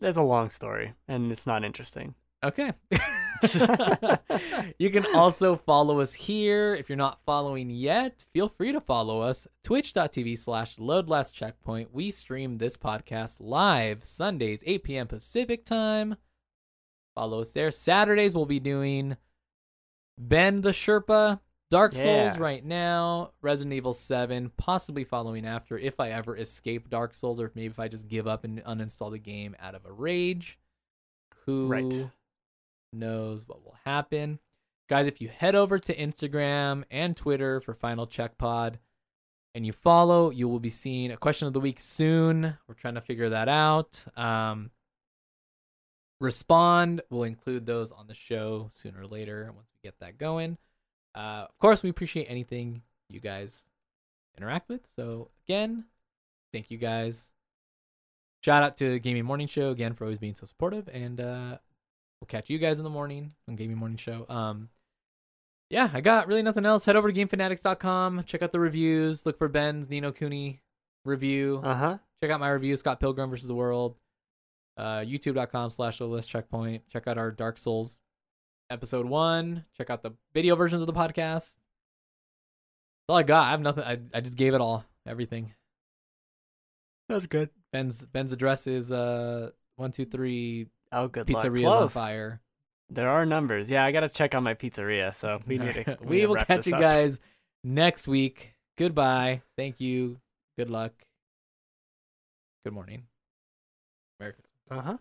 there's 0.01 0.17
a 0.17 0.23
long 0.23 0.49
story, 0.49 0.95
and 1.07 1.31
it's 1.31 1.47
not 1.47 1.65
interesting. 1.65 2.15
Okay. 2.43 2.73
you 4.79 4.91
can 4.91 5.07
also 5.15 5.57
follow 5.57 6.01
us 6.01 6.13
here. 6.13 6.75
If 6.75 6.89
you're 6.89 6.97
not 6.97 7.21
following 7.25 7.71
yet, 7.71 8.25
feel 8.33 8.49
free 8.49 8.73
to 8.73 8.81
follow 8.81 9.21
us. 9.21 9.47
Twitch.tv 9.65 10.39
slash 10.39 10.79
load 10.79 11.09
last 11.09 11.35
checkpoint. 11.35 11.93
We 11.93 12.11
stream 12.11 12.59
this 12.59 12.77
podcast 12.77 13.37
live 13.41 14.05
Sundays, 14.05 14.63
8 14.67 14.83
p.m. 14.85 15.07
Pacific 15.07 15.65
time. 15.65 16.17
Follow 17.15 17.41
us 17.41 17.51
there. 17.53 17.71
Saturdays 17.71 18.35
we'll 18.35 18.47
be 18.47 18.61
doing 18.61 19.17
Ben 20.17 20.61
the 20.61 20.71
Sherpa, 20.71 21.41
Dark 21.71 21.93
Souls 21.95 22.05
Yeah. 22.05 22.37
right 22.39 22.65
now, 22.65 23.33
Resident 23.43 23.75
Evil 23.75 23.93
7, 23.93 24.51
possibly 24.57 25.05
following 25.05 25.45
after 25.47 25.77
if 25.79 26.01
I 26.01 26.11
ever 26.11 26.37
escape 26.37 26.89
Dark 26.89 27.15
Souls 27.15 27.41
or 27.41 27.51
maybe 27.55 27.67
if 27.73 27.79
I 27.79 27.89
just 27.89 28.09
give 28.09 28.27
up 28.27 28.45
and 28.45 28.63
uninstall 28.65 29.11
the 29.11 29.19
game 29.19 29.57
out 29.61 29.75
of 29.75 29.85
a 29.85 29.93
rage. 29.93 30.59
Who 31.45 31.67
Right. 31.69 32.11
Knows 32.93 33.47
what 33.47 33.65
will 33.65 33.77
happen. 33.85 34.39
Guys, 34.89 35.07
if 35.07 35.21
you 35.21 35.29
head 35.29 35.55
over 35.55 35.79
to 35.79 35.95
Instagram 35.95 36.85
and 36.91 37.17
Twitter 37.17 37.61
for 37.61 37.75
Final 37.75 38.07
Check 38.07 38.39
Pod 38.39 38.79
and 39.55 39.67
you 39.67 39.73
follow, 39.73 40.31
you 40.31 40.49
will 40.49 40.61
be 40.61 40.71
seeing 40.71 41.11
a 41.11 41.17
question 41.17 41.47
of 41.47 41.53
the 41.53 41.61
week 41.61 41.81
soon. 41.81 42.57
We're 42.67 42.75
trying 42.75 42.95
to 42.95 43.01
figure 43.01 43.29
that 43.29 43.49
out. 43.49 44.05
Um, 44.17 44.71
respond. 46.21 47.03
We'll 47.11 47.25
include 47.25 47.67
those 47.67 47.93
on 47.93 48.07
the 48.07 48.15
show 48.15 48.69
sooner 48.71 49.03
or 49.03 49.07
later 49.07 49.53
once 49.55 49.73
we 49.75 49.87
get 49.87 49.99
that 50.01 50.17
going. 50.17 50.57
Uh, 51.15 51.47
of 51.49 51.59
course, 51.59 51.83
we 51.83 51.91
appreciate 51.91 52.27
anything 52.27 52.83
you 53.09 53.21
guys 53.21 53.67
interact 54.37 54.69
with. 54.69 54.83
So, 54.95 55.31
again, 55.47 55.85
thank 56.53 56.71
you 56.71 56.79
guys. 56.79 57.33
Shout 58.43 58.63
out 58.63 58.77
to 58.79 58.99
Gaming 59.01 59.25
Morning 59.25 59.49
Show 59.49 59.71
again 59.71 59.95
for 59.95 60.05
always 60.05 60.19
being 60.19 60.35
so 60.35 60.47
supportive. 60.47 60.89
And 60.93 61.21
uh, 61.21 61.59
we'll 62.21 62.27
catch 62.27 62.51
you 62.51 62.59
guys 62.59 62.79
in 62.79 62.85
the 62.85 62.91
morning 62.91 63.33
on 63.49 63.57
Gaming 63.57 63.77
Morning 63.77 63.97
Show. 63.97 64.27
Um, 64.29 64.69
yeah, 65.71 65.91
I 65.93 66.01
got 66.01 66.29
really 66.29 66.43
nothing 66.43 66.65
else. 66.65 66.85
Head 66.85 66.97
over 66.97 67.11
to 67.11 67.19
GameFanatics.com. 67.27 68.25
Check 68.25 68.43
out 68.43 68.53
the 68.53 68.61
reviews. 68.61 69.27
Look 69.27 69.39
for 69.39 69.49
Ben's 69.49 69.91
Ni 69.91 70.01
no 70.01 70.13
Kuni 70.13 70.61
review. 71.05 71.61
Uh 71.63 71.75
huh. 71.75 71.99
Check 72.23 72.31
out 72.31 72.41
my 72.41 72.51
review, 72.51 72.77
Scott 72.77 73.01
Pilgrim 73.01 73.31
versus 73.31 73.49
the 73.49 73.55
World. 73.55 73.97
Uh, 74.77 75.01
YouTube.com 75.01 75.71
slash 75.71 76.01
list 76.01 76.31
checkpoint. 76.31 76.89
Check 76.89 77.07
out 77.07 77.19
our 77.19 77.31
Dark 77.31 77.59
Souls 77.59 78.01
episode 78.71 79.07
one. 79.07 79.65
Check 79.77 79.91
out 79.91 80.03
the 80.03 80.13
video 80.35 80.57
versions 80.57 80.83
of 80.83 80.87
the 80.87 80.93
podcast. 80.93 81.57
That's 83.05 83.09
all 83.09 83.17
I 83.17 83.23
got. 83.23 83.49
I 83.49 83.51
have 83.51 83.61
nothing. 83.61 83.85
I, 83.85 83.99
I 84.15 84.21
just 84.21 84.37
gave 84.37 84.55
it 84.55 84.61
all. 84.61 84.85
Everything. 85.07 85.55
That's 87.09 87.27
good. 87.27 87.51
Ben's 87.73 88.05
Ben's 88.07 88.33
address 88.33 88.67
is 88.67 88.93
uh 88.93 89.51
one 89.77 89.93
two 89.93 90.05
three 90.05 90.69
Oh, 90.93 91.09
good 91.09 91.27
Pizzeria's 91.27 91.65
luck. 91.65 91.83
on 91.83 91.89
fire. 91.89 92.41
There 92.91 93.09
are 93.09 93.27
numbers. 93.27 93.71
Yeah, 93.71 93.85
I 93.85 93.93
gotta 93.93 94.09
check 94.09 94.35
on 94.35 94.43
my 94.43 94.55
pizzeria. 94.55 95.15
So 95.15 95.41
we 95.47 95.59
need 95.59 95.75
to. 95.75 95.99
we 96.03 96.19
need 96.19 96.27
will 96.27 96.37
catch 96.37 96.67
you 96.67 96.75
up. 96.75 96.81
guys 96.81 97.21
next 97.63 98.09
week. 98.09 98.55
Goodbye. 98.77 99.43
Thank 99.57 99.81
you. 99.81 100.19
Good 100.57 100.71
luck. 100.71 100.93
Good 102.65 102.73
morning. 102.73 103.05
Christmas. 104.21 104.51
Uh 104.71 104.81
huh. 104.81 104.97